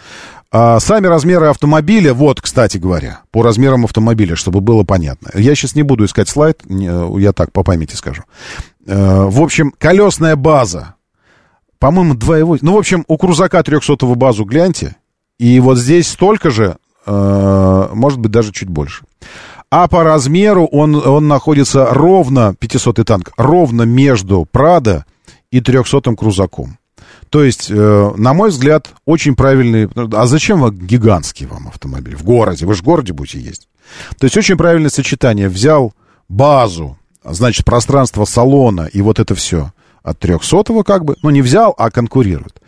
А 0.51 0.81
сами 0.81 1.07
размеры 1.07 1.45
автомобиля, 1.45 2.13
вот, 2.13 2.41
кстати 2.41 2.77
говоря, 2.77 3.21
по 3.31 3.41
размерам 3.41 3.85
автомобиля, 3.85 4.35
чтобы 4.35 4.59
было 4.59 4.83
понятно. 4.83 5.29
Я 5.33 5.55
сейчас 5.55 5.73
не 5.73 5.83
буду 5.83 6.03
искать 6.03 6.27
слайд, 6.27 6.61
я 6.67 7.31
так 7.31 7.53
по 7.53 7.63
памяти 7.63 7.95
скажу. 7.95 8.23
Э, 8.85 9.27
в 9.29 9.41
общем, 9.41 9.73
колесная 9.77 10.35
база, 10.35 10.95
по-моему, 11.79 12.15
2,8. 12.15 12.59
Ну, 12.63 12.73
в 12.73 12.77
общем, 12.77 13.05
у 13.07 13.17
крузака 13.17 13.63
300 13.63 13.95
базу 14.15 14.43
гляньте, 14.43 14.97
и 15.39 15.57
вот 15.61 15.77
здесь 15.77 16.09
столько 16.09 16.49
же, 16.49 16.75
может 17.05 18.19
быть, 18.19 18.31
даже 18.31 18.51
чуть 18.51 18.69
больше. 18.69 19.03
А 19.69 19.87
по 19.87 20.03
размеру 20.03 20.65
он, 20.65 20.95
он 20.95 21.27
находится 21.27 21.87
ровно, 21.91 22.55
500 22.57 23.05
танк, 23.05 23.31
ровно 23.37 23.83
между 23.83 24.47
Прадо 24.51 25.05
и 25.51 25.61
300 25.61 26.15
крузаком. 26.15 26.77
То 27.29 27.43
есть, 27.43 27.69
э, 27.69 28.11
на 28.15 28.33
мой 28.33 28.49
взгляд, 28.49 28.89
очень 29.05 29.35
правильный... 29.35 29.89
А 30.13 30.25
зачем 30.27 30.61
вам 30.61 30.77
гигантский 30.77 31.47
вам 31.47 31.67
автомобиль? 31.67 32.15
В 32.15 32.23
городе. 32.23 32.65
Вы 32.65 32.75
же 32.75 32.81
в 32.81 32.85
городе 32.85 33.13
будете 33.13 33.39
ездить. 33.39 33.67
То 34.17 34.25
есть, 34.25 34.37
очень 34.37 34.57
правильное 34.57 34.89
сочетание. 34.89 35.49
Взял 35.49 35.93
базу, 36.29 36.97
значит, 37.23 37.65
пространство 37.65 38.25
салона 38.25 38.89
и 38.93 39.01
вот 39.01 39.19
это 39.19 39.35
все 39.35 39.71
от 40.03 40.19
300 40.19 40.83
как 40.83 41.03
бы, 41.03 41.17
ну, 41.23 41.31
не 41.31 41.41
взял, 41.41 41.73
а 41.77 41.89
конкурирует. 41.89 42.61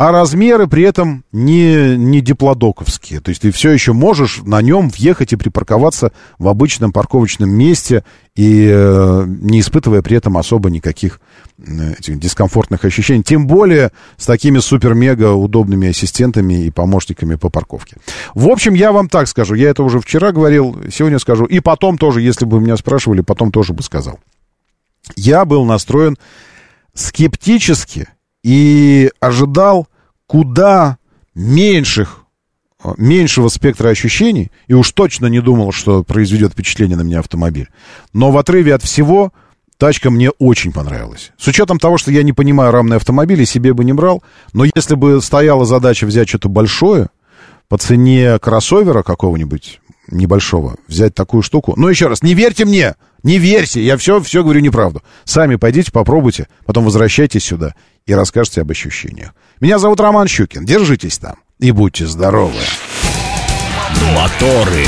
А 0.00 0.12
размеры 0.12 0.66
при 0.66 0.84
этом 0.84 1.24
не, 1.30 1.94
не 1.94 2.22
диплодоковские. 2.22 3.20
То 3.20 3.28
есть 3.28 3.42
ты 3.42 3.50
все 3.50 3.70
еще 3.70 3.92
можешь 3.92 4.40
на 4.42 4.62
нем 4.62 4.88
въехать 4.88 5.34
и 5.34 5.36
припарковаться 5.36 6.12
в 6.38 6.48
обычном 6.48 6.90
парковочном 6.90 7.50
месте, 7.50 8.02
и 8.34 8.66
э, 8.72 9.24
не 9.26 9.60
испытывая 9.60 10.00
при 10.00 10.16
этом 10.16 10.38
особо 10.38 10.70
никаких 10.70 11.20
э, 11.58 11.96
дискомфортных 11.98 12.82
ощущений. 12.86 13.22
Тем 13.22 13.46
более 13.46 13.92
с 14.16 14.24
такими 14.24 14.58
супер-мега 14.60 15.32
удобными 15.32 15.88
ассистентами 15.88 16.64
и 16.64 16.70
помощниками 16.70 17.34
по 17.34 17.50
парковке. 17.50 17.98
В 18.34 18.48
общем, 18.48 18.72
я 18.72 18.92
вам 18.92 19.10
так 19.10 19.28
скажу. 19.28 19.54
Я 19.54 19.68
это 19.68 19.82
уже 19.82 20.00
вчера 20.00 20.32
говорил, 20.32 20.78
сегодня 20.90 21.18
скажу. 21.18 21.44
И 21.44 21.60
потом 21.60 21.98
тоже, 21.98 22.22
если 22.22 22.46
бы 22.46 22.58
меня 22.58 22.78
спрашивали, 22.78 23.20
потом 23.20 23.52
тоже 23.52 23.74
бы 23.74 23.82
сказал. 23.82 24.18
Я 25.14 25.44
был 25.44 25.66
настроен 25.66 26.16
скептически 26.94 28.08
и 28.42 29.10
ожидал 29.20 29.88
куда 30.26 30.98
меньших, 31.34 32.24
меньшего 32.96 33.48
спектра 33.48 33.88
ощущений, 33.88 34.50
и 34.66 34.74
уж 34.74 34.90
точно 34.92 35.26
не 35.26 35.40
думал, 35.40 35.72
что 35.72 36.02
произведет 36.02 36.52
впечатление 36.52 36.96
на 36.96 37.02
меня 37.02 37.20
автомобиль. 37.20 37.68
Но 38.12 38.30
в 38.30 38.38
отрыве 38.38 38.74
от 38.74 38.82
всего 38.82 39.32
тачка 39.76 40.10
мне 40.10 40.30
очень 40.30 40.72
понравилась. 40.72 41.32
С 41.38 41.46
учетом 41.48 41.78
того, 41.78 41.98
что 41.98 42.10
я 42.10 42.22
не 42.22 42.32
понимаю 42.32 42.70
рамные 42.70 42.96
автомобили, 42.96 43.44
себе 43.44 43.74
бы 43.74 43.84
не 43.84 43.92
брал, 43.92 44.22
но 44.52 44.64
если 44.64 44.94
бы 44.94 45.20
стояла 45.20 45.64
задача 45.64 46.06
взять 46.06 46.28
что-то 46.28 46.48
большое, 46.48 47.08
по 47.68 47.78
цене 47.78 48.38
кроссовера 48.40 49.02
какого-нибудь 49.02 49.80
небольшого, 50.10 50.76
взять 50.88 51.14
такую 51.14 51.42
штуку. 51.42 51.74
Но 51.76 51.88
еще 51.88 52.08
раз, 52.08 52.22
не 52.22 52.34
верьте 52.34 52.64
мне! 52.64 52.94
Не 53.22 53.38
верьте, 53.38 53.84
я 53.84 53.96
все, 53.96 54.20
все 54.20 54.42
говорю 54.42 54.60
неправду. 54.60 55.02
Сами 55.24 55.56
пойдите, 55.56 55.92
попробуйте, 55.92 56.48
потом 56.64 56.84
возвращайтесь 56.84 57.44
сюда 57.44 57.74
и 58.10 58.14
расскажете 58.14 58.62
об 58.62 58.70
ощущениях. 58.72 59.32
Меня 59.60 59.78
зовут 59.78 60.00
Роман 60.00 60.26
Щукин. 60.26 60.64
Держитесь 60.64 61.18
там 61.18 61.36
и 61.60 61.70
будьте 61.70 62.06
здоровы. 62.06 62.58
Моторы. 64.16 64.84